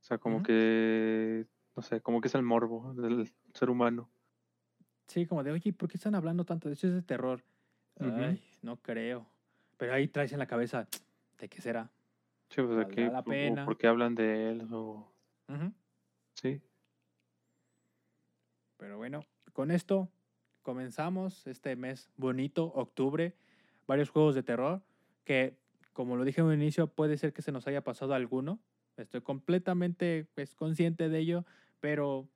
O 0.00 0.04
sea, 0.04 0.18
como 0.18 0.42
que, 0.42 1.46
no 1.76 1.82
sé, 1.82 2.00
como 2.00 2.20
que 2.20 2.28
es 2.28 2.34
el 2.34 2.42
morbo 2.42 2.94
del 2.94 3.32
ser 3.54 3.70
humano. 3.70 4.10
Sí, 5.08 5.26
como 5.26 5.42
de, 5.42 5.50
oye, 5.50 5.72
¿por 5.72 5.88
qué 5.88 5.96
están 5.96 6.14
hablando 6.14 6.44
tanto 6.44 6.68
de 6.68 6.74
eso? 6.74 6.86
Es 6.86 6.92
de 6.92 7.02
terror. 7.02 7.42
Ay, 7.98 8.42
no 8.62 8.76
creo. 8.76 9.26
Pero 9.78 9.94
ahí 9.94 10.06
traes 10.06 10.32
en 10.32 10.38
la 10.38 10.46
cabeza, 10.46 10.86
¿de 11.38 11.48
qué 11.48 11.60
será? 11.62 11.90
Sí, 12.50 12.62
pues 12.62 12.76
de 12.76 12.88
qué, 12.88 13.08
la 13.08 13.22
pena. 13.22 13.64
por 13.64 13.76
qué 13.78 13.86
hablan 13.86 14.14
de 14.14 14.50
él, 14.50 14.68
o 14.70 15.10
sí. 16.34 16.60
Pero 18.76 18.96
bueno, 18.96 19.24
con 19.52 19.70
esto 19.70 20.08
comenzamos 20.62 21.46
este 21.46 21.74
mes 21.74 22.10
bonito, 22.16 22.66
octubre, 22.74 23.34
varios 23.86 24.10
juegos 24.10 24.34
de 24.34 24.42
terror 24.42 24.82
que, 25.24 25.56
como 25.92 26.16
lo 26.16 26.24
dije 26.24 26.42
en 26.42 26.48
un 26.48 26.54
inicio, 26.54 26.86
puede 26.86 27.16
ser 27.16 27.32
que 27.32 27.42
se 27.42 27.52
nos 27.52 27.66
haya 27.66 27.82
pasado 27.82 28.14
alguno. 28.14 28.60
Estoy 28.96 29.22
completamente 29.22 30.26
pues, 30.34 30.54
consciente 30.54 31.08
de 31.08 31.18
ello, 31.18 31.44
pero 31.80 32.28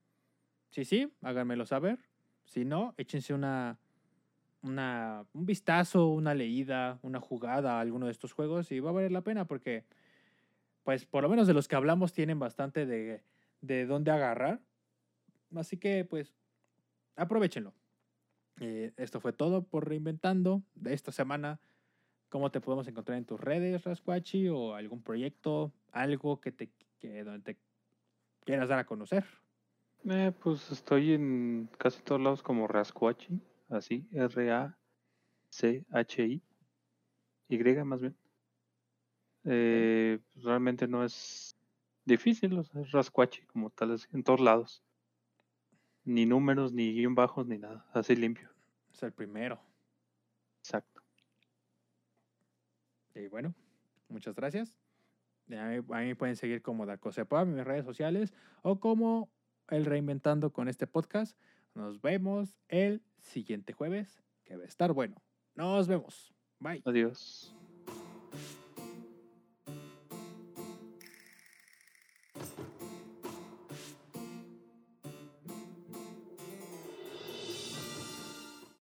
si 0.71 0.85
sí, 0.85 1.13
háganmelo 1.23 1.67
saber. 1.67 1.99
Si 2.45 2.65
no, 2.65 2.95
échense 2.97 3.35
una, 3.35 3.79
una, 4.63 5.25
un 5.33 5.47
vistazo, 5.47 6.09
una 6.09 6.35
leída, 6.35 6.99
una 7.03 7.21
jugada 7.21 7.79
a 7.79 7.81
alguno 7.81 8.07
de 8.07 8.13
estos 8.13 8.33
juegos 8.33 8.71
y 8.73 8.81
va 8.81 8.91
a 8.91 8.95
valer 8.95 9.13
la 9.13 9.23
pena 9.23 9.47
porque, 9.47 9.85
pues, 10.85 11.07
por 11.07 11.23
lo 11.23 11.29
menos 11.29 11.47
de 11.47 11.55
los 11.55 11.69
que 11.69 11.77
hablamos 11.77 12.13
tienen 12.13 12.39
bastante 12.39 12.87
de, 12.87 13.23
de 13.61 13.87
dónde 13.87 14.11
agarrar. 14.11 14.61
Así 15.55 15.77
que, 15.77 16.05
pues, 16.05 16.35
aprovechenlo. 17.17 17.75
Eh, 18.61 18.93
esto 18.97 19.21
fue 19.21 19.33
todo 19.33 19.63
por 19.63 19.89
Reinventando 19.89 20.63
de 20.75 20.93
esta 20.95 21.13
semana. 21.13 21.61
¿Cómo 22.29 22.51
te 22.51 22.61
podemos 22.61 22.87
encontrar 22.89 23.19
en 23.19 23.25
tus 23.25 23.41
redes, 23.41 23.85
Rasquachi? 23.85 24.49
O 24.49 24.75
algún 24.75 25.03
proyecto, 25.03 25.73
algo 25.91 26.41
que 26.41 26.53
te 26.53 26.71
que 27.03 27.25
donde 27.25 27.55
te 27.55 27.61
quieras 28.45 28.69
dar 28.69 28.79
a 28.79 28.87
conocer. 28.87 29.25
Eh, 30.05 30.33
pues 30.43 30.69
estoy 30.73 31.13
en 31.13 31.71
casi 31.79 32.03
todos 32.03 32.21
lados 32.21 32.43
como 32.43 32.67
Rascuachi, 32.67 33.41
así, 33.69 34.09
R-A-C-H-I, 34.13 34.75
Y 37.49 37.59
más 37.85 38.01
bien. 38.01 38.17
Eh, 39.45 40.19
pues, 40.33 40.45
realmente 40.45 40.89
no 40.89 41.05
es 41.05 41.57
difícil, 42.05 42.59
o 42.59 42.65
sea, 42.65 42.83
es 42.83 42.91
Rascuachi 42.91 43.43
como 43.47 43.71
tal, 43.71 43.93
es 43.93 44.09
en 44.13 44.25
todos 44.25 44.41
lados. 44.41 44.83
Ni 46.05 46.27
números, 46.27 46.73
ni 46.73 46.93
guion 46.95 47.15
bajos, 47.15 47.47
ni 47.47 47.59
nada, 47.59 47.87
así 47.93 48.17
limpio. 48.17 48.51
Es 48.93 49.05
el 49.05 49.13
primero. 49.13 49.61
Exacto. 50.65 51.01
Y 53.15 53.29
bueno, 53.29 53.55
muchas 54.09 54.35
gracias. 54.35 54.77
A 55.49 55.69
mí, 55.69 55.77
a 55.77 56.01
mí 56.01 56.15
pueden 56.15 56.35
seguir 56.35 56.61
como 56.61 56.87
Dacosepa 56.87 57.43
en 57.43 57.55
mis 57.55 57.65
redes 57.65 57.85
sociales 57.85 58.33
o 58.63 58.81
como 58.81 59.31
el 59.69 59.85
Reinventando 59.85 60.53
con 60.53 60.69
este 60.69 60.87
podcast. 60.87 61.37
Nos 61.75 62.01
vemos 62.01 62.55
el 62.69 63.03
siguiente 63.19 63.73
jueves, 63.73 64.23
que 64.45 64.57
va 64.57 64.65
a 64.65 64.67
estar 64.67 64.93
bueno. 64.93 65.17
Nos 65.55 65.89
vemos. 65.89 66.35
Bye. 66.59 66.83
Adiós. 66.85 67.55